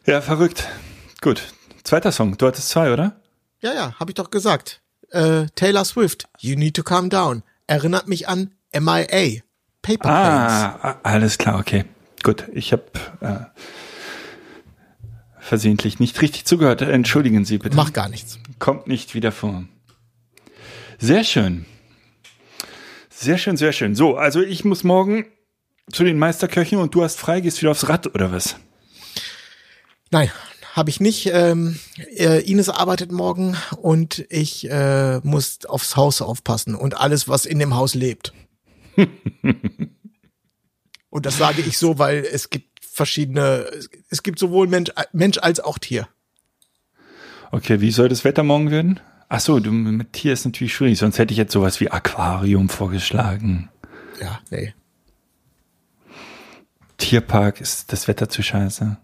Ja, 0.05 0.21
verrückt. 0.21 0.67
Gut. 1.21 1.53
Zweiter 1.83 2.11
Song. 2.11 2.37
Du 2.37 2.47
hattest 2.47 2.69
zwei, 2.69 2.93
oder? 2.93 3.19
Ja, 3.59 3.73
ja, 3.73 3.99
habe 3.99 4.11
ich 4.11 4.15
doch 4.15 4.31
gesagt. 4.31 4.81
Äh, 5.09 5.47
Taylor 5.55 5.85
Swift, 5.85 6.27
You 6.39 6.55
Need 6.57 6.75
to 6.75 6.83
Calm 6.83 7.09
Down. 7.09 7.43
Erinnert 7.67 8.07
mich 8.07 8.27
an 8.27 8.51
MIA. 8.73 9.41
Paper 9.81 9.99
Planes. 10.09 10.51
Ah, 10.81 10.99
alles 11.03 11.37
klar, 11.37 11.59
okay. 11.59 11.85
Gut, 12.23 12.45
ich 12.53 12.71
habe 12.71 12.83
äh, 13.21 13.61
versehentlich 15.51 15.99
nicht 15.99 16.21
richtig 16.21 16.45
zugehört. 16.45 16.81
Entschuldigen 16.81 17.43
Sie 17.43 17.57
bitte. 17.57 17.75
Macht 17.75 17.93
gar 17.93 18.07
nichts. 18.07 18.39
Kommt 18.57 18.87
nicht 18.87 19.15
wieder 19.15 19.33
vor. 19.33 19.65
Sehr 20.97 21.25
schön. 21.25 21.65
Sehr 23.09 23.37
schön, 23.37 23.57
sehr 23.57 23.73
schön. 23.73 23.93
So, 23.93 24.15
also 24.15 24.41
ich 24.41 24.63
muss 24.63 24.85
morgen 24.85 25.25
zu 25.91 26.05
den 26.05 26.17
Meisterköchen 26.17 26.77
und 26.79 26.95
du 26.95 27.03
hast 27.03 27.19
frei, 27.19 27.41
gehst 27.41 27.59
wieder 27.61 27.71
aufs 27.71 27.89
Rad 27.89 28.07
oder 28.15 28.31
was? 28.31 28.55
Nein, 30.09 30.31
habe 30.71 30.89
ich 30.89 31.01
nicht. 31.01 31.29
Ähm, 31.33 31.77
äh, 32.15 32.49
Ines 32.49 32.69
arbeitet 32.69 33.11
morgen 33.11 33.57
und 33.75 34.25
ich 34.29 34.71
äh, 34.71 35.19
muss 35.19 35.65
aufs 35.65 35.97
Haus 35.97 36.21
aufpassen 36.21 36.75
und 36.75 36.95
alles, 36.95 37.27
was 37.27 37.45
in 37.45 37.59
dem 37.59 37.75
Haus 37.75 37.93
lebt. 37.93 38.31
und 41.09 41.25
das 41.25 41.37
sage 41.37 41.61
ich 41.61 41.77
so, 41.77 41.99
weil 41.99 42.23
es 42.23 42.49
gibt 42.49 42.70
verschiedene, 43.01 43.65
es- 44.09 44.21
gibt 44.23 44.37
sowohl 44.37 44.67
Mensch, 44.67 44.91
Mensch 45.11 45.37
als 45.39 45.59
auch 45.59 45.79
Tier. 45.79 46.07
Okay, 47.51 47.81
wie 47.81 47.89
soll 47.91 48.09
das 48.09 48.23
Wetter 48.23 48.43
morgen 48.43 48.69
werden? 48.69 48.99
Ach 49.27 49.39
so, 49.39 49.59
du 49.59 49.71
mit 49.71 50.13
Tier 50.13 50.33
ist 50.33 50.45
natürlich 50.45 50.73
schwierig, 50.75 50.99
sonst 50.99 51.17
hätte 51.17 51.31
ich 51.33 51.37
jetzt 51.37 51.51
sowas 51.53 51.79
wie 51.79 51.89
Aquarium 51.89 52.69
vorgeschlagen. 52.69 53.69
Ja, 54.21 54.39
nee. 54.51 54.73
Tierpark 56.97 57.59
ist 57.61 57.91
das 57.91 58.07
Wetter 58.07 58.29
zu 58.29 58.43
scheiße. 58.43 58.97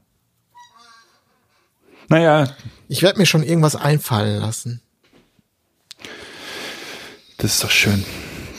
Naja, 2.10 2.56
Ich 2.88 3.02
werde 3.02 3.20
mir 3.20 3.26
schon 3.26 3.44
irgendwas 3.44 3.76
einfallen 3.76 4.40
lassen. 4.42 4.82
das 7.38 7.54
ist 7.56 7.64
doch 7.64 7.72
schön. 7.72 8.06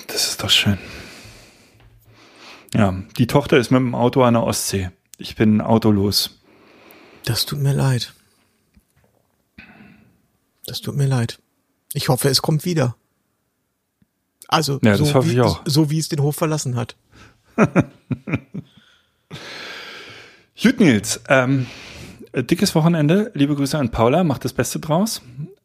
Das 0.08 0.28
ist 0.28 0.42
doch 0.42 0.50
schön. 0.50 0.78
Ja, 2.74 2.94
die 3.16 3.26
Tochter 3.26 3.56
ist 3.56 3.70
mit 3.70 3.78
dem 3.80 3.94
Auto 3.94 4.22
an 4.24 4.34
der 4.34 4.42
Ostsee. 4.42 4.90
Ich 5.18 5.34
bin 5.36 5.60
autolos. 5.60 6.38
Das 7.24 7.44
tut 7.44 7.58
mir 7.58 7.74
leid. 7.74 8.14
Das 10.66 10.80
tut 10.80 10.96
mir 10.96 11.06
leid. 11.06 11.40
Ich 11.92 12.08
hoffe, 12.08 12.28
es 12.28 12.40
kommt 12.40 12.64
wieder. 12.64 12.94
Also, 14.46 14.78
Ja, 14.82 14.96
so, 14.96 15.04
wie, 15.26 15.42
so 15.66 15.90
wie 15.90 15.98
es 15.98 16.08
den 16.08 16.22
Hof 16.22 16.36
verlassen 16.36 16.76
hat. 16.76 16.96
Gut, 20.62 20.80
Nils. 20.80 21.20
Ähm, 21.28 21.66
dickes 22.34 22.74
Wochenende. 22.74 23.30
Liebe 23.34 23.56
Grüße 23.56 23.76
an 23.78 23.90
Paula. 23.90 24.24
Macht 24.24 24.44
das 24.44 24.52
Beste 24.52 24.78
draus. 24.78 25.20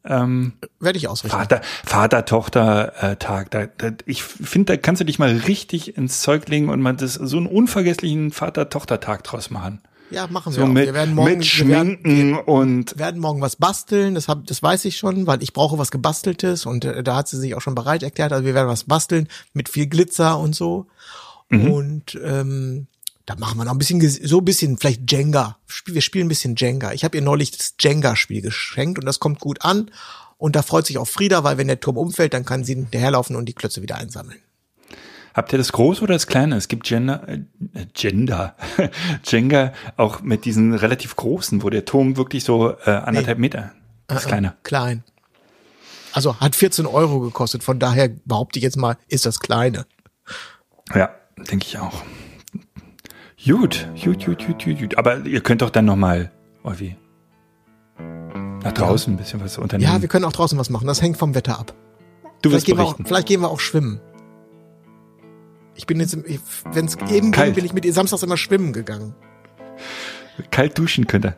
Ähm, 0.06 0.52
Werde 0.80 0.98
ich 0.98 1.08
ausrichten. 1.08 1.36
Vater, 1.36 1.62
Vater-Tochter-Tag. 1.84 3.50
Da, 3.50 3.66
da, 3.66 3.90
ich 4.06 4.22
finde, 4.22 4.72
da 4.74 4.76
kannst 4.76 5.00
du 5.00 5.04
dich 5.04 5.18
mal 5.18 5.34
richtig 5.46 5.96
ins 5.96 6.20
Zeug 6.20 6.48
legen 6.48 6.68
und 6.68 6.80
mal 6.80 6.94
das, 6.94 7.14
so 7.14 7.36
einen 7.36 7.46
unvergesslichen 7.46 8.30
Vater-Tochter-Tag 8.30 9.24
draus 9.24 9.50
machen. 9.50 9.80
Ja, 10.10 10.26
machen 10.26 10.52
wir 10.52 10.60
So 10.60 10.64
auch. 10.64 10.68
mit, 10.68 10.86
wir 10.86 10.94
werden 10.94 11.14
morgen, 11.14 11.38
mit 11.38 11.58
wir 11.58 11.68
werden, 11.68 11.98
Schminken 12.04 12.34
und 12.34 12.92
wir 12.92 12.98
werden 12.98 13.20
morgen 13.20 13.40
was 13.40 13.56
basteln. 13.56 14.14
Das, 14.14 14.28
hab, 14.28 14.46
das 14.46 14.62
weiß 14.62 14.84
ich 14.84 14.96
schon, 14.98 15.26
weil 15.26 15.42
ich 15.42 15.52
brauche 15.52 15.78
was 15.78 15.90
gebasteltes 15.90 16.66
und 16.66 16.84
äh, 16.84 17.02
da 17.02 17.16
hat 17.16 17.28
sie 17.28 17.38
sich 17.38 17.54
auch 17.54 17.62
schon 17.62 17.74
bereit 17.74 18.02
erklärt. 18.02 18.32
Also 18.32 18.44
wir 18.44 18.54
werden 18.54 18.68
was 18.68 18.84
basteln 18.84 19.28
mit 19.54 19.68
viel 19.68 19.86
Glitzer 19.86 20.38
und 20.38 20.54
so. 20.54 20.86
Mhm. 21.48 21.70
Und 21.72 22.20
ähm, 22.22 22.86
da 23.26 23.36
machen 23.36 23.58
wir 23.58 23.64
noch 23.64 23.72
ein 23.72 23.78
bisschen, 23.78 24.00
so 24.00 24.38
ein 24.38 24.44
bisschen, 24.44 24.76
vielleicht 24.76 25.10
Jenga. 25.10 25.58
Wir 25.86 26.02
spielen 26.02 26.26
ein 26.26 26.28
bisschen 26.28 26.56
Jenga. 26.56 26.92
Ich 26.92 27.04
habe 27.04 27.16
ihr 27.16 27.22
neulich 27.22 27.52
das 27.52 27.74
Jenga-Spiel 27.80 28.42
geschenkt 28.42 28.98
und 28.98 29.06
das 29.06 29.18
kommt 29.18 29.40
gut 29.40 29.62
an. 29.64 29.90
Und 30.36 30.56
da 30.56 30.62
freut 30.62 30.86
sich 30.86 30.98
auch 30.98 31.06
Frieda, 31.06 31.42
weil 31.42 31.56
wenn 31.56 31.68
der 31.68 31.80
Turm 31.80 31.96
umfällt, 31.96 32.34
dann 32.34 32.44
kann 32.44 32.64
sie 32.64 32.74
hinterherlaufen 32.74 33.34
und 33.36 33.46
die 33.46 33.54
Klötze 33.54 33.80
wieder 33.80 33.96
einsammeln. 33.96 34.40
Habt 35.32 35.52
ihr 35.52 35.58
das 35.58 35.72
große 35.72 36.02
oder 36.02 36.14
das 36.14 36.26
kleine? 36.26 36.56
Es 36.56 36.68
gibt 36.68 36.84
Gender, 36.84 37.26
äh, 37.26 37.40
Gender, 37.92 38.56
Jenga 39.24 39.72
auch 39.96 40.20
mit 40.20 40.44
diesen 40.44 40.74
relativ 40.74 41.16
großen, 41.16 41.62
wo 41.62 41.70
der 41.70 41.84
Turm 41.84 42.16
wirklich 42.16 42.44
so 42.44 42.76
äh, 42.84 42.90
anderthalb 42.90 43.38
Meter. 43.38 43.72
Das 44.06 44.26
kleine. 44.26 44.54
Klein. 44.62 45.02
Also 46.12 46.38
hat 46.38 46.54
14 46.54 46.86
Euro 46.86 47.20
gekostet. 47.20 47.64
Von 47.64 47.80
daher 47.80 48.10
behaupte 48.24 48.58
ich 48.58 48.62
jetzt 48.62 48.76
mal, 48.76 48.96
ist 49.08 49.26
das 49.26 49.40
kleine. 49.40 49.86
Ja, 50.94 51.10
denke 51.50 51.66
ich 51.66 51.78
auch. 51.78 52.04
Gut, 53.46 53.86
gut, 54.02 54.24
gut, 54.24 54.46
gut, 54.46 54.64
gut, 54.64 54.78
gut. 54.78 54.98
Aber 54.98 55.18
ihr 55.26 55.40
könnt 55.40 55.60
doch 55.60 55.70
dann 55.70 55.84
nochmal, 55.84 56.30
Olvi, 56.62 56.96
nach 58.62 58.72
draußen 58.72 59.12
ein 59.12 59.16
bisschen 59.18 59.40
was 59.40 59.58
unternehmen. 59.58 59.92
Ja, 59.92 60.00
wir 60.00 60.08
können 60.08 60.24
auch 60.24 60.32
draußen 60.32 60.58
was 60.58 60.70
machen. 60.70 60.86
Das 60.86 61.02
hängt 61.02 61.18
vom 61.18 61.34
Wetter 61.34 61.58
ab. 61.58 61.74
du 62.40 62.48
Vielleicht 62.48 62.54
wirst 62.54 62.66
gehen, 62.66 62.78
wir 62.78 62.84
auch, 62.84 62.96
vielleicht 63.04 63.28
gehen 63.28 63.42
wir 63.42 63.50
auch 63.50 63.60
schwimmen. 63.60 64.00
Ich 65.74 65.86
bin 65.86 66.00
jetzt, 66.00 66.16
wenn 66.16 66.86
es 66.86 66.96
eben 66.96 67.06
ging, 67.06 67.32
Kalt. 67.32 67.54
bin 67.54 67.64
ich 67.64 67.74
mit 67.74 67.84
ihr 67.84 67.92
samstags 67.92 68.22
immer 68.22 68.36
schwimmen 68.36 68.72
gegangen. 68.72 69.14
Kalt 70.50 70.78
duschen 70.78 71.06
könnt 71.06 71.26
ihr. 71.26 71.36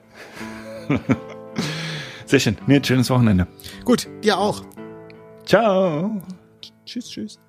Sehr 2.26 2.38
schön. 2.38 2.56
Nee, 2.66 2.80
schönes 2.84 3.10
Wochenende. 3.10 3.48
Gut, 3.84 4.08
dir 4.22 4.38
auch. 4.38 4.62
Ciao. 5.44 6.22
Tschüss, 6.84 7.08
tschüss. 7.08 7.40